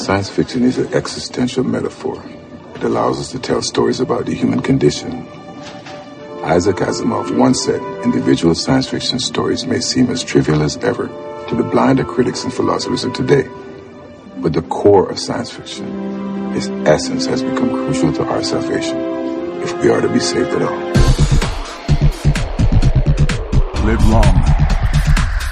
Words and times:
Science 0.00 0.30
fiction 0.30 0.64
is 0.64 0.78
an 0.78 0.94
existential 0.94 1.62
metaphor. 1.62 2.24
It 2.74 2.82
allows 2.84 3.20
us 3.20 3.30
to 3.32 3.38
tell 3.38 3.60
stories 3.60 4.00
about 4.00 4.24
the 4.24 4.34
human 4.34 4.60
condition. 4.60 5.28
Isaac 6.42 6.76
Asimov 6.76 7.36
once 7.36 7.62
said, 7.62 7.82
individual 8.02 8.54
science 8.54 8.88
fiction 8.88 9.18
stories 9.18 9.66
may 9.66 9.78
seem 9.80 10.08
as 10.08 10.24
trivial 10.24 10.62
as 10.62 10.78
ever 10.78 11.08
to 11.48 11.54
the 11.54 11.62
blinder 11.64 12.04
critics 12.04 12.44
and 12.44 12.52
philosophers 12.52 13.04
of 13.04 13.12
today. 13.12 13.46
But 14.38 14.54
the 14.54 14.62
core 14.62 15.10
of 15.10 15.18
science 15.18 15.50
fiction, 15.50 15.86
its 16.56 16.68
essence 16.88 17.26
has 17.26 17.42
become 17.42 17.68
crucial 17.68 18.10
to 18.14 18.24
our 18.24 18.42
salvation, 18.42 18.96
if 19.60 19.82
we 19.82 19.90
are 19.90 20.00
to 20.00 20.08
be 20.08 20.18
saved 20.18 20.48
at 20.48 20.62
all. 20.62 20.78
Live 23.84 24.06
long 24.08 24.42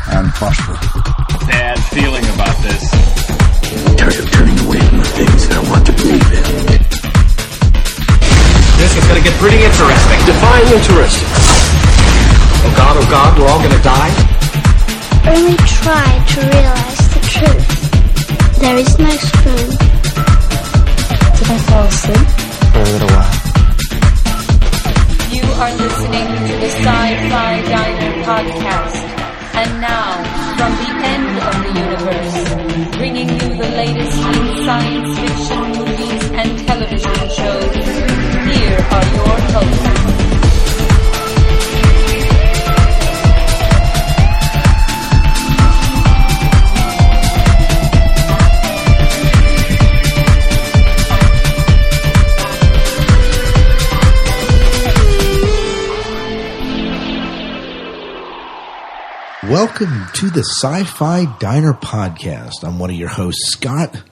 and 0.08 0.32
prosper. 0.32 0.72
Bad 1.46 1.78
feeling 1.92 2.24
about 2.24 2.56
this. 2.62 3.18
Tired 3.69 4.17
of 4.17 4.31
turning 4.32 4.58
away 4.64 4.81
from 4.81 4.99
the 4.99 5.11
things 5.13 5.49
that 5.49 5.61
I 5.61 5.63
want 5.68 5.85
to 5.85 5.93
believe 5.93 6.25
in. 6.32 6.45
This 8.81 8.93
is 8.96 9.04
gonna 9.04 9.21
get 9.21 9.36
pretty 9.36 9.61
interesting. 9.61 10.18
Define 10.25 10.67
interesting. 10.72 11.29
Oh 12.64 12.73
god, 12.81 12.96
oh 12.96 13.07
god, 13.12 13.31
we're 13.36 13.45
all 13.45 13.61
gonna 13.61 13.85
die? 13.85 14.12
Only 15.29 15.57
try 15.68 16.09
to 16.32 16.39
realize 16.49 17.03
the 17.12 17.21
truth. 17.29 17.68
There 18.57 18.79
is 18.81 18.93
no 18.99 19.12
spoon. 19.12 19.68
Did 21.37 21.48
I 21.53 21.59
fall 21.68 21.85
asleep? 21.93 22.29
For 22.73 22.81
a 22.81 22.89
little 22.89 23.12
while. 23.12 23.35
You 25.29 25.45
are 25.61 25.75
listening 25.76 26.29
to 26.48 26.54
the 26.57 26.71
Sci-Fi 26.73 27.53
Diner 27.68 28.12
podcast. 28.25 29.04
And 29.61 29.71
now, 29.82 30.25
from 30.57 30.73
the 30.81 30.90
end 31.04 31.37
of 31.37 31.54
the 31.64 31.73
universe, 31.85 32.58
you 33.31 33.56
the 33.56 33.70
latest 33.77 34.19
in 34.19 34.64
science 34.64 35.19
fiction 35.19 35.61
movies 35.78 36.31
and 36.31 36.67
television 36.67 37.15
shows, 37.29 37.75
here 38.51 38.79
are 38.91 39.07
your 39.15 39.39
hosts. 39.53 40.28
Welcome 59.49 60.07
to 60.15 60.31
the 60.31 60.41
Sci 60.41 60.85
Fi 60.85 61.25
Diner 61.39 61.73
Podcast. 61.73 62.65
I'm 62.65 62.79
one 62.79 62.91
of 62.91 62.97
your 62.97 63.09
hosts, 63.09 63.53
Scott 63.53 64.03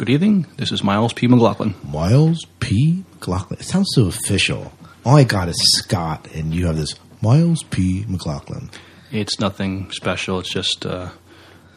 Good 0.00 0.08
evening. 0.08 0.46
This 0.56 0.72
is 0.72 0.82
Miles 0.82 1.12
P. 1.12 1.26
McLaughlin. 1.26 1.74
Miles 1.84 2.46
P. 2.58 3.04
McLaughlin. 3.12 3.60
It 3.60 3.66
sounds 3.66 3.90
so 3.94 4.06
official. 4.06 4.72
All 5.04 5.14
I 5.14 5.24
got 5.24 5.50
is 5.50 5.58
Scott, 5.76 6.26
and 6.34 6.54
you 6.54 6.64
have 6.68 6.76
this 6.78 6.94
Miles 7.20 7.62
P. 7.64 8.06
McLaughlin. 8.08 8.70
It's 9.12 9.38
nothing 9.38 9.90
special. 9.90 10.38
It's 10.38 10.48
just 10.48 10.86
uh, 10.86 11.10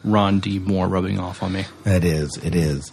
Ron 0.04 0.40
D. 0.40 0.58
Moore 0.58 0.88
rubbing 0.88 1.18
off 1.20 1.42
on 1.42 1.52
me. 1.52 1.66
That 1.82 2.02
is, 2.02 2.38
it 2.42 2.54
is. 2.54 2.92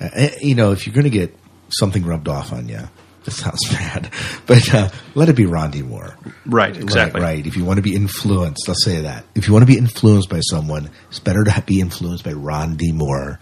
Uh, 0.00 0.10
eh, 0.12 0.36
you 0.40 0.54
know, 0.54 0.70
if 0.70 0.86
you're 0.86 0.94
going 0.94 1.02
to 1.02 1.10
get 1.10 1.36
something 1.70 2.06
rubbed 2.06 2.28
off 2.28 2.52
on 2.52 2.68
you, 2.68 2.88
it 3.26 3.32
sounds 3.32 3.60
bad, 3.70 4.10
but 4.46 4.74
uh, 4.74 4.88
let 5.14 5.28
it 5.28 5.36
be 5.36 5.46
Ron 5.46 5.70
D. 5.70 5.82
Moore. 5.82 6.16
Right, 6.46 6.76
exactly. 6.76 7.20
Right, 7.20 7.36
right. 7.36 7.46
If 7.46 7.56
you 7.56 7.64
want 7.64 7.78
to 7.78 7.82
be 7.82 7.94
influenced, 7.94 8.66
let's 8.68 8.84
say 8.84 9.02
that. 9.02 9.24
If 9.34 9.46
you 9.46 9.52
want 9.52 9.62
to 9.62 9.72
be 9.72 9.78
influenced 9.78 10.28
by 10.28 10.40
someone, 10.40 10.90
it's 11.08 11.18
better 11.18 11.44
to 11.44 11.62
be 11.66 11.80
influenced 11.80 12.24
by 12.24 12.32
Ron 12.32 12.76
D. 12.76 12.92
Moore 12.92 13.38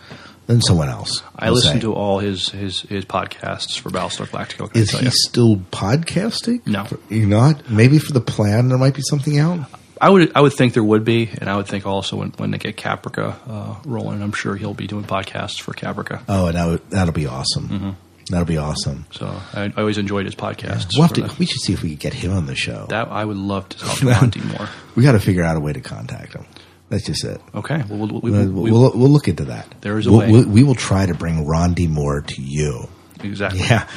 than 0.47 0.63
someone 0.63 0.89
else. 0.89 1.23
I 1.37 1.47
I'll 1.47 1.53
listen 1.53 1.75
say. 1.75 1.81
to 1.81 1.93
all 1.93 2.19
his, 2.19 2.49
his, 2.49 2.81
his 2.81 3.05
podcasts 3.05 3.79
for 3.79 3.91
Battlestar 3.91 4.27
Galactica. 4.27 4.75
Is 4.75 4.91
he 4.91 5.05
you. 5.05 5.11
still 5.13 5.57
podcasting? 5.57 6.67
No. 6.67 6.87
You're 7.11 7.29
not? 7.29 7.71
Maybe 7.71 7.99
for 7.99 8.13
the 8.13 8.21
plan 8.21 8.69
there 8.69 8.79
might 8.79 8.95
be 8.95 9.03
something 9.03 9.39
out? 9.39 9.69
I 10.01 10.11
would 10.11 10.37
I 10.37 10.41
would 10.41 10.53
think 10.53 10.75
there 10.75 10.85
would 10.85 11.05
be, 11.05 11.29
and 11.41 11.51
I 11.51 11.57
would 11.57 11.67
think 11.67 11.85
also 11.85 12.17
when, 12.17 12.31
when 12.37 12.51
they 12.53 12.59
get 12.59 12.77
Caprica 12.77 13.35
uh, 13.49 13.75
rolling, 13.85 14.23
I'm 14.23 14.33
sure 14.33 14.55
he'll 14.55 14.75
be 14.75 14.87
doing 14.87 15.05
podcasts 15.05 15.61
for 15.61 15.73
Caprica. 15.75 16.23
Oh, 16.29 16.47
and 16.47 16.57
that 16.57 16.67
would, 16.67 16.91
that'll 16.91 17.13
be 17.13 17.27
awesome. 17.27 17.69
Mm-hmm. 17.69 17.91
That'll 18.31 18.47
be 18.47 18.59
awesome. 18.59 19.07
So 19.11 19.27
I, 19.27 19.73
I 19.77 19.81
always 19.81 19.99
enjoyed 19.99 20.27
his 20.27 20.35
podcasts. 20.35 20.91
We'll 20.97 21.09
to, 21.09 21.35
we 21.39 21.47
should 21.47 21.61
see 21.61 21.73
if 21.73 21.83
we 21.83 21.91
could 21.91 22.01
get 22.01 22.15
him 22.15 22.33
on 22.33 22.47
the 22.47 22.55
show. 22.55 22.87
that 22.91 23.09
I 23.09 23.25
would 23.25 23.37
love 23.37 23.69
to 23.71 23.79
talk 23.79 23.99
to 23.99 24.07
Ron 24.07 24.31
D. 24.31 24.41
Moore. 24.41 24.69
we 24.95 25.03
got 25.03 25.13
to 25.13 25.21
figure 25.21 25.43
out 25.43 25.57
a 25.57 25.61
way 25.61 25.73
to 25.73 25.81
contact 25.81 26.35
him. 26.35 26.47
That's 26.91 27.05
just 27.05 27.25
it. 27.25 27.41
Okay, 27.55 27.83
well, 27.89 27.99
we'll, 28.07 28.21
we, 28.21 28.31
We'll, 28.31 28.47
we, 28.51 28.71
we'll, 28.71 28.93
we'll 28.95 29.11
look 29.11 29.29
into 29.29 29.45
that. 29.47 29.67
There 29.83 29.99
is 29.99 30.07
a 30.07 30.11
we'll, 30.11 30.21
way. 30.21 30.31
We'll, 30.33 30.49
we 30.49 30.63
will 30.63 30.75
try 30.75 31.05
to 31.05 31.15
bring 31.15 31.47
Ron 31.47 31.75
D. 31.75 31.87
Moore 31.87 32.23
to 32.23 32.43
you. 32.43 32.89
exactly. 33.23 33.61
Yeah. 33.61 33.89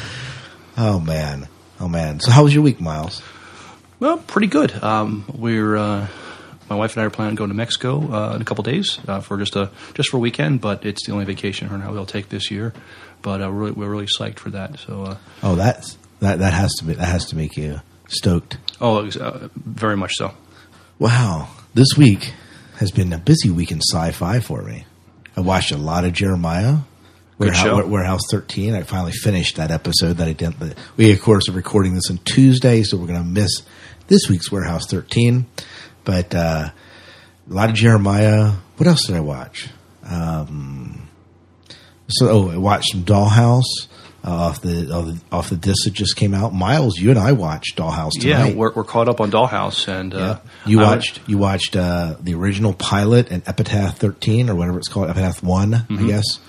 Oh, 0.77 0.99
man. 0.99 1.47
Oh, 1.79 1.87
man. 1.87 2.19
So, 2.19 2.31
how 2.31 2.43
was 2.43 2.53
your 2.53 2.63
week, 2.63 2.81
Miles? 2.81 3.21
Well, 3.99 4.17
pretty 4.17 4.47
good. 4.47 4.73
Um, 4.83 5.25
we're 5.33 5.77
uh, 5.77 6.07
my 6.69 6.75
wife 6.75 6.95
and 6.95 7.03
I 7.03 7.05
are 7.05 7.09
planning 7.09 7.31
on 7.33 7.35
going 7.35 7.49
to 7.49 7.55
Mexico 7.55 7.99
uh, 8.11 8.33
in 8.35 8.41
a 8.41 8.45
couple 8.45 8.63
days 8.63 8.97
uh, 9.07 9.19
for 9.19 9.37
just 9.37 9.55
a 9.55 9.69
just 9.93 10.09
for 10.09 10.17
a 10.17 10.19
weekend, 10.19 10.59
but 10.61 10.85
it's 10.85 11.05
the 11.05 11.11
only 11.11 11.25
vacation 11.25 11.67
her 11.67 11.75
and 11.75 11.83
I 11.83 11.91
will 11.91 12.05
take 12.05 12.29
this 12.29 12.49
year. 12.49 12.73
But 13.21 13.41
uh, 13.41 13.45
we're, 13.49 13.51
really, 13.51 13.71
we're 13.73 13.89
really 13.89 14.07
psyched 14.07 14.39
for 14.39 14.49
that. 14.51 14.79
So, 14.79 15.03
uh, 15.03 15.17
Oh, 15.43 15.55
that's, 15.55 15.97
that, 16.19 16.39
that, 16.39 16.53
has 16.53 16.73
to 16.79 16.85
be, 16.85 16.93
that 16.93 17.05
has 17.05 17.25
to 17.27 17.35
make 17.35 17.55
you 17.57 17.81
stoked. 18.07 18.57
oh, 18.79 19.07
uh, 19.07 19.47
very 19.55 19.97
much 19.97 20.13
so. 20.15 20.33
Wow. 20.99 21.49
This 21.73 21.97
week 21.97 22.33
has 22.77 22.91
been 22.91 23.13
a 23.13 23.17
busy 23.17 23.49
week 23.49 23.71
in 23.71 23.79
sci 23.79 24.11
fi 24.11 24.39
for 24.39 24.61
me. 24.63 24.85
I 25.37 25.41
watched 25.41 25.71
a 25.71 25.77
lot 25.77 26.03
of 26.05 26.13
Jeremiah. 26.13 26.77
Warehouse. 27.37 27.85
Warehouse 27.85 28.21
13. 28.29 28.75
I 28.75 28.83
finally 28.83 29.13
finished 29.13 29.55
that 29.55 29.71
episode 29.71 30.17
that 30.17 30.27
I 30.27 30.33
did. 30.33 30.59
But 30.59 30.77
we, 30.97 31.11
of 31.11 31.21
course, 31.21 31.49
are 31.49 31.53
recording 31.53 31.95
this 31.95 32.11
on 32.11 32.19
Tuesday, 32.19 32.83
so 32.83 32.97
we're 32.97 33.07
going 33.07 33.23
to 33.23 33.25
miss 33.27 33.49
this 34.07 34.29
week's 34.29 34.51
Warehouse 34.51 34.85
13. 34.87 35.47
But 36.03 36.35
uh, 36.35 36.69
a 37.49 37.53
lot 37.53 37.69
of 37.69 37.75
Jeremiah. 37.75 38.51
What 38.77 38.87
else 38.87 39.05
did 39.07 39.15
I 39.15 39.21
watch? 39.21 39.69
Um, 40.03 41.00
so, 42.11 42.29
oh, 42.29 42.49
I 42.51 42.57
watched 42.57 42.91
some 42.91 43.03
Dollhouse 43.03 43.63
uh, 44.23 44.29
off 44.31 44.61
the 44.61 44.91
off 44.93 45.05
the 45.05 45.21
off 45.31 45.49
the 45.49 45.55
disc 45.55 45.85
that 45.85 45.93
just 45.93 46.15
came 46.15 46.33
out. 46.33 46.53
Miles, 46.53 46.97
you 46.99 47.09
and 47.09 47.17
I 47.19 47.31
watched 47.31 47.77
Dollhouse 47.77 48.11
tonight. 48.19 48.49
Yeah, 48.49 48.53
we're, 48.55 48.71
we're 48.73 48.83
caught 48.83 49.09
up 49.09 49.19
on 49.21 49.31
Dollhouse, 49.31 49.87
and 49.87 50.13
uh, 50.13 50.39
You 50.65 50.79
I 50.79 50.83
would- 50.83 50.89
watched 50.95 51.19
you 51.27 51.37
watched 51.37 51.75
uh, 51.75 52.15
the 52.19 52.33
original 52.35 52.73
pilot 52.73 53.31
and 53.31 53.41
Epitaph 53.47 53.97
13 53.97 54.49
or 54.49 54.55
whatever 54.55 54.77
it's 54.77 54.87
called, 54.87 55.09
Epitaph 55.09 55.41
one 55.43 55.71
Mm-hmm. 55.71 56.05
I 56.05 56.07
guess. 56.07 56.39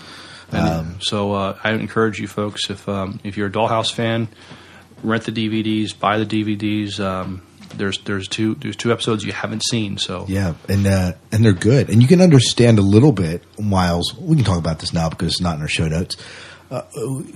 And 0.51 1.03
so 1.03 1.33
uh, 1.33 1.59
I 1.65 1.72
encourage 1.72 2.21
you 2.21 2.28
folks 2.28 2.69
if 2.69 2.87
um, 2.89 3.21
if 3.25 3.39
you're 3.39 3.47
a 3.47 3.51
Dollhouse 3.51 3.91
fan, 3.91 4.28
rent 5.03 5.25
the 5.25 5.33
DVDs, 5.33 5.99
buy 5.99 6.19
the 6.22 6.27
DVDs. 6.27 7.01
Um, 7.01 7.41
there's 7.77 7.99
there's 8.00 8.28
two 8.28 8.55
there's 8.56 8.77
two 8.77 8.93
episodes 8.93 9.25
you 9.25 9.33
haven't 9.33 9.62
seen, 9.65 9.99
so 9.99 10.27
Yeah, 10.28 10.55
and 10.69 10.87
uh, 10.87 11.12
and 11.31 11.44
they're 11.44 11.53
good, 11.53 11.91
and 11.91 12.03
you 12.03 12.09
can 12.09 12.21
understand 12.21 12.78
a 12.78 12.83
little 12.83 13.12
bit, 13.12 13.43
Miles. 13.59 14.15
We 14.19 14.37
can 14.37 14.44
talk 14.44 14.59
about 14.59 14.78
this 14.78 14.93
now 14.93 15.09
because 15.09 15.33
it's 15.33 15.41
not 15.41 15.56
in 15.56 15.62
our 15.62 15.69
show 15.69 15.88
notes. 15.88 16.16
Uh, 16.71 16.83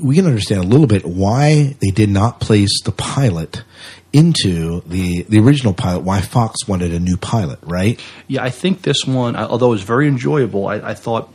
we 0.03 0.15
can 0.15 0.25
understand 0.25 0.65
a 0.65 0.67
little 0.67 0.87
bit 0.87 1.05
why 1.05 1.77
they 1.81 1.91
did 1.91 2.09
not 2.09 2.41
place 2.41 2.81
the 2.85 2.93
pilot 2.93 3.65
into 4.13 4.81
the 4.87 5.25
the 5.29 5.39
original 5.39 5.75
pilot. 5.75 6.01
Why 6.01 6.23
Fox 6.23 6.67
wanted 6.67 6.93
a 6.93 6.99
new 6.99 7.19
pilot, 7.19 7.59
right? 7.63 8.01
Yeah, 8.29 8.43
I 8.43 8.51
think 8.51 8.83
this 8.83 9.05
one, 9.05 9.37
although 9.37 9.67
it 9.67 9.71
was 9.71 9.83
very 9.83 10.09
enjoyable, 10.09 10.67
I, 10.69 10.77
I 10.77 10.95
thought 10.95 11.33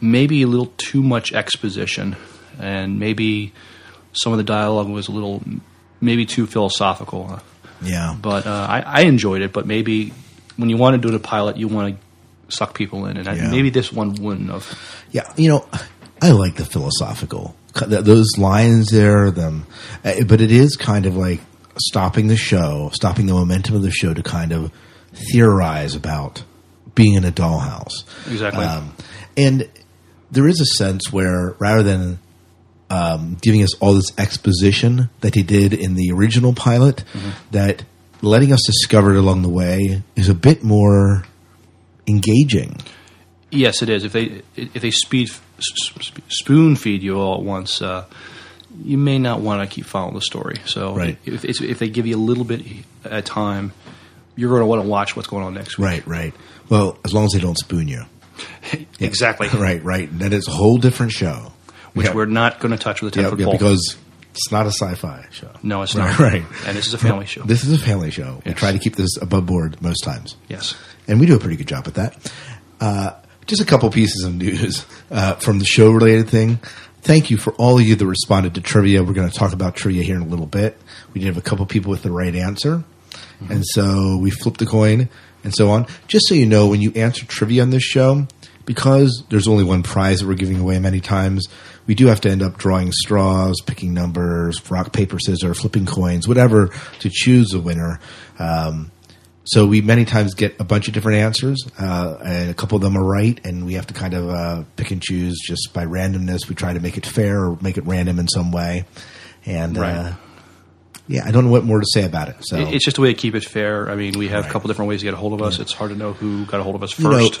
maybe 0.00 0.42
a 0.42 0.46
little 0.46 0.72
too 0.78 1.02
much 1.02 1.32
exposition, 1.32 2.16
and 2.58 2.98
maybe 2.98 3.52
some 4.12 4.32
of 4.32 4.38
the 4.38 4.44
dialogue 4.44 4.88
was 4.88 5.08
a 5.08 5.12
little, 5.12 5.42
maybe 6.00 6.24
too 6.24 6.46
philosophical. 6.46 7.40
Yeah, 7.82 8.16
But 8.20 8.46
uh, 8.46 8.66
I, 8.68 8.80
I 8.80 9.00
enjoyed 9.02 9.42
it. 9.42 9.52
But 9.52 9.66
maybe 9.66 10.12
when 10.56 10.70
you 10.70 10.76
want 10.76 11.00
to 11.00 11.08
do 11.08 11.14
a 11.14 11.18
pilot, 11.18 11.56
you 11.56 11.68
want 11.68 11.96
to 11.96 12.54
suck 12.54 12.74
people 12.74 13.06
in, 13.06 13.16
and 13.16 13.28
I, 13.28 13.34
maybe 13.50 13.70
this 13.70 13.92
one 13.92 14.14
wouldn't 14.14 14.50
have. 14.50 14.78
Yeah, 15.10 15.32
you 15.36 15.48
know, 15.48 15.68
I 16.22 16.30
like 16.30 16.56
the 16.56 16.64
philosophical 16.64 17.54
those 17.84 18.38
lines 18.38 18.88
there. 18.90 19.30
Them, 19.30 19.66
uh, 20.04 20.24
but 20.26 20.40
it 20.40 20.50
is 20.50 20.76
kind 20.76 21.06
of 21.06 21.16
like 21.16 21.40
stopping 21.78 22.28
the 22.28 22.36
show, 22.36 22.90
stopping 22.92 23.26
the 23.26 23.34
momentum 23.34 23.76
of 23.76 23.82
the 23.82 23.90
show 23.90 24.14
to 24.14 24.22
kind 24.22 24.52
of 24.52 24.72
theorize 25.32 25.94
about 25.94 26.42
being 26.94 27.14
in 27.14 27.24
a 27.24 27.32
dollhouse. 27.32 28.04
Exactly. 28.30 28.64
Um, 28.64 28.94
and 29.36 29.68
there 30.30 30.48
is 30.48 30.60
a 30.60 30.66
sense 30.66 31.12
where 31.12 31.54
rather 31.58 31.82
than 31.82 32.18
um, 32.90 33.36
giving 33.42 33.62
us 33.62 33.74
all 33.80 33.94
this 33.94 34.12
exposition 34.18 35.10
that 35.20 35.34
he 35.34 35.42
did 35.42 35.72
in 35.74 35.94
the 35.94 36.10
original 36.12 36.52
pilot, 36.52 37.04
that 37.50 37.84
letting 38.22 38.52
us 38.52 38.60
discover 38.66 39.12
it 39.14 39.18
along 39.18 39.42
the 39.42 39.48
way 39.48 40.02
is 40.14 40.28
a 40.28 40.34
bit 40.34 40.62
more 40.62 41.24
engaging. 42.06 42.76
Yes, 43.50 43.82
it 43.82 43.88
is. 43.88 44.04
If 44.04 44.12
they 44.12 44.42
if 44.56 44.82
they 44.82 44.90
speed 44.90 45.30
spoon 46.28 46.76
feed 46.76 47.02
you 47.02 47.18
all 47.18 47.36
at 47.38 47.42
once, 47.42 47.80
uh, 47.82 48.04
you 48.82 48.98
may 48.98 49.18
not 49.18 49.40
want 49.40 49.68
to 49.68 49.74
keep 49.74 49.86
following 49.86 50.14
the 50.14 50.20
story. 50.20 50.56
So 50.66 50.94
Right. 50.94 51.16
if 51.24 51.44
it's, 51.44 51.60
if 51.60 51.78
they 51.78 51.88
give 51.88 52.06
you 52.06 52.16
a 52.16 52.18
little 52.18 52.44
bit 52.44 52.62
at 53.04 53.12
a 53.12 53.22
time, 53.22 53.72
you're 54.34 54.50
going 54.50 54.60
to 54.60 54.66
want 54.66 54.82
to 54.82 54.88
watch 54.88 55.16
what's 55.16 55.28
going 55.28 55.44
on 55.44 55.54
next 55.54 55.78
week. 55.78 55.86
Right, 55.86 56.06
right. 56.06 56.34
Well, 56.68 56.98
as 57.04 57.14
long 57.14 57.24
as 57.24 57.32
they 57.32 57.40
don't 57.40 57.56
spoon 57.58 57.88
you. 57.88 58.04
Exactly. 59.00 59.48
Right, 59.54 59.82
right. 59.82 60.10
And 60.10 60.20
then 60.20 60.32
it's 60.32 60.48
a 60.48 60.52
whole 60.52 60.76
different 60.76 61.12
show. 61.12 61.52
Which 61.96 62.06
Yeah. 62.06 62.14
we're 62.14 62.26
not 62.26 62.60
going 62.60 62.72
to 62.72 62.78
touch 62.78 63.02
with 63.02 63.12
a 63.12 63.14
ten 63.14 63.24
Yeah, 63.24 63.30
foot 63.30 63.40
pole. 63.40 63.52
because 63.52 63.96
it's 64.32 64.52
not 64.52 64.66
a 64.66 64.70
sci-fi 64.70 65.24
show. 65.30 65.50
no, 65.62 65.82
it's 65.82 65.94
Right, 65.94 66.10
not. 66.10 66.18
right. 66.32 66.44
And 66.66 66.76
this 66.76 66.86
is 66.86 66.94
a 66.94 66.98
family 66.98 67.26
show. 67.26 67.42
This 67.42 67.64
is 67.64 67.72
a 67.72 67.78
family 67.84 68.10
show. 68.10 68.42
We 68.44 68.52
try 68.52 68.72
to 68.72 68.78
keep 68.78 68.94
this 68.96 69.16
above 69.20 69.46
board 69.46 69.80
most 69.82 70.02
times. 70.04 70.36
yes. 70.48 70.74
and 71.08 71.18
we 71.20 71.26
do 71.26 71.34
a 71.36 71.38
pretty 71.38 71.56
good 71.56 71.68
job 71.68 71.86
at 71.88 71.94
that. 71.94 72.32
Uh, 72.80 73.10
just 73.46 73.62
a 73.62 73.64
couple 73.64 73.88
pieces 73.90 74.24
of 74.24 74.34
news 74.34 74.84
uh, 75.10 75.34
from 75.36 75.58
the 75.58 75.64
show 75.64 75.90
related 75.90 76.28
thing. 76.28 76.58
Thank 77.02 77.30
you 77.30 77.36
for 77.36 77.52
all 77.54 77.78
of 77.78 77.84
you 77.86 77.94
that 77.94 78.04
responded 78.06 78.56
to 78.56 78.60
trivia. 78.60 79.04
We're 79.04 79.12
going 79.12 79.30
to 79.30 79.34
talk 79.38 79.52
about 79.52 79.76
trivia 79.76 80.02
here 80.02 80.16
in 80.16 80.22
a 80.22 80.26
little 80.26 80.46
bit. 80.46 80.76
We 81.14 81.20
did 81.20 81.28
have 81.28 81.36
a 81.38 81.40
couple 81.48 81.64
people 81.64 81.90
with 81.90 82.02
the 82.02 82.10
right 82.10 82.34
answer, 82.34 82.82
and 83.48 83.64
so 83.64 84.18
we 84.20 84.30
flipped 84.30 84.58
the 84.58 84.66
coin 84.66 85.08
and 85.44 85.54
so 85.54 85.70
on. 85.70 85.86
Just 86.08 86.26
so 86.26 86.34
you 86.34 86.44
know, 86.46 86.66
when 86.66 86.82
you 86.82 86.90
answer 86.96 87.24
trivia 87.24 87.62
on 87.62 87.70
this 87.70 87.84
show, 87.84 88.26
because 88.64 89.22
there's 89.30 89.46
only 89.46 89.62
one 89.62 89.84
prize 89.84 90.18
that 90.18 90.26
we're 90.26 90.34
giving 90.34 90.58
away 90.58 90.80
many 90.80 91.00
times, 91.00 91.46
we 91.86 91.94
do 91.94 92.06
have 92.06 92.20
to 92.22 92.30
end 92.30 92.42
up 92.42 92.58
drawing 92.58 92.92
straws, 92.92 93.60
picking 93.64 93.94
numbers, 93.94 94.70
rock, 94.70 94.92
paper, 94.92 95.18
scissors, 95.18 95.60
flipping 95.60 95.86
coins, 95.86 96.26
whatever 96.26 96.68
to 97.00 97.10
choose 97.10 97.48
the 97.48 97.60
winner. 97.60 98.00
Um, 98.38 98.90
so 99.44 99.64
we 99.66 99.80
many 99.80 100.04
times 100.04 100.34
get 100.34 100.58
a 100.58 100.64
bunch 100.64 100.88
of 100.88 100.94
different 100.94 101.18
answers, 101.18 101.64
uh, 101.78 102.16
and 102.24 102.50
a 102.50 102.54
couple 102.54 102.74
of 102.76 102.82
them 102.82 102.96
are 102.96 103.04
right, 103.04 103.38
and 103.46 103.64
we 103.64 103.74
have 103.74 103.86
to 103.86 103.94
kind 103.94 104.14
of 104.14 104.28
uh, 104.28 104.64
pick 104.74 104.90
and 104.90 105.00
choose 105.00 105.38
just 105.40 105.72
by 105.72 105.84
randomness. 105.86 106.48
We 106.48 106.56
try 106.56 106.72
to 106.72 106.80
make 106.80 106.96
it 106.96 107.06
fair 107.06 107.44
or 107.44 107.56
make 107.60 107.78
it 107.78 107.86
random 107.86 108.18
in 108.18 108.26
some 108.26 108.50
way, 108.50 108.86
and 109.44 109.78
uh, 109.78 109.80
Right. 109.80 110.16
Yeah, 111.08 111.24
I 111.26 111.30
don't 111.30 111.44
know 111.44 111.50
what 111.50 111.64
more 111.64 111.78
to 111.80 111.86
say 111.92 112.04
about 112.04 112.28
it. 112.28 112.36
So 112.40 112.56
It's 112.56 112.84
just 112.84 112.98
a 112.98 113.00
way 113.00 113.12
to 113.12 113.18
keep 113.18 113.34
it 113.34 113.44
fair. 113.44 113.88
I 113.90 113.94
mean, 113.96 114.18
we 114.18 114.28
have 114.28 114.42
Right. 114.42 114.50
a 114.50 114.52
couple 114.52 114.68
different 114.68 114.88
ways 114.88 115.00
to 115.00 115.04
get 115.04 115.14
a 115.14 115.16
hold 115.16 115.32
of 115.32 115.42
us. 115.42 115.58
It's 115.58 115.72
hard 115.72 115.90
to 115.92 115.96
know 115.96 116.12
who 116.14 116.44
got 116.46 116.60
a 116.60 116.62
hold 116.62 116.74
of 116.74 116.82
us 116.82 116.98
you 116.98 117.04
know, 117.08 117.10
first. 117.28 117.40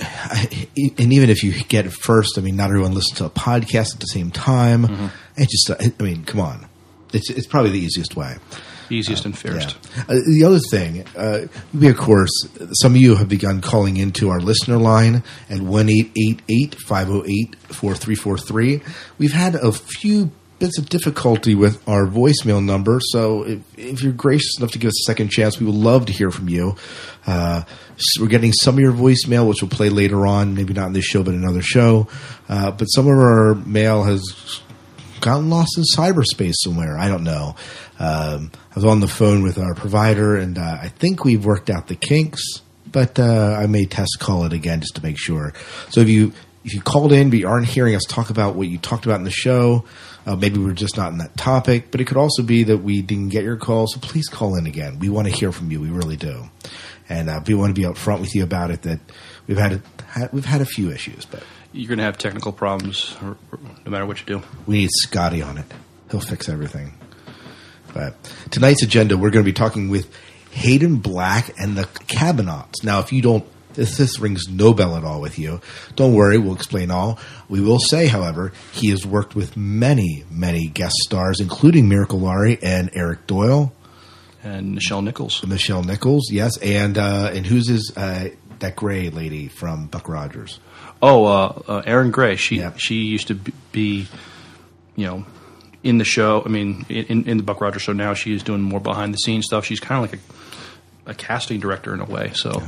And 0.98 1.12
even 1.12 1.30
if 1.30 1.42
you 1.42 1.52
get 1.64 1.86
it 1.86 1.92
first, 1.92 2.38
I 2.38 2.40
mean, 2.42 2.56
not 2.56 2.70
everyone 2.70 2.94
listens 2.94 3.18
to 3.18 3.24
a 3.24 3.30
podcast 3.30 3.94
at 3.94 4.00
the 4.00 4.06
same 4.06 4.30
time. 4.30 4.84
Mm-hmm. 4.86 5.06
It 5.36 5.48
just, 5.50 5.70
I 6.00 6.02
mean, 6.02 6.24
come 6.24 6.40
on, 6.40 6.66
it's 7.12 7.30
it's 7.30 7.46
probably 7.46 7.70
the 7.72 7.80
easiest 7.80 8.16
way. 8.16 8.36
Easiest 8.88 9.24
and 9.24 9.36
fairest. 9.36 9.76
Yeah. 9.96 10.02
Uh, 10.10 10.14
the 10.28 10.44
other 10.44 10.60
thing, 10.60 11.04
uh, 11.16 11.46
we 11.74 11.88
of 11.88 11.96
course, 11.96 12.30
some 12.74 12.94
of 12.94 13.00
you 13.00 13.16
have 13.16 13.28
begun 13.28 13.60
calling 13.60 13.96
into 13.96 14.28
our 14.28 14.38
listener 14.38 14.76
line 14.76 15.24
at 15.50 15.60
one 15.60 15.88
eight 15.88 16.12
eight 16.16 16.40
eight 16.48 16.76
five 16.86 17.08
zero 17.08 17.24
eight 17.26 17.56
four 17.66 17.96
three 17.96 18.14
four 18.14 18.38
three. 18.38 18.80
We've 19.18 19.32
had 19.32 19.56
a 19.56 19.72
few 19.72 20.30
bits 20.58 20.78
of 20.78 20.88
difficulty 20.88 21.54
with 21.54 21.86
our 21.88 22.06
voicemail 22.06 22.64
number, 22.64 22.98
so 23.10 23.42
if, 23.44 23.60
if 23.78 24.02
you're 24.02 24.12
gracious 24.12 24.58
enough 24.58 24.70
to 24.72 24.78
give 24.78 24.88
us 24.88 25.00
a 25.06 25.12
second 25.12 25.28
chance, 25.30 25.60
we 25.60 25.66
would 25.66 25.74
love 25.74 26.06
to 26.06 26.12
hear 26.12 26.30
from 26.30 26.48
you. 26.48 26.76
Uh, 27.26 27.62
s- 27.96 28.18
we're 28.20 28.26
getting 28.28 28.52
some 28.52 28.74
of 28.76 28.80
your 28.80 28.92
voicemail, 28.92 29.46
which 29.48 29.60
we'll 29.62 29.68
play 29.68 29.88
later 29.90 30.26
on, 30.26 30.54
maybe 30.54 30.72
not 30.72 30.86
in 30.88 30.92
this 30.92 31.04
show, 31.04 31.22
but 31.22 31.34
another 31.34 31.62
show. 31.62 32.08
Uh, 32.48 32.70
but 32.70 32.86
some 32.86 33.06
of 33.06 33.12
our 33.18 33.54
mail 33.54 34.04
has 34.04 34.22
gotten 35.20 35.50
lost 35.50 35.76
in 35.76 35.84
cyberspace 35.94 36.54
somewhere. 36.62 36.96
I 36.98 37.08
don't 37.08 37.24
know. 37.24 37.56
Um, 37.98 38.50
I 38.70 38.74
was 38.76 38.84
on 38.84 39.00
the 39.00 39.08
phone 39.08 39.42
with 39.42 39.58
our 39.58 39.74
provider, 39.74 40.36
and 40.36 40.58
uh, 40.58 40.78
I 40.80 40.88
think 40.88 41.24
we've 41.24 41.44
worked 41.44 41.70
out 41.70 41.88
the 41.88 41.96
kinks. 41.96 42.42
But 42.90 43.18
uh, 43.18 43.56
I 43.58 43.66
may 43.66 43.84
test 43.84 44.16
call 44.20 44.44
it 44.44 44.52
again 44.52 44.80
just 44.80 44.94
to 44.96 45.02
make 45.02 45.18
sure. 45.18 45.52
So 45.90 46.00
if 46.00 46.08
you 46.08 46.32
if 46.64 46.72
you 46.74 46.80
called 46.80 47.12
in 47.12 47.30
but 47.30 47.38
you 47.38 47.46
aren't 47.48 47.66
hearing 47.66 47.94
us 47.94 48.02
talk 48.08 48.30
about 48.30 48.54
what 48.54 48.68
you 48.68 48.78
talked 48.78 49.04
about 49.06 49.18
in 49.18 49.24
the 49.24 49.30
show, 49.30 49.84
uh, 50.26 50.36
maybe 50.36 50.58
we're 50.58 50.72
just 50.72 50.96
not 50.96 51.12
in 51.12 51.18
that 51.18 51.36
topic. 51.36 51.90
But 51.90 52.00
it 52.00 52.06
could 52.06 52.16
also 52.16 52.42
be 52.42 52.64
that 52.64 52.78
we 52.78 53.00
didn't 53.00 53.28
get 53.28 53.44
your 53.44 53.56
call. 53.56 53.86
So 53.86 54.00
please 54.00 54.28
call 54.28 54.56
in 54.58 54.66
again. 54.66 54.98
We 54.98 55.08
want 55.08 55.28
to 55.28 55.32
hear 55.32 55.52
from 55.52 55.70
you. 55.70 55.80
We 55.80 55.90
really 55.90 56.16
do, 56.16 56.50
and 57.08 57.30
uh, 57.30 57.40
we 57.46 57.54
want 57.54 57.74
to 57.74 57.80
be 57.80 57.86
upfront 57.86 58.20
with 58.20 58.34
you 58.34 58.42
about 58.42 58.70
it. 58.70 58.82
That 58.82 59.00
we've 59.46 59.56
had, 59.58 59.80
a, 60.16 60.28
we've 60.32 60.44
had 60.44 60.60
a 60.60 60.66
few 60.66 60.90
issues, 60.90 61.24
but 61.24 61.42
You're 61.72 61.88
going 61.88 61.98
to 61.98 62.04
have 62.04 62.18
technical 62.18 62.52
problems 62.52 63.16
no 63.22 63.36
matter 63.90 64.04
what 64.06 64.18
you 64.20 64.26
do. 64.26 64.42
We 64.66 64.78
need 64.78 64.90
Scotty 64.92 65.42
on 65.42 65.58
it. 65.58 65.66
He'll 66.10 66.20
fix 66.20 66.48
everything. 66.48 66.94
But 67.94 68.14
tonight's 68.50 68.82
agenda, 68.82 69.16
we're 69.16 69.30
going 69.30 69.44
to 69.44 69.48
be 69.48 69.54
talking 69.54 69.88
with 69.88 70.12
Hayden 70.50 70.96
Black 70.96 71.50
and 71.58 71.76
the 71.76 71.84
Cabonauts. 71.84 72.84
Now, 72.84 73.00
if 73.00 73.12
you 73.12 73.22
don't, 73.22 73.44
if 73.78 73.96
this 73.96 74.18
rings 74.18 74.48
no 74.48 74.72
bell 74.74 74.96
at 74.96 75.04
all 75.04 75.20
with 75.20 75.38
you, 75.38 75.60
don't 75.94 76.14
worry, 76.14 76.38
we'll 76.38 76.54
explain 76.54 76.90
all. 76.90 77.18
We 77.48 77.60
will 77.60 77.78
say, 77.78 78.06
however, 78.06 78.52
he 78.72 78.90
has 78.90 79.06
worked 79.06 79.34
with 79.34 79.56
many, 79.56 80.24
many 80.30 80.68
guest 80.68 80.94
stars, 81.04 81.40
including 81.40 81.88
Miracle 81.88 82.20
Laurie 82.20 82.58
and 82.62 82.90
Eric 82.94 83.26
Doyle, 83.26 83.72
And 84.42 84.74
Michelle 84.74 85.02
Nichols. 85.02 85.44
Michelle 85.46 85.82
Nichols, 85.82 86.30
yes, 86.30 86.56
and 86.58 86.96
uh, 86.98 87.30
and 87.34 87.44
who's 87.46 87.68
his 87.68 87.92
uh, 87.96 88.28
that 88.60 88.76
gray 88.76 89.10
lady 89.10 89.48
from 89.48 89.86
Buck 89.86 90.08
Rogers? 90.08 90.60
Oh, 91.02 91.24
uh, 91.26 91.62
uh, 91.68 91.82
Erin 91.84 92.10
Gray. 92.10 92.36
She 92.36 92.56
Yeah. 92.56 92.72
she 92.78 92.94
used 92.94 93.28
to 93.28 93.34
be, 93.72 94.06
you 94.96 95.06
know, 95.06 95.26
in 95.82 95.98
the 95.98 96.04
show. 96.04 96.42
I 96.44 96.48
mean, 96.48 96.86
in, 96.88 97.28
in 97.28 97.36
the 97.36 97.42
Buck 97.42 97.60
Rogers 97.60 97.82
show 97.82 97.92
now, 97.92 98.14
she 98.14 98.34
is 98.34 98.42
doing 98.42 98.62
more 98.62 98.80
behind 98.80 99.12
the 99.12 99.18
scenes 99.18 99.44
stuff. 99.44 99.66
She's 99.66 99.78
kind 99.80 100.02
of 100.04 100.10
like 100.10 100.20
a, 101.06 101.10
a 101.10 101.14
casting 101.14 101.60
director 101.60 101.92
in 101.92 102.00
a 102.00 102.06
way. 102.06 102.30
So 102.34 102.62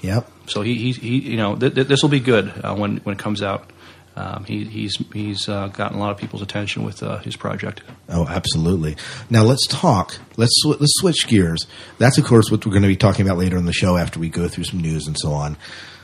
Yep. 0.00 0.30
so 0.46 0.62
he 0.62 0.74
he, 0.74 0.92
he 0.92 1.30
you 1.30 1.36
know 1.36 1.56
th- 1.56 1.74
th- 1.74 1.86
this 1.86 2.02
will 2.02 2.10
be 2.10 2.20
good 2.20 2.48
uh, 2.64 2.74
when 2.74 2.98
when 2.98 3.14
it 3.14 3.18
comes 3.18 3.42
out. 3.42 3.70
Um, 4.14 4.44
he, 4.44 4.64
he's 4.64 4.94
he's 5.12 5.48
uh, 5.48 5.68
gotten 5.68 5.96
a 5.96 6.00
lot 6.00 6.10
of 6.10 6.18
people's 6.18 6.42
attention 6.42 6.84
with 6.84 7.02
uh, 7.02 7.16
his 7.20 7.34
project. 7.34 7.80
Oh, 8.10 8.26
absolutely. 8.26 8.96
Now 9.30 9.42
let's 9.42 9.66
talk. 9.66 10.18
Let's 10.36 10.52
sw- 10.60 10.78
let's 10.80 10.92
switch 11.00 11.26
gears. 11.28 11.66
That's 11.96 12.18
of 12.18 12.24
course 12.24 12.50
what 12.50 12.66
we're 12.66 12.72
going 12.72 12.82
to 12.82 12.88
be 12.88 12.96
talking 12.96 13.24
about 13.26 13.38
later 13.38 13.56
in 13.56 13.64
the 13.64 13.72
show 13.72 13.96
after 13.96 14.20
we 14.20 14.28
go 14.28 14.48
through 14.48 14.64
some 14.64 14.80
news 14.80 15.06
and 15.06 15.16
so 15.18 15.32
on. 15.32 15.56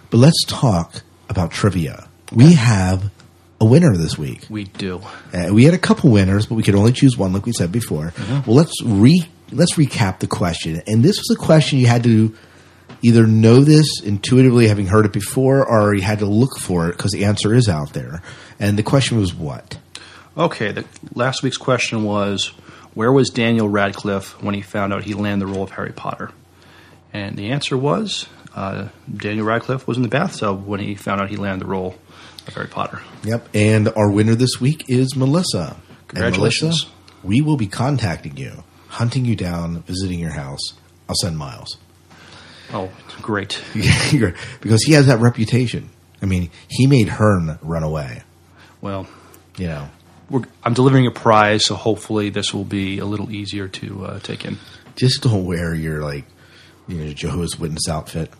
But 0.09 0.19
let's 0.19 0.43
talk 0.47 1.03
about 1.29 1.51
trivia. 1.51 2.09
We 2.33 2.55
have 2.55 3.11
a 3.61 3.67
winner 3.67 3.95
this 3.95 4.17
week. 4.17 4.47
We 4.49 4.65
do. 4.65 5.03
Uh, 5.35 5.49
we 5.53 5.65
had 5.65 5.75
a 5.75 5.79
couple 5.79 6.11
winners, 6.11 6.47
but 6.47 6.55
we 6.55 6.63
could 6.63 6.77
only 6.77 6.93
choose 6.93 7.19
one, 7.19 7.35
like 7.35 7.45
we 7.45 7.53
said 7.53 7.71
before. 7.73 8.15
Well, 8.47 8.57
let's 8.57 8.73
re 8.85 9.23
let's 9.53 9.75
recap 9.75 10.21
the 10.21 10.27
question. 10.29 10.81
And 10.87 11.03
this 11.03 11.19
was 11.19 11.37
a 11.37 11.39
question 11.39 11.79
you 11.79 11.89
had 11.89 12.05
to 12.05 12.35
either 13.03 13.27
know 13.27 13.63
this 13.63 14.01
intuitively, 14.03 14.69
having 14.69 14.87
heard 14.87 15.07
it 15.07 15.13
before, 15.13 15.67
or 15.67 15.95
you 15.95 16.03
had 16.03 16.21
to 16.21 16.27
look 16.27 16.59
for 16.59 16.89
it 16.89 16.97
because 16.97 17.13
the 17.13 17.25
answer 17.25 17.55
is 17.55 17.69
out 17.69 17.93
there. 17.93 18.23
And 18.59 18.79
the 18.79 18.83
question 18.83 19.19
was 19.19 19.35
what? 19.35 19.79
Okay, 20.37 20.73
the 20.73 20.85
last 21.15 21.43
week's 21.43 21.57
question 21.57 22.05
was 22.05 22.53
where 22.95 23.13
was 23.13 23.31
Daniel 23.31 23.69
Radcliffe 23.69 24.43
when 24.43 24.55
he 24.55 24.63
found 24.63 24.93
out 24.93 25.05
he 25.05 25.15
landed 25.15 25.47
the 25.47 25.53
role 25.53 25.63
of 25.63 25.71
Harry 25.71 25.93
Potter? 25.93 26.31
And 27.13 27.37
the 27.37 27.51
answer 27.51 27.77
was 27.77 28.27
uh, 28.55 28.89
Daniel 29.13 29.47
Radcliffe 29.47 29.87
was 29.87 29.97
in 29.97 30.03
the 30.03 30.09
bathtub 30.09 30.67
when 30.67 30.81
he 30.81 30.95
found 30.95 31.21
out 31.21 31.29
he 31.29 31.37
landed 31.37 31.65
the 31.65 31.71
role 31.71 31.97
of 32.47 32.55
Harry 32.55 32.69
Potter. 32.69 33.01
Yep. 33.25 33.49
And 33.55 33.89
our 33.89 34.11
winner 34.11 34.35
this 34.35 34.61
week 34.61 34.85
is 34.89 35.15
Melissa. 35.17 35.77
Congratulations. 36.09 36.85
Melissa, 36.85 36.93
we 37.23 37.41
will 37.41 37.57
be 37.57 37.67
contacting 37.67 38.37
you, 38.37 38.65
hunting 38.89 39.25
you 39.25 39.37
down, 39.37 39.83
visiting 39.83 40.19
your 40.19 40.33
house. 40.33 40.61
I'll 41.09 41.15
send 41.21 41.39
Miles. 41.39 41.79
Oh, 42.73 42.91
great. 43.23 43.63
because 43.73 44.83
he 44.85 44.93
has 44.93 45.07
that 45.07 45.21
reputation. 45.21 45.89
I 46.23 46.27
mean, 46.27 46.51
he 46.69 46.87
made 46.87 47.09
Hearn 47.09 47.59
run 47.63 47.83
away. 47.83 48.23
Well, 48.81 49.07
You 49.57 49.67
know, 49.69 49.89
we're, 50.31 50.43
I'm 50.63 50.75
delivering 50.75 51.07
a 51.07 51.11
prize, 51.11 51.65
so 51.65 51.75
hopefully 51.75 52.31
this 52.31 52.53
will 52.53 52.65
be 52.65 52.99
a 52.99 53.05
little 53.07 53.31
easier 53.31 53.69
to 53.69 54.05
uh, 54.07 54.19
take 54.21 54.45
in. 54.45 54.59
just 54.97 55.23
don't 55.23 55.45
wear 55.47 55.75
your 55.75 56.03
like, 56.03 56.25
you 56.87 56.97
know, 57.05 57.13
Jehovah's 57.13 57.59
Witness 57.59 57.89
outfit. 57.89 58.31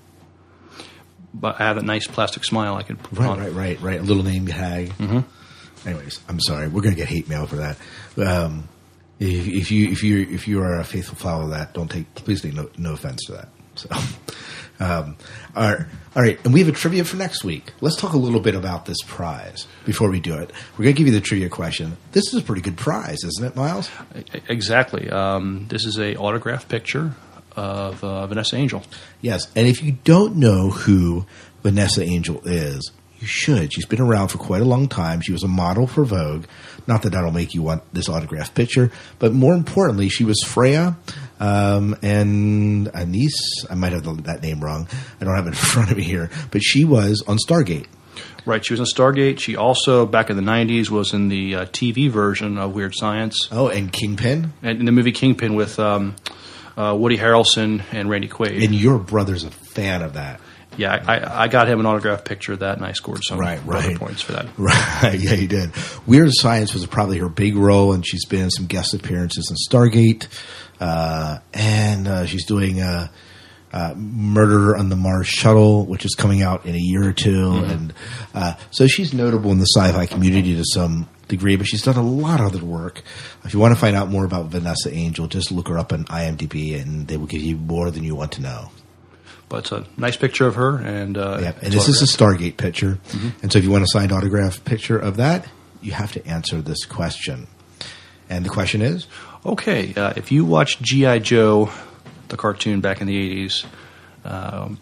But 1.35 1.61
I 1.61 1.65
have 1.65 1.77
a 1.77 1.83
nice 1.83 2.07
plastic 2.07 2.45
smile 2.45 2.75
I 2.77 2.83
could 2.83 2.99
put 3.03 3.19
Right, 3.19 3.29
on. 3.29 3.39
right, 3.39 3.53
right, 3.53 3.81
right. 3.81 4.01
A 4.01 4.03
little 4.03 4.23
name 4.25 4.47
tag. 4.47 4.89
Mm-hmm. 4.99 5.89
Anyways, 5.89 6.21
I'm 6.29 6.41
sorry. 6.41 6.69
We're 6.69 6.83
gonna 6.83 6.97
get 6.97 7.09
hate 7.09 7.29
mail 7.29 7.47
for 7.47 7.57
that. 7.57 7.77
Um, 8.17 8.69
if, 9.21 9.47
if 9.47 9.71
you 9.71 9.89
if 9.91 10.03
you 10.03 10.21
if 10.31 10.49
you 10.49 10.61
are 10.63 10.81
a 10.81 10.85
faithful 10.85 11.17
follower 11.17 11.45
of 11.45 11.51
that, 11.51 11.75
don't 11.75 11.91
take 11.91 12.13
please 12.15 12.41
take 12.43 12.55
no, 12.55 12.69
no 12.79 12.95
offense 12.95 13.25
to 13.27 13.33
that. 13.33 13.49
So, 13.79 13.89
um, 14.81 15.17
all 15.55 15.73
right, 15.73 15.87
all 16.17 16.23
right, 16.23 16.39
and 16.45 16.53
we 16.53 16.61
have 16.61 16.69
a 16.69 16.73
trivia 16.73 17.05
for 17.05 17.17
next 17.17 17.45
week. 17.45 17.73
Let's 17.81 17.97
talk 17.97 18.13
a 18.13 18.19
little 18.19 18.41
bit 18.41 18.55
about 18.55 18.87
this 18.87 18.99
prize 19.07 19.67
before 19.85 20.11
we 20.11 20.21
do 20.21 20.35
it. 20.35 20.51
We're 20.77 20.85
gonna 20.85 20.95
give 20.95 21.07
you 21.07 21.13
the 21.13 21.21
trivia 21.21 21.49
question. 21.49 21.97
This 22.13 22.33
is 22.33 22.41
a 22.41 22.43
pretty 22.43 22.63
good 22.63 22.77
prize, 22.77 23.25
isn't 23.25 23.45
it, 23.45 23.57
Miles? 23.57 23.89
Exactly. 24.49 25.09
Um, 25.11 25.67
this 25.69 25.85
is 25.85 25.99
a 25.99 26.17
autographed 26.17 26.69
picture 26.69 27.15
of 27.57 28.03
uh, 28.05 28.27
Vanessa 28.27 28.57
Angel. 28.57 28.83
Yes, 29.21 29.51
and 29.55 29.67
if 29.67 29.83
you 29.83 29.93
don't 30.05 30.37
know 30.37 30.71
who 30.71 31.27
Vanessa 31.63 32.03
Angel 32.03 32.41
is, 32.45 32.93
you 33.21 33.27
should. 33.27 33.73
She's 33.73 33.87
been 33.87 34.01
around 34.01 34.29
for 34.29 34.39
quite 34.39 34.63
a 34.63 34.65
long 34.65 34.89
time. 34.89 35.21
She 35.21 35.33
was 35.33 35.43
a 35.43 35.49
model 35.49 35.87
for 35.87 36.05
Vogue. 36.05 36.45
Not 36.89 37.03
that 37.03 37.11
that'll 37.11 37.31
make 37.31 37.55
you 37.55 37.63
want 37.63 37.83
this 37.95 38.09
autographed 38.09 38.55
picture, 38.55 38.91
but 39.21 39.33
more 39.33 39.55
importantly, 39.55 40.09
she 40.09 40.25
was 40.25 40.43
Freya 40.45 40.97
um, 41.39 41.95
and 42.03 42.89
Anise. 42.95 43.67
I 43.71 43.75
might 43.75 43.93
have 43.93 44.03
the, 44.05 44.15
that 44.23 44.43
name 44.43 44.61
wrong. 44.61 44.89
I 45.21 45.25
don't 45.25 45.37
have 45.37 45.45
it 45.47 45.51
in 45.51 45.55
front 45.75 45.91
of 45.93 45.97
me 45.99 46.03
here, 46.03 46.31
but 46.51 46.63
she 46.63 46.85
was 46.87 47.23
on 47.29 47.37
Stargate. 47.37 47.87
Right. 48.47 48.65
She 48.65 48.73
was 48.73 48.81
in 48.81 48.87
Stargate. 48.87 49.39
She 49.39 49.55
also, 49.57 50.07
back 50.07 50.31
in 50.31 50.37
the 50.37 50.43
90s, 50.43 50.89
was 50.89 51.13
in 51.13 51.29
the 51.29 51.55
uh, 51.55 51.65
TV 51.67 52.11
version 52.11 52.57
of 52.57 52.75
Weird 52.75 52.95
Science 52.97 53.49
Oh, 53.53 53.69
and 53.69 53.93
Kingpin. 53.93 54.55
and 54.63 54.79
in 54.81 54.87
the 54.87 54.93
movie 54.93 55.13
Kingpin 55.13 55.55
with 55.55 55.79
um, 55.79 56.17
uh, 56.77 56.97
Woody 56.99 57.19
Harrelson 57.19 57.83
and 57.93 58.09
Randy 58.09 58.29
Quaid. 58.29 58.65
And 58.65 58.75
your 58.75 58.99
brother's 58.99 59.45
a 59.45 59.51
fan 59.51 60.01
of 60.01 60.15
that. 60.15 60.41
Yeah, 60.79 61.05
I, 61.07 61.45
I 61.45 61.49
got 61.49 61.69
him 61.69 61.81
an 61.81 61.87
autograph 61.87 62.25
picture 62.25 62.53
of 62.55 62.61
that, 62.61 62.77
and 62.77 62.87
I 62.87 62.93
scored 62.93 63.21
some 63.25 63.39
Right, 63.39 63.61
right. 63.67 63.97
points 63.97 64.23
for 64.23 64.33
that. 64.33 64.47
Right, 64.59 65.19
yeah, 65.19 65.35
you 65.35 65.49
did. 65.49 65.73
Weird 66.07 66.31
Science 66.33 66.73
was 66.73 66.87
probably 66.87 67.19
her 67.19 67.29
big 67.29 67.57
role, 67.57 67.93
and 67.93 68.07
she's 68.07 68.25
been 68.25 68.45
in 68.45 68.51
some 68.51 68.67
guest 68.67 68.95
appearances 68.95 69.51
in 69.51 69.57
Stargate, 69.69 70.29
uh, 70.81 71.39
and 71.53 72.09
uh, 72.09 72.27
she's 72.27 72.47
doing 72.47 72.81
uh, 72.81 73.09
uh, 73.73 73.95
Murder 73.97 74.77
on 74.77 74.89
the 74.89 74.97
Mars 74.97 75.27
Shuttle, 75.29 75.85
which 75.87 76.05
is 76.05 76.15
coming 76.15 76.43
out 76.43 76.65
in 76.65 76.75
a 76.75 76.81
year 76.81 77.09
or 77.09 77.13
2 77.13 77.53
and 77.67 77.95
uh, 78.35 78.55
so 78.71 78.87
she's 78.87 79.13
notable 79.13 79.51
in 79.53 79.59
the 79.59 79.67
sci-fi 79.67 80.07
community 80.07 80.55
to 80.57 80.65
some 80.65 81.07
degree. 81.27 81.57
But 81.57 81.67
she's 81.67 81.83
done 81.83 81.97
a 81.97 82.03
lot 82.03 82.41
of 82.41 82.47
other 82.47 82.65
work. 82.65 83.03
If 83.45 83.53
you 83.53 83.61
want 83.61 83.75
to 83.75 83.81
find 83.81 83.95
out 83.95 84.09
more 84.09 84.25
about 84.25 84.47
Vanessa 84.47 84.91
Angel, 84.93 85.27
just 85.27 85.51
look 85.53 85.69
her 85.69 85.77
up 85.79 85.93
on 85.93 86.05
IMDb, 86.07 86.81
and 86.81 87.07
they 87.09 87.17
will 87.19 87.27
give 87.27 87.43
you 87.43 87.57
more 87.57 87.91
than 87.91 88.05
you 88.05 88.15
want 88.15 88.33
to 88.33 88.41
know. 88.43 88.71
But 89.49 89.59
it's 89.59 89.73
a 89.73 89.87
nice 89.97 90.17
picture 90.17 90.47
of 90.47 90.57
her, 90.57 90.77
and 90.77 91.17
uh, 91.17 91.39
Yep. 91.41 91.63
And 91.63 91.73
this 91.73 91.89
is 91.89 92.03
a. 92.03 92.19
Stargate 92.19 92.57
picture. 92.57 92.99
And 93.43 93.53
so 93.53 93.59
if 93.59 93.65
you 93.65 93.71
want 93.71 93.85
a 93.85 93.89
signed 93.89 94.13
autograph 94.13 94.65
picture 94.65 94.99
of 94.99 95.17
that, 95.19 95.47
you 95.81 95.93
have 95.93 96.13
to 96.13 96.27
answer 96.27 96.61
this 96.61 96.85
question. 96.85 97.47
And 98.29 98.45
the 98.45 98.51
question 98.51 98.83
is 98.83 99.07
Okay, 99.47 99.95
uh, 99.95 100.13
if 100.17 100.33
you 100.33 100.45
watched 100.45 100.83
GI 100.83 101.21
Joe, 101.21 101.71
the 102.29 102.37
cartoon 102.37 102.81
back 102.81 103.01
in 103.01 103.07
the 103.07 103.17
'80s, 103.47 103.65
um, 104.25 104.79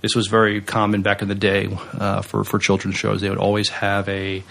this 0.00 0.14
was 0.14 0.26
very 0.26 0.60
common 0.60 1.02
back 1.02 1.22
in 1.22 1.28
the 1.28 1.34
day 1.34 1.68
uh, 1.94 2.22
for 2.22 2.44
for 2.44 2.58
children's 2.58 2.96
shows. 2.96 3.20
They 3.20 3.30
would 3.30 3.38
always 3.38 3.68
have 3.68 4.08
a 4.08 4.42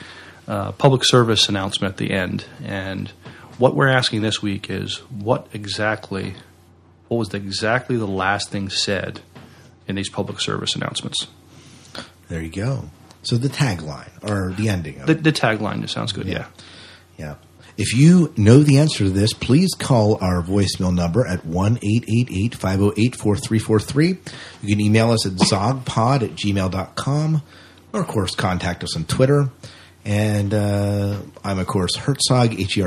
uh, 0.48 0.72
public 0.74 1.04
service 1.04 1.50
announcement 1.50 1.94
at 1.94 1.98
the 1.98 2.12
end, 2.12 2.46
and 2.64 3.12
what 3.58 3.76
we're 3.76 3.90
asking 3.90 4.22
this 4.22 4.42
week 4.42 4.70
is 4.70 4.98
what 5.10 5.48
exactly, 5.54 6.36
what 7.08 7.18
was 7.18 7.34
exactly 7.34 7.98
the 7.98 8.08
last 8.08 8.50
thing 8.50 8.70
said 8.70 9.22
in 9.88 9.96
these 9.96 10.10
public 10.10 10.40
service 10.42 10.76
announcements? 10.76 11.28
there 12.28 12.42
you 12.42 12.50
go. 12.50 12.90
So 13.24 13.38
the 13.38 13.50
tagline 13.50 14.10
or 14.24 14.52
the 14.54 14.70
ending 14.70 15.00
of 15.00 15.08
The, 15.08 15.14
it. 15.14 15.24
the 15.24 15.32
tagline 15.32 15.82
just 15.82 15.94
sounds 15.94 16.12
good. 16.12 16.26
Yeah. 16.28 16.48
Yeah. 17.18 17.36
If 17.78 17.94
you 17.96 18.34
know 18.38 18.64
the 18.64 18.78
answer 18.78 19.00
to 19.04 19.10
this, 19.10 19.34
please 19.34 19.72
call 19.78 20.16
our 20.24 20.42
voicemail 20.42 20.94
number 20.96 21.28
at 21.28 21.46
1 21.46 21.76
508 21.78 23.16
4343. 23.16 24.08
You 24.08 24.16
can 24.70 24.80
email 24.82 25.12
us 25.12 25.26
at 25.26 25.34
zogpod 25.34 26.22
at 26.24 26.32
gmail.com 26.36 27.42
or, 27.94 28.00
of 28.02 28.08
course, 28.08 28.34
contact 28.36 28.84
us 28.84 28.96
on 28.96 29.06
Twitter. 29.06 29.50
And 30.06 30.54
uh, 30.54 31.18
I'm, 31.44 31.60
of 31.60 31.68
course, 31.68 31.98
Hertzog, 31.98 32.60
H 32.60 32.78
E 32.78 32.82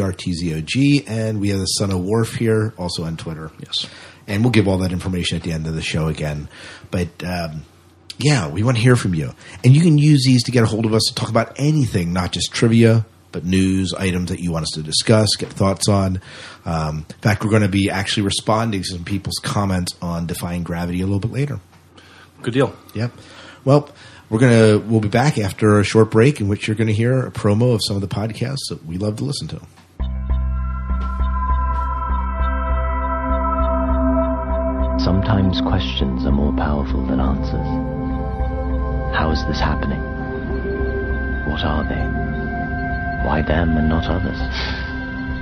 R 0.00 0.12
T 0.12 0.32
Z 0.32 0.54
O 0.54 0.60
G, 0.60 1.04
and 1.06 1.40
we 1.40 1.48
have 1.50 1.58
the 1.58 1.64
Son 1.66 1.90
of 1.90 2.00
Worf 2.04 2.34
here, 2.36 2.72
also 2.78 3.04
on 3.04 3.16
Twitter. 3.16 3.50
Yes. 3.58 3.86
And 4.30 4.42
we'll 4.42 4.52
give 4.52 4.68
all 4.68 4.78
that 4.78 4.92
information 4.92 5.36
at 5.36 5.42
the 5.42 5.52
end 5.52 5.66
of 5.66 5.74
the 5.74 5.82
show 5.82 6.08
again. 6.08 6.48
But 6.90 7.08
um, 7.24 7.64
yeah, 8.18 8.48
we 8.48 8.62
want 8.62 8.76
to 8.76 8.82
hear 8.82 8.96
from 8.96 9.14
you. 9.14 9.34
And 9.64 9.74
you 9.74 9.82
can 9.82 9.98
use 9.98 10.24
these 10.24 10.42
to 10.44 10.52
get 10.52 10.62
a 10.62 10.66
hold 10.66 10.86
of 10.86 10.94
us 10.94 11.02
to 11.08 11.14
talk 11.14 11.28
about 11.28 11.58
anything, 11.58 12.12
not 12.12 12.32
just 12.32 12.52
trivia, 12.52 13.04
but 13.32 13.44
news, 13.44 13.92
items 13.94 14.30
that 14.30 14.40
you 14.40 14.52
want 14.52 14.64
us 14.64 14.70
to 14.74 14.82
discuss, 14.82 15.28
get 15.38 15.52
thoughts 15.52 15.88
on. 15.88 16.20
Um, 16.64 17.06
in 17.08 17.16
fact, 17.18 17.44
we're 17.44 17.50
going 17.50 17.62
to 17.62 17.68
be 17.68 17.90
actually 17.90 18.24
responding 18.24 18.82
to 18.82 18.88
some 18.88 19.04
people's 19.04 19.38
comments 19.42 19.94
on 20.02 20.26
defying 20.26 20.62
gravity 20.62 21.00
a 21.00 21.06
little 21.06 21.20
bit 21.20 21.32
later. 21.32 21.60
Good 22.42 22.54
deal. 22.54 22.74
Yep. 22.94 23.12
Well, 23.64 23.90
we're 24.30 24.38
gonna 24.38 24.78
we'll 24.78 25.00
be 25.00 25.08
back 25.08 25.38
after 25.38 25.80
a 25.80 25.84
short 25.84 26.10
break 26.10 26.40
in 26.40 26.48
which 26.48 26.66
you're 26.68 26.76
going 26.76 26.86
to 26.86 26.94
hear 26.94 27.26
a 27.26 27.30
promo 27.30 27.74
of 27.74 27.80
some 27.84 27.96
of 27.96 28.00
the 28.00 28.08
podcasts 28.08 28.68
that 28.70 28.86
we 28.86 28.96
love 28.96 29.16
to 29.16 29.24
listen 29.24 29.48
to. 29.48 29.60
Sometimes 35.10 35.60
questions 35.60 36.24
are 36.24 36.30
more 36.30 36.52
powerful 36.52 37.04
than 37.04 37.18
answers. 37.18 37.66
How 39.12 39.32
is 39.32 39.44
this 39.46 39.58
happening? 39.58 39.98
What 41.50 41.64
are 41.64 41.82
they? 41.82 43.26
Why 43.26 43.42
them 43.42 43.76
and 43.76 43.88
not 43.88 44.04
others? 44.04 44.38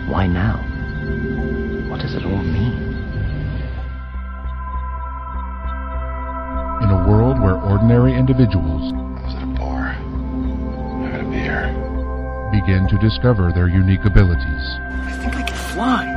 Why 0.09 0.27
now? 0.27 0.57
What 1.91 2.01
does 2.01 2.15
it 2.15 2.25
all 2.25 2.43
mean? 2.43 2.81
In 6.83 6.89
a 6.89 7.05
world 7.07 7.39
where 7.39 7.61
ordinary 7.61 8.15
individuals 8.15 8.95
I 8.95 9.27
was 9.27 9.35
at 9.35 9.43
a 9.43 9.47
bar. 9.49 9.89
I 11.05 11.11
gotta 11.13 11.25
be 11.25 11.41
here. 11.41 11.69
begin 12.51 12.89
to 12.89 12.97
discover 13.07 13.53
their 13.53 13.69
unique 13.69 14.07
abilities, 14.07 14.65
I 14.81 15.13
think 15.21 15.37
I 15.37 15.43
can 15.43 15.57
fly. 15.75 16.08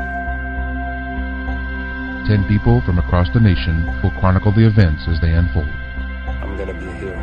Ten 2.31 2.47
people 2.47 2.79
from 2.85 2.95
across 2.97 3.27
the 3.33 3.39
nation 3.41 3.85
will 4.01 4.11
chronicle 4.21 4.53
the 4.55 4.65
events 4.65 5.03
as 5.11 5.19
they 5.19 5.33
unfold, 5.33 5.67
I'm 5.67 6.55
gonna 6.55 6.73
be 6.73 6.85
here. 6.95 7.19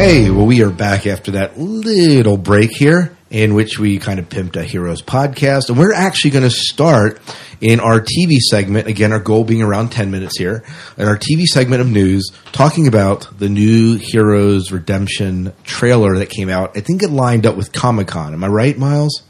Okay, 0.00 0.30
well, 0.30 0.46
we 0.46 0.62
are 0.62 0.70
back 0.70 1.06
after 1.06 1.32
that 1.32 1.58
little 1.58 2.38
break 2.38 2.70
here, 2.70 3.14
in 3.28 3.52
which 3.52 3.78
we 3.78 3.98
kind 3.98 4.18
of 4.18 4.30
pimped 4.30 4.56
a 4.56 4.64
Heroes 4.64 5.02
podcast. 5.02 5.68
And 5.68 5.78
we're 5.78 5.92
actually 5.92 6.30
going 6.30 6.48
to 6.48 6.50
start 6.50 7.20
in 7.60 7.80
our 7.80 8.00
TV 8.00 8.38
segment. 8.38 8.86
Again, 8.86 9.12
our 9.12 9.20
goal 9.20 9.44
being 9.44 9.60
around 9.60 9.92
10 9.92 10.10
minutes 10.10 10.38
here. 10.38 10.64
In 10.96 11.06
our 11.06 11.18
TV 11.18 11.44
segment 11.44 11.82
of 11.82 11.90
news, 11.90 12.30
talking 12.52 12.88
about 12.88 13.28
the 13.38 13.50
new 13.50 13.98
Heroes 13.98 14.72
Redemption 14.72 15.52
trailer 15.64 16.16
that 16.16 16.30
came 16.30 16.48
out. 16.48 16.78
I 16.78 16.80
think 16.80 17.02
it 17.02 17.10
lined 17.10 17.44
up 17.44 17.56
with 17.56 17.70
Comic 17.70 18.08
Con. 18.08 18.32
Am 18.32 18.42
I 18.42 18.48
right, 18.48 18.78
Miles? 18.78 19.22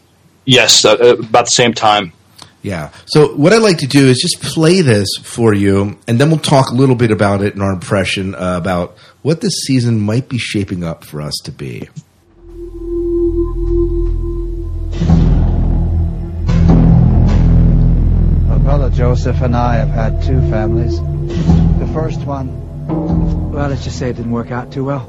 Yes, 0.45 0.85
uh, 0.85 0.93
uh, 0.93 1.17
about 1.17 1.47
the 1.47 1.51
same 1.51 1.75
time. 1.75 2.13
Yeah. 2.63 2.91
So 3.07 3.35
what 3.35 3.53
I'd 3.53 3.63
like 3.63 3.79
to 3.79 3.87
do 3.87 4.07
is 4.07 4.19
just 4.19 4.43
play 4.43 4.83
this 4.83 5.09
for 5.23 5.55
you, 5.55 5.99
and 6.07 6.21
then 6.21 6.29
we'll 6.29 6.39
talk 6.39 6.71
a 6.71 6.75
little 6.75 6.95
bit 6.95 7.11
about 7.11 7.43
it 7.43 7.55
and 7.55 7.63
our 7.63 7.73
impression 7.73 8.35
uh, 8.35 8.59
about 8.59 8.97
what 9.23 9.41
this 9.41 9.55
season 9.67 9.99
might 9.99 10.29
be 10.29 10.39
shaping 10.39 10.85
up 10.85 11.05
for 11.05 11.23
us 11.23 11.35
to 11.45 11.53
be. 11.53 11.89
My 18.47 18.59
brother 18.59 18.91
Joseph 18.91 19.41
and 19.41 19.57
I 19.57 19.77
have 19.77 19.89
had 19.89 20.23
two 20.23 20.41
families. 20.51 21.01
The 21.79 21.91
first 21.95 22.21
one, 22.21 22.89
well, 23.53 23.69
let's 23.71 23.85
just 23.85 23.99
say 23.99 24.11
it 24.11 24.17
didn't 24.17 24.33
work 24.33 24.51
out 24.51 24.71
too 24.71 24.85
well. 24.85 25.07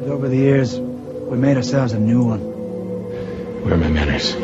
But 0.00 0.08
over 0.10 0.28
the 0.28 0.36
years, 0.36 0.76
we 0.78 1.36
made 1.38 1.56
ourselves 1.56 1.92
a 1.92 2.00
new 2.00 2.24
one. 2.24 2.40
Where 3.62 3.74
are 3.74 3.76
my 3.76 3.88
manners? 3.88 4.34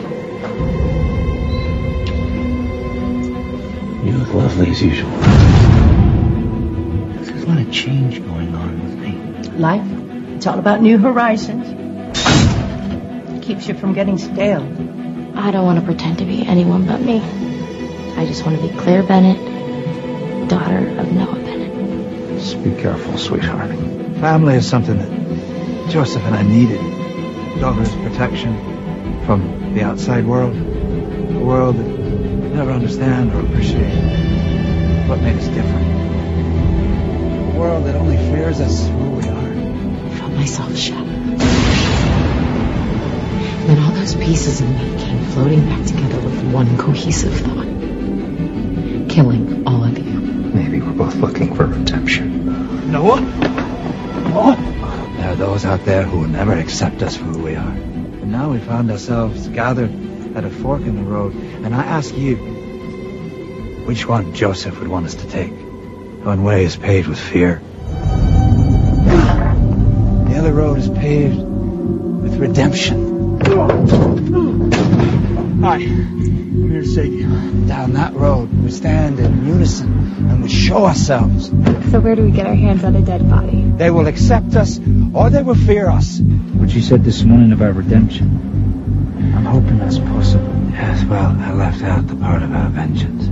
You 4.04 4.12
look 4.12 4.32
lovely 4.32 4.70
as 4.70 4.80
usual. 4.80 5.10
There's 7.10 7.42
a 7.42 7.46
lot 7.46 7.58
of 7.58 7.72
change 7.72 8.24
going 8.24 8.54
on 8.54 8.84
with 8.84 8.98
me. 8.98 9.12
Life, 9.58 9.84
it's 10.36 10.46
all 10.46 10.58
about 10.58 10.80
new 10.80 10.98
horizons. 10.98 11.66
It 13.36 13.42
Keeps 13.42 13.66
you 13.66 13.74
from 13.74 13.94
getting 13.94 14.18
stale. 14.18 14.62
I 15.34 15.50
don't 15.50 15.64
want 15.64 15.80
to 15.80 15.84
pretend 15.84 16.18
to 16.18 16.24
be 16.24 16.46
anyone 16.46 16.86
but 16.86 17.00
me. 17.00 17.20
I 18.16 18.24
just 18.26 18.46
want 18.46 18.60
to 18.60 18.66
be 18.66 18.72
Claire 18.78 19.02
Bennet, 19.02 20.48
daughter 20.48 20.78
of 21.00 21.12
Noah 21.12 21.34
Bennet. 21.34 22.38
Just 22.38 22.62
be 22.62 22.72
careful, 22.74 23.18
sweetheart. 23.18 23.70
Family 24.20 24.54
is 24.54 24.68
something 24.68 24.98
that 24.98 25.90
Joseph 25.90 26.22
and 26.22 26.34
I 26.36 26.42
needed. 26.42 26.80
Daughter's 27.60 27.92
protection 27.96 28.77
from 29.28 29.74
the 29.74 29.82
outside 29.82 30.24
world. 30.24 30.56
A 30.56 31.38
world 31.38 31.76
that 31.76 31.86
we 31.86 32.48
never 32.48 32.70
understand 32.70 33.30
or 33.34 33.40
appreciate. 33.40 33.92
What 35.06 35.20
made 35.20 35.36
us 35.36 35.48
different. 35.48 35.86
A 37.54 37.58
world 37.58 37.84
that 37.84 37.94
only 37.94 38.16
fears 38.16 38.58
us 38.58 38.86
for 38.86 38.94
who 38.94 39.10
we 39.10 39.28
are. 39.28 40.06
I 40.06 40.14
felt 40.16 40.32
myself 40.32 40.74
shatter. 40.74 41.04
Then 43.66 43.78
all 43.84 43.92
those 43.92 44.14
pieces 44.14 44.62
of 44.62 44.70
me 44.70 44.98
came 44.98 45.22
floating 45.26 45.60
back 45.66 45.84
together 45.84 46.20
with 46.20 46.50
one 46.50 46.78
cohesive 46.78 47.34
thought. 47.34 47.66
Killing 49.10 49.66
all 49.66 49.84
of 49.84 49.98
you. 49.98 50.20
Maybe 50.20 50.80
we're 50.80 50.92
both 50.92 51.16
looking 51.16 51.54
for 51.54 51.66
redemption. 51.66 52.90
Noah? 52.90 53.20
Noah? 53.20 54.56
There 55.18 55.32
are 55.32 55.36
those 55.36 55.66
out 55.66 55.84
there 55.84 56.04
who 56.04 56.20
will 56.20 56.28
never 56.28 56.54
accept 56.54 57.02
us 57.02 57.18
for 57.18 57.24
who 57.24 57.42
we 57.42 57.56
are. 57.56 57.97
And 58.38 58.46
now 58.46 58.52
we 58.52 58.60
found 58.60 58.88
ourselves 58.88 59.48
gathered 59.48 59.90
at 60.36 60.44
a 60.44 60.50
fork 60.50 60.82
in 60.82 60.94
the 60.94 61.02
road, 61.02 61.34
and 61.34 61.74
I 61.74 61.82
ask 61.82 62.16
you, 62.16 62.36
which 63.84 64.06
one 64.06 64.32
Joseph 64.32 64.78
would 64.78 64.86
want 64.86 65.06
us 65.06 65.16
to 65.16 65.28
take? 65.28 65.50
One 65.50 66.44
way 66.44 66.64
is 66.64 66.76
paved 66.76 67.08
with 67.08 67.18
fear. 67.18 67.60
The 70.28 70.36
other 70.38 70.52
road 70.52 70.78
is 70.78 70.88
paved 70.88 71.36
with 71.36 72.36
redemption. 72.36 73.40
Hi, 75.60 75.74
I'm 75.74 76.70
here 76.70 76.82
to 76.82 76.86
save 76.86 77.12
you. 77.12 77.26
Down 77.66 77.94
that 77.94 78.14
road, 78.14 78.56
we 78.62 78.70
stand 78.70 79.18
in 79.18 79.48
unison 79.48 79.88
and 80.30 80.44
we 80.44 80.48
show 80.48 80.84
ourselves. 80.84 81.48
So 81.90 81.98
where 81.98 82.14
do 82.14 82.22
we 82.22 82.30
get 82.30 82.46
our 82.46 82.54
hands 82.54 82.84
on 82.84 82.94
a 82.94 83.02
dead 83.02 83.28
body? 83.28 83.62
They 83.62 83.90
will 83.90 84.06
accept 84.06 84.54
us 84.54 84.78
or 85.12 85.28
they 85.28 85.42
will 85.42 85.56
fear 85.56 85.88
us. 85.88 86.20
What 86.68 86.76
you 86.76 86.82
said 86.82 87.02
this 87.02 87.22
morning 87.22 87.52
about 87.52 87.76
redemption, 87.76 88.28
I'm 89.34 89.46
hoping 89.46 89.78
that's 89.78 89.98
possible. 89.98 90.52
Yes, 90.70 91.02
well, 91.04 91.34
I 91.40 91.52
left 91.54 91.82
out 91.82 92.06
the 92.06 92.14
part 92.14 92.42
about 92.42 92.72
vengeance. 92.72 93.24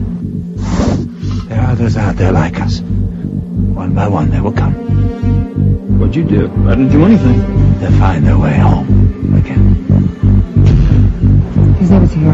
There 1.47 1.61
are 1.61 1.73
others 1.73 1.99
out 1.99 2.17
there 2.17 2.33
like 2.33 2.59
us. 2.59 2.81
One 2.81 3.95
by 3.95 4.09
one, 4.09 4.31
they 4.31 4.41
will 4.41 4.55
come. 4.55 4.73
What'd 5.99 6.17
you 6.17 6.25
do? 6.25 6.47
I 6.67 6.77
didn't 6.77 6.89
do 6.89 7.05
anything. 7.05 7.79
They'll 7.79 7.93
find 7.99 8.27
their 8.27 8.39
way 8.39 8.57
home 8.57 9.35
again. 9.37 9.75
His 11.75 11.91
name 11.91 12.01
was 12.01 12.13
Hiro. 12.13 12.33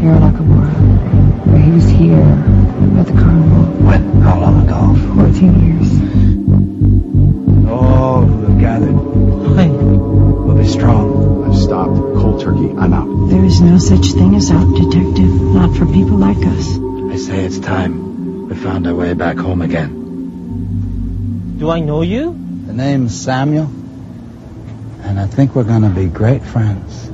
Hiro 0.00 0.18
Nakamura. 0.18 1.46
Where 1.46 1.62
he 1.62 1.70
was 1.70 1.86
here 1.86 2.18
at 2.98 3.06
the 3.06 3.12
carnival. 3.12 3.62
When? 3.86 4.22
How 4.22 4.40
long 4.40 4.66
ago? 4.66 5.22
14 5.22 5.60
years. 5.64 6.05
Will 10.66 10.72
be 10.72 10.78
strong. 10.78 11.44
I've 11.44 11.58
stopped. 11.58 11.94
Cold 12.16 12.40
turkey. 12.40 12.70
I'm 12.76 12.92
out. 12.92 13.28
There 13.28 13.44
is 13.44 13.60
no 13.60 13.78
such 13.78 14.12
thing 14.12 14.34
as 14.34 14.50
out, 14.50 14.74
Detective. 14.74 15.30
Not 15.40 15.76
for 15.76 15.86
people 15.86 16.16
like 16.18 16.38
us. 16.38 16.78
I 16.78 17.16
say 17.16 17.44
it's 17.44 17.58
time 17.58 18.48
we 18.48 18.54
found 18.54 18.86
our 18.86 18.94
way 18.94 19.14
back 19.14 19.36
home 19.36 19.62
again. 19.62 21.56
Do 21.58 21.70
I 21.70 21.80
know 21.80 22.02
you? 22.02 22.32
The 22.66 22.72
name's 22.72 23.18
Samuel, 23.18 23.70
and 25.02 25.18
I 25.18 25.26
think 25.26 25.54
we're 25.54 25.64
gonna 25.64 25.90
be 25.90 26.06
great 26.06 26.42
friends. 26.42 27.10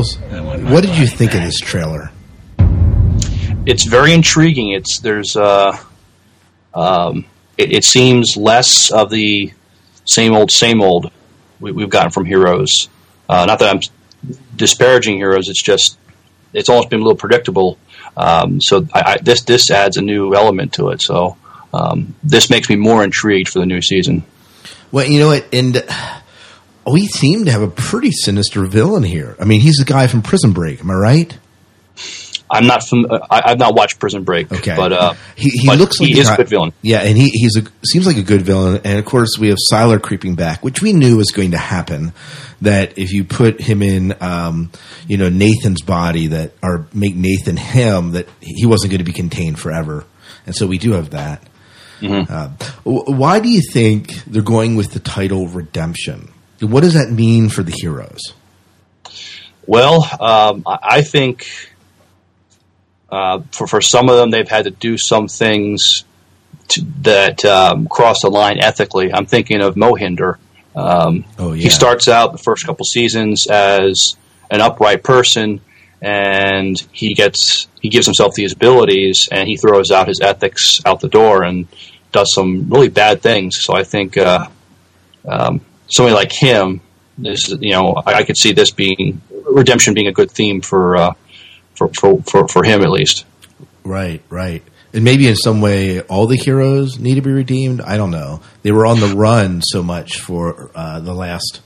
Miles, 0.00 0.16
what 0.70 0.82
did 0.82 0.96
you 0.96 1.06
think 1.06 1.34
of 1.34 1.42
this 1.42 1.58
trailer? 1.58 2.10
It's 3.66 3.84
very 3.84 4.14
intriguing. 4.14 4.72
It's 4.72 5.00
there's 5.00 5.36
uh, 5.36 5.76
um, 6.72 7.26
it, 7.58 7.72
it 7.72 7.84
seems 7.84 8.36
less 8.36 8.90
of 8.90 9.10
the 9.10 9.52
same 10.06 10.32
old 10.32 10.50
same 10.50 10.80
old 10.80 11.12
we, 11.60 11.72
we've 11.72 11.90
gotten 11.90 12.10
from 12.10 12.24
Heroes. 12.24 12.88
Uh, 13.28 13.44
not 13.44 13.58
that 13.58 13.74
I'm 13.74 13.80
disparaging 14.56 15.16
Heroes. 15.16 15.48
It's 15.48 15.62
just 15.62 15.98
it's 16.54 16.70
almost 16.70 16.88
been 16.88 17.00
a 17.00 17.02
little 17.02 17.18
predictable. 17.18 17.78
Um, 18.16 18.60
so 18.60 18.86
I, 18.94 19.02
I, 19.02 19.18
this 19.18 19.42
this 19.42 19.70
adds 19.70 19.98
a 19.98 20.02
new 20.02 20.34
element 20.34 20.74
to 20.74 20.88
it. 20.90 21.02
So 21.02 21.36
um, 21.74 22.14
this 22.22 22.48
makes 22.48 22.70
me 22.70 22.76
more 22.76 23.04
intrigued 23.04 23.50
for 23.50 23.58
the 23.58 23.66
new 23.66 23.82
season. 23.82 24.24
Well, 24.92 25.06
you 25.06 25.20
know 25.20 25.28
what, 25.28 25.46
and 25.52 25.76
uh, 25.76 26.19
we 26.86 27.06
seem 27.06 27.44
to 27.46 27.50
have 27.52 27.62
a 27.62 27.68
pretty 27.68 28.10
sinister 28.10 28.64
villain 28.64 29.02
here. 29.02 29.36
I 29.40 29.44
mean, 29.44 29.60
he's 29.60 29.76
the 29.76 29.84
guy 29.84 30.06
from 30.06 30.22
Prison 30.22 30.52
Break. 30.52 30.80
Am 30.80 30.90
I 30.90 30.94
right? 30.94 31.38
I'm 32.52 32.66
not 32.66 32.82
fam- 32.82 33.06
I, 33.10 33.42
I've 33.44 33.58
not 33.58 33.74
watched 33.76 34.00
Prison 34.00 34.24
Break, 34.24 34.50
Okay. 34.52 34.74
but 34.74 34.92
uh, 34.92 35.14
He, 35.36 35.50
he 35.50 35.66
but 35.68 35.78
looks 35.78 36.00
like 36.00 36.08
he 36.08 36.18
is 36.18 36.28
a 36.28 36.36
good 36.36 36.48
villain. 36.48 36.72
Yeah, 36.82 36.98
and 36.98 37.16
he 37.16 37.28
he's 37.28 37.56
a 37.56 37.62
seems 37.86 38.06
like 38.06 38.16
a 38.16 38.22
good 38.24 38.42
villain. 38.42 38.80
And 38.84 38.98
of 38.98 39.04
course, 39.04 39.38
we 39.38 39.48
have 39.50 39.58
Sylar 39.72 40.02
creeping 40.02 40.34
back, 40.34 40.64
which 40.64 40.82
we 40.82 40.92
knew 40.92 41.16
was 41.16 41.30
going 41.30 41.52
to 41.52 41.58
happen. 41.58 42.12
That 42.62 42.98
if 42.98 43.12
you 43.12 43.22
put 43.24 43.60
him 43.60 43.82
in, 43.82 44.14
um, 44.20 44.70
you 45.06 45.16
know, 45.16 45.28
Nathan's 45.28 45.82
body, 45.82 46.26
that 46.28 46.52
or 46.62 46.86
make 46.92 47.14
Nathan 47.14 47.56
him, 47.56 48.12
that 48.12 48.26
he 48.40 48.66
wasn't 48.66 48.90
going 48.90 48.98
to 48.98 49.04
be 49.04 49.12
contained 49.12 49.60
forever. 49.60 50.04
And 50.44 50.54
so 50.56 50.66
we 50.66 50.78
do 50.78 50.92
have 50.92 51.10
that. 51.10 51.42
Mm-hmm. 52.00 52.32
Uh, 52.32 52.48
why 52.84 53.38
do 53.38 53.48
you 53.48 53.60
think 53.72 54.24
they're 54.24 54.42
going 54.42 54.74
with 54.74 54.92
the 54.92 55.00
title 55.00 55.46
Redemption? 55.46 56.32
What 56.60 56.82
does 56.82 56.94
that 56.94 57.10
mean 57.10 57.48
for 57.48 57.62
the 57.62 57.72
heroes? 57.72 58.34
Well, 59.66 60.02
um, 60.20 60.62
I 60.66 61.02
think 61.02 61.46
uh, 63.10 63.40
for 63.52 63.66
for 63.66 63.80
some 63.80 64.08
of 64.08 64.16
them, 64.16 64.30
they've 64.30 64.48
had 64.48 64.64
to 64.64 64.70
do 64.70 64.98
some 64.98 65.28
things 65.28 66.04
to, 66.68 66.82
that 67.02 67.44
um, 67.44 67.86
cross 67.88 68.22
the 68.22 68.30
line 68.30 68.58
ethically. 68.60 69.12
I'm 69.12 69.26
thinking 69.26 69.60
of 69.60 69.74
Mohinder. 69.74 70.36
Um, 70.74 71.24
Oh, 71.38 71.52
yeah. 71.52 71.64
He 71.64 71.68
starts 71.68 72.08
out 72.08 72.32
the 72.32 72.38
first 72.38 72.64
couple 72.64 72.84
seasons 72.84 73.46
as 73.48 74.16
an 74.50 74.60
upright 74.60 75.02
person, 75.02 75.60
and 76.00 76.76
he 76.92 77.14
gets 77.14 77.66
he 77.80 77.88
gives 77.88 78.06
himself 78.06 78.34
these 78.34 78.52
abilities, 78.52 79.28
and 79.30 79.48
he 79.48 79.56
throws 79.56 79.90
out 79.90 80.08
his 80.08 80.20
ethics 80.20 80.80
out 80.84 81.00
the 81.00 81.08
door 81.08 81.42
and 81.42 81.66
does 82.12 82.32
some 82.34 82.68
really 82.68 82.88
bad 82.88 83.22
things. 83.22 83.60
So 83.60 83.74
I 83.74 83.84
think 83.84 84.16
uh, 84.16 84.48
um, 85.26 85.60
somebody 85.90 86.14
like 86.14 86.32
him, 86.32 86.80
this 87.18 87.48
you 87.48 87.72
know, 87.72 87.94
I, 88.06 88.14
I 88.14 88.22
could 88.24 88.36
see 88.36 88.52
this 88.52 88.70
being 88.70 89.20
redemption 89.30 89.94
being 89.94 90.06
a 90.06 90.12
good 90.12 90.30
theme 90.30 90.60
for 90.60 90.96
uh, 90.96 91.14
for, 91.74 91.88
for 91.88 92.22
for 92.22 92.48
for 92.48 92.64
him 92.64 92.82
at 92.82 92.90
least. 92.90 93.24
Right, 93.84 94.22
right. 94.28 94.62
And 94.92 95.04
maybe 95.04 95.28
in 95.28 95.36
some 95.36 95.60
way, 95.60 96.00
all 96.00 96.26
the 96.26 96.36
heroes 96.36 96.98
need 96.98 97.14
to 97.14 97.22
be 97.22 97.30
redeemed. 97.30 97.80
I 97.80 97.96
don't 97.96 98.10
know. 98.10 98.40
They 98.62 98.72
were 98.72 98.86
on 98.86 98.98
the 98.98 99.14
run 99.14 99.62
so 99.62 99.82
much 99.82 100.20
for 100.20 100.70
uh, 100.74 100.98
the 101.00 101.14
last 101.14 101.60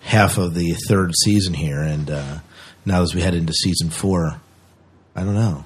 half 0.00 0.38
of 0.38 0.54
the 0.54 0.74
third 0.88 1.12
season 1.16 1.54
here, 1.54 1.80
and 1.80 2.10
uh, 2.10 2.38
now 2.84 3.02
as 3.02 3.14
we 3.14 3.20
head 3.20 3.34
into 3.34 3.52
season 3.52 3.90
four, 3.90 4.40
I 5.16 5.24
don't 5.24 5.34
know. 5.34 5.64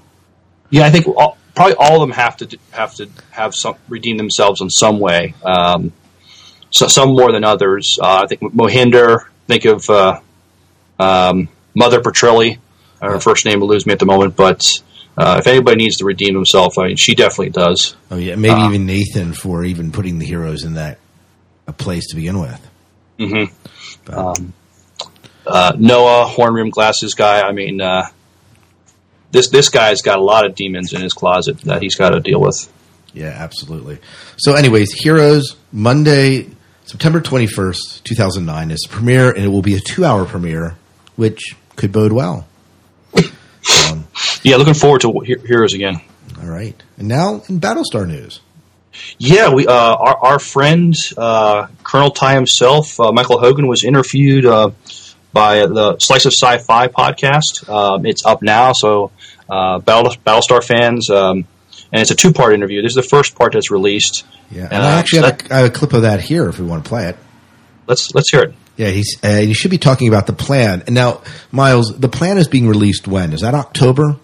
Yeah, 0.69 0.85
I 0.85 0.89
think 0.89 1.07
all, 1.07 1.37
probably 1.55 1.75
all 1.75 1.95
of 1.95 2.01
them 2.01 2.11
have 2.11 2.37
to 2.37 2.57
have 2.71 2.95
to 2.95 3.09
have 3.31 3.55
some 3.55 3.75
redeem 3.87 4.17
themselves 4.17 4.61
in 4.61 4.69
some 4.69 4.99
way. 4.99 5.33
Um, 5.43 5.93
so, 6.71 6.87
some 6.87 7.09
more 7.09 7.31
than 7.31 7.43
others. 7.43 7.97
Uh, 8.01 8.21
I 8.23 8.27
think 8.27 8.41
Mohinder. 8.41 9.25
Think 9.47 9.63
of 9.65 9.89
uh, 9.89 10.19
um, 10.99 11.47
Mother 11.73 12.01
Petrelli. 12.01 12.57
Her 13.01 13.19
first 13.19 13.45
name 13.45 13.59
will 13.61 13.67
lose 13.69 13.85
me 13.85 13.93
at 13.93 13.99
the 13.99 14.05
moment, 14.05 14.35
but 14.35 14.61
uh, 15.15 15.37
if 15.39 15.47
anybody 15.47 15.77
needs 15.77 15.97
to 15.97 16.05
redeem 16.05 16.33
himself, 16.35 16.77
I 16.77 16.87
mean, 16.87 16.95
she 16.97 17.15
definitely 17.15 17.51
does. 17.51 17.95
Oh 18.11 18.17
yeah, 18.17 18.35
maybe 18.35 18.55
Uh, 18.55 18.67
even 18.69 18.85
Nathan 18.85 19.33
for 19.33 19.63
even 19.63 19.91
putting 19.91 20.19
the 20.19 20.25
heroes 20.25 20.63
in 20.63 20.73
that 20.73 20.97
a 21.67 21.73
place 21.73 22.07
to 22.07 22.15
begin 22.15 22.39
with. 22.39 22.69
hmm 23.19 23.43
Um, 24.11 24.53
uh, 25.45 25.73
Noah, 25.77 26.25
horn 26.25 26.53
rim 26.53 26.69
glasses 26.71 27.13
guy. 27.13 27.41
I 27.41 27.51
mean, 27.53 27.79
uh, 27.79 28.07
this 29.31 29.49
this 29.49 29.69
guy's 29.69 30.01
got 30.01 30.17
a 30.17 30.23
lot 30.23 30.45
of 30.45 30.55
demons 30.55 30.91
in 30.93 31.01
his 31.01 31.13
closet 31.13 31.59
that 31.61 31.81
he's 31.81 31.95
got 31.95 32.09
to 32.09 32.19
deal 32.19 32.41
with. 32.41 32.71
Yeah, 33.13 33.27
absolutely. 33.27 33.99
So, 34.37 34.53
anyways, 34.53 34.91
Heroes 34.93 35.55
Monday, 35.71 36.49
September 36.87 37.21
twenty 37.21 37.47
first, 37.47 38.03
two 38.05 38.15
thousand 38.15 38.45
nine 38.45 38.71
is 38.71 38.79
the 38.87 38.89
premiere, 38.89 39.29
and 39.31 39.43
it 39.43 39.49
will 39.49 39.61
be 39.61 39.75
a 39.75 39.79
two 39.79 40.03
hour 40.05 40.25
premiere, 40.25 40.75
which 41.15 41.55
could 41.75 41.91
bode 41.91 42.11
well. 42.13 42.47
Um, 43.89 44.07
Yeah, 44.43 44.55
looking 44.55 44.73
forward 44.73 45.01
to 45.01 45.19
Heroes 45.19 45.73
again. 45.73 45.99
all 46.41 46.47
right, 46.47 46.81
and 46.97 47.07
now 47.07 47.43
in 47.49 47.59
Battlestar 47.59 48.07
news. 48.07 48.39
Yeah, 49.19 49.53
we 49.53 49.67
uh, 49.67 49.73
our 49.73 50.17
our 50.25 50.39
friend 50.39 50.95
uh, 51.17 51.67
Colonel 51.83 52.11
Tigh 52.11 52.33
himself, 52.35 52.99
uh, 52.99 53.11
Michael 53.11 53.39
Hogan, 53.39 53.67
was 53.67 53.83
interviewed 53.83 54.45
uh, 54.45 54.71
by 55.33 55.65
the 55.67 55.97
Slice 55.99 56.25
of 56.25 56.33
Sci-Fi 56.33 56.87
podcast. 56.87 57.69
Um, 57.69 58.05
it's 58.05 58.25
up 58.25 58.41
now, 58.41 58.71
so 58.73 59.11
uh, 59.49 59.79
Battle, 59.79 60.13
Battlestar 60.25 60.63
fans, 60.63 61.09
um, 61.09 61.45
and 61.91 62.01
it's 62.01 62.11
a 62.11 62.15
two-part 62.15 62.53
interview. 62.53 62.81
This 62.81 62.91
is 62.91 62.95
the 62.95 63.01
first 63.03 63.35
part 63.35 63.53
that's 63.53 63.71
released. 63.71 64.25
Yeah, 64.51 64.63
Uh, 64.63 64.69
and 64.71 64.83
I 64.83 64.99
actually 64.99 65.19
so 65.19 65.25
have 65.25 65.41
a, 65.49 65.53
I 65.53 65.57
have 65.59 65.65
a 65.67 65.69
clip 65.71 65.93
of 65.93 66.01
that 66.03 66.21
here 66.21 66.47
if 66.49 66.59
we 66.59 66.65
want 66.65 66.83
to 66.83 66.87
play 66.89 67.07
it. 67.09 67.17
Let's 67.87 68.13
let's 68.13 68.29
hear 68.31 68.41
it. 68.43 68.53
Yeah, 68.75 68.89
he's 68.89 69.17
uh, 69.23 69.29
you 69.39 69.53
should 69.53 69.71
be 69.71 69.77
talking 69.77 70.07
about 70.07 70.27
the 70.27 70.33
plan. 70.33 70.83
And 70.85 70.93
now, 70.95 71.21
Miles, 71.51 71.97
the 71.97 72.09
plan 72.09 72.37
is 72.37 72.47
being 72.47 72.67
released 72.67 73.07
when? 73.07 73.33
Is 73.33 73.41
that 73.41 73.53
October? 73.55 74.17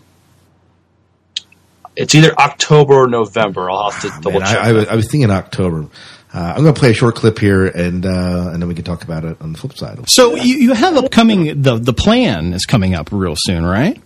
It's 1.95 2.15
either 2.15 2.33
October 2.39 2.93
or 2.93 3.07
November. 3.07 3.69
I'll 3.69 3.91
have 3.91 4.01
to 4.01 4.09
double 4.21 4.39
Man, 4.39 4.49
check. 4.49 4.57
I, 4.57 4.69
I, 4.69 4.71
was- 4.73 4.87
I 4.87 4.95
was 4.95 5.09
thinking 5.11 5.29
October. 5.31 5.87
Uh, 6.33 6.39
I'm 6.55 6.63
going 6.63 6.73
to 6.73 6.79
play 6.79 6.89
a 6.89 6.93
short 6.95 7.13
clip 7.15 7.37
here, 7.37 7.67
and 7.67 8.03
uh, 8.05 8.49
and 8.51 8.59
then 8.59 8.67
we 8.67 8.73
can 8.73 8.83
talk 8.83 9.03
about 9.03 9.23
it 9.23 9.39
on 9.39 9.53
the 9.53 9.59
flip 9.59 9.77
side. 9.77 9.99
So 10.09 10.33
you, 10.35 10.55
you 10.57 10.73
have 10.73 10.97
upcoming 10.97 11.61
the 11.61 11.77
the 11.77 11.93
plan 11.93 12.53
is 12.53 12.65
coming 12.65 12.95
up 12.95 13.09
real 13.11 13.35
soon, 13.37 13.63
right? 13.63 14.01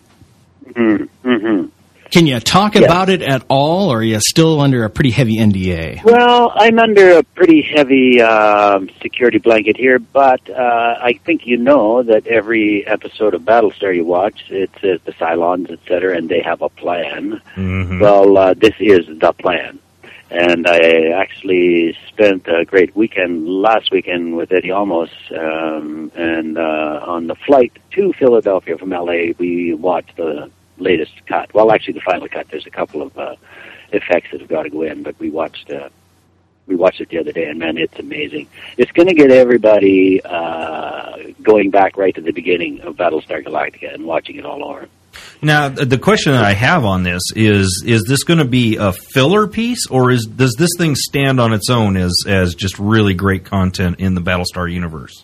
Mm-hmm. 0.65 1.65
Can 2.11 2.25
you 2.27 2.39
talk 2.39 2.75
Yes. 2.75 2.85
about 2.85 3.09
it 3.09 3.21
at 3.21 3.43
all, 3.49 3.91
or 3.91 3.99
are 3.99 4.03
you 4.03 4.19
still 4.19 4.59
under 4.61 4.83
a 4.85 4.89
pretty 4.89 5.11
heavy 5.11 5.37
NDA? 5.39 6.01
Well, 6.03 6.51
I'm 6.55 6.79
under 6.79 7.17
a 7.19 7.23
pretty 7.23 7.61
heavy 7.61 8.21
um 8.21 8.89
security 9.01 9.37
blanket 9.39 9.77
here, 9.77 9.99
but 9.99 10.41
uh, 10.49 10.95
I 11.01 11.19
think 11.25 11.45
you 11.45 11.57
know 11.57 12.03
that 12.03 12.27
every 12.27 12.85
episode 12.87 13.33
of 13.33 13.41
Battlestar 13.41 13.95
you 13.95 14.05
watch, 14.05 14.45
it 14.49 14.69
says 14.81 14.99
the 15.05 15.11
Cylons, 15.13 15.71
et 15.71 15.79
cetera, 15.87 16.15
and 16.17 16.29
they 16.29 16.41
have 16.41 16.61
a 16.61 16.69
plan. 16.69 17.41
Mhm. 17.55 17.99
Well, 17.99 18.37
uh, 18.37 18.53
this 18.53 18.73
is 18.79 19.05
the 19.07 19.33
plan. 19.33 19.79
And 20.29 20.67
I 20.67 21.11
actually 21.15 21.95
spent 22.09 22.47
a 22.49 22.65
great 22.65 22.93
weekend 22.97 23.47
last 23.47 23.91
weekend 23.91 24.35
with 24.35 24.51
Eddie 24.51 24.69
Olmos, 24.71 25.09
um, 25.31 26.11
and 26.17 26.57
uh, 26.57 26.99
on 27.05 27.27
the 27.27 27.35
flight 27.35 27.71
to 27.91 28.11
Philadelphia 28.13 28.77
from 28.77 28.89
LA, 28.91 29.31
we 29.37 29.73
watched 29.73 30.17
the 30.17 30.49
latest 30.77 31.25
cut. 31.25 31.53
Well, 31.53 31.71
actually, 31.71 31.93
the 31.93 32.01
final 32.01 32.27
cut. 32.27 32.47
There's 32.49 32.67
a 32.67 32.71
couple 32.71 33.01
of 33.01 33.17
uh, 33.17 33.35
effects 33.91 34.29
that 34.31 34.41
have 34.41 34.49
got 34.49 34.63
to 34.63 34.69
go 34.69 34.83
in, 34.83 35.03
but 35.03 35.17
we 35.19 35.29
watched 35.29 35.71
uh, 35.71 35.89
we 36.67 36.75
watched 36.75 37.01
it 37.01 37.09
the 37.09 37.19
other 37.19 37.31
day, 37.31 37.45
and 37.45 37.59
man, 37.59 37.77
it's 37.77 37.97
amazing. 37.97 38.47
It's 38.77 38.91
going 38.91 39.07
to 39.07 39.13
get 39.13 39.31
everybody 39.31 40.21
uh, 40.23 41.17
going 41.41 41.71
back 41.71 41.97
right 41.97 42.13
to 42.15 42.21
the 42.21 42.33
beginning 42.33 42.81
of 42.81 42.95
Battlestar 42.97 43.43
Galactica 43.43 43.93
and 43.93 44.05
watching 44.05 44.35
it 44.35 44.45
all 44.45 44.63
over. 44.63 44.87
Now, 45.41 45.69
the 45.69 45.97
question 45.97 46.33
that 46.33 46.43
I 46.43 46.53
have 46.53 46.83
on 46.83 47.03
this 47.03 47.21
is: 47.35 47.83
Is 47.85 48.03
this 48.07 48.23
going 48.23 48.39
to 48.39 48.45
be 48.45 48.75
a 48.75 48.91
filler 48.91 49.47
piece, 49.47 49.87
or 49.87 50.11
is 50.11 50.25
does 50.25 50.55
this 50.57 50.71
thing 50.77 50.95
stand 50.95 51.39
on 51.39 51.53
its 51.53 51.69
own 51.69 51.95
as 51.95 52.13
as 52.27 52.53
just 52.53 52.77
really 52.79 53.13
great 53.13 53.45
content 53.45 53.99
in 53.99 54.13
the 54.13 54.21
Battlestar 54.21 54.71
universe? 54.71 55.23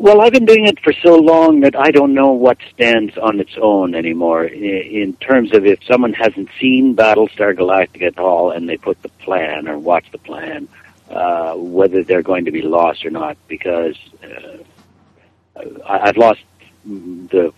Well, 0.00 0.20
I've 0.20 0.32
been 0.32 0.44
doing 0.44 0.64
it 0.68 0.78
for 0.78 0.92
so 0.92 1.16
long 1.16 1.58
that 1.62 1.74
I 1.74 1.90
don't 1.90 2.14
know 2.14 2.30
what 2.30 2.58
stands 2.72 3.18
on 3.18 3.40
its 3.40 3.56
own 3.60 3.96
anymore. 3.96 4.44
In 4.44 5.14
terms 5.14 5.52
of 5.52 5.66
if 5.66 5.82
someone 5.82 6.12
hasn't 6.12 6.50
seen 6.60 6.94
Battlestar 6.94 7.52
Galactica 7.52 8.02
at 8.02 8.16
all 8.16 8.52
and 8.52 8.68
they 8.68 8.76
put 8.76 9.02
the 9.02 9.08
plan 9.08 9.66
or 9.66 9.76
watch 9.76 10.04
the 10.12 10.18
plan, 10.18 10.68
uh, 11.10 11.54
whether 11.54 12.04
they're 12.04 12.22
going 12.22 12.44
to 12.44 12.52
be 12.52 12.62
lost 12.62 13.04
or 13.04 13.10
not, 13.10 13.36
because 13.48 13.96
uh, 14.22 15.62
I've 15.84 16.16
lost 16.16 16.42
the 16.84 17.52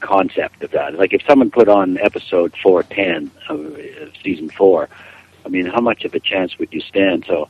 concept 0.00 0.62
of 0.62 0.72
that. 0.72 0.92
Like 0.92 1.14
if 1.14 1.22
someone 1.26 1.50
put 1.50 1.70
on 1.70 1.96
episode 1.96 2.54
410 2.62 3.30
of 3.48 3.78
of 4.02 4.12
season 4.22 4.50
four, 4.50 4.90
I 5.46 5.48
mean, 5.48 5.64
how 5.64 5.80
much 5.80 6.04
of 6.04 6.14
a 6.14 6.20
chance 6.20 6.58
would 6.58 6.70
you 6.70 6.80
stand? 6.80 7.24
So, 7.26 7.48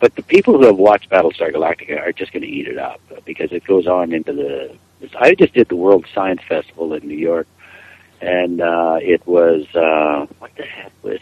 but 0.00 0.14
the 0.14 0.22
people 0.22 0.54
who 0.58 0.66
have 0.66 0.76
watched 0.76 1.10
Battlestar 1.10 1.52
Galactica 1.52 2.00
are 2.00 2.12
just 2.12 2.32
going 2.32 2.42
to 2.42 2.48
eat 2.48 2.68
it 2.68 2.78
up 2.78 3.00
because 3.24 3.52
it 3.52 3.64
goes 3.64 3.86
on 3.86 4.12
into 4.12 4.32
the. 4.32 4.76
I 5.18 5.34
just 5.34 5.54
did 5.54 5.68
the 5.68 5.76
World 5.76 6.06
Science 6.14 6.40
Festival 6.48 6.92
in 6.94 7.06
New 7.06 7.16
York, 7.16 7.46
and 8.20 8.60
uh, 8.60 8.98
it 9.00 9.26
was 9.26 9.66
uh, 9.74 10.26
what 10.38 10.54
the 10.56 10.64
heck 10.64 10.92
was 11.02 11.20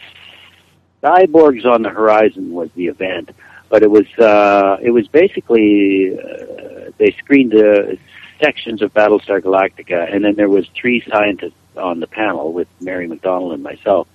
Cyborgs 1.03 1.65
on 1.65 1.81
the 1.83 1.89
Horizon 1.89 2.53
was 2.53 2.69
the 2.75 2.87
event, 2.87 3.31
but 3.69 3.83
it 3.83 3.89
was 3.89 4.07
uh, 4.19 4.77
it 4.81 4.91
was 4.91 5.07
basically 5.07 6.17
uh, 6.19 6.91
they 6.97 7.11
screened 7.19 7.51
the 7.51 7.97
sections 8.41 8.81
of 8.81 8.93
Battlestar 8.93 9.41
Galactica, 9.41 10.13
and 10.13 10.23
then 10.23 10.35
there 10.35 10.49
was 10.49 10.67
three 10.79 11.03
scientists 11.09 11.53
on 11.75 11.99
the 11.99 12.07
panel 12.07 12.53
with 12.53 12.67
Mary 12.79 13.07
McDonnell 13.07 13.53
and 13.53 13.63
myself, 13.63 14.07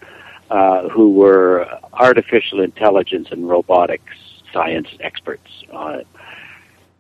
uh, 0.51 0.89
who 0.89 1.15
were 1.15 1.67
artificial 1.93 2.61
intelligence 2.61 3.29
and 3.31 3.49
robotics 3.49 4.32
science 4.53 4.89
experts 5.01 5.49
on 5.71 6.01
it. 6.01 6.07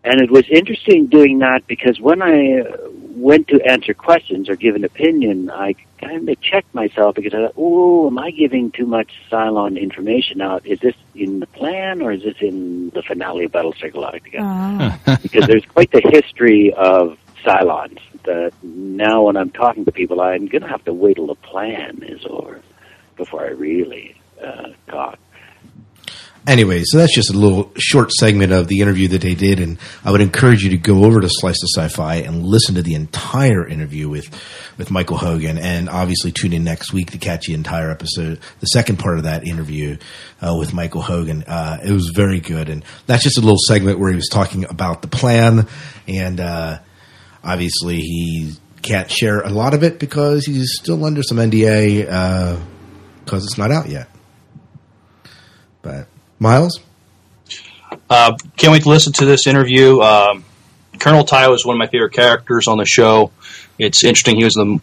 And 0.04 0.20
it 0.20 0.30
was 0.30 0.44
interesting 0.50 1.06
doing 1.06 1.38
that 1.40 1.66
because 1.66 2.00
when 2.00 2.22
I 2.22 2.60
uh, 2.60 2.88
went 2.90 3.48
to 3.48 3.60
answer 3.62 3.94
questions 3.94 4.48
or 4.48 4.56
give 4.56 4.74
an 4.74 4.84
opinion, 4.84 5.48
I 5.48 5.74
kind 6.00 6.28
of 6.28 6.40
checked 6.40 6.74
myself 6.74 7.14
because 7.14 7.32
I 7.32 7.38
thought, 7.38 7.54
oh, 7.56 8.08
am 8.08 8.18
I 8.18 8.32
giving 8.32 8.72
too 8.72 8.86
much 8.86 9.12
Cylon 9.30 9.80
information 9.80 10.40
out? 10.40 10.66
Is 10.66 10.80
this 10.80 10.96
in 11.14 11.38
the 11.38 11.46
plan 11.46 12.02
or 12.02 12.10
is 12.10 12.24
this 12.24 12.34
in 12.40 12.90
the 12.90 13.02
finale 13.02 13.44
of 13.44 13.52
Battlestar 13.52 13.92
Galactica? 13.92 15.22
because 15.22 15.46
there's 15.46 15.64
quite 15.66 15.92
the 15.92 16.02
history 16.04 16.74
of 16.74 17.16
Cylons 17.44 18.00
that 18.24 18.52
now 18.62 19.22
when 19.22 19.36
I'm 19.36 19.50
talking 19.50 19.84
to 19.84 19.92
people, 19.92 20.20
I'm 20.20 20.46
going 20.46 20.62
to 20.62 20.68
have 20.68 20.84
to 20.84 20.92
wait 20.92 21.14
till 21.14 21.28
the 21.28 21.34
plan 21.36 22.02
is 22.02 22.24
over 22.28 22.60
before 23.16 23.44
I 23.44 23.50
really 23.50 24.20
uh, 24.42 24.70
talk. 24.88 25.18
Anyway, 26.44 26.82
so 26.84 26.98
that's 26.98 27.14
just 27.14 27.30
a 27.30 27.38
little 27.38 27.70
short 27.78 28.10
segment 28.10 28.52
of 28.52 28.66
the 28.66 28.80
interview 28.80 29.06
that 29.06 29.20
they 29.20 29.36
did, 29.36 29.60
and 29.60 29.78
I 30.04 30.10
would 30.10 30.20
encourage 30.20 30.64
you 30.64 30.70
to 30.70 30.76
go 30.76 31.04
over 31.04 31.20
to 31.20 31.28
Slice 31.28 31.62
of 31.62 31.68
Sci-Fi 31.76 32.16
and 32.16 32.44
listen 32.44 32.74
to 32.74 32.82
the 32.82 32.94
entire 32.94 33.64
interview 33.64 34.08
with 34.08 34.28
with 34.76 34.90
Michael 34.90 35.18
Hogan, 35.18 35.56
and 35.56 35.88
obviously 35.88 36.32
tune 36.32 36.52
in 36.52 36.64
next 36.64 36.92
week 36.92 37.12
to 37.12 37.18
catch 37.18 37.46
the 37.46 37.54
entire 37.54 37.92
episode, 37.92 38.40
the 38.58 38.66
second 38.66 38.98
part 38.98 39.18
of 39.18 39.24
that 39.24 39.46
interview 39.46 39.96
uh, 40.40 40.56
with 40.58 40.74
Michael 40.74 41.02
Hogan. 41.02 41.44
Uh, 41.44 41.78
it 41.84 41.92
was 41.92 42.10
very 42.12 42.40
good, 42.40 42.68
and 42.68 42.84
that's 43.06 43.22
just 43.22 43.38
a 43.38 43.40
little 43.40 43.58
segment 43.68 44.00
where 44.00 44.10
he 44.10 44.16
was 44.16 44.28
talking 44.28 44.64
about 44.64 45.00
the 45.00 45.08
plan, 45.08 45.68
and 46.08 46.40
uh, 46.40 46.78
obviously 47.44 48.00
he 48.00 48.54
can't 48.82 49.08
share 49.08 49.42
a 49.42 49.50
lot 49.50 49.74
of 49.74 49.84
it 49.84 50.00
because 50.00 50.44
he's 50.44 50.72
still 50.74 51.04
under 51.04 51.22
some 51.22 51.36
NDA 51.36 52.60
because 53.24 53.44
it's 53.44 53.58
not 53.58 53.70
out 53.70 53.88
yet. 53.88 54.08
But 55.82 56.08
Miles. 56.42 56.80
Uh, 58.10 58.36
can't 58.56 58.72
wait 58.72 58.82
to 58.82 58.88
listen 58.88 59.12
to 59.14 59.24
this 59.24 59.46
interview. 59.46 60.00
Um, 60.00 60.44
Colonel 60.98 61.24
Tigh 61.24 61.50
is 61.52 61.64
one 61.64 61.76
of 61.76 61.78
my 61.78 61.86
favorite 61.86 62.12
characters 62.12 62.68
on 62.68 62.78
the 62.78 62.84
show. 62.84 63.30
It's 63.78 64.04
interesting. 64.04 64.36
He 64.36 64.44
was 64.44 64.54
the 64.54 64.80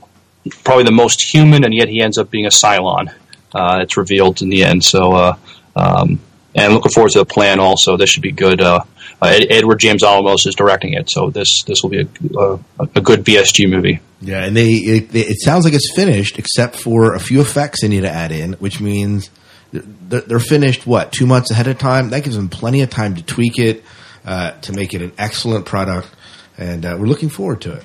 probably 0.63 0.83
the 0.83 0.91
most 0.91 1.21
human, 1.21 1.63
and 1.63 1.73
yet 1.73 1.89
he 1.89 2.01
ends 2.01 2.17
up 2.17 2.31
being 2.31 2.45
a 2.45 2.49
Cylon. 2.49 3.13
Uh, 3.53 3.79
it's 3.81 3.97
revealed 3.97 4.41
in 4.41 4.49
the 4.49 4.63
end. 4.63 4.83
So, 4.83 5.13
uh, 5.13 5.37
um, 5.75 6.19
and 6.55 6.73
looking 6.73 6.91
forward 6.91 7.11
to 7.11 7.19
the 7.19 7.25
plan. 7.25 7.59
Also, 7.59 7.97
this 7.97 8.09
should 8.09 8.23
be 8.23 8.31
good. 8.31 8.61
Uh, 8.61 8.81
uh, 9.21 9.27
Ed- 9.27 9.47
Edward 9.49 9.79
James 9.79 10.03
Olmos 10.03 10.47
is 10.47 10.55
directing 10.55 10.93
it, 10.93 11.09
so 11.09 11.29
this 11.29 11.63
this 11.63 11.83
will 11.83 11.89
be 11.89 12.01
a, 12.01 12.37
a, 12.39 12.59
a 12.95 13.01
good 13.01 13.23
BSG 13.23 13.69
movie. 13.69 13.99
Yeah, 14.21 14.43
and 14.43 14.55
they 14.55 14.69
it, 14.69 15.15
it 15.15 15.41
sounds 15.41 15.65
like 15.65 15.73
it's 15.73 15.93
finished 15.93 16.39
except 16.39 16.75
for 16.75 17.13
a 17.13 17.19
few 17.19 17.41
effects 17.41 17.81
they 17.81 17.87
need 17.87 18.01
to 18.01 18.09
add 18.09 18.31
in, 18.31 18.53
which 18.53 18.81
means 18.81 19.29
they're, 19.71 20.39
finished 20.39 20.87
what 20.87 21.11
two 21.11 21.25
months 21.25 21.51
ahead 21.51 21.67
of 21.67 21.77
time. 21.77 22.09
That 22.09 22.23
gives 22.23 22.35
them 22.35 22.49
plenty 22.49 22.81
of 22.81 22.89
time 22.89 23.15
to 23.15 23.23
tweak 23.23 23.59
it 23.59 23.83
uh, 24.25 24.51
to 24.61 24.73
make 24.73 24.93
it 24.93 25.01
an 25.01 25.11
excellent 25.17 25.65
product, 25.65 26.09
and 26.57 26.85
uh, 26.85 26.97
we're 26.99 27.07
looking 27.07 27.29
forward 27.29 27.61
to 27.61 27.73
it. 27.73 27.83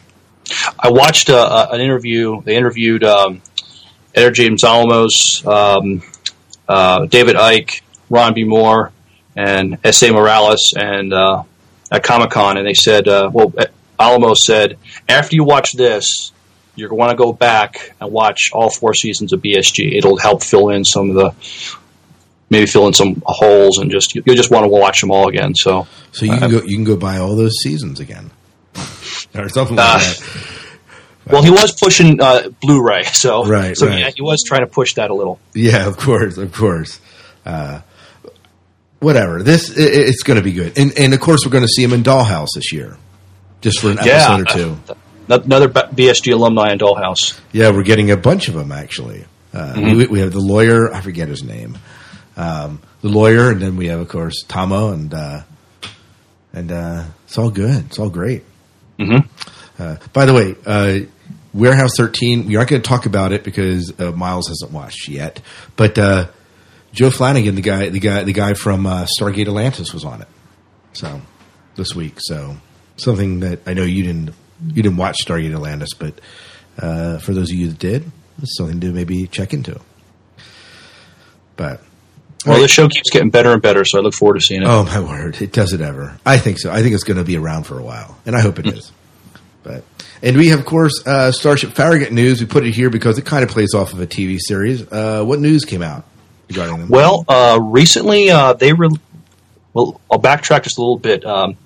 I 0.78 0.90
watched 0.90 1.30
uh, 1.30 1.36
uh, 1.36 1.68
an 1.72 1.80
interview. 1.80 2.42
They 2.42 2.56
interviewed 2.56 3.04
um, 3.04 3.42
James 4.14 4.62
Olmos, 4.62 5.44
um, 5.46 6.02
uh, 6.68 7.06
David 7.06 7.36
Eick, 7.36 7.82
Ron 8.10 8.34
D. 8.34 8.44
Moore, 8.44 8.92
and 9.36 9.78
S.A. 9.84 10.12
Morales, 10.12 10.74
and 10.76 11.12
at 11.12 12.02
Comic 12.02 12.30
Con, 12.30 12.56
and 12.56 12.66
they 12.66 12.74
said, 12.74 13.06
well, 13.06 13.52
Olmos 13.98 14.38
said, 14.38 14.78
after 15.08 15.36
you 15.36 15.44
watch 15.44 15.72
this, 15.72 16.32
you're 16.76 16.88
going 16.88 16.98
to 16.98 17.00
want 17.00 17.10
to 17.10 17.16
go 17.16 17.32
back 17.32 17.94
and 18.00 18.10
watch 18.12 18.50
all 18.52 18.70
four 18.70 18.94
seasons 18.94 19.32
of 19.32 19.40
BSG. 19.40 19.96
It'll 19.96 20.16
help 20.18 20.42
fill 20.42 20.70
in 20.70 20.84
some 20.84 21.10
of 21.10 21.14
the, 21.16 21.34
maybe 22.50 22.66
fill 22.66 22.86
in 22.86 22.92
some 22.92 23.22
holes, 23.26 23.78
and 23.78 23.90
just 23.90 24.14
you'll 24.14 24.36
just 24.36 24.50
want 24.50 24.64
to 24.64 24.68
watch 24.68 25.00
them 25.00 25.10
all 25.10 25.28
again. 25.28 25.54
So, 25.54 25.86
So 26.12 26.26
you 26.26 26.32
uh, 26.32 26.38
can 26.40 26.50
go 26.50 26.62
you 26.62 26.76
can 26.76 26.84
go 26.84 26.96
buy 26.96 27.18
all 27.18 27.36
those 27.36 27.54
seasons 27.62 28.00
again, 28.00 28.30
or 29.34 29.48
something 29.48 29.76
like 29.76 29.86
Uh, 29.86 29.98
that. 29.98 30.50
Well, 31.26 31.42
he 31.42 31.50
was 31.50 31.72
pushing 31.80 32.20
uh, 32.20 32.50
Blu-ray, 32.60 33.04
so 33.12 33.46
Right, 33.46 33.74
so 33.76 33.86
right. 33.86 33.98
yeah, 34.00 34.10
he 34.14 34.20
was 34.20 34.42
trying 34.44 34.60
to 34.60 34.66
push 34.66 34.94
that 34.94 35.10
a 35.10 35.14
little. 35.14 35.38
Yeah, 35.54 35.86
of 35.86 35.96
course, 35.96 36.36
of 36.36 36.52
course. 36.52 37.00
Uh, 37.46 37.80
whatever. 39.00 39.42
This 39.42 39.70
i 39.70 39.80
i- 39.82 39.86
it's 39.86 40.22
going 40.22 40.36
to 40.38 40.42
be 40.42 40.52
good, 40.52 40.78
and 40.78 40.92
and 40.98 41.14
of 41.14 41.20
course 41.20 41.40
we're 41.44 41.52
going 41.52 41.64
to 41.64 41.68
see 41.68 41.82
him 41.82 41.92
in 41.92 42.02
Dollhouse 42.02 42.48
this 42.54 42.72
year, 42.72 42.96
just 43.62 43.80
for 43.80 43.90
an 43.90 43.98
Yeah. 44.04 44.34
episode 44.36 44.40
or 44.40 44.44
two. 44.44 44.94
Another 45.28 45.68
BSG 45.68 46.32
alumni 46.32 46.72
in 46.72 46.78
Dollhouse. 46.78 47.40
Yeah, 47.52 47.70
we're 47.70 47.82
getting 47.82 48.10
a 48.10 48.16
bunch 48.16 48.48
of 48.48 48.54
them 48.54 48.72
actually. 48.72 49.24
Uh, 49.52 49.74
Mhm. 49.74 49.96
we, 49.96 50.06
we 50.06 50.20
have 50.20 50.32
the 50.32 50.40
lawyer. 50.40 50.92
I 50.92 51.00
forget 51.00 51.28
his 51.28 51.42
name. 51.44 51.78
Um, 52.36 52.80
the 53.02 53.08
lawyer, 53.08 53.50
and 53.50 53.60
then 53.62 53.76
we 53.76 53.86
have, 53.86 54.00
of 54.00 54.08
course, 54.08 54.44
Tahmoh, 54.48 54.92
and 54.92 55.14
uh, 55.14 55.42
and 56.52 56.72
uh, 56.72 57.04
it's 57.26 57.38
all 57.38 57.50
good. 57.50 57.84
It's 57.86 57.98
all 57.98 58.10
great. 58.10 58.44
Mm-hmm. 58.98 59.82
Uh, 59.82 59.96
by 60.12 60.24
the 60.26 60.34
way, 60.34 60.54
uh, 60.66 61.06
Warehouse 61.52 61.92
13, 61.96 62.46
we 62.46 62.56
aren't 62.56 62.70
going 62.70 62.82
to 62.82 62.88
talk 62.88 63.06
about 63.06 63.32
it 63.32 63.44
because 63.44 63.92
uh, 64.00 64.10
Miles 64.12 64.48
hasn't 64.48 64.72
watched 64.72 65.08
yet. 65.08 65.40
But 65.76 65.96
uh, 65.98 66.26
Joe 66.92 67.10
Flanigan, 67.10 67.54
the 67.54 67.60
guy, 67.62 67.88
the 67.88 68.00
guy, 68.00 68.24
the 68.24 68.32
guy 68.32 68.54
from 68.54 68.86
uh, 68.86 69.06
Stargate 69.20 69.46
Atlantis, 69.46 69.92
was 69.94 70.04
on 70.04 70.22
it. 70.22 70.28
So 70.92 71.20
this 71.76 71.94
week, 71.94 72.14
so 72.18 72.56
something 72.96 73.40
that 73.40 73.60
I 73.66 73.74
know 73.74 73.82
you 73.84 74.02
didn't 74.04 74.34
you 74.66 74.82
didn't 74.82 74.96
watch 74.98 75.16
Stargate 75.24 75.52
Atlantis, 75.52 75.94
but 75.94 76.20
uh, 76.78 77.18
for 77.18 77.32
those 77.32 77.50
of 77.50 77.56
you 77.56 77.68
that 77.68 77.78
did, 77.78 78.10
it's 78.42 78.56
something 78.56 78.80
to 78.80 78.92
maybe 78.92 79.26
check 79.26 79.52
into. 79.54 79.80
But 81.56 81.80
Well, 82.46 82.60
this 82.60 82.70
show 82.70 82.88
keeps 82.88 83.10
getting 83.10 83.30
better 83.30 83.52
and 83.52 83.62
better, 83.62 83.84
so 83.84 83.98
I 83.98 84.02
look 84.02 84.14
forward 84.14 84.34
to 84.34 84.40
seeing 84.40 84.62
it. 84.62 84.68
oh 84.68 84.84
my 84.84 85.00
word, 85.00 85.40
it 85.40 85.52
does 85.52 85.72
it 85.72 85.80
ever? 85.80 86.18
I 86.26 86.38
think 86.38 86.58
so. 86.58 86.70
I 86.70 86.82
think 86.82 86.94
it's 86.94 87.04
going 87.04 87.16
to 87.18 87.24
be 87.24 87.36
around 87.36 87.64
for 87.64 87.78
a 87.78 87.82
while, 87.82 88.18
and 88.26 88.34
I 88.36 88.40
hope 88.40 88.58
it 88.58 88.66
is. 88.66 88.92
But 89.62 89.84
and 90.22 90.36
we 90.36 90.48
have, 90.48 90.60
of 90.60 90.66
course, 90.66 91.06
uh, 91.06 91.32
Starship 91.32 91.72
Farragut 91.72 92.12
news. 92.12 92.40
We 92.40 92.46
put 92.46 92.66
it 92.66 92.72
here 92.72 92.90
because 92.90 93.18
it 93.18 93.24
kind 93.24 93.42
of 93.44 93.50
plays 93.50 93.72
off 93.74 93.92
of 93.92 94.00
a 94.00 94.06
TV 94.06 94.38
series. 94.38 94.82
Uh, 94.90 95.24
what 95.24 95.38
news 95.40 95.64
came 95.64 95.82
out 95.82 96.04
regarding 96.48 96.78
them? 96.80 96.88
Well, 96.88 97.24
uh, 97.28 97.58
recently 97.62 98.30
uh, 98.30 98.52
they 98.54 98.72
re- 98.72 98.90
well, 99.72 100.00
I'll 100.10 100.20
backtrack 100.20 100.64
just 100.64 100.76
a 100.76 100.80
little 100.80 100.98
bit. 100.98 101.24
Um, 101.24 101.56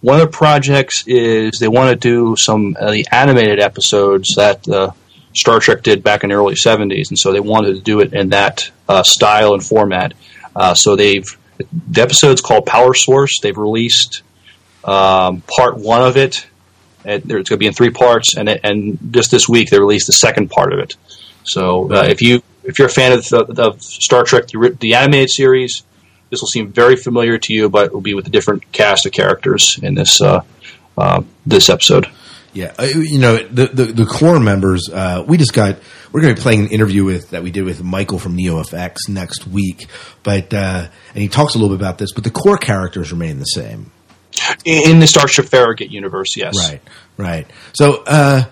one 0.00 0.20
of 0.20 0.30
the 0.30 0.36
projects 0.36 1.04
is 1.06 1.58
they 1.58 1.68
want 1.68 1.90
to 1.90 1.96
do 1.96 2.36
some 2.36 2.76
of 2.78 2.92
the 2.92 3.06
animated 3.10 3.58
episodes 3.58 4.34
that 4.36 4.68
uh, 4.68 4.92
Star 5.34 5.60
Trek 5.60 5.82
did 5.82 6.02
back 6.02 6.22
in 6.22 6.30
the 6.30 6.36
early 6.36 6.54
'70s, 6.54 7.08
and 7.08 7.18
so 7.18 7.32
they 7.32 7.40
wanted 7.40 7.74
to 7.74 7.80
do 7.80 8.00
it 8.00 8.12
in 8.12 8.30
that 8.30 8.70
uh, 8.88 9.02
style 9.02 9.54
and 9.54 9.64
format. 9.64 10.14
Uh, 10.54 10.74
so 10.74 10.96
they've 10.96 11.26
the 11.88 12.02
episode's 12.02 12.40
called 12.40 12.66
Power 12.66 12.94
Source. 12.94 13.40
They've 13.40 13.56
released 13.56 14.22
um, 14.84 15.42
part 15.42 15.76
one 15.76 16.02
of 16.02 16.16
it. 16.16 16.46
It's 17.04 17.24
going 17.26 17.44
to 17.44 17.56
be 17.56 17.66
in 17.66 17.72
three 17.72 17.90
parts, 17.90 18.36
and 18.36 18.48
it, 18.48 18.60
and 18.64 18.98
just 19.12 19.30
this 19.30 19.48
week 19.48 19.70
they 19.70 19.78
released 19.78 20.06
the 20.06 20.12
second 20.12 20.50
part 20.50 20.72
of 20.72 20.78
it. 20.80 20.96
So 21.44 21.92
uh, 21.92 22.04
if 22.04 22.22
you 22.22 22.42
if 22.64 22.78
you're 22.78 22.88
a 22.88 22.90
fan 22.90 23.12
of, 23.12 23.26
the, 23.28 23.62
of 23.62 23.82
Star 23.82 24.24
Trek, 24.24 24.48
the, 24.48 24.76
the 24.78 24.94
animated 24.94 25.30
series, 25.30 25.82
this 26.30 26.40
will 26.40 26.48
seem 26.48 26.72
very 26.72 26.96
familiar 26.96 27.38
to 27.38 27.52
you, 27.52 27.68
but 27.68 27.86
it 27.86 27.92
will 27.92 28.00
be 28.00 28.14
with 28.14 28.26
a 28.26 28.30
different 28.30 28.70
cast 28.72 29.06
of 29.06 29.12
characters 29.12 29.78
in 29.82 29.94
this 29.94 30.20
uh, 30.20 30.42
uh, 30.96 31.22
this 31.46 31.70
episode. 31.70 32.08
Yeah, 32.52 32.72
uh, 32.78 32.84
you 32.84 33.18
know 33.18 33.36
the 33.36 33.66
the, 33.66 33.84
the 33.84 34.06
core 34.06 34.40
members. 34.40 34.88
Uh, 34.92 35.24
we 35.26 35.36
just 35.36 35.52
got. 35.52 35.76
We're 36.10 36.22
going 36.22 36.34
to 36.34 36.40
be 36.40 36.42
playing 36.42 36.60
an 36.60 36.68
interview 36.68 37.04
with 37.04 37.30
that 37.30 37.42
we 37.42 37.50
did 37.50 37.64
with 37.64 37.82
Michael 37.82 38.18
from 38.18 38.36
NeoFX 38.36 39.08
next 39.08 39.46
week, 39.46 39.86
but 40.22 40.52
uh, 40.54 40.88
and 41.14 41.22
he 41.22 41.28
talks 41.28 41.54
a 41.54 41.58
little 41.58 41.76
bit 41.76 41.80
about 41.80 41.98
this. 41.98 42.12
But 42.12 42.24
the 42.24 42.30
core 42.30 42.56
characters 42.56 43.12
remain 43.12 43.38
the 43.38 43.44
same. 43.44 43.92
In 44.64 44.90
in 44.90 45.00
the 45.00 45.06
Starship 45.06 45.46
Farragut 45.46 45.90
universe, 45.90 46.36
yes. 46.36 46.54
Right, 46.56 46.80
right. 47.16 47.46
So 47.74 48.02
uh, 48.06 48.44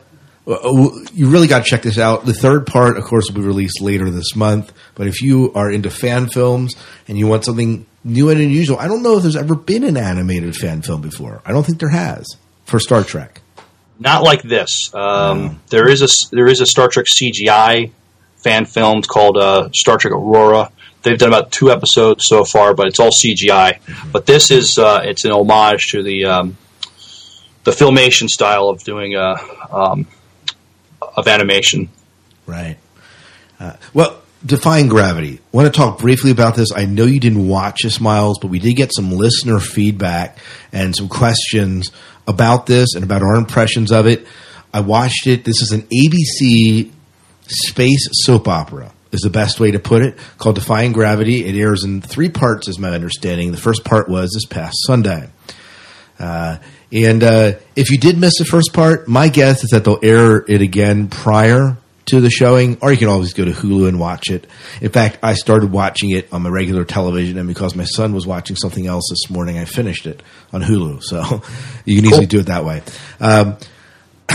you 0.47 1.29
really 1.29 1.49
got 1.49 1.65
to 1.65 1.69
check 1.69 1.83
this 1.83 1.99
out. 1.99 2.25
The 2.25 2.33
third 2.35 2.67
part, 2.67 2.97
of 2.97 3.05
course, 3.05 3.29
will 3.29 3.41
be 3.41 3.47
released 3.47 3.81
later 3.81 4.11
this 4.11 4.37
month. 4.37 4.73
But 4.95 5.09
if 5.09 5.21
you 5.21 5.53
are 5.55 5.71
into 5.71 5.91
fan 5.91 6.29
films 6.29 6.75
and 7.09 7.19
you 7.19 7.27
want 7.27 7.45
something 7.45 7.85
new 8.05 8.31
and 8.31 8.41
unusual, 8.41 8.79
I 8.79 8.87
don't 8.87 9.03
know 9.03 9.17
if 9.17 9.23
there's 9.23 9.37
ever 9.37 9.57
been 9.57 9.83
an 9.83 9.97
animated 9.97 10.55
fan 10.55 10.83
film 10.83 11.01
before. 11.01 11.43
I 11.45 11.53
don't 11.53 11.65
think 11.67 11.81
there 11.81 11.89
has 11.89 12.27
for 12.65 12.79
Star 12.79 13.03
Trek. 13.03 13.41
Not 13.99 14.23
like 14.23 14.43
this. 14.43 14.95
Um, 14.95 15.61
There 15.71 15.89
is 15.89 16.03
a 16.03 16.09
there 16.35 16.47
is 16.47 16.61
a 16.61 16.67
Star 16.67 16.89
Trek 16.89 17.07
CGI 17.07 17.91
fan 18.37 18.67
film 18.67 19.03
called 19.03 19.37
uh, 19.39 19.71
Star 19.73 19.97
Trek 19.99 20.13
Aurora. 20.13 20.71
They've 21.03 21.19
done 21.19 21.29
about 21.29 21.51
two 21.51 21.71
episodes 21.71 22.27
so 22.27 22.45
far, 22.45 22.75
but 22.75 22.89
it's 22.89 23.01
all 23.01 23.11
CGI. 23.11 23.79
But 24.13 24.27
this 24.27 24.51
is 24.51 24.79
uh, 24.79 25.01
it's 25.05 25.25
an 25.25 25.33
homage 25.33 25.89
to 25.93 26.03
the 26.03 26.27
um, 26.27 26.57
the 27.65 27.71
filmation 27.71 28.29
style 28.29 28.69
of 28.69 28.85
doing 28.85 29.15
a 29.17 29.37
um, 29.71 30.07
of 31.17 31.27
animation. 31.29 31.89
Right. 32.47 32.77
Uh, 33.59 33.75
well, 33.95 34.23
Defying 34.45 34.89
Gravity. 34.89 35.41
want 35.51 35.73
to 35.73 35.77
talk 35.77 35.99
briefly 35.99 36.31
about 36.31 36.55
this. 36.55 36.69
I 36.75 36.85
know 36.85 37.05
you 37.05 37.19
didn't 37.19 37.49
watch 37.49 37.83
this, 37.83 38.01
Miles, 38.01 38.39
but 38.39 38.49
we 38.49 38.59
did 38.59 38.75
get 38.75 38.95
some 38.95 39.11
listener 39.11 39.59
feedback 39.59 40.39
and 40.73 40.95
some 40.95 41.09
questions 41.09 41.91
about 42.29 42.67
this 42.67 42.95
and 42.95 43.03
about 43.03 43.23
our 43.23 43.35
impressions 43.35 43.91
of 43.91 44.07
it. 44.07 44.27
I 44.73 44.81
watched 44.81 45.27
it. 45.27 45.45
This 45.45 45.63
is 45.63 45.73
an 45.73 45.83
ABC 45.83 46.93
space 47.49 48.09
soap 48.25 48.47
opera. 48.47 48.93
Is 49.13 49.21
the 49.23 49.31
best 49.31 49.61
way 49.61 49.71
to 49.71 49.79
put 49.79 50.03
it. 50.03 50.19
Called 50.37 50.57
Defying 50.57 50.93
Gravity. 50.93 51.47
It 51.47 51.55
airs 51.55 51.85
in 51.85 52.03
three 52.03 52.29
parts, 52.29 52.69
is 52.69 52.79
my 52.79 52.91
understanding. 52.91 53.51
The 53.51 53.57
first 53.57 53.85
part 53.85 54.09
was 54.09 54.33
this 54.33 54.45
past 54.45 54.77
Sunday. 54.87 55.31
Uh, 56.19 56.59
and 56.93 57.23
uh, 57.23 57.53
if 57.75 57.91
you 57.91 57.99
did 57.99 58.19
miss 58.19 58.35
the 58.39 58.45
first 58.45 58.73
part, 58.73 59.09
my 59.09 59.29
guess 59.29 59.65
is 59.65 59.71
that 59.71 59.85
they'll 59.85 59.99
air 60.03 60.45
it 60.49 60.61
again 60.61 61.09
prior 61.09 61.77
to 62.07 62.21
the 62.21 62.31
showing, 62.31 62.79
or 62.81 62.93
you 62.93 62.99
can 62.99 63.09
always 63.09 63.33
go 63.35 63.45
to 63.45 63.51
Hulu 63.51 63.89
and 63.89 63.99
watch 63.99 64.31
it. 64.31 64.47
In 64.81 64.91
fact, 64.91 65.19
I 65.23 65.35
started 65.35 65.73
watching 65.73 66.11
it 66.11 66.33
on 66.33 66.43
my 66.43 66.49
regular 66.49 66.85
television, 66.85 67.37
and 67.37 67.49
because 67.49 67.75
my 67.75 67.85
son 67.85 68.15
was 68.15 68.27
watching 68.27 68.55
something 68.55 68.87
else 68.87 69.09
this 69.11 69.29
morning, 69.29 69.59
I 69.59 69.65
finished 69.65 70.07
it 70.07 70.23
on 70.53 70.63
Hulu. 70.63 71.03
So 71.07 71.43
you 71.85 71.97
can 71.97 72.07
easily 72.07 72.27
do 72.27 72.41
it 72.41 72.47
that 72.47 72.65
way. 72.65 72.83
Um, 73.21 73.57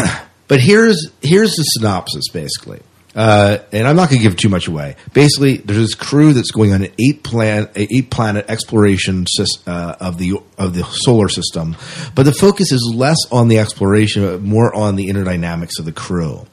but 0.47 0.59
here's 0.59 1.11
here's 1.21 1.55
the 1.55 1.63
synopsis, 1.63 2.29
basically. 2.31 2.81
Uh, 3.13 3.57
and 3.73 3.87
I'm 3.87 3.97
not 3.97 4.09
going 4.09 4.21
to 4.21 4.27
give 4.27 4.37
too 4.37 4.47
much 4.47 4.67
away. 4.67 4.95
Basically, 5.13 5.57
there's 5.57 5.79
this 5.79 5.95
crew 5.95 6.31
that's 6.31 6.51
going 6.51 6.71
on 6.71 6.83
an 6.83 6.93
eight 6.97 7.23
planet 7.23 7.71
eight 7.75 8.09
planet 8.09 8.45
exploration 8.49 9.25
uh, 9.67 9.95
of 9.99 10.17
the 10.17 10.39
of 10.57 10.73
the 10.73 10.83
solar 10.83 11.27
system, 11.27 11.75
but 12.15 12.23
the 12.23 12.31
focus 12.31 12.71
is 12.71 12.89
less 12.95 13.17
on 13.31 13.49
the 13.49 13.59
exploration, 13.59 14.23
but 14.23 14.41
more 14.41 14.73
on 14.73 14.95
the 14.95 15.09
inner 15.09 15.25
dynamics 15.25 15.77
of 15.77 15.85
the 15.85 15.91
crew. 15.91 16.45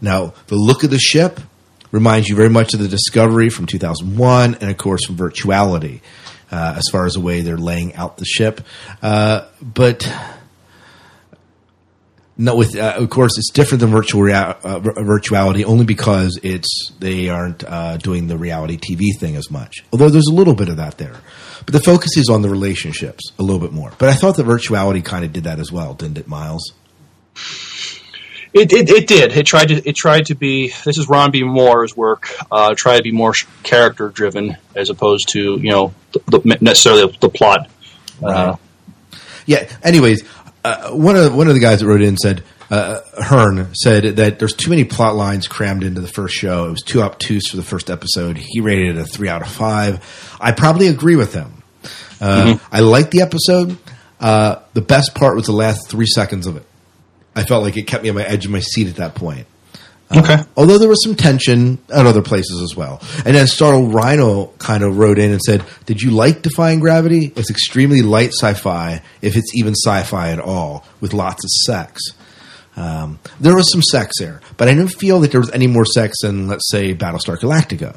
Now, 0.00 0.32
the 0.46 0.56
look 0.56 0.84
of 0.84 0.90
the 0.90 0.98
ship 0.98 1.40
reminds 1.90 2.28
you 2.28 2.34
very 2.34 2.50
much 2.50 2.74
of 2.74 2.80
the 2.80 2.88
Discovery 2.88 3.50
from 3.50 3.66
2001, 3.66 4.54
and 4.54 4.70
of 4.70 4.76
course 4.78 5.04
from 5.06 5.16
Virtuality, 5.16 6.00
uh, 6.50 6.74
as 6.76 6.84
far 6.90 7.06
as 7.06 7.12
the 7.12 7.20
way 7.20 7.42
they're 7.42 7.56
laying 7.56 7.94
out 7.94 8.16
the 8.16 8.24
ship. 8.24 8.62
Uh, 9.02 9.46
but 9.62 10.10
no, 12.36 12.56
with 12.56 12.76
uh, 12.76 12.94
of 12.96 13.10
course 13.10 13.38
it's 13.38 13.50
different 13.50 13.80
than 13.80 13.90
virtual 13.90 14.22
rea- 14.22 14.34
uh, 14.34 14.80
virtuality 14.80 15.64
only 15.64 15.84
because 15.84 16.38
it's 16.42 16.90
they 16.98 17.28
aren't 17.28 17.62
uh, 17.64 17.96
doing 17.96 18.26
the 18.26 18.36
reality 18.36 18.76
TV 18.76 19.18
thing 19.18 19.36
as 19.36 19.50
much. 19.50 19.84
Although 19.92 20.10
there's 20.10 20.26
a 20.28 20.34
little 20.34 20.54
bit 20.54 20.68
of 20.68 20.76
that 20.78 20.98
there, 20.98 21.20
but 21.64 21.72
the 21.72 21.80
focus 21.80 22.16
is 22.16 22.28
on 22.28 22.42
the 22.42 22.50
relationships 22.50 23.32
a 23.38 23.42
little 23.42 23.60
bit 23.60 23.72
more. 23.72 23.92
But 23.98 24.08
I 24.08 24.14
thought 24.14 24.36
the 24.36 24.42
virtuality 24.42 25.04
kind 25.04 25.24
of 25.24 25.32
did 25.32 25.44
that 25.44 25.60
as 25.60 25.70
well, 25.70 25.94
didn't 25.94 26.18
it, 26.18 26.26
Miles? 26.26 26.72
It, 28.52 28.72
it, 28.72 28.88
it 28.88 29.06
did. 29.08 29.36
It 29.36 29.46
tried 29.46 29.66
to. 29.66 29.88
It 29.88 29.96
tried 29.96 30.26
to 30.26 30.36
be. 30.36 30.72
This 30.84 30.96
is 30.96 31.08
Ron 31.08 31.32
D. 31.32 31.42
Moore's 31.42 31.96
work. 31.96 32.28
Uh, 32.52 32.74
try 32.76 32.96
to 32.96 33.02
be 33.02 33.10
more 33.10 33.34
character 33.64 34.08
driven 34.10 34.56
as 34.76 34.90
opposed 34.90 35.30
to 35.30 35.58
you 35.60 35.70
know 35.70 35.92
the, 36.12 36.38
the, 36.38 36.58
necessarily 36.60 37.16
the, 37.20 37.28
plot. 37.28 37.68
Uh, 38.22 38.56
Yeah. 39.46 39.68
Anyways, 39.82 40.22
uh, 40.64 40.90
one 40.90 41.16
of 41.16 41.34
one 41.34 41.48
of 41.48 41.54
the 41.54 41.60
guys 41.60 41.80
that 41.80 41.86
wrote 41.86 42.02
in 42.02 42.16
said 42.16 42.42
uh, 42.70 43.00
Hearn 43.22 43.74
said 43.74 44.16
that 44.16 44.38
there's 44.38 44.54
too 44.54 44.70
many 44.70 44.84
plot 44.84 45.14
lines 45.14 45.46
crammed 45.46 45.84
into 45.84 46.00
the 46.00 46.08
first 46.08 46.34
show. 46.34 46.66
It 46.66 46.70
was 46.70 46.82
too 46.82 47.02
obtuse 47.02 47.50
for 47.50 47.56
the 47.56 47.62
first 47.62 47.90
episode. 47.90 48.38
He 48.38 48.60
rated 48.60 48.96
it 48.96 49.00
a 49.00 49.04
three 49.04 49.28
out 49.28 49.42
of 49.42 49.48
five. 49.48 50.36
I 50.40 50.52
probably 50.52 50.88
agree 50.88 51.16
with 51.16 51.34
him. 51.34 51.62
Uh, 52.20 52.58
I 52.72 52.80
liked 52.80 53.10
the 53.10 53.20
episode. 53.20 53.76
Uh, 54.18 54.60
the 54.72 54.80
best 54.80 55.14
part 55.14 55.36
was 55.36 55.46
the 55.46 55.52
last 55.52 55.88
three 55.88 56.06
seconds 56.06 56.46
of 56.46 56.56
it. 56.56 56.64
I 57.36 57.44
felt 57.44 57.62
like 57.62 57.76
it 57.76 57.82
kept 57.82 58.02
me 58.02 58.08
on 58.08 58.14
my 58.14 58.24
edge 58.24 58.46
of 58.46 58.50
my 58.50 58.60
seat 58.60 58.88
at 58.88 58.96
that 58.96 59.14
point. 59.14 59.46
Okay. 60.12 60.36
Although 60.56 60.78
there 60.78 60.88
was 60.88 61.02
some 61.02 61.14
tension 61.14 61.78
at 61.92 62.06
other 62.06 62.22
places 62.22 62.60
as 62.60 62.76
well. 62.76 63.00
And 63.24 63.34
then 63.34 63.46
Startled 63.46 63.92
Rhino 63.92 64.46
kind 64.58 64.84
of 64.84 64.98
wrote 64.98 65.18
in 65.18 65.32
and 65.32 65.40
said, 65.40 65.64
Did 65.86 66.02
you 66.02 66.10
like 66.10 66.42
Defying 66.42 66.80
Gravity? 66.80 67.32
It's 67.36 67.50
extremely 67.50 68.02
light 68.02 68.30
sci 68.30 68.54
fi, 68.54 69.02
if 69.22 69.36
it's 69.36 69.54
even 69.56 69.74
sci 69.74 70.02
fi 70.04 70.30
at 70.30 70.40
all, 70.40 70.84
with 71.00 71.14
lots 71.14 71.44
of 71.44 71.50
sex. 71.50 72.02
Um, 72.76 73.18
there 73.40 73.54
was 73.54 73.70
some 73.70 73.82
sex 73.82 74.14
there, 74.18 74.40
but 74.56 74.68
I 74.68 74.74
didn't 74.74 74.92
feel 74.92 75.20
that 75.20 75.30
there 75.30 75.40
was 75.40 75.50
any 75.50 75.68
more 75.68 75.84
sex 75.84 76.16
than, 76.22 76.48
let's 76.48 76.68
say, 76.70 76.94
Battlestar 76.94 77.38
Galactica, 77.38 77.96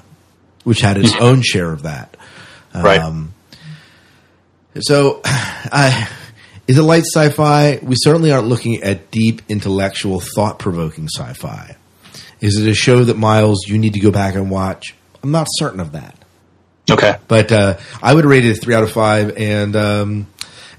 which 0.63 0.81
had 0.81 0.97
its 0.97 1.15
own 1.15 1.41
share 1.41 1.71
of 1.71 1.83
that. 1.83 2.15
Right. 2.73 2.99
Um, 2.99 3.33
so, 4.79 5.21
I. 5.25 6.09
Is 6.67 6.77
it 6.77 6.81
light 6.81 7.05
sci-fi? 7.05 7.79
We 7.81 7.95
certainly 7.97 8.29
aren't 8.29 8.49
looking 8.49 8.83
at 8.83 9.09
deep, 9.09 9.41
intellectual, 9.47 10.19
thought-provoking 10.19 11.07
sci-fi. 11.07 11.76
Is 12.41 12.58
it 12.60 12.69
a 12.69 12.73
show 12.73 13.04
that 13.04 13.17
Miles 13.17 13.65
you 13.67 13.78
need 13.78 13.93
to 13.93 14.00
go 14.00 14.12
back 14.12 14.36
and 14.36 14.50
watch? 14.52 14.95
I'm 15.23 15.32
not 15.32 15.47
certain 15.50 15.80
of 15.80 15.93
that. 15.93 16.15
Okay. 16.89 17.17
But 17.28 17.52
uh, 17.52 17.78
I 18.02 18.13
would 18.13 18.26
rate 18.26 18.45
it 18.45 18.58
a 18.58 18.62
three 18.62 18.73
out 18.76 18.84
of 18.84 18.91
five. 18.91 19.36
And 19.38 19.76
um, 19.76 20.28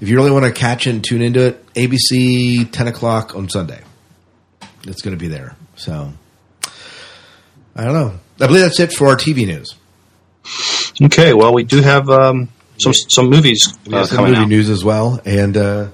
if 0.01 0.07
you 0.09 0.15
really 0.15 0.31
want 0.31 0.45
to 0.45 0.51
catch 0.51 0.87
and 0.87 1.03
tune 1.03 1.21
into 1.21 1.45
it, 1.45 1.73
ABC 1.73 2.71
ten 2.71 2.87
o'clock 2.87 3.35
on 3.35 3.49
Sunday. 3.49 3.81
It's 4.83 5.01
going 5.01 5.15
to 5.15 5.19
be 5.19 5.27
there. 5.27 5.55
So 5.75 6.11
I 7.75 7.83
don't 7.83 7.93
know. 7.93 8.19
I 8.39 8.47
believe 8.47 8.61
that's 8.61 8.79
it 8.79 8.93
for 8.93 9.07
our 9.07 9.15
TV 9.15 9.45
news. 9.45 9.75
Okay. 11.01 11.33
Well, 11.33 11.53
we 11.53 11.63
do 11.63 11.81
have 11.81 12.09
um, 12.09 12.49
some 12.79 12.93
some 12.93 13.29
movies 13.29 13.77
We 13.85 13.93
uh, 13.93 13.97
have 13.99 14.07
some 14.07 14.25
movie 14.25 14.37
out. 14.37 14.47
news 14.47 14.69
as 14.69 14.83
well, 14.83 15.19
and 15.25 15.55
uh, 15.57 15.89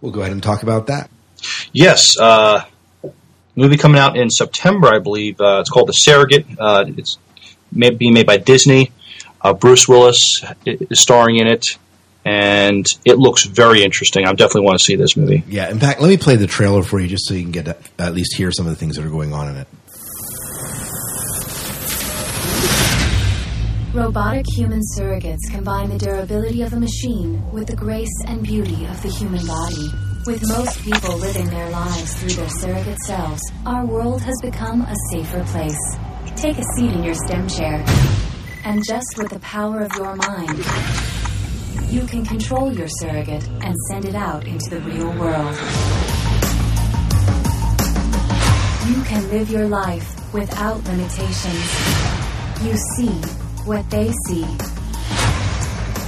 we'll 0.00 0.12
go 0.12 0.20
ahead 0.20 0.32
and 0.32 0.42
talk 0.42 0.62
about 0.62 0.88
that. 0.88 1.10
Yes, 1.72 2.18
uh, 2.18 2.64
movie 3.56 3.76
coming 3.76 3.98
out 4.00 4.16
in 4.16 4.30
September, 4.30 4.88
I 4.88 4.98
believe. 4.98 5.40
Uh, 5.40 5.58
it's 5.60 5.70
called 5.70 5.88
The 5.88 5.92
Surrogate. 5.92 6.46
Uh, 6.58 6.84
it's 6.96 7.18
made, 7.72 7.98
being 7.98 8.14
made 8.14 8.26
by 8.26 8.36
Disney. 8.36 8.90
Uh, 9.40 9.52
Bruce 9.52 9.86
Willis 9.88 10.42
is 10.64 11.00
starring 11.00 11.36
in 11.36 11.46
it. 11.46 11.64
and 12.24 12.86
it 13.04 13.18
looks 13.18 13.44
very 13.44 13.82
interesting. 13.82 14.24
I 14.26 14.30
definitely 14.32 14.62
want 14.62 14.78
to 14.78 14.84
see 14.84 14.96
this 14.96 15.16
movie. 15.16 15.44
Yeah, 15.46 15.70
in 15.70 15.78
fact, 15.78 16.00
let 16.00 16.08
me 16.08 16.16
play 16.16 16.36
the 16.36 16.46
trailer 16.46 16.82
for 16.82 16.98
you 16.98 17.06
just 17.06 17.26
so 17.28 17.34
you 17.34 17.42
can 17.42 17.52
get 17.52 17.68
at 17.98 18.14
least 18.14 18.34
hear 18.36 18.50
some 18.50 18.66
of 18.66 18.72
the 18.72 18.76
things 18.76 18.96
that 18.96 19.04
are 19.04 19.10
going 19.10 19.34
on 19.34 19.48
in 19.48 19.56
it. 19.56 19.68
Robotic 23.92 24.44
human 24.56 24.80
surrogates 24.96 25.48
combine 25.52 25.88
the 25.88 25.98
durability 25.98 26.62
of 26.62 26.72
a 26.72 26.80
machine 26.80 27.40
with 27.52 27.68
the 27.68 27.76
grace 27.76 28.10
and 28.26 28.42
beauty 28.42 28.84
of 28.86 29.00
the 29.02 29.08
human 29.08 29.46
body. 29.46 29.88
With 30.26 30.48
most 30.48 30.82
people 30.82 31.18
living 31.18 31.50
their 31.50 31.68
lives 31.68 32.14
through 32.14 32.30
their 32.30 32.48
surrogate 32.48 32.98
selves, 33.04 33.42
our 33.66 33.84
world 33.84 34.22
has 34.22 34.34
become 34.40 34.80
a 34.80 34.94
safer 35.10 35.44
place. 35.44 35.98
Take 36.34 36.56
a 36.56 36.62
seat 36.74 36.92
in 36.92 37.04
your 37.04 37.12
STEM 37.12 37.46
chair, 37.46 37.84
and 38.64 38.82
just 38.86 39.18
with 39.18 39.28
the 39.28 39.38
power 39.40 39.82
of 39.82 39.92
your 39.96 40.16
mind, 40.16 40.64
you 41.92 42.06
can 42.06 42.24
control 42.24 42.72
your 42.72 42.88
surrogate 42.88 43.46
and 43.60 43.76
send 43.90 44.06
it 44.06 44.14
out 44.14 44.46
into 44.46 44.70
the 44.70 44.80
real 44.80 45.12
world. 45.18 45.54
You 48.88 49.04
can 49.04 49.28
live 49.30 49.50
your 49.50 49.68
life 49.68 50.32
without 50.32 50.82
limitations. 50.84 51.68
You 52.64 52.74
see 52.96 53.12
what 53.66 53.90
they 53.90 54.10
see, 54.26 54.46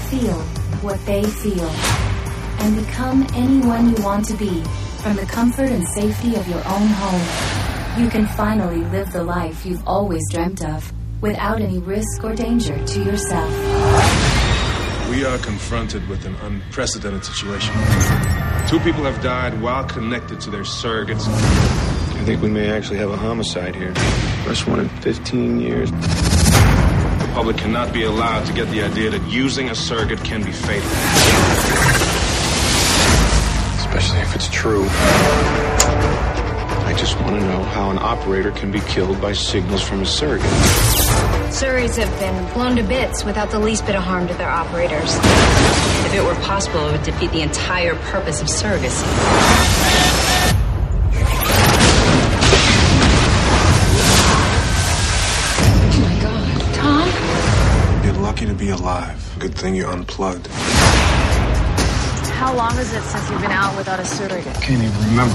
feel 0.09 0.41
what 0.81 1.05
they 1.05 1.23
feel, 1.23 2.06
and 2.61 2.77
become 2.77 3.27
anyone 3.35 3.97
you 3.97 4.03
want 4.03 4.25
to 4.27 4.37
be 4.37 4.63
from 5.03 5.17
the 5.17 5.27
comfort 5.27 5.71
and 5.71 5.87
safety 5.89 6.35
of 6.37 6.49
your 6.49 6.63
own 6.67 6.89
home. 6.89 8.03
You 8.03 8.11
can 8.11 8.27
finally 8.27 8.83
live 8.85 9.13
the 9.13 9.23
life 9.23 9.65
you've 9.65 9.87
always 9.87 10.23
dreamt 10.31 10.65
of 10.65 10.93
without 11.21 11.61
any 11.61 11.79
risk 11.79 12.23
or 12.25 12.35
danger 12.35 12.77
to 12.85 13.03
yourself. 13.03 13.51
We 15.11 15.25
are 15.25 15.39
confronted 15.39 16.07
with 16.09 16.27
an 16.27 16.35
unprecedented 16.43 17.25
situation. 17.25 17.75
Two 18.69 18.81
people 18.81 19.05
have 19.05 19.23
died 19.23 19.61
while 19.63 19.85
connected 19.85 20.41
to 20.43 20.51
their 20.51 20.63
surrogates. 20.63 21.27
I 21.27 22.25
think 22.25 22.43
we 22.43 22.51
may 22.51 22.69
actually 22.71 22.99
have 22.99 23.11
a 23.11 23.17
homicide 23.17 23.77
here. 23.77 23.95
First 24.45 24.67
one 24.67 24.81
in 24.81 24.89
15 24.89 25.61
years. 25.61 25.91
The 25.93 27.31
public 27.33 27.57
cannot 27.57 27.93
be 27.93 28.03
allowed 28.03 28.47
to 28.47 28.53
get 28.53 28.69
the 28.71 28.83
idea 28.83 29.11
that 29.11 29.23
using 29.29 29.71
a 29.71 29.75
surrogate 29.75 30.25
can 30.25 30.43
be 30.43 30.51
fatal. 30.51 30.91
Especially 34.07 34.23
if 34.23 34.37
it's 34.37 34.49
true. 34.49 34.87
I 36.87 36.95
just 36.97 37.19
want 37.23 37.41
to 37.41 37.41
know 37.41 37.65
how 37.65 37.91
an 37.91 37.99
operator 37.99 38.53
can 38.53 38.71
be 38.71 38.79
killed 38.79 39.21
by 39.21 39.33
signals 39.33 39.83
from 39.83 40.03
a 40.03 40.07
surrogate. 40.07 40.47
Surreys 41.51 41.97
have 41.97 42.21
been 42.21 42.53
blown 42.53 42.77
to 42.77 42.85
bits 42.85 43.25
without 43.25 43.51
the 43.51 43.59
least 43.59 43.85
bit 43.85 43.97
of 43.97 44.05
harm 44.05 44.29
to 44.29 44.35
their 44.35 44.49
operators. 44.49 45.17
If 46.07 46.15
it 46.15 46.23
were 46.23 46.37
possible, 46.37 46.87
it 46.87 46.93
would 46.93 47.03
defeat 47.03 47.33
the 47.33 47.41
entire 47.41 47.97
purpose 47.97 48.41
of 48.41 48.47
surrogacy. 48.47 49.03
You're 58.05 58.23
lucky 58.23 58.47
to 58.47 58.55
be 58.55 58.69
alive. 58.69 59.37
Good 59.41 59.57
thing 59.57 59.75
you're 59.75 59.91
unplugged. 59.91 60.49
How 62.37 62.55
long 62.55 62.77
is 62.77 62.93
it 62.93 63.03
since 63.03 63.31
you've 63.31 63.41
been 63.41 63.51
out 63.51 63.75
without 63.79 63.99
a 63.99 64.05
surrogate? 64.05 64.55
Can't 64.61 64.83
even 64.83 64.93
remember. 65.09 65.35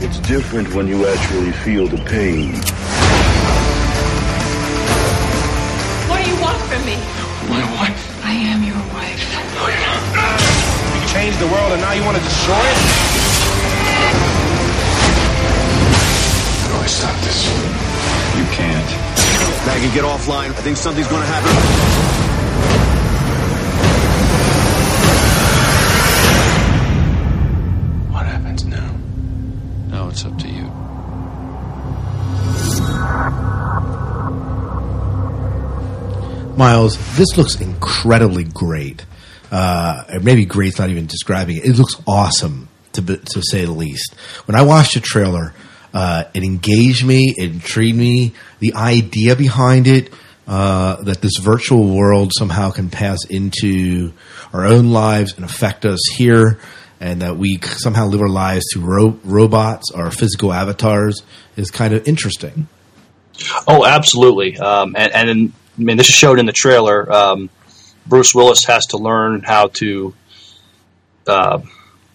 It's 0.00 0.18
different 0.20 0.72
when 0.74 0.88
you 0.88 1.06
actually 1.06 1.52
feel 1.52 1.86
the 1.86 1.98
pain. 2.08 2.56
What 6.08 6.24
do 6.24 6.30
you 6.30 6.40
want 6.40 6.56
from 6.72 6.80
me? 6.88 6.96
My 7.52 7.60
wife. 7.76 8.24
I 8.24 8.32
am 8.32 8.64
your 8.64 8.80
wife. 8.96 9.20
No, 9.52 9.68
you're 9.68 9.92
not. 9.92 10.40
You 10.96 11.04
changed 11.12 11.38
the 11.38 11.48
world 11.52 11.72
and 11.76 11.82
now 11.82 11.92
you 11.92 12.02
want 12.02 12.16
to 12.16 12.24
destroy 12.24 12.56
it? 12.56 12.80
How 16.64 16.68
do 16.72 16.76
I 16.80 16.86
stop 16.88 17.16
this? 17.28 17.44
You 18.40 18.46
can't. 18.56 18.88
Maggie, 19.68 19.92
get 19.92 20.04
offline. 20.08 20.48
I 20.48 20.64
think 20.64 20.78
something's 20.78 21.08
going 21.08 21.20
to 21.20 21.28
happen. 21.28 22.23
Miles, 36.56 36.96
this 37.16 37.36
looks 37.36 37.60
incredibly 37.60 38.44
great. 38.44 39.04
Uh, 39.50 40.18
maybe 40.22 40.44
great's 40.44 40.78
not 40.78 40.90
even 40.90 41.06
describing 41.06 41.56
it. 41.56 41.64
It 41.64 41.76
looks 41.76 41.94
awesome, 42.06 42.68
to 42.92 43.02
be, 43.02 43.16
to 43.18 43.42
say 43.42 43.64
the 43.64 43.72
least. 43.72 44.14
When 44.46 44.56
I 44.56 44.62
watched 44.62 44.94
the 44.94 45.00
trailer, 45.00 45.54
uh, 45.92 46.24
it 46.34 46.42
engaged 46.42 47.06
me, 47.06 47.34
it 47.36 47.52
intrigued 47.52 47.96
me. 47.96 48.32
The 48.58 48.74
idea 48.74 49.36
behind 49.36 49.86
it, 49.86 50.12
uh, 50.46 51.02
that 51.02 51.20
this 51.22 51.38
virtual 51.38 51.96
world 51.96 52.32
somehow 52.36 52.70
can 52.70 52.90
pass 52.90 53.24
into 53.28 54.12
our 54.52 54.64
own 54.64 54.90
lives 54.90 55.34
and 55.36 55.44
affect 55.44 55.84
us 55.84 56.00
here, 56.16 56.58
and 57.00 57.22
that 57.22 57.36
we 57.36 57.58
somehow 57.62 58.06
live 58.06 58.20
our 58.20 58.28
lives 58.28 58.64
through 58.72 58.84
ro- 58.84 59.20
robots 59.24 59.90
or 59.90 60.10
physical 60.10 60.52
avatars, 60.52 61.22
is 61.56 61.70
kind 61.70 61.94
of 61.94 62.08
interesting. 62.08 62.68
Oh, 63.66 63.84
absolutely. 63.84 64.58
Um, 64.58 64.94
and, 64.96 65.12
and 65.30 65.52
I 65.78 65.82
mean, 65.82 65.96
this 65.96 66.08
is 66.08 66.14
showed 66.14 66.38
in 66.38 66.46
the 66.46 66.52
trailer. 66.52 67.10
Um, 67.10 67.50
Bruce 68.06 68.34
Willis 68.34 68.64
has 68.64 68.86
to 68.86 68.98
learn 68.98 69.42
how 69.42 69.68
to 69.68 70.14
uh, 71.26 71.60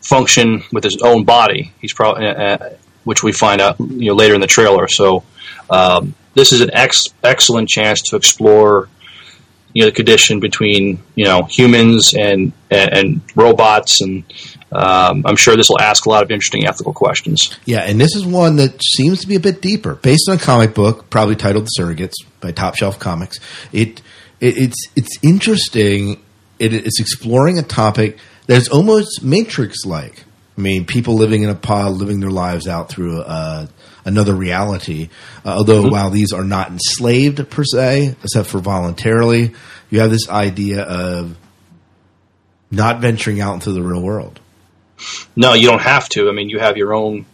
function 0.02 0.64
with 0.72 0.84
his 0.84 1.02
own 1.02 1.24
body. 1.24 1.74
He's 1.82 1.94
probably, 1.94 2.28
uh, 2.28 2.70
which 3.04 3.24
we 3.24 3.32
find 3.32 3.62
out 3.62 3.80
you 3.80 4.10
know 4.10 4.16
later 4.16 4.36
in 4.36 4.42
the 4.42 4.48
trailer. 4.48 4.88
So 4.88 5.24
um, 5.70 6.16
this 6.36 6.52
is 6.52 6.62
an 6.62 6.70
ex- 6.74 7.14
excellent 7.24 7.70
chance 7.70 8.02
to 8.04 8.16
explore 8.16 8.90
you 9.74 9.82
know 9.82 9.90
the 9.90 9.96
condition 9.96 10.40
between 10.40 11.02
you 11.16 11.26
know 11.26 11.44
humans 11.44 12.14
and 12.14 12.54
and, 12.70 12.94
and 12.94 13.22
robots, 13.36 14.02
and 14.02 14.24
um, 14.72 15.24
I'm 15.26 15.36
sure 15.36 15.56
this 15.56 15.70
will 15.70 15.80
ask 15.82 16.06
a 16.06 16.10
lot 16.10 16.24
of 16.24 16.32
interesting 16.32 16.66
ethical 16.68 16.94
questions. 16.94 17.58
Yeah, 17.66 17.80
and 17.82 18.00
this 18.00 18.16
is 18.16 18.26
one 18.26 18.58
that 18.58 18.82
seems 18.84 19.22
to 19.22 19.28
be 19.28 19.36
a 19.36 19.40
bit 19.40 19.62
deeper, 19.62 19.96
based 19.96 20.30
on 20.30 20.38
a 20.38 20.40
comic 20.40 20.74
book, 20.74 21.10
probably 21.10 21.36
titled 21.36 21.66
"The 21.66 21.82
"Surrogates" 21.84 22.14
by 22.40 22.52
Top 22.52 22.76
Shelf 22.76 23.00
Comics. 23.00 23.40
It, 23.72 24.02
it 24.40 24.58
it's 24.58 24.88
it's 24.96 25.18
interesting. 25.24 26.22
It, 26.60 26.74
it's 26.74 27.00
exploring 27.00 27.58
a 27.58 27.64
topic 27.64 28.18
that's 28.46 28.68
almost 28.70 29.24
Matrix-like. 29.24 30.26
I 30.58 30.62
mean, 30.62 30.86
people 30.86 31.14
living 31.16 31.44
in 31.44 31.50
a 31.50 31.56
pod, 31.56 31.94
living 31.94 32.20
their 32.20 32.30
lives 32.32 32.68
out 32.68 32.90
through 32.90 33.22
uh, 33.22 33.68
another 34.04 34.36
reality. 34.36 35.10
Uh, 35.46 35.56
although, 35.58 35.84
Mm-hmm. 35.84 35.92
while 35.92 36.10
these 36.10 36.34
are 36.34 36.44
not 36.44 36.70
enslaved 36.70 37.50
per 37.50 37.64
se, 37.64 38.16
except 38.24 38.50
for 38.50 38.60
voluntarily, 38.60 39.54
you 39.90 40.02
have 40.02 40.12
this 40.12 40.28
idea 40.30 40.82
of 40.84 41.38
not 42.72 43.00
venturing 43.00 43.40
out 43.40 43.54
into 43.54 43.72
the 43.72 43.82
real 43.82 44.02
world. 44.02 44.39
No, 45.36 45.54
you 45.54 45.68
don't 45.68 45.82
have 45.82 46.10
to. 46.10 46.30
I 46.30 46.32
mean, 46.32 46.50
you 46.50 46.60
have 46.60 46.78
your 46.78 46.94
own 46.94 47.26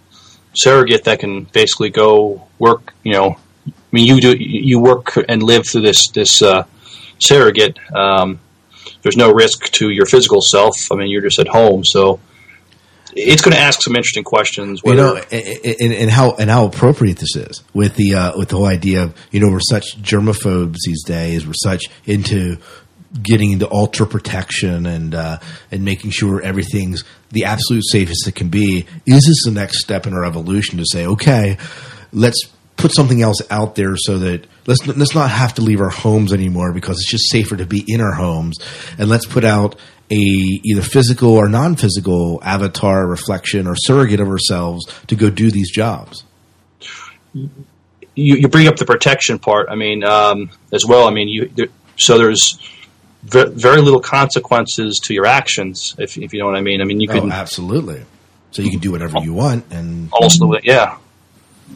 surrogate 0.53 1.03
that 1.05 1.19
can 1.19 1.43
basically 1.45 1.89
go 1.89 2.47
work. 2.59 2.93
You 3.03 3.13
know, 3.13 3.37
I 3.67 3.71
mean, 3.91 4.07
you 4.07 4.21
do 4.21 4.35
you 4.37 4.79
work 4.79 5.13
and 5.29 5.41
live 5.43 5.67
through 5.67 5.81
this 5.81 6.09
this 6.09 6.41
uh, 6.41 6.63
surrogate. 7.19 7.77
Um, 7.93 8.39
there's 9.01 9.17
no 9.17 9.31
risk 9.31 9.71
to 9.73 9.89
your 9.89 10.05
physical 10.05 10.41
self. 10.41 10.75
I 10.91 10.95
mean, 10.95 11.09
you're 11.09 11.21
just 11.21 11.39
at 11.39 11.47
home, 11.47 11.83
so 11.83 12.19
it's 13.15 13.41
going 13.41 13.55
to 13.55 13.61
ask 13.61 13.81
some 13.81 13.95
interesting 13.95 14.23
questions. 14.23 14.81
you 14.83 14.95
know, 14.95 15.15
and, 15.31 15.65
and, 15.79 15.93
and 15.93 16.09
how 16.09 16.35
and 16.35 16.49
how 16.49 16.65
appropriate 16.65 17.17
this 17.17 17.35
is 17.35 17.63
with 17.73 17.95
the 17.95 18.15
uh, 18.15 18.37
with 18.37 18.49
the 18.49 18.57
whole 18.57 18.65
idea 18.65 19.03
of 19.03 19.15
you 19.31 19.39
know 19.39 19.49
we're 19.49 19.59
such 19.59 20.01
germaphobes 20.01 20.77
these 20.85 21.03
days. 21.03 21.45
We're 21.45 21.53
such 21.53 21.85
into 22.05 22.57
getting 23.21 23.51
into 23.51 23.71
ultra 23.71 24.05
protection 24.05 24.85
and 24.85 25.15
uh, 25.15 25.39
and 25.71 25.83
making 25.83 26.11
sure 26.11 26.41
everything's 26.41 27.03
the 27.31 27.45
absolute 27.45 27.83
safest 27.89 28.27
it 28.27 28.35
can 28.35 28.49
be. 28.49 28.85
Is 29.05 29.25
this 29.25 29.45
the 29.45 29.51
next 29.51 29.81
step 29.81 30.07
in 30.07 30.13
our 30.13 30.25
evolution 30.25 30.77
to 30.79 30.85
say, 30.85 31.05
okay, 31.05 31.57
let's 32.11 32.49
put 32.77 32.93
something 32.93 33.21
else 33.21 33.41
out 33.49 33.75
there 33.75 33.95
so 33.95 34.19
that 34.19 34.47
let's 34.67 34.85
let's 34.87 35.15
not 35.15 35.29
have 35.29 35.53
to 35.55 35.61
leave 35.61 35.81
our 35.81 35.89
homes 35.89 36.33
anymore 36.33 36.73
because 36.73 36.97
it's 36.97 37.09
just 37.09 37.31
safer 37.31 37.55
to 37.55 37.65
be 37.65 37.83
in 37.87 38.01
our 38.01 38.13
homes, 38.13 38.57
and 38.97 39.09
let's 39.09 39.25
put 39.25 39.43
out 39.43 39.75
a 40.11 40.15
either 40.15 40.81
physical 40.81 41.33
or 41.33 41.49
non-physical 41.49 42.39
avatar 42.43 43.07
reflection 43.07 43.65
or 43.65 43.75
surrogate 43.75 44.19
of 44.19 44.27
ourselves 44.27 44.85
to 45.07 45.15
go 45.15 45.31
do 45.31 45.49
these 45.49 45.71
jobs. 45.71 46.23
you, 47.33 47.49
you 48.13 48.47
bring 48.47 48.67
up 48.67 48.75
the 48.75 48.85
protection 48.85 49.39
part. 49.39 49.67
I 49.69 49.75
mean, 49.75 50.03
um, 50.03 50.51
as 50.71 50.85
well. 50.85 51.07
I 51.07 51.11
mean, 51.11 51.27
you 51.27 51.47
there, 51.47 51.67
so 51.97 52.17
there's 52.17 52.59
very 53.25 53.81
little 53.81 53.99
consequences 54.01 54.99
to 55.05 55.13
your 55.13 55.25
actions, 55.25 55.95
if, 55.97 56.17
if 56.17 56.31
you 56.33 56.39
know 56.39 56.45
what 56.45 56.55
I 56.55 56.61
mean. 56.61 56.81
I 56.81 56.85
mean, 56.85 56.99
you 56.99 57.07
Oh, 57.11 57.19
can 57.21 57.31
absolutely. 57.31 58.03
So 58.51 58.61
you 58.61 58.69
can 58.71 58.79
do 58.79 58.91
whatever 58.91 59.19
you 59.19 59.33
want, 59.33 59.65
and 59.71 60.09
almost 60.13 60.41
yeah. 60.63 60.97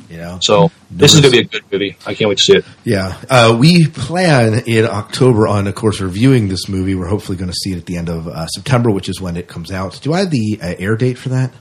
You 0.08 0.18
know, 0.18 0.38
So 0.41 0.72
this 0.91 1.16
is 1.16 1.22
going 1.22 1.32
to 1.34 1.38
be 1.41 1.45
a 1.45 1.50
good 1.50 1.64
movie. 1.72 1.97
I 2.06 2.14
can't 2.14 2.30
wait 2.30 2.38
to 2.38 2.43
see 2.43 2.56
it. 2.58 2.66
Yeah, 2.84 3.18
uh, 3.30 3.58
we 3.60 3.88
plan 3.88 4.62
in 4.68 4.86
October 4.86 5.47
on, 5.47 5.66
of 5.68 5.74
course, 5.76 6.00
reviewing 6.00 6.47
this 6.47 6.70
movie. 6.70 6.93
We're 6.93 7.08
hopefully 7.08 7.38
going 7.39 7.50
to 7.50 7.56
see 7.56 7.72
it 7.74 7.78
at 7.78 7.86
the 7.88 7.97
end 7.97 8.08
of 8.08 8.28
uh, 8.28 8.45
September, 8.47 8.91
which 8.91 9.10
is 9.10 9.20
when 9.20 9.36
it 9.36 9.47
comes 9.47 9.72
out. 9.72 10.00
Do 10.02 10.14
I 10.14 10.20
have 10.20 10.30
the 10.30 10.60
uh, 10.62 10.76
air 10.78 10.95
date 10.95 11.18
for 11.18 11.30
that? 11.30 11.52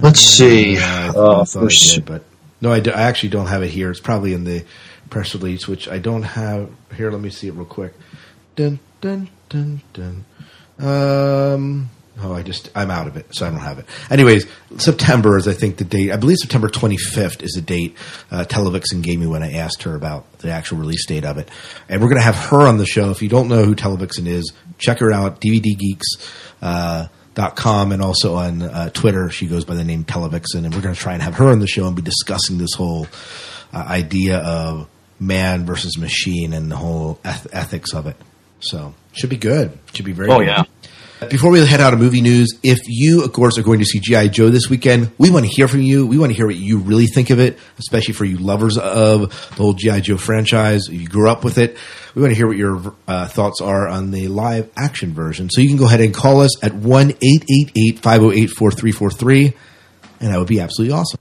Let's 0.00 0.20
see. 0.20 0.76
Uh, 0.78 0.80
I 0.80 1.08
Uh, 1.08 1.44
thought 1.44 1.64
I 1.64 1.94
did, 1.94 2.04
but 2.04 2.24
no, 2.60 2.72
I, 2.72 2.80
do- 2.80 2.92
I 2.92 3.02
actually 3.02 3.30
don't 3.30 3.46
have 3.46 3.62
it 3.62 3.70
here. 3.70 3.90
It's 3.90 4.00
probably 4.00 4.32
in 4.32 4.44
the 4.44 4.64
press 5.10 5.34
release, 5.34 5.66
which 5.66 5.88
I 5.88 5.98
don't 5.98 6.22
have 6.22 6.70
here. 6.96 7.10
Let 7.10 7.20
me 7.20 7.30
see 7.30 7.48
it 7.48 7.54
real 7.54 7.64
quick. 7.64 7.92
Dun 8.58 8.80
dun 9.00 9.28
dun 9.48 9.82
dun. 9.92 10.24
Um. 10.80 11.90
Oh, 12.20 12.32
I 12.32 12.42
just 12.42 12.70
I'm 12.74 12.90
out 12.90 13.06
of 13.06 13.16
it, 13.16 13.32
so 13.32 13.46
I 13.46 13.50
don't 13.50 13.60
have 13.60 13.78
it. 13.78 13.86
Anyways, 14.10 14.48
September 14.78 15.36
is 15.36 15.46
I 15.46 15.52
think 15.52 15.76
the 15.76 15.84
date. 15.84 16.10
I 16.10 16.16
believe 16.16 16.38
September 16.38 16.68
25th 16.68 17.44
is 17.44 17.52
the 17.52 17.60
date. 17.60 17.96
Uh, 18.32 18.44
Televixen 18.48 19.00
gave 19.00 19.20
me 19.20 19.28
when 19.28 19.44
I 19.44 19.52
asked 19.52 19.84
her 19.84 19.94
about 19.94 20.40
the 20.40 20.50
actual 20.50 20.78
release 20.78 21.06
date 21.06 21.24
of 21.24 21.38
it, 21.38 21.48
and 21.88 22.02
we're 22.02 22.08
going 22.08 22.18
to 22.18 22.24
have 22.24 22.34
her 22.34 22.66
on 22.66 22.78
the 22.78 22.84
show. 22.86 23.10
If 23.12 23.22
you 23.22 23.28
don't 23.28 23.46
know 23.46 23.64
who 23.64 23.76
Televixen 23.76 24.26
is, 24.26 24.52
check 24.76 24.98
her 24.98 25.12
out. 25.12 25.40
DVD 25.40 25.78
Geeks. 25.78 26.16
Uh, 26.60 27.06
and 27.36 28.02
also 28.02 28.34
on 28.34 28.62
uh, 28.62 28.90
Twitter, 28.90 29.30
she 29.30 29.46
goes 29.46 29.64
by 29.64 29.76
the 29.76 29.84
name 29.84 30.02
Televixen, 30.02 30.64
and 30.64 30.74
we're 30.74 30.80
going 30.80 30.96
to 30.96 31.00
try 31.00 31.12
and 31.12 31.22
have 31.22 31.36
her 31.36 31.46
on 31.46 31.60
the 31.60 31.68
show 31.68 31.86
and 31.86 31.94
be 31.94 32.02
discussing 32.02 32.58
this 32.58 32.74
whole 32.74 33.06
uh, 33.72 33.76
idea 33.76 34.38
of 34.38 34.88
man 35.20 35.64
versus 35.64 35.96
machine 35.96 36.52
and 36.52 36.68
the 36.68 36.74
whole 36.74 37.20
eth- 37.24 37.46
ethics 37.52 37.94
of 37.94 38.08
it. 38.08 38.16
So 38.60 38.94
should 39.12 39.30
be 39.30 39.36
good. 39.36 39.78
Should 39.92 40.04
be 40.04 40.12
very. 40.12 40.30
Oh, 40.30 40.38
good. 40.38 40.46
yeah. 40.46 40.64
Before 41.30 41.50
we 41.50 41.64
head 41.66 41.80
out 41.80 41.92
of 41.92 41.98
movie 41.98 42.20
news, 42.20 42.48
if 42.62 42.78
you, 42.86 43.24
of 43.24 43.32
course, 43.32 43.58
are 43.58 43.64
going 43.64 43.80
to 43.80 43.84
see 43.84 43.98
GI 43.98 44.28
Joe 44.28 44.50
this 44.50 44.70
weekend, 44.70 45.10
we 45.18 45.30
want 45.30 45.44
to 45.44 45.50
hear 45.50 45.66
from 45.66 45.82
you. 45.82 46.06
We 46.06 46.16
want 46.16 46.30
to 46.30 46.36
hear 46.36 46.46
what 46.46 46.54
you 46.54 46.78
really 46.78 47.06
think 47.06 47.30
of 47.30 47.40
it, 47.40 47.58
especially 47.76 48.14
for 48.14 48.24
you 48.24 48.38
lovers 48.38 48.78
of 48.78 49.22
the 49.56 49.56
whole 49.56 49.72
GI 49.72 50.02
Joe 50.02 50.16
franchise. 50.16 50.86
If 50.86 50.94
you 50.94 51.08
grew 51.08 51.28
up 51.28 51.42
with 51.42 51.58
it, 51.58 51.76
we 52.14 52.22
want 52.22 52.30
to 52.30 52.36
hear 52.36 52.46
what 52.46 52.56
your 52.56 52.94
uh, 53.08 53.26
thoughts 53.26 53.60
are 53.60 53.88
on 53.88 54.12
the 54.12 54.28
live 54.28 54.70
action 54.76 55.12
version. 55.12 55.50
So 55.50 55.60
you 55.60 55.66
can 55.68 55.76
go 55.76 55.86
ahead 55.86 56.00
and 56.00 56.14
call 56.14 56.40
us 56.40 56.62
at 56.62 56.72
one 56.74 57.10
eight 57.10 57.44
eight 57.50 57.72
eight 57.76 57.98
five 57.98 58.20
zero 58.20 58.30
eight 58.30 58.50
four 58.50 58.70
three 58.70 58.92
four 58.92 59.10
three, 59.10 59.54
and 60.20 60.32
that 60.32 60.38
would 60.38 60.48
be 60.48 60.60
absolutely 60.60 60.94
awesome. 60.96 61.18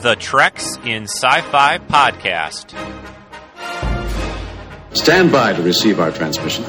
The 0.00 0.16
Treks 0.18 0.78
in 0.84 1.02
Sci 1.02 1.40
Fi 1.42 1.78
Podcast. 1.78 2.93
Stand 4.94 5.32
by 5.32 5.52
to 5.52 5.60
receive 5.60 5.98
our 5.98 6.12
transmission. 6.12 6.64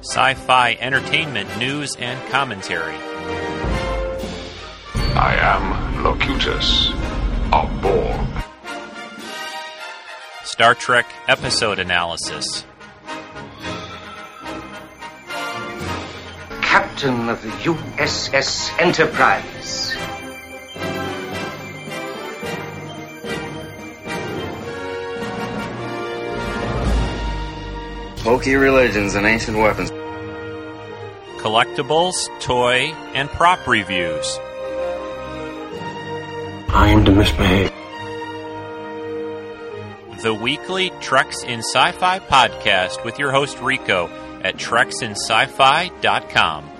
Sci 0.00 0.34
fi 0.34 0.76
entertainment 0.80 1.48
news 1.56 1.94
and 1.96 2.20
commentary. 2.30 2.96
I 5.14 5.36
am 5.38 6.02
Locutus 6.02 6.90
of 7.52 7.70
Borg. 7.80 8.26
Star 10.42 10.74
Trek 10.74 11.06
episode 11.28 11.78
analysis. 11.78 12.66
Captain 16.60 17.28
of 17.28 17.40
the 17.42 17.50
USS 17.50 18.78
Enterprise. 18.80 19.96
Hokey 28.24 28.54
religions 28.54 29.14
and 29.16 29.26
ancient 29.26 29.58
weapons. 29.58 29.90
Collectibles, 31.42 32.14
toy, 32.40 32.94
and 33.14 33.28
prop 33.28 33.66
reviews. 33.66 34.38
I 36.70 36.88
am 36.88 37.04
to 37.04 37.12
misbehave. 37.12 37.70
The 40.22 40.32
weekly 40.32 40.88
Treks 41.02 41.42
in 41.42 41.58
Sci 41.58 41.92
Fi 41.92 42.18
podcast 42.18 43.04
with 43.04 43.18
your 43.18 43.30
host 43.30 43.60
Rico 43.60 44.08
at 44.42 44.56
treksinsci-fi.com. 44.56 46.70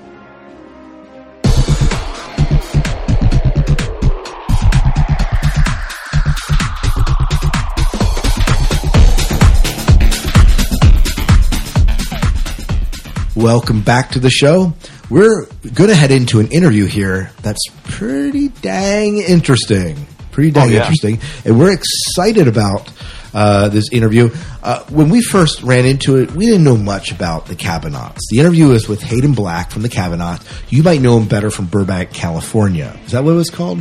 Welcome 13.45 13.83
back 13.83 14.13
to 14.13 14.21
the 14.21 14.31
show. 14.31 14.73
We're 15.11 15.45
going 15.75 15.91
to 15.91 15.95
head 15.95 16.11
into 16.11 16.41
an 16.41 16.49
interview 16.51 16.87
here 16.87 17.31
that's 17.43 17.61
pretty 17.83 18.49
dang 18.49 19.19
interesting. 19.19 20.07
Pretty 20.33 20.51
dang 20.51 20.63
Oh, 20.63 20.71
yeah. 20.71 20.79
interesting. 20.79 21.19
And 21.45 21.59
we're 21.59 21.75
excited 21.75 22.49
about 22.49 22.91
uh, 23.35 23.69
this 23.69 23.91
interview. 23.93 24.31
Uh, 24.63 24.83
when 24.85 25.11
we 25.11 25.21
first 25.21 25.63
ran 25.63 25.85
into 25.85 26.17
it, 26.17 26.33
we 26.33 26.47
didn't 26.47 26.65
know 26.65 26.79
much 26.79 27.13
about 27.13 27.45
the 27.45 27.55
Cabonauts. 27.55 28.21
The 28.31 28.41
interview 28.41 28.71
is 28.71 28.89
with 28.89 29.03
Hayden 29.03 29.35
Black 29.35 29.71
from 29.71 29.83
the 29.83 29.91
Cabonauts. 29.91 30.43
You 30.73 30.83
might 30.83 31.03
know 31.03 31.19
him 31.19 31.29
better 31.29 31.51
from 31.51 31.67
Burbank, 31.67 32.15
California. 32.15 32.99
Is 33.05 33.13
that 33.13 33.25
what 33.25 33.33
it 33.33 33.37
was 33.37 33.51
called? 33.51 33.81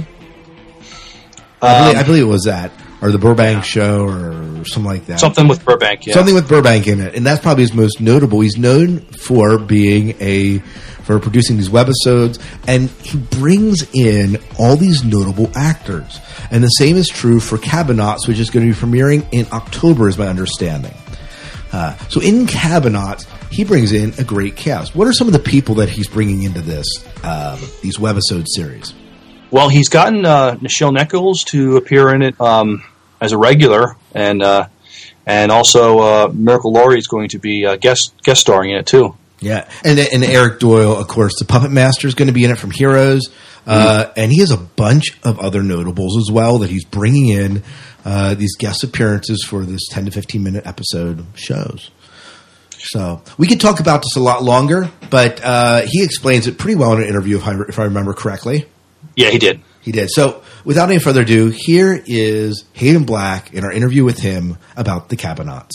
I, 1.62 1.80
believe, 1.84 1.96
Um, 1.96 2.00
I 2.02 2.04
believe 2.04 2.24
it 2.24 2.28
was 2.28 2.44
that. 2.44 2.70
Or 3.04 3.12
the 3.12 3.18
Burbank 3.18 3.66
show 3.66 4.06
or 4.06 4.64
something 4.64 4.86
like 4.86 5.08
that. 5.08 5.20
Something 5.20 5.50
with 5.50 5.66
Burbank, 5.66 6.06
yeah. 6.08 6.14
Something 6.14 6.34
with 6.34 6.48
Burbank 6.48 6.88
in 6.88 7.02
it, 7.02 7.16
and 7.16 7.26
that's 7.26 7.42
probably 7.42 7.64
his 7.64 7.74
most 7.74 8.00
notable. 8.00 8.40
He's 8.40 8.58
known 8.58 9.00
for 9.02 9.60
being 9.60 10.16
a 10.22 10.60
for 11.04 11.20
producing 11.20 11.58
these 11.58 11.68
webisodes, 11.68 12.42
and 12.66 12.90
he 12.90 13.18
brings 13.18 13.86
in 13.94 14.38
all 14.58 14.78
these 14.78 15.04
notable 15.04 15.52
actors. 15.54 16.22
And 16.50 16.64
the 16.64 16.70
same 16.70 16.96
is 16.96 17.10
true 17.10 17.42
for 17.42 17.58
Cabonauts, 17.58 18.26
which 18.26 18.40
is 18.40 18.50
going 18.50 18.66
to 18.66 18.74
be 18.74 18.80
premiering 18.80 19.28
in 19.34 19.48
October, 19.52 20.08
is 20.08 20.18
my 20.18 20.28
understanding. 20.28 20.94
Uh, 21.74 21.98
so 22.08 22.22
in 22.22 22.46
Cabonauts, 22.46 23.26
he 23.52 23.66
brings 23.66 23.92
in 23.92 24.14
a 24.18 24.24
great 24.24 24.56
cast. 24.56 24.96
What 24.96 25.08
are 25.08 25.14
some 25.14 25.28
of 25.28 25.34
the 25.34 25.40
people 25.40 25.76
that 25.76 25.90
he's 25.90 26.08
bringing 26.08 26.44
into 26.44 26.62
this 26.62 26.88
um, 27.24 27.60
these 27.82 27.98
webisode 27.98 28.46
series? 28.48 28.94
Well, 29.52 29.70
he's 29.70 29.90
gotten 29.90 30.26
uh, 30.26 30.56
Nichelle 30.56 30.94
Nichols 30.94 31.44
to 31.50 31.78
appear 31.78 32.16
in 32.16 32.22
it 32.22 32.40
um, 32.40 32.84
as 33.24 33.32
a 33.32 33.38
regular, 33.38 33.96
and 34.14 34.44
uh, 34.44 34.68
and 35.26 35.52
also 35.52 36.00
uh, 36.00 36.32
Miracle 36.34 36.74
Laurie 36.74 37.00
is 37.00 37.08
going 37.08 37.30
to 37.30 37.40
be 37.40 37.66
uh, 37.66 37.78
guest 37.78 38.14
guest 38.22 38.42
starring 38.42 38.72
in 38.72 38.78
it 38.78 38.86
too. 38.86 39.16
Yeah, 39.40 39.70
and 39.84 39.98
and 39.98 40.24
Eric 40.24 40.60
Doyle, 40.60 40.96
of 40.96 41.08
course, 41.08 41.40
the 41.40 41.46
Puppet 41.46 41.72
Master 41.72 42.08
is 42.08 42.16
going 42.16 42.28
to 42.28 42.34
be 42.34 42.44
in 42.44 42.52
it 42.52 42.58
from 42.58 42.72
Heroes, 42.72 43.22
uh, 43.66 44.12
and 44.18 44.32
he 44.32 44.40
has 44.40 44.52
a 44.52 44.58
bunch 44.58 45.18
of 45.24 45.40
other 45.40 45.64
notables 45.64 46.18
as 46.18 46.30
well 46.32 46.60
that 46.60 46.70
he's 46.70 46.86
bringing 46.86 47.30
in 47.30 47.64
uh, 48.06 48.36
these 48.36 48.58
guest 48.58 48.84
appearances 48.84 49.44
for 49.48 49.66
this 49.66 49.88
ten 49.90 50.06
to 50.06 50.12
fifteen 50.12 50.44
minute 50.44 50.68
episode 50.68 51.26
shows. 51.36 51.90
So 52.78 53.22
we 53.38 53.48
could 53.48 53.62
talk 53.62 53.80
about 53.80 54.02
this 54.02 54.18
a 54.18 54.20
lot 54.20 54.44
longer, 54.44 54.92
but 55.10 55.40
uh, 55.42 55.84
he 55.88 56.04
explains 56.04 56.48
it 56.48 56.58
pretty 56.58 56.76
well 56.76 56.92
in 56.94 57.02
an 57.02 57.08
interview, 57.08 57.38
if 57.38 57.48
I, 57.48 57.56
if 57.70 57.80
I 57.80 57.86
remember 57.86 58.14
correctly. 58.14 58.66
Yeah, 59.16 59.30
he 59.30 59.40
did. 59.40 59.62
He 59.84 59.92
did. 59.92 60.10
So 60.12 60.42
without 60.64 60.90
any 60.90 61.00
further 61.00 61.22
ado, 61.22 61.50
here 61.54 62.02
is 62.06 62.66
Hayden 62.74 63.04
Black 63.04 63.54
in 63.54 63.64
our 63.64 63.72
interview 63.72 64.04
with 64.04 64.20
him 64.20 64.58
about 64.76 65.10
the 65.10 65.18
Cabonauts. 65.18 65.72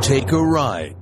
Take 0.00 0.32
a 0.32 0.42
ride 0.42 0.96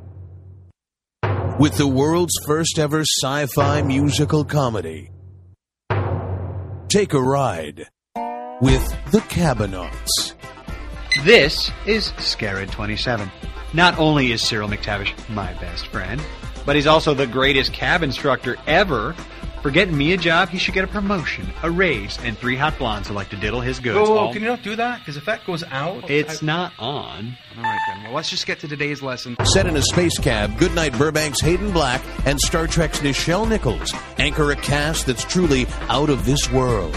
with 1.58 1.76
the 1.76 1.86
world's 1.86 2.34
first 2.44 2.78
ever 2.78 3.02
sci 3.02 3.46
fi 3.46 3.82
musical 3.82 4.44
comedy. 4.44 5.10
Take 6.88 7.12
a 7.12 7.20
ride 7.20 7.88
with 8.60 8.96
the 9.10 9.20
Cabonauts. 9.28 10.34
This 11.24 11.70
is 11.86 12.12
Scarab 12.18 12.70
27. 12.70 13.30
Not 13.72 13.98
only 13.98 14.32
is 14.32 14.42
Cyril 14.42 14.68
McTavish 14.68 15.12
my 15.28 15.52
best 15.54 15.86
friend, 15.88 16.20
but 16.66 16.76
he's 16.76 16.86
also 16.86 17.14
the 17.14 17.26
greatest 17.26 17.72
cab 17.72 18.02
instructor 18.02 18.56
ever. 18.66 19.14
For 19.64 19.70
getting 19.70 19.96
me 19.96 20.12
a 20.12 20.18
job, 20.18 20.50
he 20.50 20.58
should 20.58 20.74
get 20.74 20.84
a 20.84 20.86
promotion, 20.86 21.50
a 21.62 21.70
raise, 21.70 22.18
and 22.22 22.36
three 22.36 22.54
hot 22.54 22.76
blondes 22.78 23.08
who 23.08 23.14
like 23.14 23.30
to 23.30 23.36
diddle 23.36 23.62
his 23.62 23.80
goods. 23.80 23.96
Whoa, 23.96 24.04
whoa, 24.14 24.18
all- 24.26 24.32
can 24.34 24.42
you 24.42 24.48
not 24.48 24.62
do 24.62 24.76
that? 24.76 24.98
Because 24.98 25.16
if 25.16 25.24
that 25.24 25.42
goes 25.46 25.64
out, 25.72 26.10
It's 26.10 26.42
I- 26.42 26.46
not 26.46 26.72
on. 26.78 27.34
All 27.56 27.62
right, 27.62 27.78
then. 27.88 28.04
Well, 28.04 28.12
let's 28.12 28.28
just 28.28 28.46
get 28.46 28.60
to 28.60 28.68
today's 28.68 29.00
lesson. 29.00 29.38
Set 29.46 29.66
in 29.66 29.74
a 29.74 29.80
space 29.80 30.18
cab, 30.18 30.58
Goodnight 30.58 30.92
Burbank's 30.92 31.40
Hayden 31.40 31.70
Black 31.70 32.02
and 32.26 32.38
Star 32.40 32.66
Trek's 32.66 32.98
Nichelle 33.00 33.48
Nichols 33.48 33.94
anchor 34.18 34.50
a 34.50 34.56
cast 34.56 35.06
that's 35.06 35.24
truly 35.24 35.66
out 35.88 36.10
of 36.10 36.26
this 36.26 36.52
world. 36.52 36.94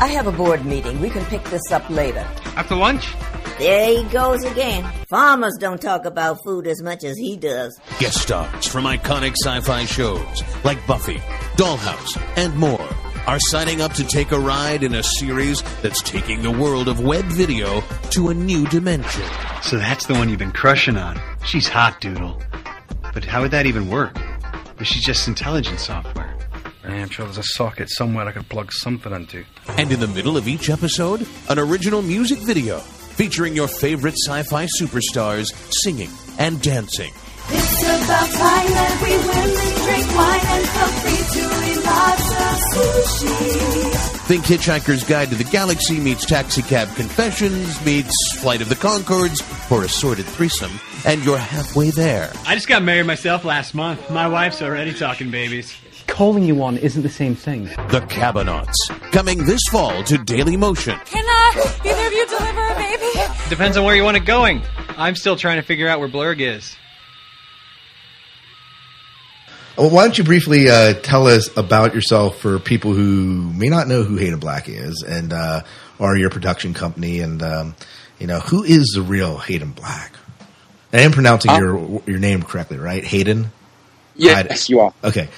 I 0.00 0.06
have 0.06 0.26
a 0.26 0.32
board 0.32 0.64
meeting. 0.64 0.98
We 1.02 1.10
can 1.10 1.24
pick 1.26 1.44
this 1.44 1.70
up 1.70 1.88
later. 1.90 2.26
After 2.56 2.76
lunch? 2.76 3.12
There 3.58 3.88
he 3.96 4.04
goes 4.04 4.42
again. 4.44 4.84
Farmers 5.08 5.56
don't 5.58 5.80
talk 5.80 6.04
about 6.04 6.38
food 6.44 6.66
as 6.66 6.82
much 6.82 7.04
as 7.04 7.16
he 7.16 7.36
does. 7.38 7.78
Guest 7.98 8.18
stars 8.20 8.66
from 8.66 8.84
iconic 8.84 9.34
sci 9.42 9.60
fi 9.60 9.84
shows 9.86 10.42
like 10.64 10.84
Buffy, 10.86 11.22
Dollhouse, 11.56 12.20
and 12.36 12.54
more 12.56 12.86
are 13.26 13.38
signing 13.48 13.80
up 13.80 13.94
to 13.94 14.04
take 14.04 14.30
a 14.30 14.38
ride 14.38 14.82
in 14.82 14.94
a 14.94 15.02
series 15.02 15.62
that's 15.80 16.02
taking 16.02 16.42
the 16.42 16.50
world 16.50 16.86
of 16.86 17.00
web 17.00 17.24
video 17.24 17.80
to 18.10 18.28
a 18.28 18.34
new 18.34 18.66
dimension. 18.66 19.24
So 19.62 19.78
that's 19.78 20.06
the 20.06 20.12
one 20.12 20.28
you've 20.28 20.38
been 20.38 20.52
crushing 20.52 20.98
on. 20.98 21.18
She's 21.44 21.66
hot, 21.66 22.00
Doodle. 22.00 22.42
But 23.14 23.24
how 23.24 23.40
would 23.40 23.52
that 23.52 23.64
even 23.64 23.88
work? 23.88 24.16
Is 24.78 24.86
she 24.86 25.00
just 25.00 25.26
intelligence 25.28 25.86
software. 25.86 26.36
I'm 26.84 27.08
sure 27.08 27.24
there's 27.24 27.38
a 27.38 27.42
socket 27.42 27.88
somewhere 27.90 28.26
I 28.26 28.32
could 28.32 28.48
plug 28.50 28.70
something 28.70 29.12
into. 29.12 29.44
And 29.78 29.90
in 29.90 29.98
the 29.98 30.08
middle 30.08 30.36
of 30.36 30.46
each 30.46 30.68
episode, 30.68 31.26
an 31.48 31.58
original 31.58 32.02
music 32.02 32.38
video 32.40 32.80
featuring 32.80 33.56
your 33.56 33.66
favorite 33.66 34.14
sci 34.26 34.42
fi 34.42 34.66
superstars 34.78 35.46
singing 35.82 36.10
and 36.38 36.60
dancing. 36.60 37.12
It's 37.48 37.82
about 37.82 38.28
Thailand. 38.28 39.02
We 39.02 39.12
women 39.16 39.74
drink 39.84 40.16
wine 40.16 40.40
and 40.54 40.64
feel 40.68 40.92
free 41.02 41.22
to 41.34 41.44
eat 41.70 41.84
lots 41.84 42.30
of 42.30 42.54
sushi. 42.72 44.16
Think 44.26 44.44
Hitchhiker's 44.44 45.04
Guide 45.04 45.28
to 45.30 45.36
the 45.36 45.44
Galaxy 45.44 46.00
meets 46.00 46.26
Taxi 46.26 46.60
Cab 46.62 46.88
Confessions 46.96 47.84
meets 47.86 48.12
Flight 48.40 48.60
of 48.60 48.68
the 48.68 48.74
Conchords 48.74 49.40
for 49.68 49.84
a 49.84 49.88
sordid 49.88 50.26
threesome, 50.26 50.72
and 51.04 51.24
you're 51.24 51.38
halfway 51.38 51.90
there. 51.90 52.32
I 52.44 52.54
just 52.56 52.66
got 52.66 52.82
married 52.82 53.06
myself 53.06 53.44
last 53.44 53.72
month. 53.74 54.10
My 54.10 54.26
wife's 54.26 54.60
already 54.62 54.92
talking 54.92 55.30
babies. 55.30 55.76
Calling 56.08 56.42
you 56.42 56.56
one 56.56 56.76
isn't 56.76 57.02
the 57.02 57.08
same 57.08 57.36
thing. 57.36 57.64
The 57.66 58.04
Cabonauts, 58.08 58.74
coming 59.12 59.44
this 59.44 59.60
fall 59.70 60.02
to 60.04 60.18
Daily 60.18 60.56
Motion. 60.56 60.98
Can 61.04 61.24
uh, 61.24 61.68
either 61.84 62.06
of 62.06 62.12
you 62.12 62.26
deliver 62.26 62.66
a 62.66 62.74
baby? 62.74 63.30
Depends 63.48 63.76
on 63.76 63.84
where 63.84 63.94
you 63.94 64.02
want 64.02 64.16
it 64.16 64.24
going. 64.24 64.62
I'm 64.96 65.14
still 65.14 65.36
trying 65.36 65.56
to 65.56 65.62
figure 65.62 65.88
out 65.88 66.00
where 66.00 66.08
Blurg 66.08 66.40
is. 66.40 66.74
Well, 69.76 69.90
why 69.90 70.04
don't 70.04 70.16
you 70.16 70.24
briefly 70.24 70.70
uh, 70.70 70.94
tell 70.94 71.26
us 71.26 71.54
about 71.54 71.94
yourself 71.94 72.38
for 72.38 72.58
people 72.58 72.94
who 72.94 73.52
may 73.52 73.68
not 73.68 73.88
know 73.88 74.04
who 74.04 74.16
Hayden 74.16 74.38
Black 74.38 74.70
is, 74.70 75.04
and 75.06 75.34
uh, 75.34 75.64
or 75.98 76.16
your 76.16 76.30
production 76.30 76.72
company, 76.72 77.20
and 77.20 77.42
um, 77.42 77.74
you 78.18 78.26
know 78.26 78.40
who 78.40 78.64
is 78.64 78.92
the 78.94 79.02
real 79.02 79.36
Hayden 79.36 79.72
Black? 79.72 80.14
I 80.94 81.00
am 81.00 81.12
pronouncing 81.12 81.50
Uh, 81.50 81.58
your 81.58 82.02
your 82.06 82.18
name 82.18 82.42
correctly, 82.42 82.78
right? 82.78 83.04
Hayden. 83.04 83.50
Yes, 84.14 84.70
you 84.70 84.80
are. 84.80 84.94
Okay. 85.04 85.28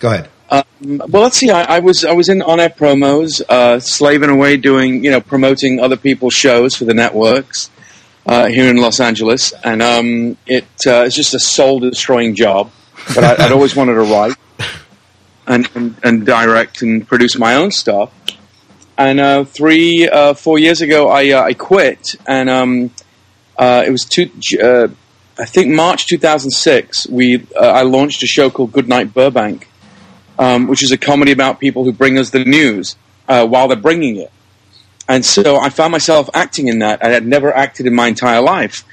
Go 0.00 0.08
ahead. 0.08 0.28
Um, 0.50 0.64
well, 1.08 1.22
let's 1.22 1.36
see. 1.36 1.50
I, 1.50 1.76
I 1.76 1.78
was 1.78 2.04
I 2.04 2.12
was 2.12 2.28
in 2.28 2.42
on 2.42 2.58
air 2.58 2.70
promos, 2.70 3.40
uh, 3.48 3.78
slaving 3.78 4.30
away 4.30 4.56
doing 4.56 5.04
you 5.04 5.12
know 5.12 5.20
promoting 5.20 5.78
other 5.78 5.96
people's 5.96 6.34
shows 6.34 6.74
for 6.74 6.86
the 6.86 6.94
networks 6.94 7.70
uh, 8.26 8.46
here 8.46 8.68
in 8.68 8.78
Los 8.78 8.98
Angeles, 8.98 9.52
and 9.62 9.80
um, 9.80 10.36
it 10.44 10.66
uh, 10.88 11.04
it's 11.06 11.14
just 11.14 11.34
a 11.34 11.40
soul 11.40 11.78
destroying 11.78 12.34
job. 12.34 12.72
But 13.14 13.24
I, 13.24 13.44
I'd 13.44 13.52
always 13.52 13.74
wanted 13.74 13.94
to 13.94 14.02
write 14.02 14.36
and, 15.46 15.68
and 15.74 15.96
and 16.02 16.26
direct 16.26 16.82
and 16.82 17.06
produce 17.06 17.38
my 17.38 17.54
own 17.56 17.70
stuff. 17.70 18.12
And 18.96 19.20
uh, 19.20 19.44
three 19.44 20.08
uh, 20.08 20.34
four 20.34 20.58
years 20.58 20.80
ago, 20.80 21.08
I 21.08 21.30
uh, 21.30 21.42
I 21.42 21.54
quit, 21.54 22.14
and 22.26 22.48
um, 22.48 22.90
uh, 23.56 23.84
it 23.86 23.90
was 23.90 24.04
two. 24.04 24.30
Uh, 24.62 24.88
I 25.38 25.44
think 25.46 25.68
March 25.72 26.06
2006. 26.06 27.08
We 27.08 27.46
I 27.58 27.82
launched 27.82 28.22
a 28.22 28.26
show 28.26 28.50
called 28.50 28.72
Goodnight 28.72 29.14
Burbank 29.14 29.68
um, 30.38 30.66
which 30.66 30.82
is 30.82 30.90
a 30.90 30.98
comedy 30.98 31.30
about 31.30 31.60
people 31.60 31.84
who 31.84 31.92
bring 31.92 32.18
us 32.18 32.30
the 32.30 32.44
news 32.44 32.96
while 33.26 33.68
they're 33.68 33.76
bringing 33.76 34.16
it. 34.16 34.32
And 35.08 35.24
so 35.24 35.58
I 35.58 35.68
found 35.68 35.92
myself 35.92 36.30
acting 36.32 36.68
in 36.68 36.78
that. 36.78 37.04
I 37.04 37.08
had 37.08 37.26
never 37.26 37.54
acted 37.54 37.86
in 37.86 37.94
my 37.94 38.08
entire 38.08 38.40
life. 38.40 38.84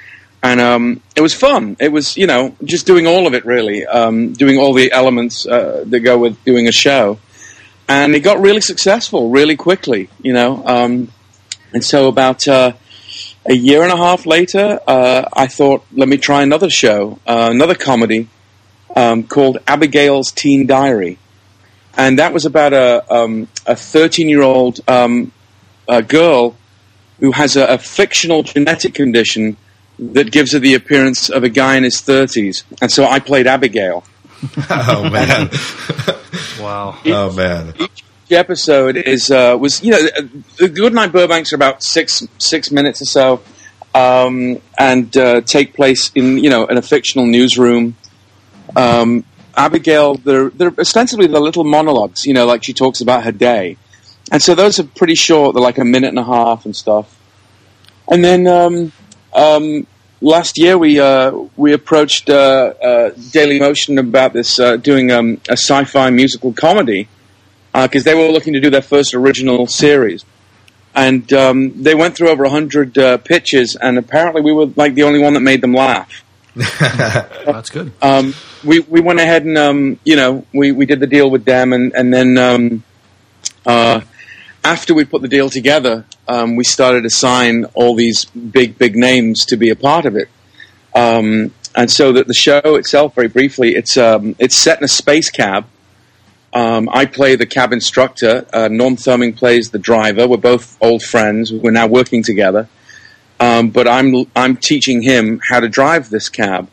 And 0.41 0.61
um, 0.61 1.01
it 1.15 1.21
was 1.21 1.33
fun. 1.33 1.75
It 1.79 1.91
was, 1.91 2.15
you 2.15 2.25
know, 2.25 2.55
just 2.63 2.85
doing 2.85 3.07
all 3.07 3.27
of 3.27 3.33
it, 3.33 3.45
really, 3.45 3.85
um, 3.85 4.33
doing 4.33 4.57
all 4.57 4.73
the 4.73 4.91
elements 4.91 5.45
uh, 5.45 5.83
that 5.87 5.99
go 5.99 6.17
with 6.17 6.43
doing 6.45 6.67
a 6.67 6.71
show. 6.71 7.19
And 7.87 8.15
it 8.15 8.21
got 8.21 8.39
really 8.39 8.61
successful 8.61 9.29
really 9.29 9.55
quickly, 9.55 10.09
you 10.21 10.31
know. 10.31 10.63
Um, 10.65 11.11
and 11.73 11.83
so 11.83 12.07
about 12.07 12.47
uh, 12.47 12.73
a 13.45 13.53
year 13.53 13.83
and 13.83 13.91
a 13.91 13.97
half 13.97 14.25
later, 14.25 14.79
uh, 14.87 15.27
I 15.33 15.47
thought, 15.47 15.83
let 15.91 16.07
me 16.07 16.17
try 16.17 16.41
another 16.41 16.69
show, 16.69 17.19
uh, 17.27 17.49
another 17.51 17.75
comedy 17.75 18.29
um, 18.95 19.23
called 19.23 19.57
Abigail's 19.67 20.31
Teen 20.31 20.65
Diary 20.67 21.17
and 21.99 22.17
that 22.17 22.33
was 22.33 22.45
about 22.45 22.73
a 22.73 23.13
um, 23.13 23.47
a 23.65 23.75
thirteen 23.75 24.29
year 24.29 24.41
old 24.41 24.79
um, 24.87 25.31
girl 26.07 26.55
who 27.19 27.31
has 27.33 27.57
a, 27.57 27.65
a, 27.65 27.77
fictional 27.77 28.43
genetic 28.43 28.93
condition 28.93 29.57
that 29.99 30.31
gives 30.31 30.53
her 30.53 30.59
the 30.59 30.73
appearance 30.73 31.29
of 31.29 31.43
a 31.43 31.49
guy 31.49 31.75
in 31.75 31.83
his 31.83 32.01
thirties, 32.01 32.63
and 32.81 32.91
so 32.91 33.05
I 33.05 33.19
played 33.19 33.47
Abigail. 33.47 34.03
oh 34.69 35.09
man! 35.11 35.49
wow! 36.61 36.97
oh 37.05 37.33
man! 37.33 37.73
Each 37.79 38.31
episode 38.31 38.95
is 38.95 39.29
uh, 39.29 39.57
was 39.59 39.83
you 39.83 39.91
know 39.91 40.01
the 40.57 40.69
Goodnight 40.69 41.11
Burbanks 41.11 41.51
are 41.51 41.55
about 41.55 41.83
six 41.83 42.25
six 42.37 42.71
minutes 42.71 43.01
or 43.01 43.05
so, 43.05 43.41
um, 43.93 44.61
and 44.77 45.15
uh, 45.17 45.41
take 45.41 45.73
place 45.73 46.11
in 46.15 46.37
you 46.37 46.49
know 46.49 46.65
in 46.65 46.77
a 46.77 46.81
fictional 46.81 47.25
newsroom. 47.25 47.95
Um, 48.75 49.25
Abigail, 49.59 50.15
they're, 50.15 50.49
they're 50.51 50.73
ostensibly 50.79 51.27
the 51.27 51.39
little 51.39 51.65
monologues, 51.65 52.25
you 52.25 52.33
know, 52.33 52.45
like 52.45 52.63
she 52.63 52.71
talks 52.71 53.01
about 53.01 53.23
her 53.23 53.31
day. 53.31 53.77
And 54.31 54.41
so 54.41 54.55
those 54.55 54.79
are 54.79 54.83
pretty 54.83 55.15
short. 55.15 55.53
They're 55.53 55.61
like 55.61 55.77
a 55.77 55.85
minute 55.85 56.09
and 56.09 56.19
a 56.19 56.23
half 56.23 56.65
and 56.65 56.73
stuff. 56.75 57.13
And 58.07 58.23
then 58.23 58.47
um, 58.47 58.91
um, 59.33 59.85
last 60.21 60.57
year 60.57 60.77
we 60.77 60.99
uh, 60.99 61.31
we 61.55 61.73
approached 61.73 62.29
uh, 62.29 62.73
uh, 62.81 63.09
Daily 63.31 63.59
Motion 63.59 63.97
about 63.97 64.33
this 64.33 64.59
uh, 64.59 64.77
doing 64.77 65.11
um, 65.11 65.41
a 65.49 65.53
sci-fi 65.53 66.09
musical 66.09 66.53
comedy 66.53 67.07
because 67.73 68.03
they 68.03 68.15
were 68.15 68.31
looking 68.31 68.53
to 68.53 68.59
do 68.59 68.69
their 68.69 68.81
first 68.81 69.13
original 69.13 69.67
series. 69.67 70.25
And 70.95 71.31
um, 71.33 71.83
they 71.83 71.95
went 71.95 72.15
through 72.17 72.29
over 72.29 72.47
hundred 72.49 72.97
uh, 72.97 73.17
pitches, 73.17 73.75
and 73.75 73.97
apparently 73.97 74.41
we 74.41 74.51
were 74.51 74.65
like 74.75 74.95
the 74.95 75.03
only 75.03 75.19
one 75.19 75.33
that 75.35 75.41
made 75.41 75.61
them 75.61 75.73
laugh. 75.73 76.23
That's 76.55 77.69
good. 77.69 77.93
Um, 78.01 78.33
we 78.63 78.79
we 78.81 78.99
went 78.99 79.19
ahead 79.19 79.45
and 79.45 79.57
um, 79.57 79.99
you 80.03 80.15
know 80.15 80.45
we, 80.53 80.71
we 80.71 80.85
did 80.85 80.99
the 80.99 81.07
deal 81.07 81.29
with 81.29 81.45
them, 81.45 81.73
and 81.73 81.93
and 81.93 82.13
then 82.13 82.37
um, 82.37 82.83
uh, 83.65 84.01
after 84.63 84.93
we 84.93 85.05
put 85.05 85.21
the 85.21 85.27
deal 85.27 85.49
together, 85.49 86.05
um, 86.29 86.55
we 86.55 86.63
started 86.63 87.01
to 87.03 87.09
sign 87.09 87.65
all 87.73 87.95
these 87.95 88.25
big 88.25 88.77
big 88.77 88.95
names 88.95 89.45
to 89.47 89.57
be 89.57 89.69
a 89.69 89.75
part 89.75 90.05
of 90.05 90.15
it. 90.15 90.29
Um, 90.95 91.53
and 91.75 91.89
so 91.91 92.13
that 92.13 92.27
the 92.27 92.33
show 92.33 92.75
itself, 92.75 93.15
very 93.15 93.27
briefly, 93.27 93.75
it's 93.75 93.97
um, 93.97 94.35
it's 94.39 94.55
set 94.55 94.77
in 94.77 94.83
a 94.83 94.87
space 94.87 95.29
cab. 95.29 95.65
Um, 96.53 96.89
I 96.91 97.05
play 97.05 97.35
the 97.35 97.45
cab 97.45 97.73
instructor. 97.73 98.45
Uh, 98.53 98.69
Norm 98.69 98.95
Thurming 98.95 99.35
plays 99.35 99.69
the 99.71 99.79
driver. 99.79 100.27
We're 100.27 100.37
both 100.37 100.77
old 100.81 101.03
friends. 101.03 101.51
We're 101.51 101.71
now 101.71 101.87
working 101.87 102.23
together. 102.23 102.67
Um, 103.39 103.69
but 103.69 103.87
I'm 103.87 104.25
I'm 104.35 104.55
teaching 104.57 105.01
him 105.01 105.41
how 105.49 105.59
to 105.59 105.69
drive 105.69 106.09
this 106.09 106.29
cab. 106.29 106.69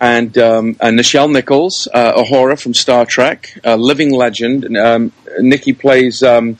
And, 0.00 0.36
um, 0.36 0.76
and 0.80 0.98
Nichelle 0.98 1.30
Nichols, 1.30 1.86
uh, 1.94 2.20
Uhura 2.20 2.60
from 2.60 2.74
Star 2.74 3.06
Trek, 3.06 3.56
a 3.62 3.76
living 3.76 4.12
legend. 4.12 4.76
Um, 4.76 5.12
Nikki 5.38 5.72
plays 5.72 6.24
um, 6.24 6.58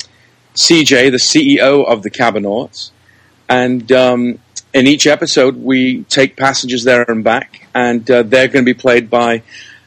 CJ, 0.55 1.11
the 1.11 1.17
CEO 1.17 1.85
of 1.87 2.03
the 2.03 2.11
Cabonauts. 2.11 2.91
And 3.49 3.91
um, 3.93 4.39
in 4.73 4.87
each 4.87 5.07
episode, 5.07 5.57
we 5.57 6.05
take 6.05 6.37
passengers 6.37 6.85
there 6.85 7.03
and 7.03 7.23
back, 7.23 7.67
and 7.75 8.09
uh, 8.11 8.23
they're 8.23 8.49
going 8.49 8.65
to 8.65 8.75
be 8.75 8.79
played 8.79 9.11
by 9.11 9.43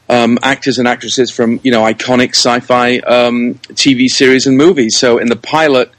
um, 0.08 0.38
actors 0.44 0.78
and 0.78 0.88
actresses 0.88 1.32
from 1.32 1.60
you 1.64 1.72
know 1.72 1.82
iconic 1.82 2.30
sci-fi 2.30 3.00
um, 3.00 3.56
TV 3.74 4.08
series 4.08 4.46
and 4.46 4.58
movies. 4.58 4.98
So 4.98 5.18
in 5.18 5.28
the 5.28 5.36
pilot, 5.36 5.90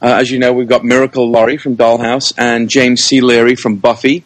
uh, 0.00 0.06
as 0.06 0.30
you 0.30 0.38
know, 0.38 0.52
we've 0.52 0.68
got 0.68 0.84
Miracle 0.84 1.30
Laurie 1.30 1.56
from 1.56 1.76
Dollhouse 1.76 2.32
and 2.36 2.68
James 2.68 3.04
C. 3.04 3.20
Leary 3.20 3.54
from 3.54 3.76
Buffy. 3.76 4.24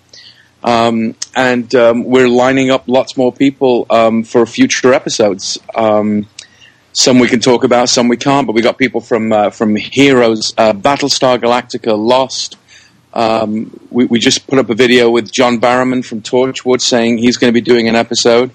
Um, 0.65 1.15
and 1.37 1.73
um, 1.75 2.05
we're 2.05 2.29
lining 2.29 2.71
up 2.71 2.85
lots 2.89 3.17
more 3.17 3.31
people 3.31 3.87
um, 3.91 4.25
for 4.25 4.47
future 4.47 4.93
episodes. 4.95 5.59
Um, 5.75 6.27
some 6.97 7.19
we 7.19 7.29
can 7.29 7.41
talk 7.41 7.63
about, 7.63 7.91
some 7.91 8.09
we 8.09 8.17
can't. 8.17 8.47
But 8.47 8.55
we 8.55 8.63
got 8.63 8.79
people 8.79 9.03
from 9.03 9.31
uh, 9.31 9.51
from 9.51 9.77
Heroes, 9.77 10.55
uh, 10.57 10.73
Battlestar 10.73 11.39
Galactica, 11.39 11.97
Lost. 11.97 12.57
Um, 13.13 13.79
we, 13.91 14.07
we 14.07 14.19
just 14.19 14.47
put 14.47 14.59
up 14.59 14.71
a 14.71 14.75
video 14.75 15.11
with 15.11 15.31
John 15.31 15.61
Barrowman 15.61 16.05
from 16.05 16.23
Torchwood 16.23 16.81
saying 16.81 17.19
he's 17.19 17.37
going 17.37 17.51
to 17.51 17.55
be 17.55 17.61
doing 17.61 17.87
an 17.89 17.97
episode, 17.97 18.51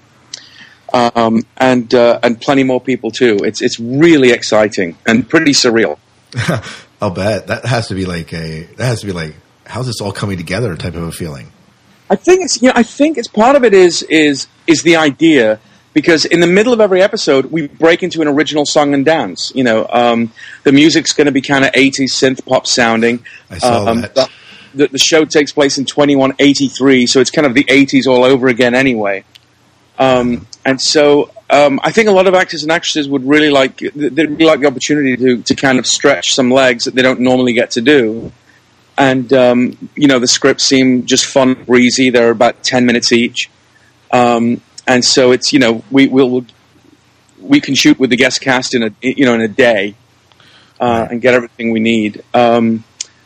um, 0.92 1.42
and 1.56 1.94
uh, 1.94 2.18
and 2.22 2.40
plenty 2.40 2.64
more 2.64 2.80
people 2.80 3.12
too. 3.12 3.38
It's 3.44 3.62
it's 3.62 3.78
really 3.78 4.30
exciting 4.30 4.96
and 5.06 5.28
pretty 5.28 5.52
surreal. 5.52 5.98
I'll 7.00 7.10
bet 7.10 7.46
that 7.46 7.64
has 7.64 7.88
to 7.88 7.94
be 7.94 8.06
like 8.06 8.32
a 8.32 8.64
that 8.76 8.86
has 8.86 9.00
to 9.00 9.06
be 9.06 9.12
like 9.12 9.36
how's 9.66 9.86
this 9.86 10.00
all 10.00 10.12
coming 10.12 10.36
together 10.36 10.76
type 10.76 10.96
of 10.96 11.04
a 11.04 11.12
feeling. 11.12 11.52
I 12.10 12.16
think 12.16 12.42
it's 12.42 12.60
you 12.60 12.68
know 12.68 12.74
I 12.74 12.82
think 12.82 13.18
it's 13.18 13.28
part 13.28 13.54
of 13.54 13.62
it 13.62 13.72
is 13.72 14.02
is 14.02 14.48
is 14.66 14.82
the 14.82 14.96
idea 14.96 15.60
because 15.92 16.24
in 16.24 16.40
the 16.40 16.46
middle 16.46 16.72
of 16.72 16.80
every 16.80 17.02
episode 17.02 17.46
we 17.46 17.66
break 17.68 18.02
into 18.02 18.22
an 18.22 18.28
original 18.28 18.64
song 18.64 18.94
and 18.94 19.04
dance. 19.04 19.52
You 19.54 19.64
know, 19.64 19.86
um, 19.90 20.32
the 20.64 20.72
music's 20.72 21.12
going 21.12 21.26
to 21.26 21.32
be 21.32 21.42
kind 21.42 21.64
of 21.64 21.72
80s 21.72 22.12
synth 22.12 22.44
pop 22.44 22.66
sounding. 22.66 23.24
I 23.50 23.58
saw 23.58 23.86
um, 23.86 24.00
that. 24.02 24.30
The, 24.74 24.88
the 24.88 24.98
show 24.98 25.26
takes 25.26 25.52
place 25.52 25.76
in 25.76 25.84
2183, 25.84 27.06
so 27.06 27.20
it's 27.20 27.30
kind 27.30 27.46
of 27.46 27.52
the 27.52 27.64
80s 27.64 28.06
all 28.06 28.24
over 28.24 28.48
again 28.48 28.74
anyway. 28.74 29.22
Um, 29.98 30.46
and 30.64 30.80
so 30.80 31.30
um, 31.52 31.80
I 31.84 31.92
think 31.92 32.08
a 32.08 32.12
lot 32.12 32.26
of 32.26 32.34
actors 32.34 32.62
and 32.62 32.72
actresses 32.72 33.08
would 33.08 33.26
really 33.28 33.50
like 33.50 33.78
they'd 33.78 34.18
really 34.18 34.44
like 34.44 34.60
the 34.60 34.66
opportunity 34.66 35.16
to 35.16 35.42
to 35.42 35.54
kind 35.54 35.78
of 35.78 35.86
stretch 35.86 36.32
some 36.32 36.50
legs 36.50 36.84
that 36.84 36.94
they 36.94 37.02
don't 37.02 37.20
normally 37.20 37.52
get 37.52 37.72
to 37.72 37.82
do. 37.82 38.32
And 38.96 39.30
um, 39.32 39.90
you 39.94 40.08
know 40.08 40.18
the 40.18 40.26
scripts 40.26 40.64
seem 40.64 41.04
just 41.04 41.26
fun, 41.26 41.54
breezy. 41.54 42.10
They're 42.10 42.30
about 42.30 42.62
ten 42.62 42.86
minutes 42.86 43.12
each, 43.12 43.50
um, 44.10 44.62
and 44.92 45.04
so 45.04 45.32
it's 45.32 45.52
you 45.52 45.58
know 45.58 45.82
we 45.90 46.06
will 46.06 46.44
we 47.40 47.60
can 47.60 47.74
shoot 47.74 47.98
with 47.98 48.10
the 48.10 48.16
guest 48.16 48.40
cast 48.40 48.74
in 48.74 48.82
a 48.82 48.90
you 49.00 49.24
know 49.24 49.34
in 49.34 49.40
a 49.40 49.48
day 49.48 49.94
uh, 50.80 51.08
and 51.10 51.20
get 51.20 51.34
everything 51.34 51.72
we 51.72 51.80
need. 51.80 52.22
Um, 52.34 52.84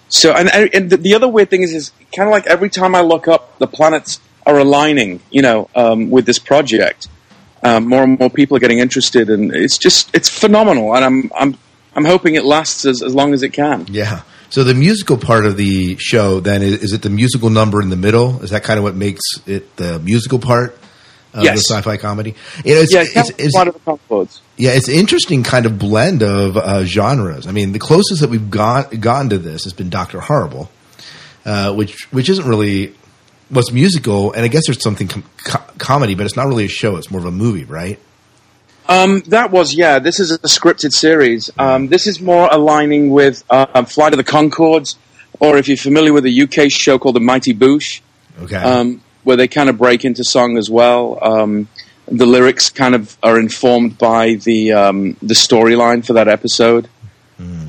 so, 0.08 0.32
and, 0.32 0.48
and 0.72 0.90
the, 0.90 0.96
the 0.98 1.14
other 1.14 1.26
weird 1.26 1.50
thing 1.50 1.62
is, 1.62 1.72
is 1.72 1.90
kind 2.14 2.28
of 2.28 2.32
like 2.32 2.46
every 2.46 2.70
time 2.70 2.94
I 2.94 3.00
look 3.00 3.26
up, 3.26 3.58
the 3.58 3.66
planets 3.66 4.20
are 4.46 4.56
aligning, 4.58 5.20
you 5.30 5.42
know, 5.42 5.68
um, 5.74 6.10
with 6.10 6.26
this 6.26 6.38
project. 6.38 7.08
Um, 7.64 7.88
more 7.88 8.04
and 8.04 8.16
more 8.18 8.30
people 8.30 8.56
are 8.56 8.60
getting 8.60 8.78
interested, 8.78 9.28
and 9.30 9.52
it's 9.52 9.78
just 9.78 10.14
it's 10.14 10.28
phenomenal. 10.28 10.94
And 10.94 11.04
I'm 11.04 11.32
I'm 11.36 11.58
I'm 11.96 12.04
hoping 12.04 12.36
it 12.36 12.44
lasts 12.44 12.84
as, 12.84 13.02
as 13.02 13.14
long 13.14 13.34
as 13.34 13.42
it 13.42 13.52
can. 13.52 13.86
Yeah. 13.88 14.22
So 14.50 14.62
the 14.62 14.74
musical 14.74 15.16
part 15.16 15.44
of 15.44 15.56
the 15.56 15.96
show, 15.96 16.38
then, 16.38 16.62
is, 16.62 16.74
is 16.84 16.92
it 16.92 17.02
the 17.02 17.10
musical 17.10 17.50
number 17.50 17.82
in 17.82 17.90
the 17.90 17.96
middle? 17.96 18.40
Is 18.44 18.50
that 18.50 18.62
kind 18.62 18.78
of 18.78 18.84
what 18.84 18.94
makes 18.94 19.22
it 19.46 19.74
the 19.76 19.98
musical 19.98 20.38
part 20.38 20.78
of 21.36 21.44
Yes. 21.44 21.68
the 21.68 21.74
sci-fi 21.74 21.96
comedy? 21.98 22.34
You 22.64 22.74
know, 22.74 22.80
it's, 22.80 22.92
yeah, 22.94 23.02
it's, 23.02 23.16
it's, 23.16 23.30
it's- 23.30 23.54
one 23.54 23.68
of 23.68 23.74
the 23.74 23.80
concords. 23.80 24.40
yeah, 24.56 24.70
it's 24.70 24.88
an 24.88 24.94
interesting 24.94 25.42
kind 25.44 25.66
of 25.66 25.78
blend 25.78 26.22
of 26.22 26.56
uh, 26.56 26.84
genres. 26.84 27.46
I 27.46 27.52
mean, 27.52 27.72
the 27.72 27.78
closest 27.78 28.20
that 28.22 28.30
we've 28.30 28.50
got, 28.50 28.98
gotten 29.00 29.30
to 29.30 29.38
this 29.38 29.64
has 29.64 29.72
been 29.72 29.90
Doctor 29.90 30.20
Horrible, 30.20 30.70
uh, 31.44 31.72
which 31.74 32.10
which 32.12 32.28
isn't 32.28 32.46
really 32.48 32.94
was 33.50 33.70
musical, 33.72 34.32
and 34.32 34.42
I 34.42 34.48
guess 34.48 34.62
there's 34.66 34.82
something 34.82 35.06
com- 35.08 35.24
co- 35.44 35.62
comedy, 35.78 36.14
but 36.16 36.26
it's 36.26 36.34
not 36.36 36.46
really 36.48 36.64
a 36.64 36.68
show; 36.68 36.96
it's 36.96 37.10
more 37.10 37.20
of 37.20 37.26
a 37.26 37.30
movie, 37.30 37.64
right? 37.64 37.98
Um, 38.88 39.20
that 39.28 39.50
was 39.50 39.74
yeah. 39.74 39.98
This 39.98 40.20
is 40.20 40.30
a 40.32 40.38
scripted 40.38 40.92
series. 40.92 41.50
Um, 41.58 41.88
this 41.88 42.06
is 42.06 42.20
more 42.20 42.48
aligning 42.50 43.10
with 43.10 43.44
uh, 43.50 43.84
Flight 43.84 44.12
of 44.12 44.16
the 44.16 44.24
Conchords, 44.24 44.96
or 45.40 45.56
if 45.58 45.68
you're 45.68 45.76
familiar 45.76 46.12
with 46.12 46.24
a 46.26 46.42
UK 46.42 46.70
show 46.70 46.98
called 46.98 47.16
The 47.16 47.20
Mighty 47.20 47.52
Boosh, 47.52 48.00
Okay. 48.42 48.56
um, 48.56 49.02
where 49.26 49.36
they 49.36 49.48
kind 49.48 49.68
of 49.68 49.76
break 49.76 50.04
into 50.04 50.22
song 50.24 50.56
as 50.56 50.70
well. 50.70 51.18
Um, 51.20 51.68
the 52.06 52.26
lyrics 52.26 52.70
kind 52.70 52.94
of 52.94 53.16
are 53.22 53.38
informed 53.38 53.98
by 53.98 54.34
the 54.34 54.72
um, 54.72 55.16
the 55.20 55.34
storyline 55.34 56.06
for 56.06 56.12
that 56.14 56.28
episode, 56.28 56.88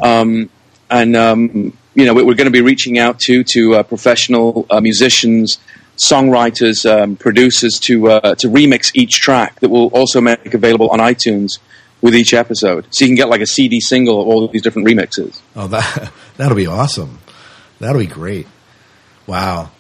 um, 0.02 0.50
and 0.90 1.16
um, 1.16 1.76
you 1.96 2.06
know 2.06 2.14
we- 2.14 2.24
we're 2.24 2.36
going 2.36 2.46
to 2.46 2.52
be 2.52 2.62
reaching 2.62 3.00
out 3.00 3.20
to 3.22 3.44
to 3.44 3.76
uh, 3.76 3.84
professional 3.84 4.68
uh, 4.70 4.80
musicians, 4.80 5.58
songwriters, 5.98 6.86
um, 6.90 7.16
producers 7.16 7.80
to 7.80 8.10
uh, 8.12 8.36
to 8.36 8.48
remix 8.48 8.92
each 8.94 9.20
track 9.20 9.60
that 9.62 9.70
we'll 9.70 9.88
also 9.88 10.22
make 10.22 10.54
available 10.54 10.90
on 10.90 11.00
iTunes 11.00 11.58
with 12.02 12.16
each 12.16 12.32
episode, 12.34 12.86
so 12.92 13.06
you 13.06 13.10
can 13.10 13.16
get 13.16 13.28
like 13.30 13.42
a 13.42 13.48
CD 13.48 13.80
single 13.82 14.22
of 14.22 14.28
all 14.28 14.48
these 14.48 14.62
different 14.62 14.88
remixes. 14.88 15.42
Oh, 15.56 15.68
that 15.68 16.12
that'll 16.38 16.56
be 16.56 16.68
awesome. 16.68 17.18
That'll 17.80 18.00
be 18.02 18.06
great. 18.08 18.46
Wow. 19.26 19.72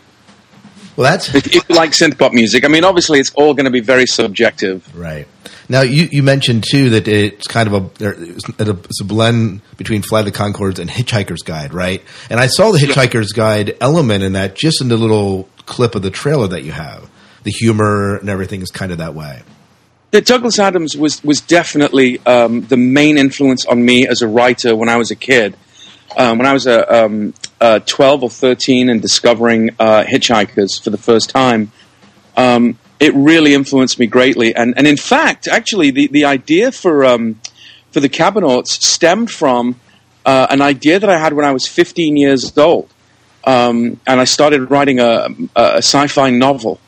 Well, 0.97 1.11
that's 1.11 1.33
if, 1.33 1.53
you 1.53 1.61
like 1.69 1.91
synth 1.91 2.17
pop 2.17 2.33
music. 2.33 2.65
I 2.65 2.69
mean, 2.69 2.83
obviously, 2.83 3.19
it's 3.19 3.31
all 3.35 3.53
going 3.53 3.65
to 3.65 3.71
be 3.71 3.81
very 3.81 4.07
subjective. 4.07 4.95
Right. 4.97 5.27
Now, 5.69 5.81
you, 5.81 6.07
you 6.11 6.23
mentioned 6.23 6.65
too 6.67 6.89
that 6.91 7.07
it's 7.07 7.45
kind 7.45 7.71
of 7.71 7.91
a 8.01 8.23
it's 8.59 9.01
a 9.01 9.03
blend 9.03 9.61
between 9.77 10.01
Flight 10.01 10.27
of 10.27 10.33
the 10.33 10.39
Conchords 10.39 10.79
and 10.79 10.89
Hitchhiker's 10.89 11.43
Guide, 11.43 11.73
right? 11.73 12.03
And 12.31 12.39
I 12.39 12.47
saw 12.47 12.71
the 12.71 12.79
Hitchhiker's 12.79 13.31
Guide 13.31 13.77
element 13.79 14.23
in 14.23 14.33
that 14.33 14.55
just 14.55 14.81
in 14.81 14.87
the 14.87 14.97
little 14.97 15.47
clip 15.67 15.93
of 15.93 16.01
the 16.01 16.11
trailer 16.11 16.47
that 16.47 16.63
you 16.63 16.71
have. 16.71 17.07
The 17.43 17.51
humor 17.51 18.17
and 18.17 18.27
everything 18.27 18.61
is 18.61 18.71
kind 18.71 18.91
of 18.91 18.97
that 18.97 19.13
way. 19.13 19.43
Douglas 20.11 20.57
Adams 20.57 20.97
was 20.97 21.23
was 21.23 21.41
definitely 21.41 22.25
um, 22.25 22.61
the 22.61 22.77
main 22.77 23.19
influence 23.19 23.65
on 23.65 23.85
me 23.85 24.07
as 24.07 24.23
a 24.23 24.27
writer 24.27 24.75
when 24.75 24.89
I 24.89 24.97
was 24.97 25.11
a 25.11 25.15
kid. 25.15 25.55
Um, 26.17 26.39
when 26.39 26.47
I 26.47 26.53
was 26.53 26.65
uh, 26.65 26.83
um, 26.89 27.35
uh, 27.61 27.79
12 27.79 28.23
or 28.23 28.29
13 28.31 28.89
and 28.89 28.99
discovering 28.99 29.69
uh, 29.79 30.03
Hitchhikers 30.03 30.83
for 30.83 30.89
the 30.89 30.97
first 30.97 31.29
time, 31.29 31.71
um, 32.35 32.79
it 32.99 33.13
really 33.13 33.53
influenced 33.53 33.99
me 33.99 34.07
greatly. 34.07 34.55
And, 34.55 34.73
and 34.77 34.87
in 34.87 34.97
fact, 34.97 35.47
actually, 35.47 35.91
the, 35.91 36.07
the 36.07 36.25
idea 36.25 36.71
for 36.71 37.05
um, 37.05 37.39
for 37.91 37.99
the 37.99 38.09
Cabonauts 38.09 38.67
stemmed 38.67 39.29
from 39.29 39.79
uh, 40.25 40.47
an 40.49 40.61
idea 40.61 40.99
that 40.99 41.09
I 41.09 41.19
had 41.19 41.33
when 41.33 41.45
I 41.45 41.51
was 41.51 41.67
15 41.67 42.17
years 42.17 42.57
old, 42.57 42.91
um, 43.43 43.99
and 44.07 44.19
I 44.19 44.23
started 44.23 44.71
writing 44.71 44.99
a, 44.99 45.27
a 45.55 45.77
sci-fi 45.77 46.31
novel 46.31 46.79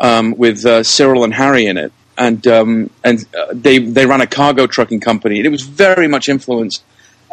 um, 0.00 0.36
with 0.36 0.64
uh, 0.66 0.82
Cyril 0.82 1.24
and 1.24 1.32
Harry 1.32 1.64
in 1.64 1.78
it, 1.78 1.92
and 2.18 2.46
and 2.46 3.26
uh, 3.34 3.46
they 3.52 3.78
they 3.78 4.04
ran 4.04 4.20
a 4.20 4.26
cargo 4.26 4.66
trucking 4.66 5.00
company. 5.00 5.38
And 5.38 5.46
it 5.46 5.50
was 5.50 5.62
very 5.62 6.08
much 6.08 6.28
influenced 6.28 6.82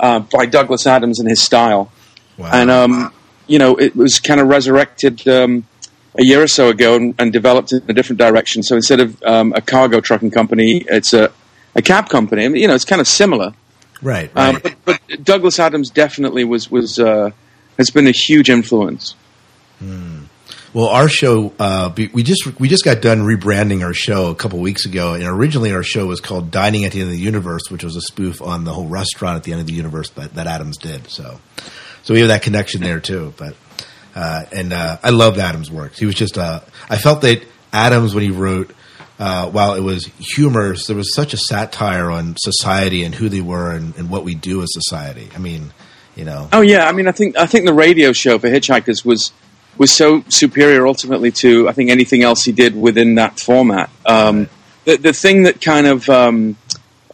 uh, 0.04 0.20
by 0.20 0.46
Douglas 0.46 0.86
Adams 0.86 1.20
and 1.20 1.30
his 1.30 1.42
style. 1.42 1.92
And 2.38 2.70
um, 2.70 3.14
you 3.48 3.58
know, 3.58 3.76
it 3.76 3.96
was 3.96 4.20
kind 4.20 4.40
of 4.42 4.48
resurrected 4.48 5.28
um, 5.28 5.66
a 6.20 6.24
year 6.24 6.44
or 6.44 6.48
so 6.48 6.70
ago 6.70 6.96
and, 6.96 7.16
and 7.18 7.32
developed 7.32 7.72
in 7.72 7.82
a 7.88 7.94
different 7.94 8.20
direction. 8.20 8.64
So 8.64 8.76
instead 8.76 9.00
of 9.00 9.22
um, 9.24 9.54
a 9.54 9.62
cargo 9.62 10.02
trucking 10.02 10.32
company, 10.32 10.84
it's 10.88 11.14
a 11.14 11.32
a 11.76 11.82
cab 11.82 12.10
company. 12.10 12.46
I 12.46 12.50
mean, 12.50 12.62
you 12.62 12.68
know, 12.68 12.76
it's 12.76 12.86
kind 12.86 13.02
of 13.02 13.08
similar. 13.08 13.54
Right. 14.02 14.30
Um, 14.36 14.60
but, 14.62 14.76
but 14.86 15.24
Douglas 15.24 15.60
Adams 15.60 15.90
definitely 15.90 16.44
was 16.44 16.70
was 16.70 17.00
uh, 17.00 17.32
has 17.78 17.90
been 17.90 18.08
a 18.08 18.12
huge 18.12 18.50
influence. 18.50 19.16
Well, 20.74 20.88
our 20.88 21.08
show 21.08 21.54
uh, 21.60 21.94
we 21.96 22.24
just 22.24 22.60
we 22.60 22.68
just 22.68 22.84
got 22.84 23.00
done 23.00 23.20
rebranding 23.20 23.84
our 23.84 23.94
show 23.94 24.32
a 24.32 24.36
couple 24.36 24.60
weeks 24.60 24.88
ago, 24.88 25.14
and 25.14 25.24
originally 25.24 25.72
our 25.72 25.84
show 25.84 26.08
was 26.08 26.20
called 26.20 26.50
"Dining 26.50 26.84
at 26.84 26.94
the 26.94 27.02
End 27.02 27.10
of 27.10 27.16
the 27.16 27.22
Universe," 27.22 27.70
which 27.70 27.84
was 27.84 27.96
a 27.96 28.02
spoof 28.02 28.42
on 28.42 28.64
the 28.64 28.74
whole 28.74 28.88
restaurant 28.88 29.38
at 29.38 29.44
the 29.44 29.52
end 29.52 29.62
of 29.62 29.68
the 29.68 29.74
universe 29.74 30.10
that, 30.12 30.34
that 30.34 30.48
Adams 30.48 30.78
did. 30.78 31.12
So, 31.12 31.40
so 32.02 32.16
we 32.16 32.22
have 32.22 32.30
that 32.30 32.42
connection 32.42 32.82
there 32.82 33.00
too. 33.00 33.36
But 33.38 33.56
uh, 34.16 34.46
and 34.52 34.74
uh, 34.74 34.98
I 35.04 35.12
loved 35.12 35.38
Adams' 35.38 35.70
work. 35.70 35.94
He 35.94 36.08
was 36.08 36.16
just 36.16 36.40
uh, 36.40 36.62
I 36.90 36.98
felt 36.98 37.22
that 37.22 37.44
Adams 37.72 38.16
when 38.16 38.24
he 38.24 38.32
wrote. 38.32 38.74
Uh, 39.20 39.48
while 39.48 39.76
it 39.76 39.80
was 39.80 40.10
humorous, 40.18 40.88
there 40.88 40.96
was 40.96 41.14
such 41.14 41.36
a 41.36 41.38
satire 41.38 42.10
on 42.10 42.36
society 42.36 43.04
and 43.04 43.14
who 43.14 43.30
they 43.30 43.42
were 43.42 43.72
and, 43.72 43.96
and 43.96 44.10
what 44.10 44.24
we 44.24 44.34
do 44.34 44.64
as 44.64 44.70
society. 44.74 45.30
I 45.36 45.38
mean, 45.38 45.72
you 46.16 46.26
know, 46.26 46.50
Oh 46.52 46.62
yeah, 46.62 46.90
I 46.90 46.94
mean, 46.94 47.08
I 47.08 47.12
think 47.12 47.38
I 47.38 47.46
think 47.46 47.68
the 47.68 47.76
radio 47.76 48.12
show 48.12 48.40
for 48.40 48.50
Hitchhikers 48.50 49.06
was 49.06 49.32
was 49.78 49.92
so 49.92 50.24
superior 50.30 50.88
ultimately 50.88 51.32
to 51.32 51.68
I 51.68 51.74
think 51.74 51.90
anything 51.90 52.24
else 52.24 52.44
he 52.44 52.52
did 52.52 52.80
within 52.80 53.16
that 53.16 53.40
format. 53.40 53.90
Um, 54.06 54.50
the 54.86 54.98
the 54.98 55.14
thing 55.14 55.44
that 55.44 55.62
kind 55.62 55.88
of 55.88 56.10
um, 56.10 56.58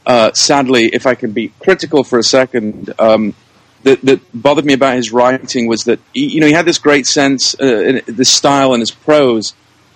uh, 0.05 0.33
sadly, 0.33 0.89
if 0.91 1.05
I 1.05 1.15
can 1.15 1.31
be 1.31 1.49
critical 1.59 2.03
for 2.03 2.19
a 2.19 2.23
second, 2.23 2.93
um, 2.99 3.35
that, 3.83 4.01
that 4.01 4.21
bothered 4.33 4.65
me 4.65 4.73
about 4.73 4.95
his 4.95 5.11
writing 5.11 5.67
was 5.67 5.83
that 5.85 5.99
he, 6.13 6.25
you 6.27 6.41
know 6.41 6.47
he 6.47 6.53
had 6.53 6.65
this 6.65 6.79
great 6.79 7.05
sense, 7.05 7.53
uh, 7.59 8.01
the 8.05 8.25
style 8.25 8.73
and 8.73 8.81
his 8.81 8.91
prose 8.91 9.53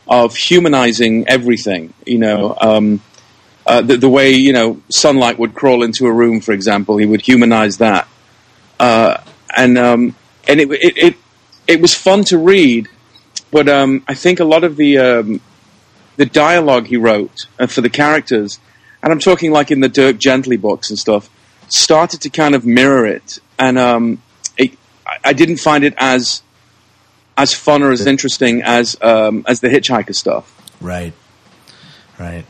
of 0.07 0.35
humanizing 0.35 1.27
everything. 1.27 1.93
You 2.05 2.19
know. 2.19 2.57
Um, 2.59 3.01
uh, 3.65 3.81
the, 3.81 3.95
the 3.95 4.09
way 4.09 4.31
you 4.31 4.51
know 4.51 4.81
sunlight 4.89 5.39
would 5.39 5.55
crawl 5.55 5.83
into 5.83 6.05
a 6.05 6.11
room, 6.11 6.41
for 6.41 6.51
example, 6.51 6.97
he 6.97 7.05
would 7.05 7.21
humanize 7.21 7.77
that 7.77 8.09
uh, 8.83 9.23
and 9.55 9.77
um, 9.77 10.15
and 10.47 10.59
it, 10.59 10.69
it 10.71 10.97
it 10.97 11.15
it 11.67 11.81
was 11.81 11.93
fun 11.93 12.23
to 12.25 12.37
read, 12.37 12.87
but 13.51 13.67
um, 13.69 14.03
I 14.07 14.13
think 14.13 14.39
a 14.39 14.45
lot 14.45 14.63
of 14.63 14.75
the 14.75 14.97
um, 14.97 15.41
the 16.17 16.25
dialogue 16.25 16.87
he 16.87 16.97
wrote 16.97 17.47
uh, 17.59 17.67
for 17.67 17.81
the 17.81 17.89
characters, 17.89 18.59
and 19.01 19.11
I'm 19.11 19.19
talking 19.19 19.51
like 19.51 19.71
in 19.71 19.79
the 19.79 19.89
Dirk 19.89 20.17
Gently 20.17 20.57
books 20.57 20.89
and 20.89 20.99
stuff, 20.99 21.29
started 21.69 22.21
to 22.21 22.29
kind 22.29 22.55
of 22.55 22.65
mirror 22.65 23.05
it, 23.05 23.39
and 23.57 23.77
um, 23.77 24.21
it, 24.57 24.71
I- 25.07 25.29
I 25.29 25.33
didn't 25.33 25.57
find 25.57 25.83
it 25.83 25.93
as 25.97 26.41
as 27.37 27.53
fun 27.53 27.81
or 27.81 27.91
as 27.91 28.05
interesting 28.05 28.61
as 28.61 28.95
um, 29.01 29.43
as 29.47 29.59
the 29.61 29.67
Hitchhiker 29.69 30.13
stuff. 30.15 30.49
Right. 30.81 31.13
Right. 32.19 32.45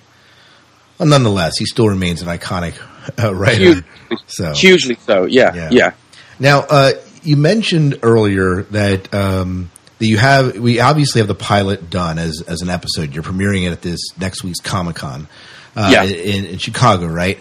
Well, 0.97 1.07
nonetheless, 1.07 1.57
he 1.57 1.65
still 1.65 1.87
remains 1.87 2.21
an 2.21 2.27
iconic 2.27 2.75
uh, 3.23 3.33
writer. 3.33 3.57
Hugely, 3.63 3.83
So 4.27 4.53
hugely 4.53 4.97
so, 5.05 5.25
yeah, 5.25 5.69
yeah. 5.71 5.93
Now, 6.39 6.59
uh, 6.61 6.91
you 7.23 7.37
mentioned 7.37 7.99
earlier 8.03 8.63
that 8.71 9.13
um, 9.13 9.69
that 9.99 10.07
you 10.07 10.17
have 10.17 10.57
we 10.57 10.79
obviously 10.79 11.19
have 11.21 11.27
the 11.27 11.35
pilot 11.35 11.89
done 11.89 12.19
as 12.19 12.41
as 12.47 12.61
an 12.61 12.69
episode. 12.69 13.13
You're 13.13 13.23
premiering 13.23 13.65
it 13.67 13.71
at 13.71 13.81
this 13.81 13.99
next 14.19 14.43
week's 14.43 14.59
Comic 14.59 14.95
Con, 14.97 15.27
uh, 15.75 15.89
Yeah. 15.91 16.03
in, 16.03 16.45
in 16.45 16.57
Chicago, 16.57 17.07
right? 17.07 17.37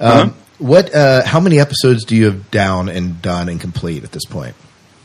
Um, 0.00 0.10
Uh-huh. 0.10 0.30
What? 0.58 0.92
Uh, 0.92 1.24
how 1.24 1.38
many 1.38 1.60
episodes 1.60 2.04
do 2.04 2.16
you 2.16 2.24
have 2.24 2.50
down 2.50 2.88
and 2.88 3.22
done 3.22 3.48
and 3.48 3.60
complete 3.60 4.02
at 4.02 4.10
this 4.10 4.24
point? 4.24 4.56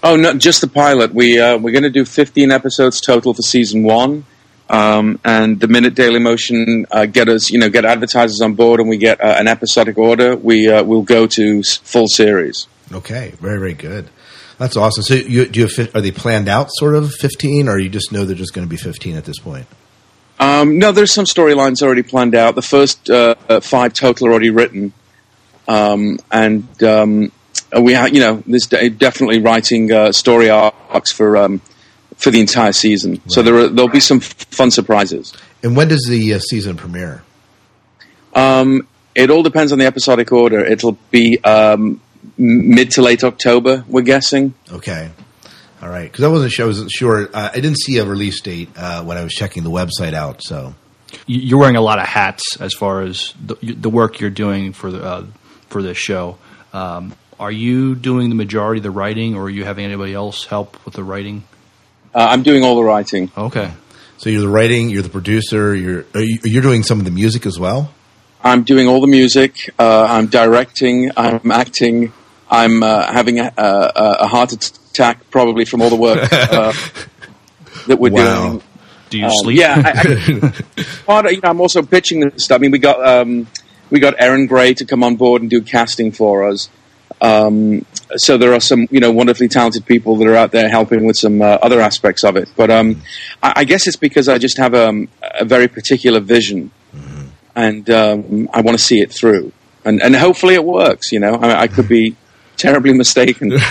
Oh, 0.02 0.16
no, 0.16 0.34
just 0.34 0.62
the 0.62 0.68
pilot. 0.68 1.14
We 1.14 1.40
uh, 1.40 1.58
we're 1.60 1.72
going 1.72 1.84
to 1.84 1.92
do 1.92 2.06
15 2.06 2.52
episodes 2.52 3.00
total 3.00 3.34
for 3.36 3.42
season 3.44 3.84
one, 3.84 4.26
um, 4.70 5.20
and 5.24 5.60
the 5.60 5.68
minute 5.68 5.94
Daily 5.94 6.20
Motion 6.20 6.88
uh, 6.92 7.06
get 7.06 7.30
us, 7.30 7.52
you 7.52 7.60
know, 7.60 7.70
get 7.70 7.86
advertisers 7.86 8.42
on 8.42 8.56
board, 8.56 8.80
and 8.80 8.90
we 8.90 8.98
get 8.98 9.22
uh, 9.22 9.36
an 9.38 9.48
episodic 9.48 9.98
order, 10.00 10.36
we 10.36 10.68
uh, 10.70 10.84
will 10.84 11.04
go 11.04 11.28
to 11.28 11.62
full 11.64 12.08
series. 12.08 12.68
Okay, 12.94 13.34
very 13.40 13.60
very 13.60 13.74
good. 13.74 14.10
That's 14.60 14.78
awesome. 14.78 15.04
So, 15.04 15.16
you, 15.16 15.48
do 15.48 15.62
you 15.62 15.68
have, 15.68 15.96
are 15.96 16.02
they 16.02 16.12
planned 16.12 16.48
out 16.48 16.70
sort 16.72 16.96
of 16.96 17.12
fifteen, 17.14 17.68
or 17.68 17.80
you 17.80 17.90
just 17.90 18.12
know 18.12 18.24
they're 18.24 18.36
just 18.36 18.54
going 18.54 18.68
to 18.68 18.70
be 18.70 18.78
fifteen 18.78 19.16
at 19.16 19.26
this 19.26 19.40
point? 19.40 19.66
Um, 20.40 20.78
no, 20.78 20.92
there's 20.92 21.12
some 21.12 21.26
storylines 21.26 21.82
already 21.82 22.04
planned 22.04 22.36
out. 22.36 22.56
The 22.56 22.62
first 22.62 23.10
uh, 23.10 23.36
uh, 23.50 23.60
five 23.62 23.94
total 23.94 24.28
are 24.28 24.32
already 24.32 24.50
written, 24.50 24.94
um, 25.68 26.20
and 26.32 26.84
um, 26.84 27.32
we, 27.80 27.94
ha- 27.94 28.06
you 28.06 28.20
know, 28.20 28.44
there's 28.46 28.68
de- 28.68 28.90
definitely 28.90 29.40
writing 29.40 29.92
uh, 29.92 30.12
story 30.12 30.50
arcs 30.50 31.12
for 31.12 31.38
um, 31.38 31.62
for 32.18 32.30
the 32.30 32.40
entire 32.40 32.74
season. 32.74 33.22
So 33.30 33.42
there 33.42 33.56
are, 33.56 33.68
there'll 33.68 33.90
be 33.92 34.00
some 34.00 34.18
f- 34.18 34.34
fun 34.46 34.72
surprises. 34.72 35.34
And 35.64 35.76
when 35.76 35.88
does 35.88 36.06
the 36.08 36.34
uh, 36.34 36.40
season 36.40 36.78
premiere? 36.78 37.24
Um, 38.36 38.88
it 39.16 39.30
all 39.30 39.44
depends 39.44 39.72
on 39.72 39.80
the 39.80 39.86
episodic 39.86 40.32
order. 40.32 40.60
It'll 40.60 40.98
be 41.12 41.44
um, 41.44 42.02
mid 42.38 42.92
to 42.92 43.02
late 43.02 43.24
October, 43.24 43.84
we're 43.88 44.02
guessing. 44.02 44.54
Okay. 44.72 45.10
All 45.82 45.90
right. 45.90 46.12
Because 46.12 46.24
I 46.24 46.30
wasn't 46.30 46.52
sure. 46.52 46.66
I 46.66 46.68
wasn't 46.68 46.92
sure. 46.92 47.30
Uh, 47.34 47.50
I 47.52 47.56
didn't 47.56 47.78
see 47.80 47.98
a 47.98 48.06
release 48.06 48.40
date 48.42 48.70
uh, 48.76 49.04
when 49.04 49.18
I 49.18 49.24
was 49.24 49.34
checking 49.34 49.64
the 49.64 49.70
website 49.72 50.14
out. 50.14 50.42
So 50.42 50.74
You- 51.28 51.40
You're 51.42 51.60
wearing 51.60 51.76
a 51.76 51.82
lot 51.82 52.00
of 52.00 52.06
hats 52.06 52.58
as 52.60 52.74
far 52.74 53.02
as 53.02 53.34
the, 53.46 53.56
the 53.62 53.90
work 53.90 54.20
you're 54.20 54.30
doing 54.30 54.74
for 54.74 54.92
the 54.92 55.04
uh, 55.04 55.26
for 55.70 55.82
this 55.82 55.98
show. 55.98 56.38
Um, 56.72 57.14
are 57.40 57.52
you 57.52 57.96
doing 57.96 58.30
the 58.30 58.36
majority 58.36 58.80
of 58.80 58.84
the 58.84 58.92
writing, 58.92 59.36
or 59.36 59.44
are 59.44 59.50
you 59.50 59.66
having 59.66 59.84
anybody 59.86 60.14
else 60.14 60.46
help 60.46 60.84
with 60.86 60.94
the 60.94 61.04
writing? 61.04 61.44
Uh, 62.16 62.28
I'm 62.30 62.44
doing 62.44 62.64
all 62.64 62.76
the 62.76 62.84
writing. 62.84 63.32
Okay. 63.38 63.72
So 64.18 64.30
you're 64.30 64.42
the 64.42 64.48
writing. 64.48 64.90
You're 64.90 65.02
the 65.02 65.10
producer. 65.10 65.76
You're 65.76 66.06
are 66.16 66.22
you, 66.22 66.40
you're 66.46 66.62
doing 66.62 66.84
some 66.84 67.00
of 67.00 67.06
the 67.06 67.12
music 67.12 67.46
as 67.46 67.60
well. 67.60 67.92
I'm 68.44 68.64
doing 68.64 68.88
all 68.88 69.02
the 69.02 69.08
music. 69.08 69.70
Uh, 69.80 70.04
I'm 70.10 70.28
directing. 70.28 71.12
I'm 71.16 71.50
acting. 71.52 72.12
I'm 72.50 72.84
uh, 72.84 73.12
having 73.12 73.40
a, 73.40 73.52
a, 73.58 73.92
a 74.22 74.28
heart 74.28 74.52
attack 74.54 75.30
probably 75.32 75.66
from 75.66 75.82
all 75.82 75.90
the 75.90 75.96
work 75.96 76.32
uh, 76.32 76.74
that 77.88 77.98
we're 78.00 78.12
Wow. 78.12 78.50
doing. 78.50 78.64
Do 79.10 79.20
you 79.20 79.26
Um, 79.26 79.32
sleep? 79.36 79.60
Yeah, 79.60 79.82
I, 79.86 79.92
I, 79.92 80.84
part 81.06 81.26
of, 81.28 81.32
you 81.32 81.40
know, 81.42 81.50
I'm 81.50 81.62
also 81.62 81.82
pitching 81.84 82.20
this 82.22 82.44
stuff. 82.46 82.56
I 82.56 82.60
mean, 82.60 82.72
we 82.72 82.80
got 82.80 83.06
um, 83.08 83.48
we 83.90 84.00
got 84.00 84.16
Erin 84.20 84.48
Gray 84.48 84.74
to 84.76 84.86
come 84.86 85.04
on 85.04 85.16
board 85.16 85.42
and 85.42 85.50
do 85.50 85.62
casting 85.62 86.12
for 86.12 86.48
us. 86.48 86.70
Um, 87.22 87.86
so 88.18 88.38
there 88.38 88.54
are 88.54 88.60
some, 88.60 88.88
you 88.92 89.00
know, 89.00 89.12
wonderfully 89.12 89.48
talented 89.48 89.86
people 89.86 90.18
that 90.18 90.28
are 90.28 90.36
out 90.36 90.52
there 90.52 90.68
helping 90.68 91.06
with 91.06 91.16
some 91.16 91.42
uh, 91.42 91.46
other 91.62 91.80
aspects 91.80 92.24
of 92.24 92.36
it. 92.36 92.50
But 92.58 92.70
um, 92.72 93.02
I, 93.42 93.54
I 93.58 93.64
guess 93.64 93.88
it's 93.88 93.96
because 93.96 94.28
I 94.28 94.38
just 94.40 94.58
have 94.58 94.74
um, 94.74 95.08
a 95.22 95.46
very 95.46 95.68
particular 95.68 96.20
vision, 96.20 96.72
and 97.56 97.90
um, 97.90 98.50
I 98.54 98.62
want 98.62 98.78
to 98.78 98.84
see 98.84 99.00
it 99.02 99.12
through, 99.12 99.52
and 99.86 100.02
and 100.02 100.16
hopefully 100.16 100.56
it 100.56 100.66
works. 100.66 101.12
You 101.12 101.20
know, 101.20 101.36
I, 101.36 101.62
I 101.62 101.68
could 101.68 101.88
be 101.88 102.16
terribly 102.58 102.94
mistaken. 102.94 103.54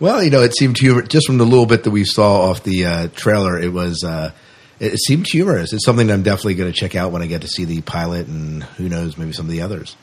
Well, 0.00 0.22
you 0.22 0.30
know, 0.30 0.42
it 0.42 0.56
seemed 0.56 0.78
humor 0.78 1.02
just 1.02 1.26
from 1.26 1.38
the 1.38 1.44
little 1.44 1.66
bit 1.66 1.82
that 1.82 1.90
we 1.90 2.04
saw 2.04 2.42
off 2.42 2.62
the 2.62 2.86
uh, 2.86 3.08
trailer. 3.16 3.58
It 3.58 3.72
was 3.72 4.04
uh, 4.04 4.30
it, 4.78 4.92
it 4.92 4.98
seemed 5.00 5.26
humorous. 5.26 5.72
It's 5.72 5.84
something 5.84 6.08
I'm 6.08 6.22
definitely 6.22 6.54
going 6.54 6.72
to 6.72 6.78
check 6.78 6.94
out 6.94 7.10
when 7.10 7.20
I 7.20 7.26
get 7.26 7.40
to 7.42 7.48
see 7.48 7.64
the 7.64 7.80
pilot, 7.80 8.28
and 8.28 8.62
who 8.62 8.88
knows, 8.88 9.18
maybe 9.18 9.32
some 9.32 9.46
of 9.46 9.50
the 9.50 9.62
others. 9.62 9.96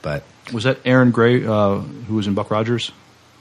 But 0.00 0.22
Was 0.50 0.64
that 0.64 0.78
Erin 0.84 1.10
Gray 1.10 1.44
uh, 1.44 1.78
who 1.78 2.14
was 2.14 2.26
in 2.26 2.32
Buck 2.32 2.50
Rogers? 2.50 2.90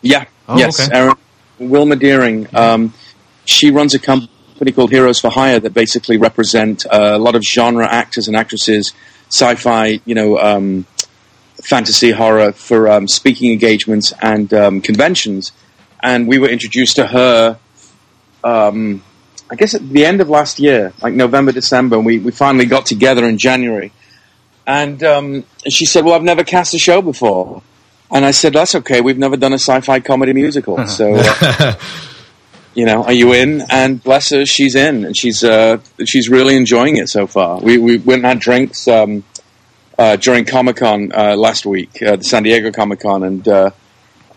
Yeah. 0.01 0.25
Oh, 0.49 0.57
yes. 0.57 0.89
okay. 0.89 0.97
Erin, 0.97 1.15
Wilma 1.59 1.95
Deering. 1.95 2.53
Um, 2.53 2.93
she 3.45 3.71
runs 3.71 3.93
a 3.93 3.99
company 3.99 4.31
called 4.65 4.91
Heroes 4.91 5.19
for 5.19 5.29
Hire 5.29 5.59
that 5.59 5.73
basically 5.73 6.17
represent 6.17 6.85
uh, 6.85 7.13
a 7.15 7.19
lot 7.19 7.35
of 7.35 7.43
genre 7.43 7.87
actors 7.87 8.27
and 8.27 8.35
actresses, 8.35 8.93
sci-fi, 9.29 9.99
you 10.05 10.15
know, 10.15 10.37
um, 10.37 10.85
fantasy 11.63 12.11
horror 12.11 12.51
for 12.51 12.89
um, 12.89 13.07
speaking 13.07 13.51
engagements 13.51 14.13
and 14.21 14.53
um, 14.53 14.81
conventions. 14.81 15.51
And 16.01 16.27
we 16.27 16.39
were 16.39 16.49
introduced 16.49 16.95
to 16.97 17.07
her. 17.07 17.59
Um, 18.43 19.03
I 19.49 19.55
guess 19.55 19.73
at 19.73 19.87
the 19.89 20.05
end 20.05 20.21
of 20.21 20.29
last 20.29 20.59
year, 20.59 20.93
like 21.01 21.13
November, 21.13 21.51
December, 21.51 21.95
and 21.95 22.05
we, 22.05 22.19
we 22.19 22.31
finally 22.31 22.65
got 22.65 22.85
together 22.85 23.25
in 23.25 23.37
January. 23.37 23.91
And 24.65 25.01
um, 25.03 25.45
she 25.69 25.85
said, 25.85 26.03
Well, 26.03 26.13
I've 26.13 26.23
never 26.23 26.43
cast 26.43 26.73
a 26.73 26.79
show 26.79 27.01
before. 27.01 27.63
And 28.11 28.25
I 28.25 28.31
said, 28.31 28.53
That's 28.53 28.75
okay. 28.75 28.99
We've 28.99 29.17
never 29.17 29.37
done 29.37 29.53
a 29.53 29.59
sci 29.59 29.79
fi 29.81 30.01
comedy 30.01 30.33
musical. 30.33 30.85
So, 30.87 31.15
uh, 31.15 31.75
you 32.78 32.86
know, 32.86 33.03
are 33.03 33.11
you 33.11 33.34
in? 33.34 33.63
And 33.71 34.01
bless 34.01 34.30
her, 34.30 34.45
she's 34.45 34.75
in. 34.75 35.03
And 35.03 35.17
she's 35.17 35.43
uh, 35.43 35.80
she's 36.05 36.30
really 36.30 36.55
enjoying 36.55 36.97
it 36.97 37.09
so 37.09 37.25
far. 37.25 37.59
We, 37.59 37.80
we 37.80 37.97
went 37.97 38.19
and 38.19 38.28
had 38.28 38.39
drinks 38.39 38.88
um, 38.88 39.23
uh, 39.97 40.15
during 40.17 40.45
Comic 40.45 40.75
Con 40.75 41.11
uh, 41.11 41.36
last 41.36 41.65
week, 41.65 41.89
uh, 42.03 42.17
the 42.17 42.23
San 42.23 42.43
Diego 42.43 42.71
Comic 42.71 42.99
Con. 42.99 43.23
And, 43.23 43.47
uh, 43.47 43.71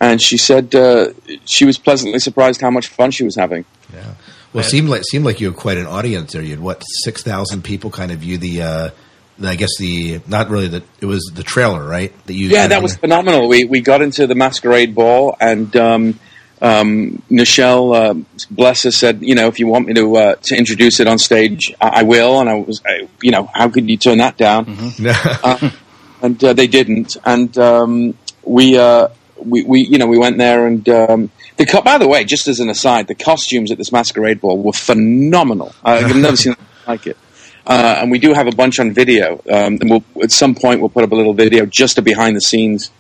and 0.01 0.22
she 0.22 0.38
said 0.38 0.74
uh, 0.74 1.12
she 1.45 1.66
was 1.66 1.76
pleasantly 1.76 2.18
surprised 2.18 2.62
how 2.62 2.70
much 2.70 2.88
fun 2.88 3.11
she 3.11 3.24
was 3.24 3.36
having. 3.36 3.66
Yeah. 3.93 4.14
Well, 4.55 4.64
it 4.64 4.68
seemed 4.68 4.88
like 4.88 5.03
seemed 5.05 5.26
like 5.26 5.41
you 5.41 5.49
had 5.49 5.57
quite 5.57 5.76
an 5.76 5.86
audience 5.86 6.32
there. 6.32 6.41
You 6.43 6.51
had 6.53 6.61
what 6.61 6.82
six 7.05 7.22
thousand 7.22 7.62
people 7.62 7.91
kind 7.91 8.11
of 8.11 8.20
view 8.20 8.38
the. 8.38 8.62
Uh, 8.62 8.91
the- 9.38 9.49
I 9.49 9.55
guess 9.55 9.70
the 9.78 10.20
not 10.26 10.49
really 10.49 10.68
the 10.68 10.82
it 11.01 11.07
was 11.07 11.30
the 11.34 11.43
trailer 11.43 11.86
right 11.86 12.12
that 12.26 12.34
you 12.34 12.49
Yeah, 12.49 12.66
that 12.68 12.82
was 12.82 12.97
phenomenal. 12.97 13.49
We 13.49 13.64
we 13.64 13.80
got 13.80 14.03
into 14.03 14.26
the 14.26 14.34
masquerade 14.34 14.95
ball, 14.95 15.36
and 15.41 15.74
um, 15.76 16.20
um, 16.61 17.22
Nichelle, 17.30 17.94
uh, 17.94 18.44
bless 18.50 18.82
her, 18.84 18.90
said, 18.90 19.22
you 19.22 19.34
know, 19.34 19.48
if 19.48 19.58
you 19.58 19.66
want 19.66 19.86
me 19.86 19.94
to 19.94 20.16
uh, 20.16 20.34
to 20.42 20.56
introduce 20.56 21.00
it 21.00 21.06
on 21.06 21.18
stage, 21.18 21.74
I, 21.80 22.00
I 22.00 22.02
will. 22.02 22.40
And 22.40 22.48
I 22.48 22.54
was, 22.54 22.82
I, 22.84 23.08
you 23.22 23.30
know, 23.30 23.48
how 23.54 23.68
could 23.68 23.88
you 23.88 23.96
turn 23.96 24.18
that 24.18 24.36
down? 24.36 24.66
uh, 25.04 25.70
and 26.22 26.42
uh, 26.44 26.52
they 26.52 26.66
didn't. 26.66 27.16
And 27.24 27.56
um, 27.58 28.14
we, 28.44 28.76
uh, 28.76 29.08
we 29.42 29.64
we 29.64 29.82
you 29.82 29.98
know 29.98 30.06
we 30.06 30.18
went 30.18 30.38
there 30.38 30.66
and. 30.66 30.88
Um, 30.88 31.30
the 31.56 31.66
co- 31.66 31.82
by 31.82 31.98
the 31.98 32.08
way, 32.08 32.24
just 32.24 32.48
as 32.48 32.58
an 32.58 32.70
aside, 32.70 33.06
the 33.06 33.14
costumes 33.14 33.70
at 33.70 33.76
this 33.76 33.92
masquerade 33.92 34.40
ball 34.40 34.62
were 34.62 34.72
phenomenal. 34.72 35.74
I've 35.84 36.16
never 36.16 36.34
seen 36.34 36.54
anything 36.54 36.66
like 36.86 37.06
it. 37.06 37.18
Uh, 37.66 37.98
and 38.00 38.11
we 38.11 38.18
do 38.18 38.32
have 38.32 38.46
a 38.46 38.50
bunch 38.52 38.80
on 38.80 38.92
video. 38.92 39.34
Um, 39.46 39.76
and 39.78 39.90
we'll, 39.90 40.04
at 40.22 40.32
some 40.32 40.54
point, 40.54 40.80
we'll 40.80 40.88
put 40.88 41.04
up 41.04 41.12
a 41.12 41.14
little 41.14 41.34
video 41.34 41.66
just 41.66 41.96
to 41.96 42.02
behind 42.02 42.34
the 42.34 42.40
scenes 42.40 42.90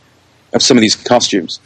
of 0.52 0.62
some 0.62 0.76
of 0.76 0.80
these 0.80 0.96
costumes. 0.96 1.60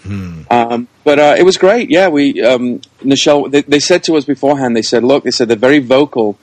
Um, 0.51 0.89
but 1.05 1.19
uh, 1.19 1.35
it 1.39 1.43
was 1.45 1.57
great. 1.57 1.91
Yeah, 1.91 2.09
we 2.09 2.43
um, 2.43 2.81
Nichelle. 3.03 3.51
They, 3.51 3.63
they 3.63 3.81
said 3.81 4.03
to 4.05 4.17
us 4.17 4.25
beforehand. 4.25 4.77
They 4.77 4.83
said, 4.83 5.05
"Look," 5.05 5.25
they 5.25 5.31
said 5.31 5.49
they're 5.49 5.57
very 5.57 5.79
vocal 5.81 6.39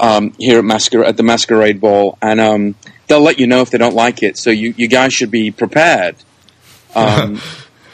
um, 0.00 0.34
here 0.38 0.58
at 0.58 0.64
masquer 0.64 1.04
at 1.04 1.16
the 1.16 1.22
masquerade 1.22 1.80
ball, 1.80 2.18
and 2.22 2.40
um, 2.40 2.74
they'll 3.06 3.20
let 3.20 3.38
you 3.38 3.46
know 3.46 3.60
if 3.60 3.70
they 3.70 3.78
don't 3.78 3.94
like 3.94 4.22
it. 4.22 4.38
So 4.38 4.50
you, 4.50 4.74
you 4.76 4.88
guys 4.88 5.12
should 5.12 5.30
be 5.30 5.50
prepared. 5.50 6.16
Um, 6.94 7.38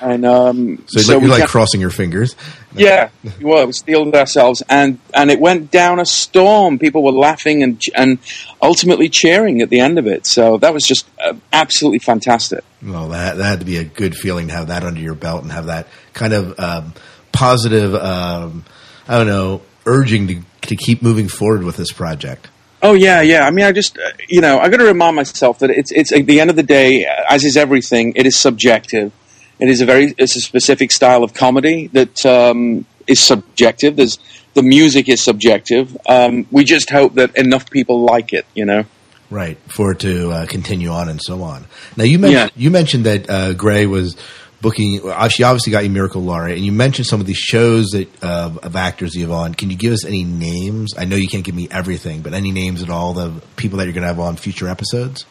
and 0.01 0.24
um, 0.24 0.84
So, 0.86 1.01
so 1.01 1.18
you're 1.18 1.28
like 1.28 1.49
crossing 1.49 1.80
your 1.80 1.90
fingers. 1.90 2.36
Yeah, 2.75 3.11
well, 3.41 3.66
we 3.66 3.72
steeled 3.72 4.14
ourselves, 4.14 4.62
and 4.68 4.99
and 5.14 5.31
it 5.31 5.41
went 5.41 5.70
down 5.70 6.01
a 6.01 6.07
storm. 6.07 6.79
People 6.79 7.03
were 7.03 7.12
laughing 7.12 7.62
and 7.62 7.81
and 7.95 8.18
ultimately 8.61 9.09
cheering 9.09 9.61
at 9.61 9.70
the 9.70 9.81
end 9.81 9.99
of 9.99 10.07
it. 10.07 10.27
So 10.27 10.59
that 10.59 10.75
was 10.75 10.85
just 10.85 11.07
uh, 11.25 11.35
absolutely 11.53 12.01
fantastic. 12.01 12.64
Well, 12.83 13.09
that 13.09 13.37
that 13.37 13.45
had 13.45 13.61
to 13.61 13.66
be 13.66 13.77
a 13.77 13.85
good 13.85 14.14
feeling 14.14 14.49
to 14.49 14.55
have 14.55 14.68
that 14.68 14.85
under 14.85 15.01
your 15.01 15.14
belt 15.14 15.43
and 15.43 15.53
have 15.53 15.66
that 15.66 15.89
kind 16.12 16.33
of 16.33 16.59
um, 16.59 16.95
positive. 17.33 17.95
Um, 17.95 18.64
I 19.07 19.18
don't 19.18 19.27
know, 19.27 19.62
urging 19.87 20.29
to 20.29 20.43
to 20.62 20.77
keep 20.77 21.03
moving 21.03 21.29
forward 21.29 21.64
with 21.64 21.77
this 21.77 21.93
project. 21.93 22.49
Oh 22.83 22.93
yeah, 22.93 23.22
yeah. 23.22 23.47
I 23.47 23.51
mean, 23.51 23.64
I 23.64 23.72
just 23.72 23.97
uh, 23.97 24.12
you 24.29 24.41
know, 24.41 24.59
I 24.59 24.68
got 24.68 24.77
to 24.79 24.85
remind 24.85 25.16
myself 25.16 25.61
that 25.61 25.70
it's 25.70 25.91
it's 25.93 26.12
at 26.12 26.27
the 26.27 26.41
end 26.41 26.51
of 26.51 26.57
the 26.57 26.62
day, 26.62 27.07
uh, 27.07 27.25
as 27.31 27.45
is 27.45 27.57
everything, 27.57 28.12
it 28.16 28.27
is 28.27 28.37
subjective. 28.37 29.12
It 29.59 29.68
is 29.68 29.80
a 29.80 29.86
very 29.86 30.14
it's 30.18 30.36
a 30.36 30.40
specific 30.40 30.90
style 30.92 31.22
of 31.22 31.34
comedy 31.34 31.88
that 31.88 32.24
um, 32.26 32.86
is 33.07 33.20
subjective. 33.20 33.96
There's 33.96 34.18
the 34.55 34.62
music 34.62 35.09
is 35.09 35.22
subjective. 35.22 35.96
Um, 36.07 36.46
we 36.50 36.64
just 36.64 36.90
hope 36.90 37.14
that 37.14 37.36
enough 37.36 37.70
people 37.70 38.05
like 38.05 38.32
it. 38.32 38.46
You 38.55 38.64
know. 38.64 38.84
Right 39.30 39.59
for 39.66 39.92
it 39.92 40.00
to 40.00 40.30
uh, 40.30 40.46
continue 40.46 40.90
on 40.90 41.09
and 41.09 41.20
so 41.20 41.42
on. 41.42 41.66
Now 41.96 42.05
you 42.05 42.18
mentioned 42.18 42.52
you 42.57 42.70
mentioned 42.70 43.07
that 43.07 43.30
uh, 43.30 43.52
Gray 43.55 43.86
was 43.86 44.16
booking. 44.61 45.00
uh, 45.09 45.28
She 45.28 45.42
obviously 45.42 45.72
got 45.72 45.84
you 45.84 45.90
Miracle 45.90 46.22
Laurie, 46.22 46.55
and 46.55 46.64
you 46.64 46.72
mentioned 46.72 47.07
some 47.07 47.20
of 47.20 47.26
these 47.26 47.38
shows 47.38 47.86
that 47.90 48.09
uh, 48.22 48.50
of 48.62 48.76
actors 48.76 49.14
you 49.14 49.22
have 49.22 49.32
on. 49.32 49.55
Can 49.55 49.70
you 49.70 49.76
give 49.76 49.92
us 49.92 50.05
any 50.05 50.24
names? 50.24 50.92
I 50.96 51.05
know 51.05 51.16
you 51.16 51.28
can't 51.28 51.44
give 51.44 51.55
me 51.55 51.68
everything, 51.70 52.22
but 52.22 52.32
any 52.32 52.50
names 52.52 52.82
at 52.82 52.90
all 52.90 53.12
the 53.14 53.40
people 53.57 53.78
that 53.78 53.84
you're 53.84 53.92
going 53.92 54.02
to 54.02 54.09
have 54.09 54.20
on 54.20 54.36
future 54.36 54.68
episodes? 54.68 55.26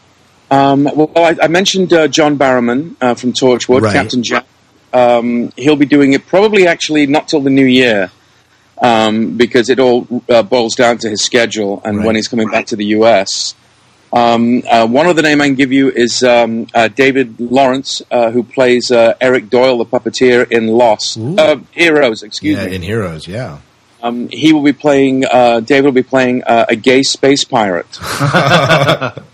Um, 0.50 0.84
well, 0.84 1.10
I, 1.16 1.36
I 1.42 1.48
mentioned 1.48 1.92
uh, 1.92 2.08
John 2.08 2.38
Barrowman 2.38 2.96
uh, 3.00 3.14
from 3.14 3.32
Torchwood, 3.32 3.82
Right. 3.82 3.92
Captain 3.92 4.22
Jack. 4.22 4.46
Um, 4.92 5.52
he'll 5.56 5.76
be 5.76 5.86
doing 5.86 6.12
it 6.12 6.26
probably 6.26 6.66
actually 6.66 7.06
not 7.06 7.26
till 7.26 7.40
the 7.40 7.50
new 7.50 7.64
year 7.64 8.12
um, 8.80 9.36
because 9.36 9.68
it 9.68 9.80
all 9.80 10.06
uh, 10.28 10.42
boils 10.42 10.76
down 10.76 10.98
to 10.98 11.08
his 11.10 11.24
schedule 11.24 11.82
and 11.84 12.04
when 12.04 12.14
he's 12.14 12.28
coming 12.28 12.48
back 12.48 12.66
to 12.66 12.76
the 12.76 12.86
US. 12.86 13.54
Um, 14.12 14.62
uh, 14.70 14.86
one 14.86 15.06
other 15.06 15.22
name 15.22 15.40
I 15.40 15.46
can 15.46 15.56
give 15.56 15.72
you 15.72 15.90
is 15.90 16.22
um, 16.22 16.68
uh, 16.72 16.86
David 16.86 17.40
Lawrence, 17.40 18.00
uh, 18.12 18.30
who 18.30 18.44
plays 18.44 18.92
uh, 18.92 19.14
Eric 19.20 19.50
Doyle, 19.50 19.78
the 19.78 19.86
puppeteer 19.86 20.48
in 20.48 20.68
Lost. 20.68 21.18
Uh, 21.18 21.56
Heroes, 21.72 22.22
excuse 22.22 22.56
yeah, 22.56 22.66
me. 22.66 22.76
in 22.76 22.82
Heroes, 22.82 23.26
yeah. 23.26 23.58
Um, 24.04 24.28
he 24.28 24.52
will 24.52 24.62
be 24.62 24.72
playing. 24.72 25.24
Uh, 25.24 25.60
David 25.60 25.86
will 25.86 25.92
be 25.92 26.04
playing 26.04 26.44
uh, 26.44 26.66
a 26.68 26.76
gay 26.76 27.02
space 27.02 27.42
pirate. 27.42 27.88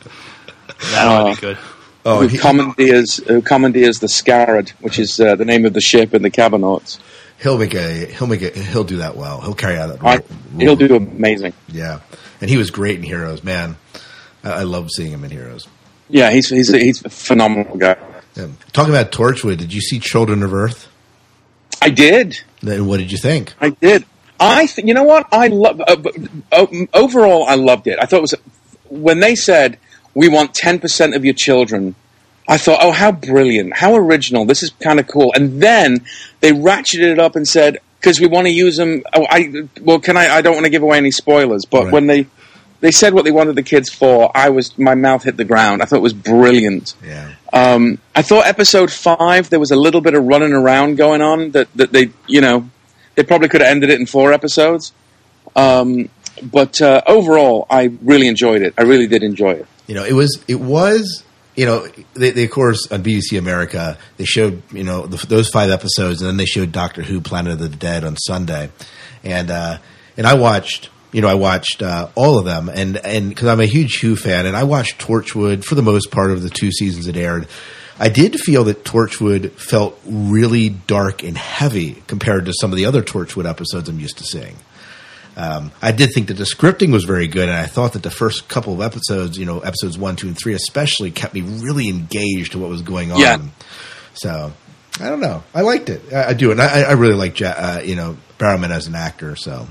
That 0.92 1.06
ought 1.06 1.28
to 1.28 1.34
be 1.34 1.40
good. 1.40 1.58
Oh, 2.04 2.20
who 2.22 2.28
he- 2.28 2.38
commandeers 2.38 3.16
who 3.26 3.42
commandeers 3.42 3.98
the 4.00 4.08
Scarab, 4.08 4.68
which 4.80 4.98
is 4.98 5.20
uh, 5.20 5.36
the 5.36 5.44
name 5.44 5.66
of 5.66 5.74
the 5.74 5.80
ship 5.80 6.14
in 6.14 6.22
the 6.22 6.30
Cabonauts. 6.30 6.98
He'll 7.42 7.58
make 7.58 7.74
a 7.74 8.06
he'll 8.06 8.26
make 8.26 8.42
a 8.42 8.50
he'll 8.50 8.84
do 8.84 8.98
that 8.98 9.16
well. 9.16 9.40
He'll 9.40 9.54
carry 9.54 9.76
out 9.76 9.88
that. 9.88 10.02
I, 10.04 10.16
role- 10.16 10.24
he'll 10.58 10.76
do 10.76 10.96
amazing. 10.96 11.52
Yeah, 11.68 12.00
and 12.40 12.48
he 12.50 12.56
was 12.56 12.70
great 12.70 12.96
in 12.96 13.02
Heroes. 13.02 13.44
Man, 13.44 13.76
I, 14.44 14.50
I 14.50 14.62
love 14.62 14.90
seeing 14.90 15.12
him 15.12 15.24
in 15.24 15.30
Heroes. 15.30 15.68
Yeah, 16.08 16.30
he's 16.30 16.48
he's 16.48 16.70
he's 16.72 17.04
a 17.04 17.10
phenomenal 17.10 17.76
guy. 17.76 17.96
Yeah. 18.36 18.48
Talking 18.72 18.94
about 18.94 19.12
Torchwood, 19.12 19.58
did 19.58 19.72
you 19.74 19.80
see 19.80 19.98
Children 19.98 20.42
of 20.42 20.54
Earth? 20.54 20.88
I 21.82 21.90
did. 21.90 22.40
Then 22.62 22.86
what 22.86 22.98
did 22.98 23.10
you 23.12 23.18
think? 23.18 23.54
I 23.60 23.70
did. 23.70 24.04
I 24.38 24.66
th- 24.66 24.86
you 24.86 24.94
know 24.94 25.02
what 25.02 25.26
I 25.32 25.48
love. 25.48 25.80
Uh, 25.80 25.96
uh, 26.52 26.66
overall, 26.94 27.44
I 27.46 27.56
loved 27.56 27.86
it. 27.86 27.98
I 28.00 28.06
thought 28.06 28.18
it 28.18 28.22
was 28.22 28.34
when 28.88 29.20
they 29.20 29.34
said 29.34 29.78
we 30.14 30.28
want 30.28 30.54
10% 30.54 31.14
of 31.16 31.24
your 31.24 31.34
children. 31.34 31.94
I 32.48 32.58
thought, 32.58 32.80
oh, 32.82 32.90
how 32.90 33.12
brilliant, 33.12 33.76
how 33.76 33.94
original. 33.94 34.44
This 34.44 34.62
is 34.62 34.70
kind 34.80 34.98
of 34.98 35.06
cool. 35.06 35.32
And 35.34 35.62
then 35.62 36.04
they 36.40 36.50
ratcheted 36.52 37.12
it 37.12 37.18
up 37.18 37.36
and 37.36 37.46
said, 37.46 37.78
because 38.00 38.18
we 38.18 38.26
want 38.26 38.46
to 38.46 38.52
use 38.52 38.76
them. 38.76 39.02
Oh, 39.12 39.26
I 39.28 39.52
well, 39.82 40.00
can 40.00 40.16
I? 40.16 40.28
I 40.36 40.40
don't 40.40 40.54
want 40.54 40.64
to 40.64 40.70
give 40.70 40.82
away 40.82 40.96
any 40.96 41.10
spoilers, 41.10 41.64
but 41.66 41.84
Right. 41.84 41.92
when 41.92 42.06
they 42.06 42.26
they 42.80 42.90
said 42.90 43.12
what 43.12 43.24
they 43.26 43.30
wanted 43.30 43.56
the 43.56 43.62
kids 43.62 43.90
for, 43.90 44.34
I 44.34 44.48
was 44.48 44.76
my 44.78 44.94
mouth 44.94 45.22
hit 45.22 45.36
the 45.36 45.44
ground. 45.44 45.82
I 45.82 45.84
thought 45.84 45.96
it 45.96 46.02
was 46.02 46.14
brilliant. 46.14 46.94
Yeah. 47.06 47.32
Um, 47.52 47.98
I 48.16 48.22
thought 48.22 48.46
episode 48.46 48.90
five 48.90 49.50
there 49.50 49.60
was 49.60 49.70
a 49.70 49.76
little 49.76 50.00
bit 50.00 50.14
of 50.14 50.24
running 50.24 50.54
around 50.54 50.96
going 50.96 51.20
on 51.20 51.50
that 51.50 51.68
that 51.76 51.92
they 51.92 52.08
you 52.26 52.40
know 52.40 52.70
they 53.16 53.22
probably 53.22 53.48
could 53.50 53.60
have 53.60 53.70
ended 53.70 53.90
it 53.90 54.00
in 54.00 54.06
four 54.06 54.32
episodes. 54.32 54.92
Um, 55.54 56.08
but 56.42 56.80
uh, 56.80 57.02
overall, 57.06 57.66
I 57.68 57.92
really 58.02 58.28
enjoyed 58.28 58.62
it. 58.62 58.72
I 58.78 58.82
really 58.82 59.06
did 59.08 59.22
enjoy 59.22 59.52
it. 59.52 59.66
You 59.90 59.96
know, 59.96 60.04
it 60.04 60.12
was 60.12 60.40
it 60.46 60.60
was 60.60 61.24
you 61.56 61.66
know 61.66 61.84
they, 62.14 62.30
they 62.30 62.44
of 62.44 62.52
course 62.52 62.86
on 62.92 63.02
BBC 63.02 63.36
America 63.36 63.98
they 64.18 64.24
showed 64.24 64.62
you 64.72 64.84
know 64.84 65.04
the, 65.04 65.26
those 65.26 65.48
five 65.48 65.68
episodes 65.68 66.22
and 66.22 66.28
then 66.28 66.36
they 66.36 66.44
showed 66.44 66.70
Doctor 66.70 67.02
Who 67.02 67.20
Planet 67.20 67.54
of 67.54 67.58
the 67.58 67.68
Dead 67.68 68.04
on 68.04 68.16
Sunday, 68.16 68.70
and 69.24 69.50
uh, 69.50 69.78
and 70.16 70.28
I 70.28 70.34
watched 70.34 70.90
you 71.10 71.20
know 71.20 71.26
I 71.26 71.34
watched 71.34 71.82
uh, 71.82 72.08
all 72.14 72.38
of 72.38 72.44
them 72.44 72.68
and 72.68 72.98
and 72.98 73.30
because 73.30 73.48
I'm 73.48 73.58
a 73.58 73.66
huge 73.66 73.98
Who 73.98 74.14
fan 74.14 74.46
and 74.46 74.56
I 74.56 74.62
watched 74.62 75.00
Torchwood 75.00 75.64
for 75.64 75.74
the 75.74 75.82
most 75.82 76.12
part 76.12 76.30
of 76.30 76.40
the 76.42 76.50
two 76.50 76.70
seasons 76.70 77.08
it 77.08 77.16
aired. 77.16 77.48
I 77.98 78.10
did 78.10 78.38
feel 78.38 78.62
that 78.64 78.84
Torchwood 78.84 79.50
felt 79.54 80.00
really 80.06 80.68
dark 80.68 81.24
and 81.24 81.36
heavy 81.36 82.00
compared 82.06 82.46
to 82.46 82.52
some 82.60 82.70
of 82.70 82.76
the 82.76 82.86
other 82.86 83.02
Torchwood 83.02 83.50
episodes 83.50 83.88
I'm 83.88 83.98
used 83.98 84.18
to 84.18 84.24
seeing. 84.24 84.54
Um, 85.40 85.72
I 85.80 85.92
did 85.92 86.10
think 86.12 86.28
that 86.28 86.34
the 86.34 86.44
scripting 86.44 86.92
was 86.92 87.04
very 87.04 87.26
good, 87.26 87.48
and 87.48 87.56
I 87.56 87.66
thought 87.66 87.94
that 87.94 88.02
the 88.02 88.10
first 88.10 88.48
couple 88.48 88.74
of 88.74 88.80
episodes, 88.82 89.38
you 89.38 89.46
know, 89.46 89.60
episodes 89.60 89.96
one, 89.96 90.16
two, 90.16 90.26
and 90.28 90.36
three, 90.36 90.52
especially, 90.54 91.10
kept 91.10 91.32
me 91.34 91.40
really 91.40 91.88
engaged 91.88 92.52
to 92.52 92.58
what 92.58 92.68
was 92.68 92.82
going 92.82 93.10
on. 93.12 93.20
Yeah. 93.20 93.38
So 94.14 94.52
I 95.00 95.08
don't 95.08 95.20
know. 95.20 95.42
I 95.54 95.62
liked 95.62 95.88
it. 95.88 96.12
I, 96.12 96.30
I 96.30 96.32
do, 96.34 96.50
and 96.50 96.60
I, 96.60 96.82
I 96.82 96.92
really 96.92 97.14
like, 97.14 97.40
ja- 97.40 97.54
uh, 97.56 97.80
you 97.84 97.94
know, 97.96 98.16
Barrowman 98.38 98.70
as 98.70 98.86
an 98.86 98.94
actor. 98.94 99.34
So 99.36 99.66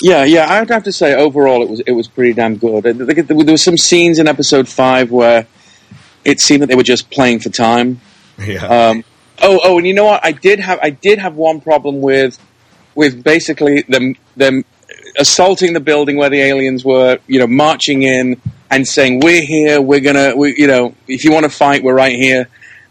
Yeah, 0.00 0.24
yeah, 0.24 0.46
I'd 0.50 0.70
have 0.70 0.84
to 0.84 0.92
say 0.92 1.14
overall 1.14 1.62
it 1.62 1.68
was 1.68 1.80
it 1.80 1.92
was 1.92 2.08
pretty 2.08 2.32
damn 2.32 2.56
good. 2.56 2.84
There 2.84 3.36
were 3.36 3.56
some 3.56 3.76
scenes 3.76 4.18
in 4.18 4.26
episode 4.28 4.68
five 4.68 5.10
where 5.10 5.46
it 6.24 6.40
seemed 6.40 6.62
that 6.62 6.66
they 6.68 6.76
were 6.76 6.82
just 6.82 7.10
playing 7.10 7.40
for 7.40 7.50
time. 7.50 8.00
yeah, 8.38 8.64
Um, 8.64 9.04
oh, 9.42 9.60
oh, 9.62 9.78
and 9.78 9.86
you 9.86 9.94
know 9.94 10.04
what? 10.06 10.24
I 10.24 10.32
did 10.32 10.60
have 10.60 10.78
I 10.82 10.90
did 10.90 11.18
have 11.18 11.34
one 11.36 11.60
problem 11.60 12.00
with 12.00 12.38
with 12.96 13.22
basically 13.22 13.82
them 13.88 14.16
them 14.36 14.64
assaulting 15.18 15.72
the 15.72 15.80
building 15.80 16.16
where 16.16 16.30
the 16.30 16.40
aliens 16.40 16.84
were, 16.84 17.18
you 17.26 17.38
know, 17.38 17.46
marching 17.46 18.02
in 18.02 18.40
and 18.70 18.86
saying, 18.86 19.20
"We're 19.20 19.44
here. 19.44 19.80
We're 19.80 20.00
gonna, 20.00 20.34
we, 20.36 20.54
you 20.56 20.66
know, 20.66 20.94
if 21.06 21.24
you 21.24 21.32
want 21.32 21.44
to 21.44 21.50
fight, 21.50 21.82
we're 21.82 21.94
right 21.94 22.14
here." 22.16 22.48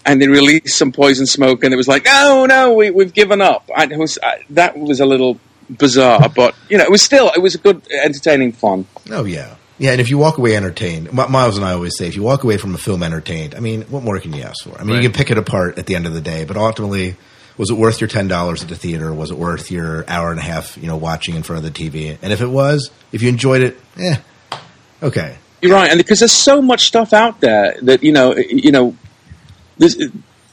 And 0.08 0.22
they 0.22 0.28
released 0.28 0.78
some 0.78 0.92
poison 0.92 1.26
smoke, 1.26 1.64
and 1.64 1.74
it 1.74 1.78
was 1.78 1.88
like, 1.88 2.06
"No, 2.06 2.46
no, 2.46 2.74
we, 2.74 2.92
we've 2.92 3.14
given 3.14 3.42
up." 3.42 3.70
I, 3.76 3.86
it 3.86 3.98
was 3.98 4.18
I, 4.22 4.44
that 4.52 4.78
was 4.78 5.00
a 5.00 5.06
little 5.06 5.40
bizarre, 5.70 6.30
but 6.30 6.56
you 6.70 6.78
know, 6.78 6.84
it 6.84 6.92
was 6.92 7.02
still 7.02 7.32
it 7.36 7.42
was 7.42 7.56
a 7.56 7.58
good, 7.58 7.82
entertaining 7.92 8.52
fun. 8.52 8.86
oh 9.12 9.26
yeah, 9.26 9.56
yeah. 9.80 9.92
And 9.92 10.00
if 10.02 10.10
you 10.12 10.18
walk 10.20 10.38
away 10.38 10.56
entertained, 10.56 11.12
Mi- 11.12 11.28
Miles 11.28 11.58
and 11.58 11.66
I 11.66 11.74
always 11.74 11.98
say, 11.98 12.08
if 12.08 12.16
you 12.16 12.22
walk 12.22 12.44
away 12.44 12.58
from 12.58 12.76
a 12.76 12.78
film 12.78 13.02
entertained, 13.02 13.56
I 13.56 13.60
mean, 13.60 13.82
what 13.84 14.04
more 14.04 14.20
can 14.20 14.32
you 14.34 14.44
ask 14.44 14.64
for? 14.64 14.80
I 14.80 14.84
mean, 14.84 14.98
you 14.98 15.02
can 15.02 15.12
pick 15.12 15.32
it 15.32 15.40
apart 15.40 15.80
at 15.80 15.88
the 15.88 15.96
end 15.96 16.06
of 16.06 16.14
the 16.14 16.22
day, 16.22 16.46
but 16.46 16.56
ultimately. 16.58 17.16
Was 17.58 17.70
it 17.70 17.76
worth 17.76 18.02
your 18.02 18.08
ten 18.08 18.28
dollars 18.28 18.64
at 18.64 18.70
the 18.70 18.76
theater? 18.76 19.14
Was 19.14 19.32
it 19.32 19.38
worth 19.38 19.72
your 19.72 20.04
hour 20.10 20.32
and 20.32 20.40
a 20.40 20.44
half, 20.44 20.78
you 20.78 20.88
know, 20.88 20.98
watching 20.98 21.36
in 21.36 21.44
front 21.44 21.66
of 21.66 21.74
the 21.74 21.90
TV? 21.90 22.18
And 22.22 22.34
if 22.34 22.42
it 22.42 22.48
was, 22.48 22.92
if 23.12 23.22
you 23.22 23.30
enjoyed 23.30 23.62
it, 23.62 23.80
eh, 23.98 24.18
okay, 25.02 25.38
You're 25.62 25.74
right, 25.74 25.90
and 25.90 25.98
because 25.98 26.20
there's 26.20 26.34
so 26.34 26.62
much 26.62 26.86
stuff 26.86 27.14
out 27.14 27.40
there 27.40 27.78
that 27.84 28.04
you 28.04 28.12
know, 28.12 28.36
you 28.36 28.72
know, 28.72 28.96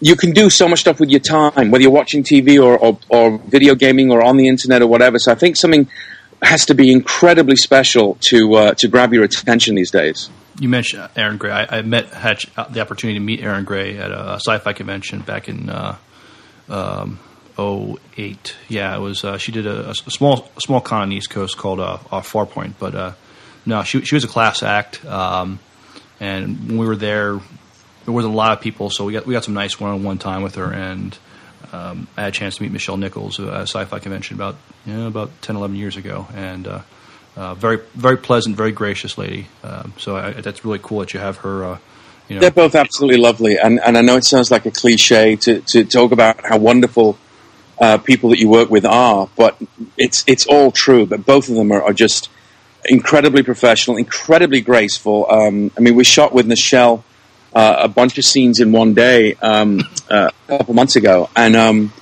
you 0.00 0.16
can 0.16 0.32
do 0.32 0.50
so 0.50 0.68
much 0.68 0.80
stuff 0.80 1.00
with 1.00 1.10
your 1.10 1.20
time, 1.20 1.70
whether 1.70 1.82
you're 1.82 1.90
watching 1.90 2.24
TV 2.24 2.62
or, 2.62 2.76
or, 2.76 2.98
or 3.08 3.38
video 3.38 3.74
gaming 3.74 4.10
or 4.10 4.22
on 4.22 4.36
the 4.36 4.48
internet 4.48 4.82
or 4.82 4.88
whatever. 4.88 5.18
So 5.18 5.30
I 5.30 5.36
think 5.36 5.56
something 5.56 5.88
has 6.42 6.66
to 6.66 6.74
be 6.74 6.90
incredibly 6.90 7.56
special 7.56 8.16
to 8.20 8.54
uh, 8.54 8.74
to 8.74 8.88
grab 8.88 9.12
your 9.12 9.24
attention 9.24 9.76
these 9.76 9.90
days. 9.90 10.28
You 10.60 10.68
mentioned 10.68 11.08
Erin 11.16 11.38
Gray. 11.38 11.52
I, 11.52 11.78
I 11.78 11.82
met 11.82 12.08
had 12.08 12.40
the 12.70 12.80
opportunity 12.80 13.18
to 13.18 13.24
meet 13.24 13.40
Erin 13.40 13.64
Gray 13.64 13.96
at 13.96 14.10
a 14.10 14.34
sci-fi 14.34 14.72
convention 14.72 15.20
back 15.20 15.48
in 15.48 15.70
uh, 15.70 15.96
um, 16.72 17.18
08. 17.58 18.56
Yeah, 18.68 18.96
it 18.96 19.00
was. 19.00 19.24
Uh, 19.24 19.38
she 19.38 19.52
did 19.52 19.66
a, 19.66 19.90
a 19.90 19.94
small 19.94 20.48
a 20.56 20.60
small 20.60 20.80
con 20.80 21.02
on 21.02 21.08
the 21.10 21.16
East 21.16 21.30
Coast 21.30 21.56
called 21.56 21.80
uh, 21.80 21.98
uh, 22.10 22.20
Farpoint, 22.20 22.74
but 22.78 22.94
uh, 22.94 23.12
no, 23.66 23.82
she 23.82 24.02
she 24.02 24.14
was 24.14 24.24
a 24.24 24.28
class 24.28 24.62
act. 24.62 25.04
Um, 25.04 25.58
and 26.18 26.68
when 26.68 26.78
we 26.78 26.86
were 26.86 26.96
there, 26.96 27.40
there 28.04 28.14
wasn't 28.14 28.32
a 28.32 28.36
lot 28.36 28.52
of 28.52 28.60
people, 28.60 28.90
so 28.90 29.04
we 29.04 29.12
got 29.12 29.26
we 29.26 29.34
got 29.34 29.44
some 29.44 29.54
nice 29.54 29.78
one-on-one 29.78 30.18
time 30.18 30.42
with 30.42 30.54
her, 30.54 30.72
and 30.72 31.16
um, 31.72 32.08
I 32.16 32.22
had 32.22 32.28
a 32.28 32.32
chance 32.32 32.56
to 32.56 32.62
meet 32.62 32.72
Nichelle 32.72 32.98
Nichols 32.98 33.38
at 33.38 33.48
a 33.48 33.62
sci-fi 33.62 33.98
convention 33.98 34.36
about 34.36 34.56
you 34.86 34.94
know, 34.94 35.06
about 35.06 35.30
10, 35.42 35.56
11 35.56 35.76
years 35.76 35.96
ago, 35.96 36.26
and 36.34 36.66
uh, 36.66 36.82
uh, 37.36 37.54
very 37.54 37.80
very 37.94 38.16
pleasant, 38.16 38.56
very 38.56 38.72
gracious 38.72 39.18
lady. 39.18 39.46
Um, 39.62 39.92
so 39.98 40.16
I, 40.16 40.32
that's 40.32 40.64
really 40.64 40.80
cool 40.82 41.00
that 41.00 41.12
you 41.12 41.20
have 41.20 41.38
her. 41.38 41.78
You 42.28 42.36
know, 42.36 42.40
They're 42.40 42.50
both 42.50 42.74
absolutely 42.74 43.20
lovely, 43.20 43.58
and, 43.58 43.80
and 43.80 43.98
I 43.98 44.00
know 44.00 44.16
it 44.16 44.24
sounds 44.24 44.50
like 44.50 44.64
a 44.64 44.70
cliche 44.70 45.36
to, 45.36 45.60
to 45.72 45.84
talk 45.84 46.12
about 46.12 46.44
how 46.44 46.56
wonderful 46.58 47.18
uh, 47.80 47.98
people 47.98 48.30
that 48.30 48.38
you 48.38 48.48
work 48.48 48.70
with 48.70 48.84
are, 48.86 49.28
but 49.36 49.60
it's 49.96 50.22
it's 50.26 50.46
all 50.46 50.70
true. 50.70 51.04
But 51.04 51.26
both 51.26 51.48
of 51.48 51.56
them 51.56 51.72
are, 51.72 51.82
are 51.82 51.92
just 51.92 52.30
incredibly 52.84 53.42
professional, 53.42 53.96
incredibly 53.96 54.60
graceful. 54.60 55.26
Um, 55.30 55.72
I 55.76 55.80
mean, 55.80 55.96
we 55.96 56.04
shot 56.04 56.32
with 56.32 56.46
Nichelle 56.46 57.02
uh, 57.54 57.76
a 57.80 57.88
bunch 57.88 58.18
of 58.18 58.24
scenes 58.24 58.60
in 58.60 58.72
one 58.72 58.94
day 58.94 59.34
um, 59.42 59.80
uh, 60.08 60.30
a 60.48 60.58
couple 60.58 60.74
months 60.74 60.96
ago, 60.96 61.28
and 61.36 61.56
um, 61.56 61.92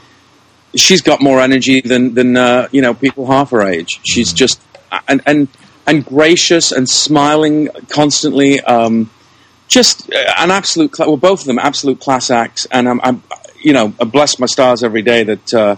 she's 0.75 1.01
got 1.01 1.21
more 1.21 1.41
energy 1.41 1.81
than 1.81 2.15
than 2.15 2.37
uh, 2.37 2.69
you 2.73 2.83
know 2.83 2.95
people 2.95 3.27
half 3.27 3.51
her 3.51 3.63
age. 3.63 4.01
She's 4.05 4.33
just 4.33 4.61
and 5.09 5.23
and 5.27 5.49
and 5.87 6.05
gracious 6.05 6.73
and 6.73 6.89
smiling 6.89 7.69
constantly. 7.89 8.61
Um, 8.61 9.11
just 9.71 10.13
uh, 10.13 10.35
an 10.37 10.51
absolute. 10.51 10.93
Cla- 10.93 11.07
well, 11.07 11.17
both 11.17 11.41
of 11.41 11.47
them 11.47 11.59
absolute 11.59 12.01
class 12.01 12.31
acts, 12.31 12.67
and 12.67 12.87
I'm, 12.87 13.01
I'm 13.03 13.23
you 13.63 13.73
know 13.73 13.95
I 13.99 14.05
bless 14.05 14.39
my 14.39 14.47
stars 14.47 14.83
every 14.83 15.03
day 15.03 15.25
that 15.25 15.55
uh, 15.55 15.77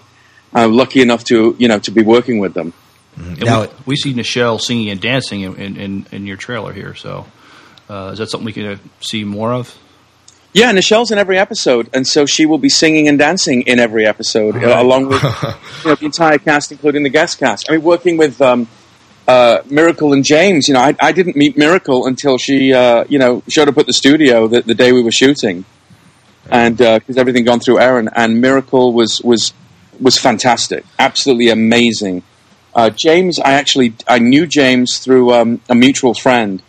I'm 0.53 0.73
lucky 0.73 1.01
enough 1.01 1.23
to 1.25 1.55
you 1.59 1.69
know 1.69 1.79
to 1.81 1.93
be 1.93 2.03
working 2.03 2.41
with 2.41 2.55
them. 2.55 2.73
And 3.15 3.39
we, 3.43 3.69
we 3.87 3.97
see 3.97 4.15
Nichelle 4.15 4.59
singing 4.59 4.89
and 4.89 4.99
dancing 4.99 5.43
in, 5.43 5.55
in, 5.57 5.77
in, 5.77 6.07
in 6.13 6.27
your 6.27 6.39
trailer 6.39 6.73
here. 6.73 6.95
So 6.95 7.27
uh, 7.91 8.11
is 8.13 8.19
that 8.19 8.31
something 8.31 8.47
we 8.47 8.55
can 8.55 8.67
uh, 8.67 8.77
see 9.01 9.23
more 9.23 9.53
of? 9.53 9.77
Yeah, 10.55 10.73
Nichelle's 10.73 11.11
in 11.11 11.19
every 11.19 11.39
episode, 11.39 11.89
and 11.95 12.07
so 12.07 12.27
she 12.27 12.45
will 12.45 12.59
be 12.59 12.69
singing 12.69 13.09
and 13.09 13.19
dancing 13.19 13.63
in 13.63 13.79
every 13.79 14.07
episode, 14.07 14.63
uh, 14.63 14.81
along 14.81 15.09
with 15.09 15.23
you 15.85 15.91
know, 15.91 15.95
the 15.95 16.05
entire 16.05 16.37
cast, 16.37 16.73
including 16.73 17.05
the 17.05 17.11
guest 17.11 17.39
cast. 17.39 17.71
I 17.71 17.75
mean, 17.75 17.83
working 17.83 18.19
with 18.19 18.41
um, 18.43 18.69
uh, 19.29 19.59
Miracle 19.71 20.13
and 20.13 20.25
James, 20.25 20.69
you 20.69 20.75
know, 20.75 20.81
I, 20.81 20.95
I 21.01 21.13
didn't 21.13 21.37
meet 21.37 21.57
Miracle 21.57 22.07
until 22.07 22.39
she, 22.39 22.73
uh, 22.73 23.05
you 23.09 23.19
know, 23.19 23.43
showed 23.49 23.69
up 23.69 23.79
at 23.79 23.87
the 23.87 23.93
studio 23.93 24.47
the, 24.49 24.63
the 24.63 24.75
day 24.75 24.93
we 24.93 25.03
were 25.03 25.13
shooting, 25.13 25.65
and 26.51 26.77
because 26.77 27.17
everything 27.17 27.45
gone 27.45 27.61
through 27.61 27.79
Erin, 27.79 28.09
and 28.15 28.41
Miracle 28.41 28.93
was 28.93 29.21
was 29.23 29.53
was 30.01 30.19
fantastic, 30.19 30.85
absolutely 30.99 31.49
amazing. 31.51 32.23
Uh, 32.75 32.91
James, 32.91 33.39
I 33.39 33.53
actually 33.53 33.95
I 34.09 34.19
knew 34.19 34.47
James 34.47 34.99
through 34.99 35.33
um, 35.33 35.61
a 35.69 35.75
mutual 35.75 36.15
friend. 36.15 36.63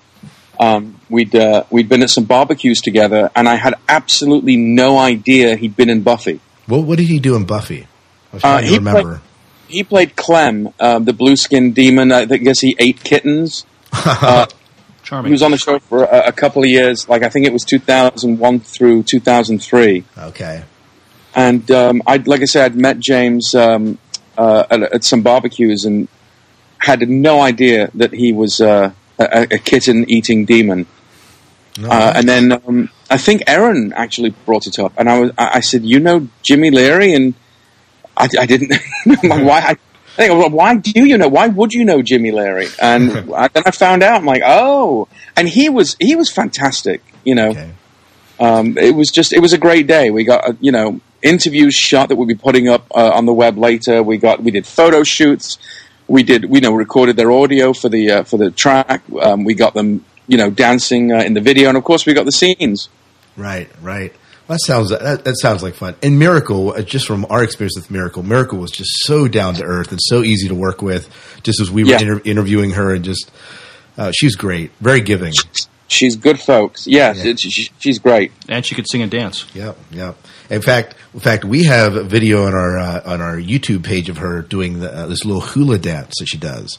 Um, 0.60 1.00
we'd 1.10 1.36
uh, 1.36 1.64
we'd 1.72 1.90
been 1.90 2.04
at 2.04 2.10
some 2.12 2.26
barbecues 2.26 2.82
together, 2.82 3.32
and 3.36 3.50
I 3.50 3.56
had 3.56 3.74
absolutely 3.90 4.56
no 4.58 4.98
idea 5.00 5.56
he'd 5.56 5.76
been 5.76 5.90
in 5.90 6.04
Buffy. 6.04 6.40
What 6.68 6.84
what 6.84 6.98
did 7.00 7.08
he 7.08 7.20
do 7.20 7.36
in 7.36 7.46
Buffy? 7.46 7.88
I 8.32 8.36
was 8.36 8.44
Uh, 8.44 8.58
he 8.62 8.76
remember. 8.76 9.02
played 9.02 9.22
he 9.74 9.84
played 9.84 10.16
Clem, 10.16 10.74
um, 10.80 11.06
the 11.06 11.14
blue 11.14 11.36
skinned 11.36 11.76
demon. 11.76 12.12
I 12.12 12.26
guess 12.26 12.60
he 12.60 12.76
ate 12.80 13.04
kittens. 13.04 13.66
Uh, 14.06 14.48
Charming. 15.04 15.30
He 15.30 15.32
was 15.34 15.42
on 15.44 15.52
the 15.52 15.58
show 15.58 15.80
for 15.80 16.06
a, 16.06 16.28
a 16.28 16.32
couple 16.32 16.64
of 16.64 16.70
years. 16.70 17.10
Like 17.10 17.24
I 17.24 17.30
think 17.30 17.46
it 17.46 17.52
was 17.52 17.66
2001 17.66 18.60
through 18.62 19.04
2003. 19.04 20.04
Okay. 20.18 20.64
And 21.36 21.70
um, 21.72 22.02
I, 22.08 22.18
like 22.18 22.42
I 22.42 22.46
said, 22.46 22.72
I'd 22.72 22.76
met 22.78 23.00
James 23.00 23.54
um, 23.54 23.98
uh, 24.38 24.64
at, 24.70 24.82
at 24.82 25.04
some 25.04 25.22
barbecues 25.22 25.84
and 25.84 26.08
had 26.78 27.08
no 27.10 27.42
idea 27.42 27.92
that 27.96 28.14
he 28.14 28.32
was 28.32 28.62
uh, 28.62 28.94
a, 29.20 29.48
a 29.52 29.58
kitten-eating 29.58 30.46
demon. 30.46 30.88
Uh, 31.82 32.14
and 32.16 32.30
then 32.30 32.52
um, 32.52 32.90
I 33.10 33.18
think 33.18 33.44
Erin 33.48 33.94
actually 33.94 34.30
brought 34.46 34.68
it 34.68 34.78
up, 34.78 34.94
and 34.98 35.10
I 35.10 35.20
was 35.20 35.32
I 35.38 35.52
I 35.56 35.60
said, 35.62 35.84
"You 35.84 36.00
know 36.00 36.28
Jimmy 36.44 36.70
Leary?" 36.70 37.14
And 37.14 37.34
I, 38.24 38.42
I 38.42 38.46
didn't. 38.46 38.74
why? 39.24 39.60
I, 39.60 39.72
I 39.72 40.16
think, 40.16 40.34
well, 40.34 40.50
why 40.50 40.76
do 40.76 40.92
you 40.92 41.18
know? 41.18 41.28
Why 41.28 41.48
would 41.48 41.74
you 41.74 41.86
know 41.86 42.02
Jimmy 42.02 42.32
Leary? 42.32 42.68
And 42.82 43.12
I, 43.36 43.48
then 43.48 43.64
I 43.66 43.72
found 43.72 44.04
out. 44.04 44.16
I'm 44.16 44.26
like, 44.26 44.44
oh, 44.46 45.08
and 45.36 45.48
he 45.48 45.70
was 45.70 45.96
he 46.00 46.16
was 46.16 46.32
fantastic. 46.32 47.02
You 47.24 47.36
know, 47.36 47.72
um, 48.40 48.78
it 48.78 48.96
was 48.96 49.10
just 49.10 49.34
it 49.34 49.40
was 49.40 49.54
a 49.54 49.58
great 49.58 49.88
day. 49.88 50.12
We 50.12 50.24
got 50.24 50.48
uh, 50.48 50.54
you 50.60 50.72
know 50.72 51.02
interviews 51.22 51.74
shot 51.74 52.10
that 52.10 52.16
we'll 52.16 52.28
be 52.28 52.36
putting 52.36 52.68
up 52.68 52.86
uh, 52.96 53.12
on 53.14 53.26
the 53.26 53.34
web 53.34 53.58
later. 53.58 54.04
We 54.04 54.18
got 54.18 54.44
we 54.44 54.52
did 54.52 54.68
photo 54.68 55.04
shoots. 55.04 55.58
We 56.08 56.24
did 56.24 56.46
we 56.46 56.60
you 56.60 56.62
know 56.62 56.74
recorded 56.74 57.16
their 57.16 57.32
audio 57.32 57.74
for 57.74 57.90
the 57.90 58.12
uh, 58.12 58.24
for 58.24 58.38
the 58.38 58.52
track. 58.52 59.02
Um, 59.22 59.44
we 59.44 59.54
got 59.56 59.74
them 59.74 60.06
you 60.28 60.38
know, 60.38 60.50
dancing 60.50 61.12
uh, 61.12 61.18
in 61.18 61.34
the 61.34 61.42
video, 61.42 61.70
and 61.70 61.78
of 61.78 61.84
course 61.84 62.06
we 62.06 62.14
got 62.14 62.26
the 62.26 62.32
scenes. 62.32 62.90
Right, 63.36 63.70
right. 63.82 64.14
That 64.54 64.60
sounds 64.60 64.90
that, 64.92 65.26
that 65.26 65.36
sounds 65.40 65.64
like 65.64 65.74
fun. 65.74 65.96
And 66.04 66.20
Miracle, 66.20 66.74
uh, 66.74 66.84
just 66.84 67.08
from 67.08 67.26
our 67.32 67.44
experience 67.44 67.76
with 67.76 67.90
Miracle, 67.90 68.22
Miracle 68.22 68.60
was 68.60 68.70
just 68.70 68.92
so 69.04 69.28
down 69.28 69.56
to 69.56 69.64
earth 69.64 69.90
and 69.90 70.00
so 70.00 70.22
easy 70.22 70.48
to 70.48 70.54
work 70.54 70.84
with. 70.84 71.10
Just 71.42 71.60
as 71.60 71.72
we 71.72 71.84
were 71.84 71.90
Yeah. 71.90 72.02
inter- 72.02 72.22
interviewing 72.24 72.70
her, 72.72 72.94
and 72.94 73.04
just 73.04 73.32
uh, 73.98 74.12
she's 74.12 74.36
great, 74.36 74.70
very 74.80 75.02
giving. 75.02 75.34
She's 75.88 76.16
good, 76.16 76.40
folks. 76.40 76.86
Yes, 76.86 77.26
it's 77.26 77.42
she, 77.42 77.72
she's 77.80 77.98
great. 77.98 78.32
And 78.48 78.64
she 78.64 78.76
could 78.76 78.86
sing 78.88 79.02
and 79.02 79.10
dance. 79.10 79.46
Yep, 79.56 79.76
yep. 79.92 80.18
In 80.52 80.62
fact, 80.62 80.94
in 81.16 81.20
fact, 81.20 81.46
we 81.46 81.64
have 81.64 81.96
a 81.96 82.04
video 82.04 82.46
on 82.46 82.54
our 82.54 82.78
uh, 82.78 83.02
on 83.08 83.22
our 83.22 83.38
YouTube 83.38 83.84
page 83.84 84.08
of 84.08 84.18
her 84.18 84.44
doing 84.44 84.82
the, 84.82 84.96
uh, 84.96 85.08
this 85.08 85.26
little 85.26 85.42
hula 85.42 85.80
dance 85.80 86.14
that 86.20 86.28
she 86.28 86.38
does. 86.38 86.78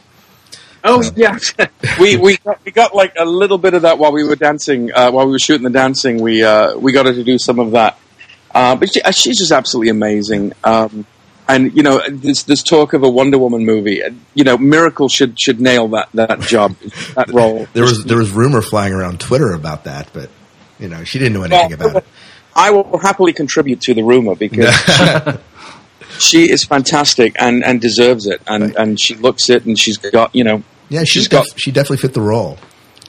Oh 0.87 1.03
yeah, 1.17 1.39
we 2.01 2.17
we 2.19 2.37
got, 2.37 2.63
we 2.65 2.71
got 2.71 2.95
like 2.95 3.15
a 3.19 3.25
little 3.25 3.57
bit 3.59 3.73
of 3.75 3.83
that 3.83 3.99
while 3.99 4.13
we 4.13 4.23
were 4.23 4.37
dancing, 4.37 4.93
uh, 4.93 5.11
while 5.11 5.25
we 5.27 5.33
were 5.33 5.39
shooting 5.39 5.65
the 5.65 5.71
dancing. 5.71 6.21
We 6.21 6.45
uh, 6.45 6.77
we 6.77 6.93
got 6.93 7.07
her 7.07 7.13
to 7.15 7.25
do 7.25 7.39
some 7.39 7.59
of 7.59 7.71
that, 7.73 7.99
uh, 8.55 8.77
but 8.77 8.93
she, 8.93 9.01
uh, 9.01 9.11
she's 9.11 9.39
just 9.39 9.51
absolutely 9.51 9.89
amazing. 9.91 10.53
Um, 10.63 11.07
and 11.49 11.75
you 11.75 11.83
know, 11.83 12.03
this 12.09 12.43
this 12.43 12.63
talk 12.63 12.93
of 12.93 13.03
a 13.03 13.09
Wonder 13.09 13.39
Woman 13.39 13.65
movie. 13.65 14.03
uh, 14.03 14.11
You 14.35 14.45
know, 14.45 14.59
Miracle 14.59 15.09
should 15.09 15.41
should 15.41 15.59
nail 15.61 15.89
that 15.89 16.11
that 16.15 16.41
job, 16.41 16.77
that 17.15 17.29
role. 17.33 17.67
There 17.73 17.85
was 17.85 18.05
there 18.05 18.19
was 18.19 18.31
rumor 18.31 18.61
flying 18.61 18.93
around 18.93 19.21
Twitter 19.21 19.53
about 19.55 19.85
that, 19.85 20.11
but 20.13 20.29
you 20.79 20.89
know 20.89 21.03
she 21.05 21.19
didn't 21.19 21.33
know 21.33 21.45
anything 21.45 21.79
Well, 21.79 21.89
about 21.91 22.03
it. 22.03 22.09
I 22.55 22.71
will 22.71 22.99
happily 22.99 23.33
contribute 23.33 23.81
to 23.83 23.95
the 23.95 24.03
rumor 24.03 24.35
because 24.35 24.73
she 26.19 26.51
is 26.51 26.65
fantastic 26.65 27.35
and, 27.41 27.65
and 27.65 27.81
deserves 27.81 28.27
it, 28.27 28.41
and, 28.47 28.77
and 28.77 29.01
she 29.01 29.15
looks 29.17 29.49
it, 29.51 29.65
and 29.67 29.79
she's 29.79 29.97
got 29.99 30.35
you 30.35 30.45
know, 30.45 30.63
Yeah, 30.89 31.01
she's 31.01 31.09
she's 31.11 31.29
got 31.29 31.45
def- 31.47 31.59
she 31.59 31.71
definitely 31.73 31.99
fit 31.99 32.15
the 32.15 32.21
role. 32.21 32.59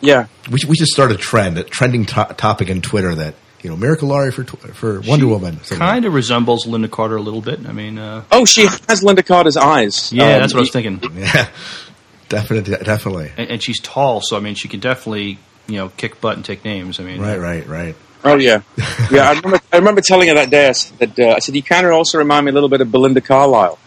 yeah. 0.01 0.28
We 0.51 0.59
should, 0.59 0.69
we 0.69 0.76
should 0.76 0.88
start 0.88 1.11
a 1.11 1.17
trend, 1.17 1.57
a 1.57 1.63
trending 1.63 2.05
to- 2.05 2.36
topic 2.38 2.69
in 2.69 2.82
Twitter 2.82 3.13
that 3.15 3.36
you 3.61 3.69
know 3.69 3.76
Miracle 3.76 4.09
Laurie 4.09 4.32
for 4.32 4.43
tw- 4.43 4.59
for 4.76 5.01
Wonder 5.01 5.28
Woman. 5.28 5.57
Kind 5.69 6.05
of 6.05 6.13
resembles 6.13 6.65
Lynda 6.65 6.89
Carter 6.89 7.15
a 7.17 7.21
little 7.21 7.41
bit. 7.41 7.67
I 7.67 7.71
mean, 7.73 7.97
uh, 7.97 8.23
Oh, 8.32 8.45
she 8.45 8.63
has 8.65 9.01
Lynda 9.03 9.26
Carter's 9.26 9.57
eyes. 9.57 10.11
yeah, 10.13 10.23
Um, 10.36 10.41
that's 10.41 10.53
what 10.53 10.59
I 10.59 10.61
was 10.61 10.71
thinking. 10.71 11.01
Yeah, 11.17 11.47
definitely, 12.30 12.76
definitely. 12.84 13.32
And, 13.38 13.49
and 13.51 13.63
she's 13.63 13.80
tall, 13.82 14.21
so 14.21 14.38
I 14.38 14.39
mean, 14.39 14.55
she 14.55 14.67
can 14.67 14.80
definitely 14.80 15.39
you 15.67 15.78
know 15.78 15.89
kick 15.97 16.21
butt 16.21 16.36
and 16.36 16.45
take 16.45 16.63
names. 16.63 16.99
I 16.99 17.03
mean, 17.03 17.19
Right, 17.21 17.38
right, 17.39 17.67
right. 17.67 17.95
Oh 18.23 18.38
yeah, 18.38 18.61
yeah. 19.11 19.30
I 19.30 19.34
remember. 19.34 19.59
I 19.71 19.78
remember 19.78 20.01
telling 20.01 20.30
her 20.30 20.36
that 20.36 20.49
day. 20.49 20.69
I 20.69 20.71
said, 20.71 21.19
uh, 21.19 21.34
"I 21.36 21.39
said 21.39 21.55
you 21.55 21.61
kind 21.63 21.86
of 21.86 21.93
also 21.93 22.17
remind 22.17 22.45
me 22.45 22.49
a 22.51 22.53
little 22.53 22.69
bit 22.69 22.82
of 22.82 22.91
Belinda 22.91 23.21
Carlisle," 23.21 23.78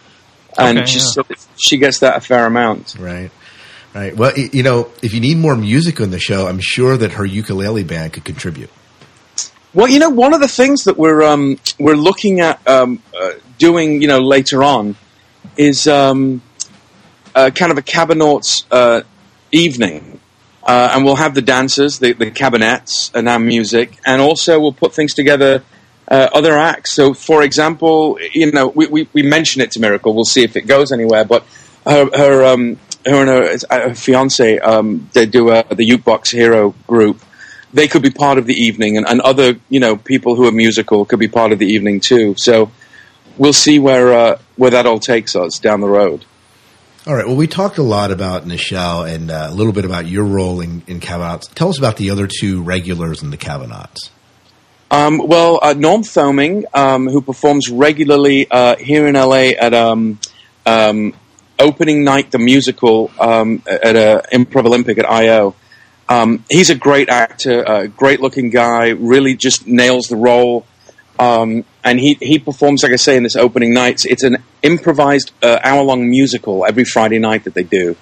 and 0.57 0.77
Okay, 0.79 0.87
she 0.87 0.99
yeah. 0.99 1.05
said 1.05 1.25
she 1.57 1.77
gets 1.77 1.99
that 1.99 2.15
a 2.17 2.21
fair 2.21 2.45
amount. 2.45 2.95
Right. 2.97 3.31
Right. 3.99 4.15
Well, 4.15 4.31
you 4.37 4.63
know, 4.63 4.89
if 5.01 5.13
you 5.13 5.19
need 5.19 5.35
more 5.35 5.57
music 5.57 5.99
on 5.99 6.09
the 6.09 6.19
show, 6.19 6.47
I'm 6.47 6.61
sure 6.61 6.95
that 6.95 7.11
her 7.13 7.25
ukulele 7.25 7.83
band 7.83 8.13
could 8.13 8.23
contribute. 8.23 8.69
Well, 9.73 9.89
you 9.89 9.99
know, 9.99 10.09
one 10.09 10.33
of 10.33 10.39
the 10.39 10.47
things 10.47 10.85
that 10.85 10.95
we're 10.95 11.21
um, 11.21 11.59
we're 11.77 11.97
looking 11.97 12.39
at 12.39 12.65
um, 12.65 13.03
uh, 13.13 13.33
doing, 13.57 14.01
you 14.01 14.07
know, 14.07 14.19
later 14.19 14.63
on, 14.63 14.95
is 15.57 15.85
um, 15.85 16.41
uh, 17.35 17.49
kind 17.53 17.73
of 17.73 17.77
a 17.77 17.81
Cabonauts 17.81 18.63
uh, 18.71 19.01
evening, 19.51 20.21
uh, 20.63 20.91
and 20.93 21.03
we'll 21.03 21.17
have 21.17 21.35
the 21.35 21.41
dancers, 21.41 21.99
the, 21.99 22.13
the 22.13 22.31
Cabonauts, 22.31 23.13
and 23.13 23.27
our 23.27 23.37
music, 23.37 23.99
and 24.05 24.21
also 24.21 24.61
we'll 24.61 24.71
put 24.71 24.93
things 24.93 25.13
together. 25.13 25.61
Uh, 26.07 26.27
other 26.33 26.57
acts. 26.57 26.93
So, 26.93 27.13
for 27.13 27.43
example, 27.43 28.17
you 28.33 28.51
know, 28.51 28.69
we, 28.69 28.87
we, 28.87 29.09
we 29.13 29.21
mention 29.21 29.61
it 29.61 29.69
to 29.71 29.79
Miracle. 29.79 30.15
We'll 30.15 30.23
see 30.23 30.43
if 30.43 30.55
it 30.55 30.65
goes 30.65 30.91
anywhere. 30.91 31.23
But 31.23 31.45
her, 31.85 32.09
her, 32.17 32.45
um, 32.45 32.79
her 33.05 33.21
and 33.21 33.29
her, 33.29 33.87
her 33.87 33.95
fiance, 33.95 34.59
um, 34.59 35.09
they 35.13 35.25
do 35.25 35.49
uh, 35.49 35.63
the 35.63 35.89
Ukebox 35.89 36.31
Hero 36.31 36.75
group 36.87 37.21
they 37.73 37.87
could 37.87 38.01
be 38.01 38.09
part 38.09 38.37
of 38.37 38.45
the 38.45 38.53
evening, 38.53 38.97
and, 38.97 39.07
and 39.07 39.21
other 39.21 39.59
you 39.69 39.79
know 39.79 39.95
people 39.95 40.35
who 40.35 40.47
are 40.47 40.51
musical 40.51 41.05
could 41.05 41.19
be 41.19 41.27
part 41.27 41.51
of 41.51 41.59
the 41.59 41.67
evening 41.67 41.99
too. 41.99 42.35
So 42.37 42.71
we'll 43.37 43.53
see 43.53 43.79
where 43.79 44.13
uh, 44.13 44.39
where 44.55 44.71
that 44.71 44.85
all 44.85 44.99
takes 44.99 45.35
us 45.35 45.59
down 45.59 45.81
the 45.81 45.87
road. 45.87 46.25
All 47.07 47.15
right. 47.15 47.25
Well, 47.25 47.37
we 47.37 47.47
talked 47.47 47.77
a 47.77 47.83
lot 47.83 48.11
about 48.11 48.45
Nichelle 48.45 49.11
and 49.11 49.31
uh, 49.31 49.47
a 49.49 49.53
little 49.53 49.71
bit 49.71 49.85
about 49.85 50.05
your 50.05 50.25
role 50.25 50.61
in, 50.61 50.83
in. 50.85 50.99
Tell 50.99 51.69
us 51.69 51.77
about 51.77 51.97
the 51.97 52.09
other 52.11 52.27
two 52.27 52.61
regulars 52.61 53.23
in 53.23 53.29
the 53.31 53.37
Cabonauts. 53.37 54.09
Um, 54.91 55.19
well, 55.19 55.59
uh, 55.61 55.73
Norm 55.73 56.03
Thoming, 56.03 56.65
um, 56.73 57.07
who 57.07 57.21
performs 57.21 57.69
regularly 57.69 58.47
uh, 58.49 58.75
here 58.75 59.07
in 59.07 59.13
LA 59.15 59.51
at 59.57 59.73
um, 59.73 60.19
um, 60.65 61.13
opening 61.59 62.03
night, 62.03 62.31
the 62.31 62.39
musical 62.39 63.11
um, 63.19 63.61
at 63.67 63.95
uh, 63.95 64.21
Improv 64.31 64.65
Olympic 64.65 64.97
at 64.97 65.09
IO. 65.09 65.55
Um, 66.07 66.43
he's 66.49 66.69
a 66.69 66.75
great 66.75 67.09
actor, 67.09 67.61
a 67.63 67.87
great 67.87 68.19
looking 68.19 68.49
guy, 68.49 68.89
really 68.89 69.35
just 69.35 69.67
nails 69.67 70.07
the 70.07 70.15
role. 70.15 70.65
Um, 71.19 71.65
and 71.83 71.99
he, 71.99 72.17
he 72.21 72.39
performs, 72.39 72.81
like 72.81 72.93
I 72.93 72.95
say, 72.95 73.17
in 73.17 73.23
this 73.23 73.35
opening 73.35 73.73
night. 73.73 74.05
It's- 74.05 74.23
an 74.23 74.37
improvised 74.63 75.31
uh, 75.43 75.59
hour 75.63 75.83
long 75.83 76.09
musical 76.09 76.65
every 76.65 76.83
Friday 76.85 77.19
night 77.19 77.43
that 77.43 77.53
they 77.53 77.63
do. 77.63 77.95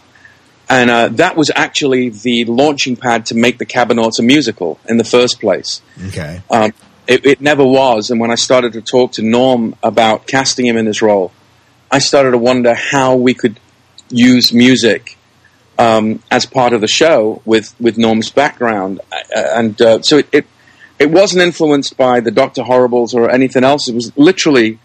And 0.69 0.89
uh, 0.89 1.07
that 1.09 1.37
was 1.37 1.49
actually 1.55 2.09
the 2.09 2.45
launching 2.45 2.95
pad 2.95 3.25
to 3.27 3.35
make 3.35 3.57
the 3.57 3.65
Cabonauts 3.65 4.19
a 4.19 4.23
musical 4.23 4.79
in 4.87 4.97
the 4.97 5.03
first 5.03 5.39
place. 5.39 5.81
Okay. 6.07 6.41
Um, 6.49 6.73
it, 7.07 7.25
it 7.25 7.41
never 7.41 7.63
was. 7.63 8.09
And 8.09 8.19
when 8.19 8.31
I 8.31 8.35
started 8.35 8.73
to 8.73 8.81
talk 8.81 9.13
to 9.13 9.21
Norm 9.21 9.75
about 9.81 10.27
casting 10.27 10.65
him 10.65 10.75
in 10.75 10.85
this 10.85 11.01
role, 11.01 11.31
I 11.91 11.99
started 11.99 12.31
to 12.31 12.37
wonder 12.37 12.73
how 12.73 13.15
we 13.15 13.33
could 13.33 13.59
use 14.09 14.53
music 14.53 15.17
um, 15.79 16.21
as 16.31 16.45
part 16.45 16.73
of 16.73 16.81
the 16.81 16.87
show 16.87 17.41
with, 17.45 17.73
with 17.79 17.97
Norm's 17.97 18.31
background. 18.31 18.99
Uh, 19.11 19.41
and 19.55 19.81
uh, 19.81 20.01
so 20.01 20.17
it, 20.17 20.29
it, 20.31 20.47
it 20.99 21.11
wasn't 21.11 21.41
influenced 21.43 21.97
by 21.97 22.19
the 22.19 22.31
Doctor 22.31 22.63
Horribles 22.63 23.13
or 23.13 23.29
anything 23.29 23.63
else. 23.63 23.87
It 23.87 23.95
was 23.95 24.11
literally 24.17 24.79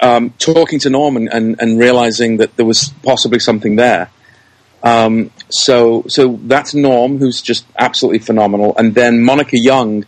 um, 0.00 0.30
talking 0.38 0.78
to 0.80 0.90
Norm 0.90 1.16
and, 1.16 1.28
and, 1.32 1.60
and 1.60 1.78
realizing 1.78 2.36
that 2.38 2.56
there 2.56 2.66
was 2.66 2.92
possibly 3.02 3.38
something 3.38 3.76
there. 3.76 4.10
Um, 4.82 5.30
so, 5.48 6.04
so 6.08 6.40
that's 6.42 6.74
Norm, 6.74 7.18
who's 7.18 7.40
just 7.40 7.64
absolutely 7.78 8.18
phenomenal, 8.18 8.74
and 8.76 8.94
then 8.94 9.22
Monica 9.22 9.56
Young, 9.56 10.04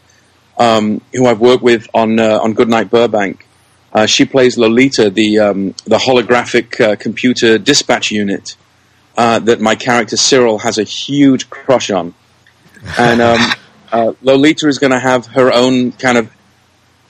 um, 0.59 1.01
who 1.13 1.27
I've 1.27 1.41
worked 1.41 1.63
with 1.63 1.89
on 1.95 2.19
uh, 2.19 2.41
on 2.43 2.55
Goodnight 2.55 2.91
Burbank. 2.91 3.47
Uh, 3.95 4.07
she 4.07 4.25
plays 4.25 4.59
Lolita, 4.59 5.09
the 5.11 5.39
um, 5.39 5.75
the 5.85 5.99
holographic 5.99 6.81
uh, 6.81 6.97
computer 6.97 7.59
dispatch 7.59 8.11
unit 8.11 8.57
uh, 9.17 9.39
that 9.39 9.61
my 9.61 9.77
character 9.77 10.17
Cyril 10.17 10.59
has 10.59 10.79
a 10.79 10.83
huge 10.83 11.49
crush 11.49 11.91
on, 11.91 12.15
and 12.99 13.21
um, 13.21 13.53
uh, 13.93 14.13
Lolita 14.23 14.67
is 14.67 14.79
going 14.79 14.93
to 14.93 14.99
have 14.99 15.27
her 15.27 15.53
own 15.53 15.93
kind 15.93 16.19
of 16.19 16.31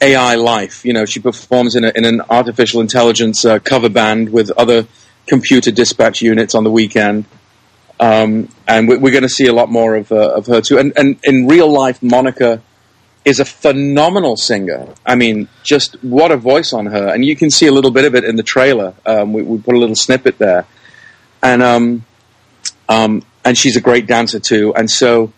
AI 0.02 0.34
life. 0.34 0.84
You 0.84 0.92
know, 0.92 1.06
she 1.06 1.20
performs 1.20 1.74
in, 1.74 1.84
a, 1.84 1.92
in 1.94 2.04
an 2.04 2.20
artificial 2.28 2.82
intelligence 2.82 3.44
uh, 3.46 3.58
cover 3.60 3.88
band 3.88 4.30
with 4.30 4.50
other 4.50 4.86
computer 5.26 5.70
dispatch 5.70 6.20
units 6.20 6.54
on 6.54 6.64
the 6.64 6.70
weekend. 6.70 7.24
Um, 7.98 8.50
and 8.68 8.88
we- 8.88 8.98
we're 8.98 9.12
going 9.12 9.22
to 9.22 9.28
see 9.28 9.46
a 9.46 9.52
lot 9.54 9.70
more 9.70 9.94
of, 9.94 10.12
uh, 10.12 10.34
of 10.34 10.46
her 10.48 10.60
too. 10.60 10.78
And, 10.78 10.92
and 10.98 11.18
in 11.24 11.46
real 11.46 11.70
life, 11.72 12.02
Monica 12.02 12.60
is 13.24 13.40
a 13.40 13.44
phenomenal 13.44 14.36
singer. 14.36 14.88
I 15.06 15.14
mean, 15.14 15.48
just 15.62 15.94
what 16.02 16.30
a 16.30 16.36
voice 16.36 16.72
on 16.72 16.86
her. 16.86 17.08
And 17.08 17.24
you 17.24 17.36
can 17.36 17.50
see 17.50 17.66
a 17.66 17.72
little 17.72 17.90
bit 17.90 18.04
of 18.04 18.14
it 18.14 18.24
in 18.24 18.36
the 18.36 18.42
trailer. 18.42 18.94
Um, 19.06 19.32
we, 19.32 19.42
we 19.42 19.58
put 19.58 19.74
a 19.74 19.78
little 19.78 19.96
snippet 19.96 20.38
there. 20.38 20.66
And, 21.42 21.62
um, 21.62 22.04
um, 22.88 23.22
and 23.44 23.56
she's 23.56 23.76
a 23.76 23.80
great 23.80 24.06
dancer 24.06 24.40
too. 24.40 24.74
And 24.74 24.90
so, 24.90 25.32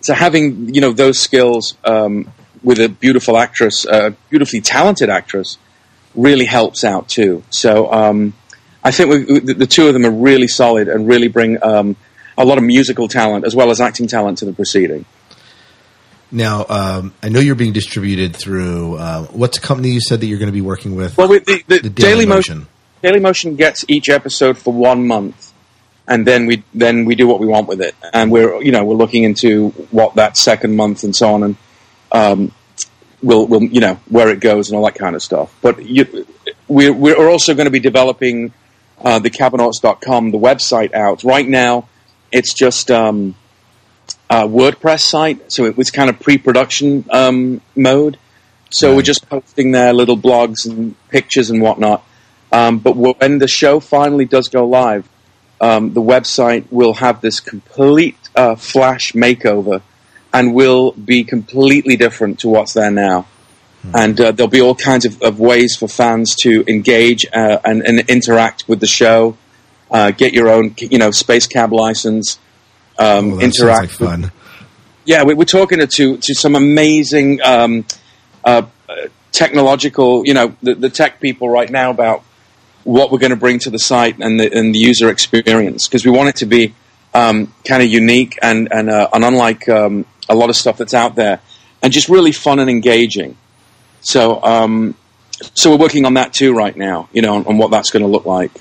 so 0.00 0.14
having, 0.14 0.74
you 0.74 0.80
know, 0.80 0.92
those 0.92 1.18
skills, 1.18 1.76
um, 1.84 2.32
with 2.62 2.80
a 2.80 2.88
beautiful 2.88 3.36
actress, 3.36 3.84
a 3.84 4.16
beautifully 4.30 4.60
talented 4.60 5.08
actress, 5.08 5.58
really 6.16 6.44
helps 6.44 6.82
out 6.82 7.08
too. 7.08 7.44
So, 7.50 7.92
um, 7.92 8.34
I 8.82 8.90
think 8.90 9.10
we, 9.10 9.38
the, 9.40 9.54
the 9.54 9.66
two 9.66 9.86
of 9.86 9.94
them 9.94 10.04
are 10.04 10.10
really 10.10 10.48
solid 10.48 10.88
and 10.88 11.06
really 11.06 11.28
bring, 11.28 11.62
um, 11.62 11.96
a 12.36 12.44
lot 12.44 12.58
of 12.58 12.64
musical 12.64 13.08
talent 13.08 13.44
as 13.44 13.54
well 13.54 13.70
as 13.70 13.80
acting 13.80 14.06
talent 14.06 14.38
to 14.38 14.44
the 14.44 14.52
proceeding. 14.52 15.04
Now, 16.30 16.66
um, 16.68 17.14
I 17.22 17.30
know 17.30 17.40
you're 17.40 17.54
being 17.54 17.72
distributed 17.72 18.36
through 18.36 18.96
uh, 18.96 19.24
what's 19.26 19.58
the 19.58 19.66
company 19.66 19.90
you 19.90 20.00
said 20.00 20.20
that 20.20 20.26
you're 20.26 20.38
going 20.38 20.48
to 20.48 20.52
be 20.52 20.60
working 20.60 20.94
with? 20.94 21.16
Well, 21.16 21.28
we, 21.28 21.38
the, 21.38 21.62
the, 21.66 21.78
The 21.78 21.90
Daily, 21.90 21.90
Daily 21.90 22.26
Motion. 22.26 22.66
Daily 23.02 23.20
Motion 23.20 23.56
gets 23.56 23.84
each 23.88 24.08
episode 24.08 24.58
for 24.58 24.72
one 24.72 25.06
month, 25.06 25.52
and 26.06 26.26
then 26.26 26.46
we 26.46 26.64
then 26.74 27.04
we 27.04 27.14
do 27.14 27.26
what 27.26 27.40
we 27.40 27.46
want 27.46 27.68
with 27.68 27.80
it. 27.80 27.94
And 28.12 28.30
we're 28.30 28.60
you 28.62 28.72
know 28.72 28.84
we're 28.84 28.96
looking 28.96 29.22
into 29.22 29.70
what 29.90 30.16
that 30.16 30.36
second 30.36 30.76
month 30.76 31.04
and 31.04 31.14
so 31.14 31.34
on, 31.34 31.42
and 31.44 31.56
um, 32.12 32.52
we'll 33.22 33.46
we'll 33.46 33.62
you 33.62 33.80
know 33.80 33.94
where 34.08 34.28
it 34.28 34.40
goes 34.40 34.68
and 34.68 34.76
all 34.76 34.84
that 34.84 34.96
kind 34.96 35.16
of 35.16 35.22
stuff. 35.22 35.54
But 35.62 35.84
you, 35.84 36.26
we're 36.66 36.92
we're 36.92 37.30
also 37.30 37.54
going 37.54 37.66
to 37.66 37.70
be 37.70 37.80
developing 37.80 38.52
uh, 39.00 39.18
the 39.18 39.30
Cabonauts.com, 39.30 40.30
the 40.30 40.38
website 40.38 40.92
out 40.92 41.24
right 41.24 41.48
now. 41.48 41.88
It's 42.32 42.52
just 42.52 42.90
um, 42.90 43.34
a 44.30 44.46
WordPress 44.46 45.00
site, 45.00 45.52
so 45.52 45.64
it 45.64 45.76
was 45.76 45.90
kind 45.90 46.10
of 46.10 46.20
pre-production 46.20 47.04
um, 47.10 47.60
mode. 47.74 48.18
So 48.70 48.94
we're 48.94 49.02
just 49.02 49.28
posting 49.28 49.70
there 49.72 49.94
little 49.94 50.16
blogs 50.16 50.66
and 50.66 50.94
pictures 51.08 51.48
and 51.48 51.62
whatnot. 51.62 52.04
Um, 52.52 52.78
but 52.78 52.96
when 52.96 53.38
the 53.38 53.48
show 53.48 53.80
finally 53.80 54.26
does 54.26 54.48
go 54.48 54.66
live, 54.66 55.08
um, 55.60 55.94
the 55.94 56.02
website 56.02 56.70
will 56.70 56.94
have 56.94 57.20
this 57.20 57.40
complete 57.40 58.16
uh, 58.36 58.54
flash 58.56 59.12
makeover 59.12 59.82
and 60.32 60.54
will 60.54 60.92
be 60.92 61.24
completely 61.24 61.96
different 61.96 62.40
to 62.40 62.48
what's 62.48 62.74
there 62.74 62.90
now. 62.90 63.26
And 63.94 64.20
uh, 64.20 64.32
there'll 64.32 64.50
be 64.50 64.60
all 64.60 64.74
kinds 64.74 65.04
of, 65.04 65.22
of 65.22 65.40
ways 65.40 65.76
for 65.76 65.88
fans 65.88 66.34
to 66.42 66.64
engage 66.68 67.26
uh, 67.32 67.58
and, 67.64 67.82
and 67.82 68.00
interact 68.10 68.68
with 68.68 68.80
the 68.80 68.86
show. 68.86 69.36
Uh, 69.90 70.10
get 70.10 70.34
your 70.34 70.50
own, 70.50 70.74
you 70.78 70.98
know, 70.98 71.10
space 71.10 71.46
cab 71.46 71.72
license. 71.72 72.38
Um, 72.98 73.34
Oh, 73.34 73.40
interact. 73.40 74.00
like. 74.00 74.20
With, 74.20 74.32
yeah, 75.04 75.24
we, 75.24 75.34
we're 75.34 75.44
talking 75.44 75.78
to 75.78 76.16
to, 76.16 76.34
some 76.34 76.54
amazing 76.54 77.40
um, 77.42 77.84
uh, 78.44 78.62
uh, 78.88 78.94
technological, 79.32 80.26
you 80.26 80.34
know, 80.34 80.54
the, 80.62 80.74
the 80.74 80.90
tech 80.90 81.20
people 81.20 81.48
right 81.48 81.70
now 81.70 81.90
about 81.90 82.22
what 82.84 83.10
we're 83.10 83.18
going 83.18 83.30
to 83.30 83.36
bring 83.36 83.58
to 83.60 83.70
the 83.70 83.78
site 83.78 84.18
and 84.18 84.38
the, 84.40 84.52
and 84.52 84.74
the 84.74 84.78
user 84.78 85.10
experience 85.10 85.86
because 85.86 86.04
we 86.04 86.10
want 86.10 86.28
it 86.28 86.36
to 86.36 86.46
be 86.46 86.74
um, 87.14 87.52
kind 87.66 87.82
of 87.82 87.88
unique 87.88 88.38
and 88.42 88.68
and, 88.70 88.90
uh, 88.90 89.08
and 89.12 89.24
unlike 89.24 89.68
um, 89.68 90.04
a 90.28 90.34
lot 90.34 90.50
of 90.50 90.56
stuff 90.56 90.76
that's 90.76 90.94
out 90.94 91.14
there, 91.14 91.40
and 91.82 91.92
just 91.92 92.08
really 92.08 92.32
fun 92.32 92.58
and 92.58 92.68
engaging. 92.68 93.36
So, 94.00 94.42
um, 94.42 94.94
so 95.54 95.70
we're 95.70 95.78
working 95.78 96.04
on 96.04 96.14
that 96.14 96.32
too 96.32 96.52
right 96.54 96.76
now. 96.76 97.08
You 97.12 97.22
know, 97.22 97.36
on, 97.36 97.46
on 97.46 97.58
what 97.58 97.70
that's 97.70 97.90
going 97.90 98.02
to 98.02 98.08
look 98.08 98.26
like. 98.26 98.52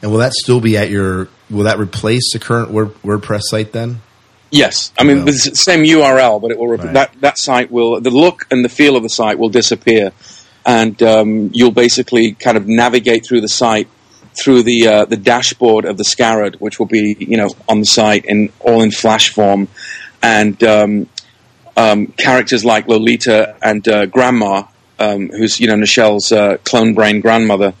And 0.00 0.10
will 0.10 0.18
that 0.18 0.32
still 0.32 0.60
be 0.60 0.76
at 0.76 0.90
your? 0.90 1.28
Will 1.50 1.64
that 1.64 1.78
replace 1.78 2.32
the 2.32 2.38
current 2.38 2.70
Word, 2.70 2.94
WordPress 3.02 3.42
site 3.44 3.72
then? 3.72 4.00
Yes, 4.50 4.92
I 4.98 5.04
mean 5.04 5.26
the 5.26 5.32
same 5.32 5.84
URL, 5.84 6.40
but 6.40 6.50
it 6.50 6.58
will 6.58 6.68
rep- 6.68 6.92
that 6.94 7.12
that 7.20 7.38
site 7.38 7.70
will 7.70 8.00
the 8.00 8.10
look 8.10 8.46
and 8.50 8.64
the 8.64 8.70
feel 8.70 8.96
of 8.96 9.02
the 9.02 9.10
site 9.10 9.38
will 9.38 9.50
disappear, 9.50 10.12
and 10.64 11.02
um, 11.02 11.50
you'll 11.52 11.70
basically 11.70 12.32
kind 12.32 12.56
of 12.56 12.66
navigate 12.66 13.26
through 13.26 13.42
the 13.42 13.48
site 13.48 13.88
through 14.38 14.62
the 14.62 14.86
uh, 14.86 15.04
the 15.04 15.18
dashboard 15.18 15.84
of 15.84 15.98
the 15.98 16.04
Scarab, 16.04 16.56
which 16.56 16.78
will 16.78 16.86
be 16.86 17.16
you 17.18 17.36
know 17.36 17.50
on 17.68 17.80
the 17.80 17.86
site 17.86 18.24
in 18.24 18.50
all 18.60 18.80
in 18.80 18.90
Flash 18.90 19.30
form, 19.30 19.68
and 20.22 20.62
um, 20.64 21.08
um, 21.76 22.06
characters 22.08 22.64
like 22.64 22.88
Lolita 22.88 23.56
and 23.62 23.86
uh, 23.86 24.06
Grandma, 24.06 24.64
um, 24.98 25.28
who's 25.28 25.60
you 25.60 25.66
know 25.66 25.76
Nichelle's 25.76 26.32
uh, 26.32 26.56
clone 26.64 26.94
brain 26.94 27.20
grandmother, 27.20 27.74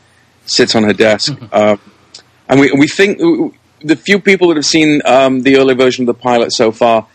sits 0.46 0.74
on 0.74 0.82
her 0.82 0.92
desk, 0.92 1.32
um, 1.52 1.80
and 2.48 2.60
we 2.60 2.72
we 2.72 2.88
think 2.88 3.18
the 3.80 3.96
few 3.96 4.20
people 4.20 4.48
that 4.48 4.56
have 4.56 4.66
seen 4.66 5.00
um, 5.04 5.42
the 5.42 5.56
early 5.56 5.74
version 5.74 6.08
of 6.08 6.16
the 6.16 6.20
pilot 6.20 6.52
so 6.52 6.72
far 6.72 7.06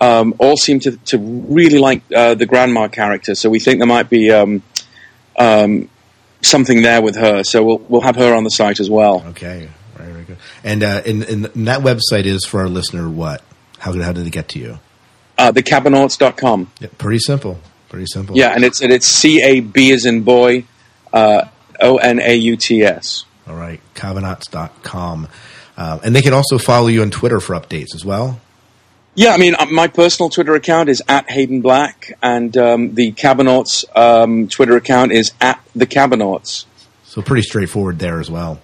um, 0.00 0.34
all 0.38 0.56
seem 0.56 0.80
to, 0.80 0.96
to 0.96 1.18
really 1.18 1.78
like 1.78 2.02
uh, 2.14 2.34
the 2.34 2.46
grandma 2.46 2.88
character. 2.88 3.34
So 3.34 3.48
we 3.48 3.60
think 3.60 3.78
there 3.78 3.86
might 3.86 4.10
be 4.10 4.30
um, 4.30 4.62
um, 5.38 5.88
something 6.42 6.82
there 6.82 7.00
with 7.00 7.16
her. 7.16 7.44
So 7.44 7.62
we'll 7.62 7.78
we'll 7.88 8.00
have 8.00 8.16
her 8.16 8.34
on 8.34 8.44
the 8.44 8.50
site 8.50 8.80
as 8.80 8.90
well. 8.90 9.24
Okay, 9.28 9.68
very, 9.96 10.12
very 10.12 10.24
good. 10.24 10.38
And 10.64 10.82
uh, 10.82 11.02
and, 11.06 11.22
and 11.24 11.44
that 11.66 11.80
website 11.80 12.24
is 12.24 12.44
for 12.44 12.60
our 12.60 12.68
listener. 12.68 13.08
What? 13.08 13.42
How 13.78 13.92
how 14.00 14.12
did 14.12 14.26
it 14.26 14.30
get 14.30 14.48
to 14.50 14.58
you? 14.58 14.78
Uh, 15.38 15.52
thecabonauts.com. 15.52 16.70
Yeah, 16.80 16.88
pretty 16.98 17.18
simple. 17.18 17.58
Pretty 17.88 18.06
simple. 18.06 18.36
Yeah, 18.36 18.50
and 18.50 18.64
it's 18.64 18.80
and 18.80 18.92
it's 18.92 19.06
C 19.06 19.42
A 19.42 19.60
B 19.60 19.92
as 19.92 20.04
in 20.04 20.22
boy, 20.22 20.64
uh, 21.12 21.46
O 21.80 21.98
N 21.98 22.20
A 22.20 22.34
U 22.34 22.56
T 22.56 22.82
S. 22.82 23.24
All 23.46 23.56
right, 23.56 23.80
Cabonauts.com. 23.94 25.28
Um, 25.76 26.00
and 26.04 26.14
they 26.14 26.22
can 26.22 26.32
also 26.34 26.58
follow 26.58 26.88
you 26.88 27.02
on 27.02 27.10
Twitter 27.10 27.40
for 27.40 27.54
updates 27.54 27.94
as 27.94 28.04
well. 28.04 28.40
Yeah, 29.14 29.32
I 29.34 29.36
mean, 29.38 29.54
uh, 29.58 29.66
my 29.66 29.88
personal 29.88 30.30
Twitter 30.30 30.54
account 30.54 30.88
is 30.88 31.02
at 31.06 31.30
Hayden 31.30 31.60
Black, 31.60 32.12
and 32.22 32.56
um, 32.56 32.94
the 32.94 33.12
Cabonauts 33.12 33.84
um, 33.96 34.48
Twitter 34.48 34.76
account 34.76 35.12
is 35.12 35.32
at 35.40 35.62
the 35.74 35.86
Cabonauts. 35.86 36.64
So 37.04 37.20
pretty 37.20 37.42
straightforward 37.42 37.98
there 37.98 38.20
as 38.20 38.30
well. 38.30 38.60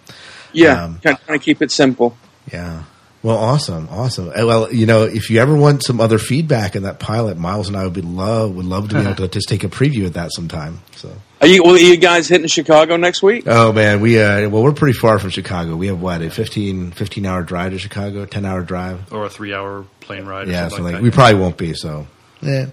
Yeah, 0.52 0.84
Um, 0.84 1.00
trying 1.02 1.16
to 1.26 1.38
keep 1.38 1.60
it 1.60 1.70
simple. 1.70 2.16
Yeah. 2.50 2.84
Well, 3.22 3.36
awesome, 3.36 3.88
awesome. 3.90 4.28
Well, 4.28 4.72
you 4.72 4.86
know, 4.86 5.02
if 5.02 5.28
you 5.28 5.40
ever 5.40 5.56
want 5.56 5.82
some 5.82 6.00
other 6.00 6.18
feedback 6.18 6.76
in 6.76 6.84
that 6.84 7.00
pilot, 7.00 7.36
Miles 7.36 7.66
and 7.66 7.76
I 7.76 7.82
would 7.82 7.92
be 7.92 8.00
love 8.00 8.54
would 8.54 8.64
love 8.64 8.90
to 8.90 8.94
be 8.94 9.00
able 9.00 9.16
to 9.16 9.28
just 9.38 9.48
take 9.48 9.64
a 9.64 9.68
preview 9.68 10.06
of 10.06 10.12
that 10.12 10.32
sometime. 10.32 10.80
So. 10.96 11.10
Are 11.40 11.46
you, 11.46 11.62
well, 11.64 11.74
are 11.74 11.78
you 11.78 11.96
guys 11.96 12.28
hitting 12.28 12.46
Chicago 12.46 12.96
next 12.96 13.22
week? 13.22 13.44
Oh 13.46 13.72
man, 13.72 14.00
we 14.00 14.20
uh, 14.20 14.48
well 14.48 14.62
we're 14.62 14.72
pretty 14.72 14.96
far 14.96 15.18
from 15.18 15.30
Chicago. 15.30 15.74
We 15.74 15.88
have 15.88 16.00
what 16.00 16.22
a 16.22 16.30
15, 16.30 16.92
15 16.92 17.26
hour 17.26 17.42
drive 17.42 17.72
to 17.72 17.78
Chicago, 17.78 18.24
ten 18.24 18.44
hour 18.44 18.62
drive. 18.62 19.12
or 19.12 19.24
a 19.24 19.30
three-hour 19.30 19.84
plane 20.00 20.24
ride. 20.24 20.48
Or 20.48 20.52
yeah, 20.52 20.68
something 20.68 20.84
like 20.84 20.92
like 20.94 21.00
that. 21.00 21.02
we 21.02 21.10
probably 21.10 21.40
won't 21.40 21.56
be. 21.56 21.74
So 21.74 22.06
yeah, 22.40 22.66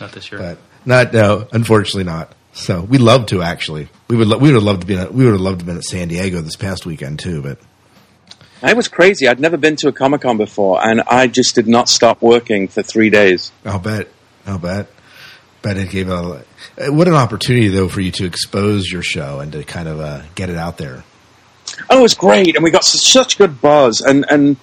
not 0.00 0.12
this 0.12 0.30
year. 0.32 0.40
but 0.40 0.58
not 0.86 1.12
no, 1.12 1.46
unfortunately 1.52 2.04
not. 2.04 2.34
So 2.52 2.80
we'd 2.82 3.00
love 3.00 3.26
to 3.26 3.42
actually. 3.42 3.88
We 4.08 4.16
would 4.16 4.28
lo- 4.28 4.38
we 4.38 4.48
would 4.48 4.54
have 4.54 4.62
loved 4.64 4.80
to 4.80 4.86
be 4.86 4.94
in, 4.94 5.12
we 5.12 5.24
would 5.24 5.32
have 5.32 5.40
loved 5.40 5.60
to 5.60 5.64
have 5.64 5.66
been 5.66 5.76
at 5.76 5.84
San 5.84 6.08
Diego 6.08 6.40
this 6.40 6.56
past 6.56 6.84
weekend 6.86 7.20
too. 7.20 7.42
But 7.42 7.58
It 8.62 8.76
was 8.76 8.88
crazy. 8.88 9.26
I'd 9.26 9.40
never 9.40 9.56
been 9.56 9.76
to 9.76 9.88
a 9.88 9.92
Comic 9.92 10.22
Con 10.22 10.36
before, 10.36 10.84
and 10.84 11.00
I 11.02 11.26
just 11.26 11.54
did 11.54 11.66
not 11.66 11.88
stop 11.88 12.20
working 12.20 12.68
for 12.68 12.82
three 12.82 13.10
days. 13.10 13.52
I'll 13.64 13.78
bet. 13.78 14.08
I'll 14.46 14.58
bet. 14.58 14.88
But 15.62 15.76
it 15.76 15.90
gave 15.90 16.08
a 16.08 16.44
what 16.88 17.08
an 17.08 17.14
opportunity 17.14 17.68
though 17.68 17.88
for 17.88 18.00
you 18.00 18.10
to 18.12 18.24
expose 18.24 18.90
your 18.90 19.02
show 19.02 19.40
and 19.40 19.52
to 19.52 19.62
kind 19.64 19.88
of 19.88 20.00
uh, 20.00 20.22
get 20.34 20.48
it 20.48 20.56
out 20.56 20.78
there. 20.78 21.04
Oh, 21.88 21.98
it 21.98 22.02
was 22.02 22.14
great, 22.14 22.56
and 22.56 22.64
we 22.64 22.70
got 22.70 22.84
such 22.84 23.36
good 23.36 23.60
buzz, 23.60 24.00
and 24.00 24.24
and 24.30 24.56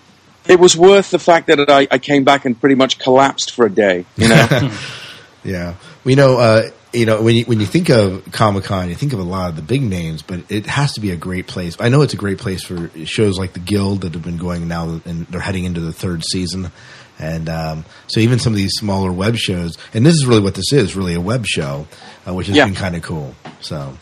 it 0.48 0.60
was 0.60 0.76
worth 0.76 1.12
the 1.12 1.20
fact 1.20 1.48
that 1.48 1.70
I, 1.70 1.88
I 1.92 1.98
came 2.00 2.24
back 2.24 2.46
and 2.46 2.60
pretty 2.60 2.76
much 2.76 2.98
collapsed 3.00 3.52
for 3.52 3.66
a 3.66 3.70
day. 3.70 4.06
You 4.16 4.30
know, 4.30 4.72
Yeah, 5.44 5.76
we 6.04 6.16
know. 6.16 6.38
Uh, 6.38 6.72
you 6.98 7.06
know, 7.06 7.22
when 7.22 7.36
you 7.36 7.46
when 7.46 7.60
you 7.60 7.66
think 7.66 7.90
of 7.90 8.32
Comic 8.32 8.64
Con, 8.66 8.90
you 8.90 8.96
think 8.96 9.14
of 9.14 9.20
a 9.20 9.24
lot 9.24 9.50
of 9.50 9.56
the 9.56 9.62
big 9.62 9.82
names, 9.84 10.22
but 10.22 10.50
it 10.52 10.66
has 10.66 10.94
to 10.94 11.02
be 11.02 11.12
a 11.12 11.16
great 11.16 11.48
place. 11.48 11.78
I 11.80 11.90
know 11.90 12.02
it's 12.02 12.14
a 12.14 12.18
great 12.18 12.38
place 12.40 12.64
for 12.64 12.90
shows 13.06 13.38
like 13.38 13.54
the 13.54 13.60
Guild 13.60 14.02
that 14.02 14.14
have 14.14 14.24
been 14.24 14.38
going 14.38 14.68
now, 14.68 15.00
and 15.06 15.28
they're 15.28 15.40
heading 15.42 15.66
into 15.66 15.80
the 15.80 15.94
third 15.94 16.24
season. 16.24 16.72
And 17.20 17.50
um, 17.50 17.86
so, 18.08 18.20
even 18.20 18.40
some 18.40 18.54
of 18.54 18.58
these 18.58 18.74
smaller 18.74 19.12
web 19.12 19.36
shows, 19.38 19.76
and 19.94 20.06
this 20.06 20.14
is 20.14 20.26
really 20.26 20.42
what 20.42 20.56
this 20.56 20.72
is, 20.74 20.96
really 20.96 21.14
a 21.16 21.22
web 21.22 21.46
show, 21.48 21.88
uh, 22.28 22.34
which 22.34 22.48
has 22.48 22.56
Yeah. 22.56 22.66
been 22.66 22.76
kind 22.76 22.96
of 22.96 23.02
cool. 23.02 23.34
So, 23.62 23.98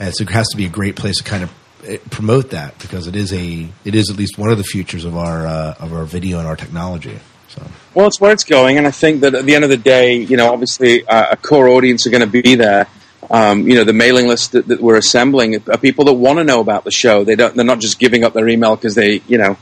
and 0.00 0.14
so 0.14 0.22
it 0.22 0.30
has 0.30 0.46
to 0.48 0.56
be 0.56 0.66
a 0.66 0.70
great 0.70 0.96
place 0.96 1.18
to 1.18 1.24
kind 1.24 1.44
of 1.44 1.50
eh, 1.86 1.98
promote 2.10 2.50
that 2.50 2.78
because 2.78 3.06
it 3.06 3.14
is 3.16 3.32
a 3.32 3.68
it 3.84 3.94
is 3.94 4.10
at 4.10 4.16
least 4.16 4.38
one 4.38 4.50
of 4.50 4.58
the 4.58 4.64
futures 4.64 5.04
of 5.04 5.16
our 5.16 5.46
uh, 5.46 5.74
of 5.78 5.92
our 5.92 6.04
video 6.04 6.38
and 6.38 6.48
our 6.48 6.56
technology. 6.56 7.18
So. 7.54 7.66
well, 7.94 8.06
it's 8.06 8.20
where 8.20 8.32
it's 8.32 8.44
going, 8.44 8.78
and 8.78 8.86
I 8.86 8.90
think 8.90 9.20
that 9.20 9.34
at 9.34 9.44
the 9.44 9.54
end 9.54 9.64
of 9.64 9.70
the 9.70 9.76
day, 9.76 10.16
you 10.16 10.36
know, 10.36 10.52
obviously 10.52 11.06
uh, 11.06 11.32
a 11.32 11.36
core 11.36 11.68
audience 11.68 12.06
are 12.06 12.10
going 12.10 12.28
to 12.28 12.42
be 12.42 12.54
there. 12.54 12.88
Um, 13.30 13.66
you 13.68 13.76
know, 13.76 13.84
the 13.84 13.92
mailing 13.92 14.26
list 14.26 14.52
that, 14.52 14.68
that 14.68 14.80
we're 14.80 14.96
assembling 14.96 15.56
are 15.68 15.78
people 15.78 16.04
that 16.06 16.12
want 16.12 16.38
to 16.38 16.44
know 16.44 16.60
about 16.60 16.84
the 16.84 16.90
show. 16.90 17.24
They 17.24 17.36
don't. 17.36 17.54
They're 17.54 17.64
not 17.64 17.80
just 17.80 17.98
giving 17.98 18.24
up 18.24 18.34
their 18.34 18.48
email 18.48 18.76
because 18.76 18.94
they, 18.94 19.22
you 19.26 19.38
know, 19.38 19.56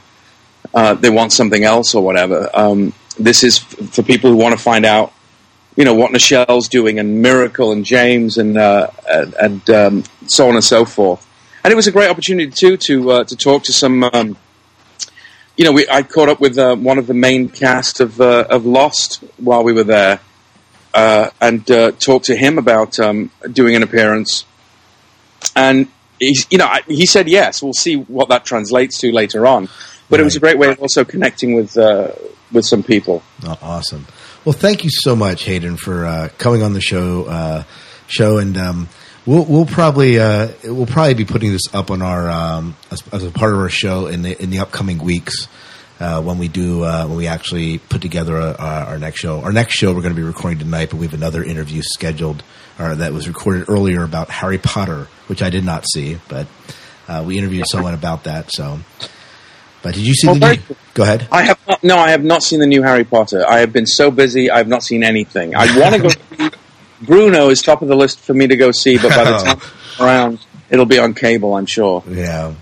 uh, 0.74 0.94
they 0.94 1.10
want 1.10 1.32
something 1.32 1.62
else 1.62 1.94
or 1.94 2.02
whatever. 2.02 2.50
Um, 2.54 2.92
this 3.18 3.44
is 3.44 3.58
f- 3.58 3.90
for 3.90 4.02
people 4.02 4.30
who 4.30 4.36
want 4.36 4.56
to 4.56 4.62
find 4.62 4.84
out, 4.84 5.12
you 5.76 5.84
know, 5.84 5.94
what 5.94 6.12
Nichelle's 6.12 6.68
doing, 6.68 6.98
and 6.98 7.22
Miracle, 7.22 7.72
and 7.72 7.84
James, 7.84 8.38
and 8.38 8.56
uh, 8.56 8.88
and, 9.06 9.68
um, 9.70 10.04
so 10.26 10.48
on 10.48 10.54
and 10.54 10.64
so 10.64 10.84
forth. 10.84 11.26
And 11.62 11.72
it 11.72 11.76
was 11.76 11.86
a 11.86 11.92
great 11.92 12.10
opportunity 12.10 12.50
too 12.50 12.76
to 12.78 13.10
uh, 13.10 13.24
to 13.24 13.36
talk 13.36 13.64
to 13.64 13.72
some. 13.72 14.36
You 15.62 15.68
know, 15.68 15.74
we, 15.74 15.86
I 15.88 16.02
caught 16.02 16.28
up 16.28 16.40
with 16.40 16.58
uh, 16.58 16.74
one 16.74 16.98
of 16.98 17.06
the 17.06 17.14
main 17.14 17.48
cast 17.48 18.00
of 18.00 18.20
uh, 18.20 18.46
of 18.50 18.66
Lost 18.66 19.22
while 19.36 19.62
we 19.62 19.72
were 19.72 19.84
there, 19.84 20.18
uh, 20.92 21.30
and 21.40 21.70
uh, 21.70 21.92
talked 21.92 22.24
to 22.24 22.34
him 22.34 22.58
about 22.58 22.98
um, 22.98 23.30
doing 23.48 23.76
an 23.76 23.84
appearance. 23.84 24.44
And 25.54 25.86
he's, 26.18 26.48
you 26.50 26.58
know, 26.58 26.66
I, 26.66 26.80
he 26.88 27.06
said 27.06 27.28
yes. 27.28 27.62
We'll 27.62 27.74
see 27.74 27.94
what 27.94 28.28
that 28.30 28.44
translates 28.44 28.98
to 29.02 29.12
later 29.12 29.46
on. 29.46 29.68
But 30.10 30.18
it 30.18 30.24
was 30.24 30.34
a 30.34 30.40
great 30.40 30.58
way 30.58 30.68
of 30.68 30.80
also 30.80 31.04
connecting 31.04 31.54
with 31.54 31.76
uh, 31.78 32.10
with 32.50 32.66
some 32.66 32.82
people. 32.82 33.22
Oh, 33.44 33.56
awesome. 33.62 34.08
Well, 34.44 34.54
thank 34.54 34.82
you 34.82 34.90
so 34.90 35.14
much, 35.14 35.44
Hayden, 35.44 35.76
for 35.76 36.04
uh, 36.04 36.28
coming 36.38 36.64
on 36.64 36.72
the 36.72 36.80
show. 36.80 37.26
Uh, 37.26 37.62
show, 38.08 38.38
and 38.38 38.58
um, 38.58 38.88
we'll 39.26 39.44
we'll 39.44 39.66
probably 39.66 40.18
uh, 40.18 40.48
we'll 40.64 40.86
probably 40.86 41.14
be 41.14 41.24
putting 41.24 41.52
this 41.52 41.72
up 41.74 41.90
on 41.90 42.02
our 42.02 42.28
um, 42.30 42.76
as, 42.90 43.02
as 43.12 43.24
a 43.24 43.30
part 43.30 43.52
of 43.52 43.58
our 43.58 43.68
show 43.68 44.06
in 44.06 44.22
the 44.22 44.40
in 44.42 44.50
the 44.50 44.58
upcoming 44.60 44.98
weeks. 44.98 45.48
Uh, 46.00 46.20
when 46.20 46.36
we 46.38 46.48
do, 46.48 46.82
uh, 46.82 47.06
when 47.06 47.16
we 47.16 47.28
actually 47.28 47.78
put 47.78 48.02
together 48.02 48.36
uh, 48.36 48.56
our 48.58 48.98
next 48.98 49.20
show, 49.20 49.40
our 49.42 49.52
next 49.52 49.74
show 49.74 49.94
we're 49.94 50.00
going 50.02 50.12
to 50.14 50.20
be 50.20 50.26
recording 50.26 50.58
tonight, 50.58 50.90
but 50.90 50.96
we 50.98 51.06
have 51.06 51.14
another 51.14 51.44
interview 51.44 51.80
scheduled 51.80 52.42
uh, 52.76 52.96
that 52.96 53.12
was 53.12 53.28
recorded 53.28 53.66
earlier 53.68 54.02
about 54.02 54.28
Harry 54.28 54.58
Potter, 54.58 55.06
which 55.28 55.42
I 55.42 55.50
did 55.50 55.64
not 55.64 55.84
see, 55.88 56.18
but 56.28 56.48
uh, 57.06 57.22
we 57.24 57.38
interviewed 57.38 57.66
someone 57.68 57.94
about 57.94 58.24
that. 58.24 58.50
So, 58.50 58.80
but 59.82 59.94
did 59.94 60.04
you 60.04 60.14
see 60.14 60.28
Oh, 60.28 60.34
the? 60.34 60.56
New, 60.56 60.76
go 60.94 61.04
ahead. 61.04 61.28
I 61.30 61.42
have 61.42 61.58
not, 61.68 61.84
no, 61.84 61.96
I 61.98 62.10
have 62.10 62.24
not 62.24 62.42
seen 62.42 62.58
the 62.58 62.66
new 62.66 62.82
Harry 62.82 63.04
Potter. 63.04 63.46
I 63.48 63.60
have 63.60 63.72
been 63.72 63.86
so 63.86 64.10
busy, 64.10 64.50
I 64.50 64.58
have 64.58 64.68
not 64.68 64.82
seen 64.82 65.04
anything. 65.04 65.54
I 65.54 65.78
want 65.78 65.94
to 65.94 66.02
go. 66.38 66.48
Bruno 67.02 67.48
is 67.50 67.60
top 67.62 67.82
of 67.82 67.88
the 67.88 67.96
list 67.96 68.20
for 68.20 68.34
me 68.34 68.46
to 68.46 68.56
go 68.56 68.70
see, 68.72 68.96
but 68.98 69.10
by 69.10 69.24
the 69.24 69.38
time 69.44 69.60
I'm 69.98 70.04
around, 70.06 70.38
it'll 70.70 70.86
be 70.86 70.98
on 70.98 71.14
cable. 71.14 71.54
I'm 71.54 71.66
sure. 71.66 72.02
Yeah, 72.08 72.54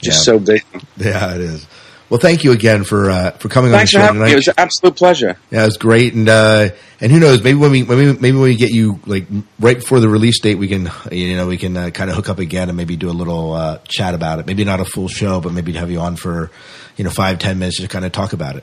Just 0.00 0.18
Yeah. 0.26 0.32
so 0.34 0.38
busy. 0.38 0.62
Yeah, 0.96 1.34
it 1.34 1.40
is. 1.40 1.66
Well, 2.08 2.20
thank 2.20 2.44
you 2.44 2.52
again 2.52 2.84
for 2.84 3.10
uh, 3.10 3.32
for 3.32 3.48
coming 3.48 3.72
Thanks 3.72 3.92
on 3.92 4.00
the 4.00 4.06
show 4.06 4.06
having 4.14 4.22
me. 4.22 4.30
It 4.32 4.36
was 4.36 4.46
an 4.46 4.54
absolute 4.58 4.94
pleasure. 4.94 5.36
Yeah, 5.50 5.62
it 5.62 5.66
was 5.66 5.76
great, 5.76 6.14
and 6.14 6.28
uh, 6.28 6.68
and 7.00 7.10
who 7.10 7.18
knows? 7.18 7.42
Maybe 7.42 7.58
when 7.58 7.72
we 7.72 7.82
maybe 7.82 8.12
maybe 8.12 8.30
when 8.32 8.42
we 8.42 8.54
get 8.54 8.70
you 8.70 9.00
like 9.06 9.26
right 9.58 9.76
before 9.76 9.98
the 9.98 10.08
release 10.08 10.38
date, 10.38 10.54
we 10.54 10.68
can 10.68 10.88
you 11.10 11.34
know 11.36 11.48
we 11.48 11.56
can 11.56 11.76
uh, 11.76 11.90
kind 11.90 12.08
of 12.08 12.14
hook 12.14 12.28
up 12.28 12.38
again 12.38 12.68
and 12.68 12.76
maybe 12.76 12.94
do 12.94 13.10
a 13.10 13.10
little 13.10 13.54
uh, 13.54 13.78
chat 13.88 14.14
about 14.14 14.38
it. 14.38 14.46
Maybe 14.46 14.62
not 14.62 14.78
a 14.78 14.84
full 14.84 15.08
show, 15.08 15.40
but 15.40 15.52
maybe 15.52 15.72
have 15.72 15.90
you 15.90 15.98
on 15.98 16.14
for 16.14 16.52
you 16.96 17.02
know 17.02 17.10
five 17.10 17.40
ten 17.40 17.58
minutes 17.58 17.80
to 17.80 17.88
kind 17.88 18.04
of 18.04 18.12
talk 18.12 18.32
about 18.32 18.54
it. 18.54 18.62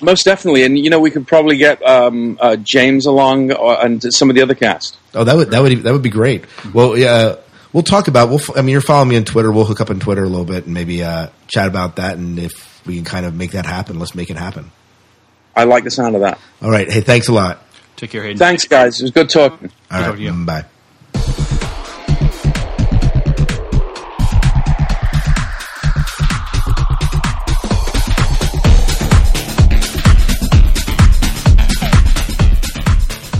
Most 0.00 0.24
definitely, 0.24 0.64
and 0.64 0.78
you 0.78 0.90
know 0.90 1.00
we 1.00 1.10
could 1.10 1.26
probably 1.26 1.56
get 1.56 1.82
um, 1.82 2.38
uh, 2.40 2.56
James 2.56 3.06
along 3.06 3.52
or, 3.52 3.84
and 3.84 4.02
some 4.14 4.30
of 4.30 4.36
the 4.36 4.42
other 4.42 4.54
cast. 4.54 4.96
Oh, 5.14 5.24
that 5.24 5.36
would 5.36 5.50
that 5.50 5.60
would 5.60 5.82
that 5.82 5.92
would 5.92 6.02
be 6.02 6.10
great. 6.10 6.44
Well, 6.72 6.96
yeah, 6.96 7.36
we'll 7.72 7.82
talk 7.82 8.08
about. 8.08 8.28
We'll. 8.28 8.40
I 8.56 8.62
mean, 8.62 8.72
you're 8.72 8.80
following 8.80 9.08
me 9.08 9.16
on 9.16 9.24
Twitter. 9.24 9.50
We'll 9.50 9.64
hook 9.64 9.80
up 9.80 9.90
on 9.90 10.00
Twitter 10.00 10.22
a 10.24 10.28
little 10.28 10.44
bit 10.44 10.64
and 10.66 10.74
maybe 10.74 11.02
uh, 11.02 11.28
chat 11.48 11.66
about 11.68 11.96
that. 11.96 12.16
And 12.16 12.38
if 12.38 12.84
we 12.86 12.96
can 12.96 13.04
kind 13.04 13.26
of 13.26 13.34
make 13.34 13.52
that 13.52 13.66
happen, 13.66 13.98
let's 13.98 14.14
make 14.14 14.30
it 14.30 14.36
happen. 14.36 14.70
I 15.56 15.64
like 15.64 15.84
the 15.84 15.90
sound 15.90 16.14
of 16.14 16.20
that. 16.22 16.38
All 16.62 16.70
right. 16.70 16.90
Hey, 16.90 17.00
thanks 17.00 17.28
a 17.28 17.32
lot. 17.32 17.62
Take 17.96 18.10
care, 18.10 18.22
Hayden. 18.22 18.38
Thanks, 18.38 18.64
guys. 18.68 19.00
It 19.00 19.04
was 19.04 19.10
good 19.10 19.28
talking. 19.28 19.72
All 19.90 20.00
right. 20.00 20.18
mm, 20.18 20.46
Bye. 20.46 20.64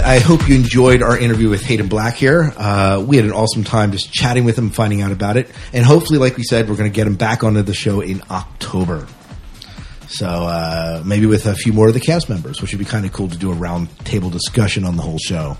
I 0.09 0.21
hope 0.21 0.49
you 0.49 0.55
enjoyed 0.55 1.03
our 1.03 1.19
interview 1.19 1.51
with 1.51 1.63
Hayden 1.65 1.89
Black 1.89 2.15
here. 2.15 2.51
Uh, 2.57 3.05
we 3.07 3.17
had 3.17 3.27
an 3.27 3.33
awesome 3.33 3.63
time 3.63 3.93
just 3.93 4.11
chatting 4.11 4.47
with 4.47 4.57
him, 4.57 4.71
finding 4.71 5.03
out 5.03 5.13
about 5.13 5.37
it. 5.37 5.51
And 5.75 5.85
hopefully, 5.85 6.19
like 6.19 6.39
we 6.39 6.45
said, 6.45 6.67
we're 6.67 6.77
going 6.77 6.91
to 6.91 6.97
get 6.97 7.07
him 7.07 7.17
back 7.17 7.45
onto 7.45 7.61
the 7.61 7.75
show 7.75 8.01
in 8.01 8.23
October. 8.31 9.07
So 10.07 10.27
uh, 10.27 11.03
maybe 11.05 11.27
with 11.27 11.45
a 11.45 11.55
few 11.55 11.75
more 11.75 11.89
of 11.89 11.95
the 11.95 12.01
cast 12.01 12.31
members, 12.31 12.63
which 12.63 12.73
would 12.73 12.79
be 12.79 12.87
kind 12.87 13.05
of 13.05 13.13
cool 13.13 13.29
to 13.29 13.37
do 13.37 13.53
a 13.53 13.55
round 13.55 13.91
table 14.07 14.31
discussion 14.31 14.87
on 14.87 14.97
the 14.97 15.03
whole 15.03 15.19
show. 15.19 15.59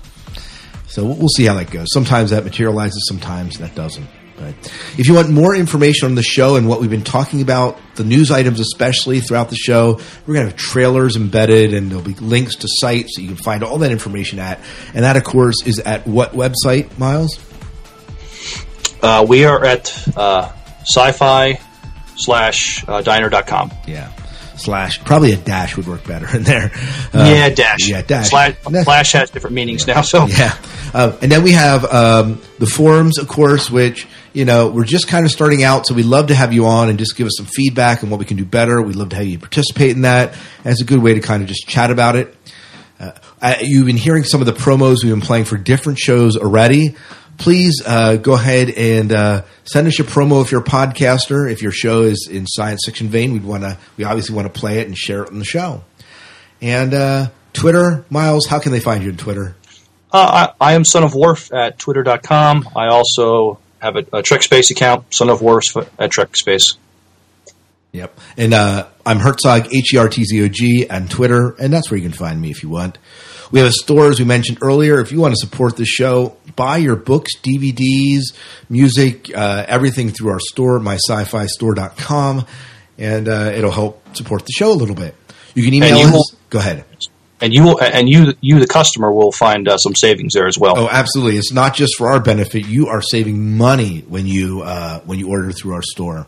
So 0.87 1.05
we'll 1.05 1.29
see 1.29 1.45
how 1.45 1.53
that 1.53 1.71
goes. 1.71 1.89
Sometimes 1.93 2.31
that 2.31 2.45
materializes, 2.45 3.05
sometimes 3.07 3.59
that 3.59 3.75
doesn't. 3.75 4.09
But 4.39 4.55
if 4.99 5.07
you 5.09 5.15
want 5.15 5.31
more 5.31 5.55
information 5.55 6.07
on 6.09 6.15
the 6.15 6.23
show 6.23 6.57
and 6.57 6.69
what 6.69 6.81
we've 6.81 6.91
been 6.91 7.03
talking 7.05 7.43
about, 7.43 7.79
the 7.97 8.05
news 8.05 8.31
items 8.31 8.61
especially 8.61 9.21
throughout 9.21 9.51
the 9.51 9.57
show, 9.57 10.01
we're 10.27 10.35
going 10.35 10.47
to 10.47 10.53
have 10.53 10.57
trailers 10.57 11.17
embedded 11.17 11.75
and 11.75 11.91
there'll 11.91 12.05
be 12.05 12.15
links 12.15 12.57
to 12.57 12.69
sites 12.71 13.17
that 13.17 13.23
you 13.23 13.29
can 13.29 13.37
find 13.37 13.63
all 13.65 13.79
that 13.79 13.91
information 13.91 14.39
at. 14.39 14.61
And 14.95 15.05
that, 15.05 15.17
of 15.17 15.25
course, 15.25 15.57
is 15.67 15.81
at 15.81 16.07
what 16.07 16.33
website, 16.33 16.97
Miles? 16.99 17.39
Uh, 19.03 19.25
we 19.29 19.45
are 19.45 19.65
at 19.65 19.93
uh, 20.17 20.53
sci-fi 20.81 21.61
slash 22.17 22.85
uh, 22.89 23.01
diner.com. 23.03 23.71
Yeah. 23.87 24.13
Slash. 24.57 25.05
Probably 25.05 25.33
a 25.33 25.37
dash 25.37 25.77
would 25.77 25.87
work 25.87 26.05
better 26.05 26.37
in 26.37 26.43
there. 26.43 26.73
yeah, 27.15 27.49
dash. 27.51 27.89
Yeah, 27.89 28.03
dash. 28.03 28.31
Slash, 28.31 28.57
slash 28.83 29.13
has 29.13 29.31
different 29.31 29.55
meanings 29.55 29.87
now. 29.87 30.01
So 30.01 30.27
Yeah. 30.29 30.57
Uh, 30.93 31.17
and 31.23 31.31
then 31.31 31.45
we 31.45 31.53
have 31.53 31.85
um, 31.85 32.41
the 32.59 32.67
forums, 32.67 33.19
of 33.19 33.29
course, 33.29 33.71
which, 33.71 34.09
you 34.33 34.45
know, 34.45 34.69
we're 34.69 34.85
just 34.85 35.09
kind 35.09 35.25
of 35.25 35.31
starting 35.31 35.63
out. 35.63 35.87
So 35.87 35.95
we'd 35.95 36.07
love 36.07 36.29
to 36.29 36.35
have 36.35 36.53
you 36.53 36.67
on 36.67 36.89
and 36.89 36.99
just 36.99 37.17
give 37.17 37.27
us 37.27 37.35
some 37.37 37.47
feedback 37.47 38.03
on 38.03 38.11
what 38.11 38.19
we 38.19 38.27
can 38.27 38.37
do 38.37 38.45
better. 38.45 38.81
We'd 38.83 38.97
love 38.97 39.11
to 39.11 39.17
have 39.17 39.27
you 39.27 39.39
participate 39.39 39.93
in 39.93 40.03
that. 40.03 40.33
And 40.65 40.73
it's 40.73 40.81
a 40.81 40.85
good 40.85 41.03
way 41.03 41.15
to 41.15 41.21
kind 41.21 41.43
of 41.43 41.49
just 41.49 41.67
chat 41.67 41.91
about 41.91 42.17
it. 42.17 42.35
Uh, 43.01 43.13
I, 43.41 43.59
you've 43.63 43.87
been 43.87 43.97
hearing 43.97 44.25
some 44.25 44.41
of 44.41 44.47
the 44.47 44.53
promos 44.53 45.05
we've 45.05 45.13
been 45.13 45.21
playing 45.21 45.45
for 45.45 45.57
different 45.57 45.99
shows 45.99 46.37
already. 46.37 46.97
Please 47.37 47.81
uh, 47.87 48.17
go 48.17 48.33
ahead 48.33 48.71
and 48.71 49.13
uh, 49.13 49.43
send 49.65 49.87
us 49.87 49.97
your 49.97 50.09
promo 50.09 50.43
if 50.43 50.51
you're 50.51 50.61
a 50.61 50.65
podcaster. 50.65 51.51
If 51.51 51.63
your 51.63 51.71
show 51.71 52.03
is 52.03 52.29
in 52.31 52.47
science 52.47 52.83
fiction 52.85 53.09
vein, 53.09 53.33
we'd 53.33 53.45
want 53.45 53.63
to. 53.63 53.79
We 53.97 54.05
obviously 54.05 54.35
want 54.35 54.53
to 54.53 54.61
play 54.61 54.81
it 54.81 54.89
and 54.89 54.99
share 54.99 55.23
it 55.23 55.31
on 55.31 55.39
the 55.39 55.45
show. 55.45 55.85
And 56.61 56.93
uh, 56.93 57.29
Twitter, 57.53 58.05
Miles, 58.11 58.47
how 58.47 58.59
can 58.59 58.73
they 58.73 58.81
find 58.81 59.05
you 59.05 59.11
on 59.11 59.17
Twitter? 59.17 59.55
Uh, 60.13 60.49
I, 60.61 60.71
I 60.71 60.73
am 60.73 60.85
Son 60.85 61.05
of 61.05 61.15
Worf 61.15 61.53
at 61.53 61.79
twitter.com. 61.79 62.71
I 62.75 62.89
also 62.89 63.61
have 63.81 63.97
a, 63.97 64.05
a 64.13 64.23
Trek 64.23 64.43
Space 64.43 64.71
account, 64.71 65.13
Son 65.15 65.29
of 65.29 65.43
Worf 65.43 65.77
at 65.99 66.11
Trek 66.11 66.37
Space. 66.37 66.77
Yep. 67.93 68.19
And 68.37 68.53
uh, 68.55 68.89
I'm 69.07 69.19
Hertzog, 69.19 69.73
H 69.75 69.95
E 69.95 69.97
R 69.97 70.09
T 70.09 70.25
Z 70.25 70.45
O 70.45 70.49
G, 70.49 70.87
on 70.89 71.09
Twitter, 71.09 71.55
and 71.59 71.73
that's 71.73 71.91
where 71.91 71.99
you 71.99 72.05
can 72.05 72.17
find 72.17 72.41
me 72.41 72.51
if 72.51 72.63
you 72.63 72.69
want. 72.69 72.99
We 73.51 73.61
have 73.61 73.69
a 73.69 73.73
store, 73.73 74.11
as 74.11 74.19
we 74.19 74.27
mentioned 74.27 74.59
earlier. 74.61 75.01
If 75.01 75.11
you 75.11 75.21
want 75.21 75.33
to 75.33 75.39
support 75.41 75.77
the 75.77 75.87
show, 75.87 76.37
buy 76.55 76.77
your 76.77 76.97
books, 76.97 77.33
DVDs, 77.43 78.35
music, 78.69 79.35
uh, 79.35 79.65
everything 79.67 80.11
through 80.11 80.33
our 80.33 80.41
store, 80.41 80.79
mysci-fi-store.com, 80.81 82.45
and 82.99 83.29
uh, 83.29 83.53
it'll 83.55 83.71
help 83.71 84.15
support 84.15 84.45
the 84.45 84.53
show 84.53 84.71
a 84.71 84.75
little 84.75 84.95
bit. 84.95 85.15
You 85.55 85.65
can 85.65 85.73
email 85.73 85.99
you 85.99 86.09
us. 86.09 86.37
Go 86.51 86.59
ahead 86.59 86.85
and 87.41 87.55
you 87.55 87.65
will, 87.65 87.81
and 87.81 88.09
you 88.09 88.35
you 88.41 88.59
the 88.59 88.67
customer 88.67 89.13
will 89.13 89.33
find 89.33 89.69
uh, 89.69 89.79
some 89.79 89.95
savings 89.95 90.35
there 90.35 90.47
as 90.47 90.59
well. 90.59 90.79
Oh, 90.79 90.89
absolutely! 90.91 91.39
It's 91.39 91.53
not 91.53 91.75
just 91.75 91.97
for 91.97 92.11
our 92.11 92.21
benefit. 92.21 92.67
You 92.67 92.89
are 92.89 93.03
saving 93.03 93.57
money 93.57 94.01
when 94.09 94.27
you 94.27 94.63
uh, 94.63 95.01
when 95.01 95.19
you 95.19 95.31
order 95.31 95.53
through 95.53 95.75
our 95.75 95.83
store. 95.83 96.27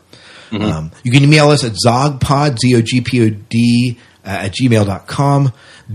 Mm-hmm. 0.50 0.62
Um, 0.62 0.90
you 1.02 1.12
can 1.12 1.22
email 1.22 1.50
us 1.50 1.64
at 1.64 1.72
zogpod 1.72 2.58
z 2.58 2.76
o 2.76 2.82
g 2.82 3.00
p 3.00 3.22
o 3.22 3.30
d 3.30 3.98
uh, 4.24 4.28
at 4.28 4.52
gmail.com. 4.52 5.52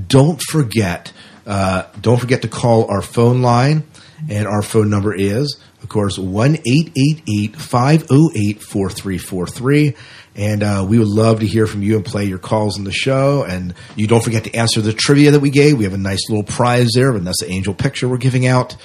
Don't 0.07 0.41
forget 0.41 1.13
uh, 1.45 1.83
don't 2.01 2.19
forget 2.19 2.41
to 2.41 2.47
call 2.47 2.89
our 2.89 3.01
phone 3.01 3.41
line, 3.41 3.83
and 4.29 4.47
our 4.47 4.61
phone 4.61 4.89
number 4.89 5.13
is 5.13 5.57
of 5.81 5.89
course 5.89 6.17
one 6.17 6.57
eight 6.67 6.91
eight 6.97 7.23
eight 7.29 7.55
five 7.55 8.07
zero 8.07 8.29
eight 8.35 8.61
four 8.61 8.89
three 8.89 9.17
four 9.17 9.47
three. 9.47 9.91
508 9.91 9.91
4343 9.91 9.95
and 10.35 10.63
uh, 10.63 10.85
we 10.87 10.99
would 10.99 11.07
love 11.07 11.39
to 11.39 11.47
hear 11.47 11.65
from 11.65 11.81
you 11.81 11.95
and 11.95 12.03
play 12.03 12.25
your 12.25 12.39
calls 12.39 12.77
on 12.77 12.83
the 12.83 12.91
show. 12.91 13.43
And 13.45 13.73
you 13.95 14.05
don't 14.05 14.21
forget 14.21 14.43
to 14.43 14.53
answer 14.53 14.81
the 14.81 14.91
trivia 14.91 15.31
that 15.31 15.39
we 15.39 15.49
gave. 15.49 15.77
We 15.77 15.85
have 15.85 15.93
a 15.93 15.97
nice 15.97 16.29
little 16.29 16.43
prize 16.43 16.89
there, 16.93 17.15
and 17.15 17.25
that's 17.25 17.39
the 17.39 17.49
angel 17.49 17.73
picture 17.73 18.09
we're 18.09 18.17
giving 18.17 18.45
out. 18.45 18.75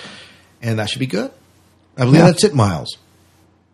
And 0.63 0.79
that 0.79 0.89
should 0.91 1.01
be 1.01 1.07
good. 1.09 1.33
I 1.97 2.03
believe 2.05 2.21
Yeah. 2.21 2.27
that's 2.27 2.45
it, 2.45 2.55
Miles. 2.55 2.99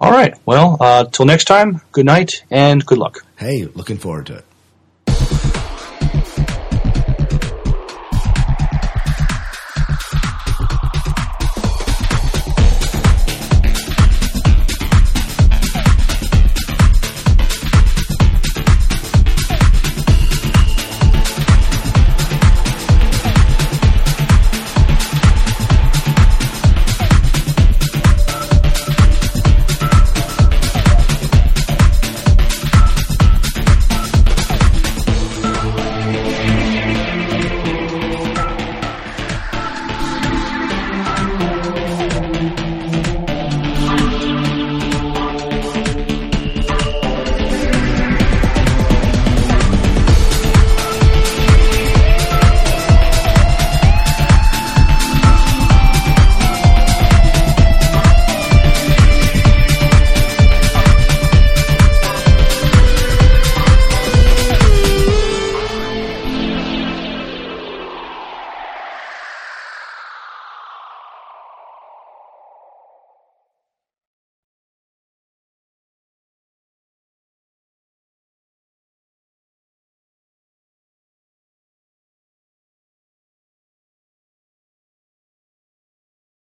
All 0.01 0.11
right. 0.11 0.32
Well, 0.47 0.78
uh, 0.81 1.05
till 1.05 1.27
next 1.27 1.44
time, 1.44 1.82
good 1.93 2.07
night 2.07 2.44
and 2.51 2.85
good 2.85 2.97
luck. 2.97 3.27
Hey, 3.36 3.69
looking 3.74 3.98
forward 3.98 4.24
to 4.27 4.36
it. 4.36 4.44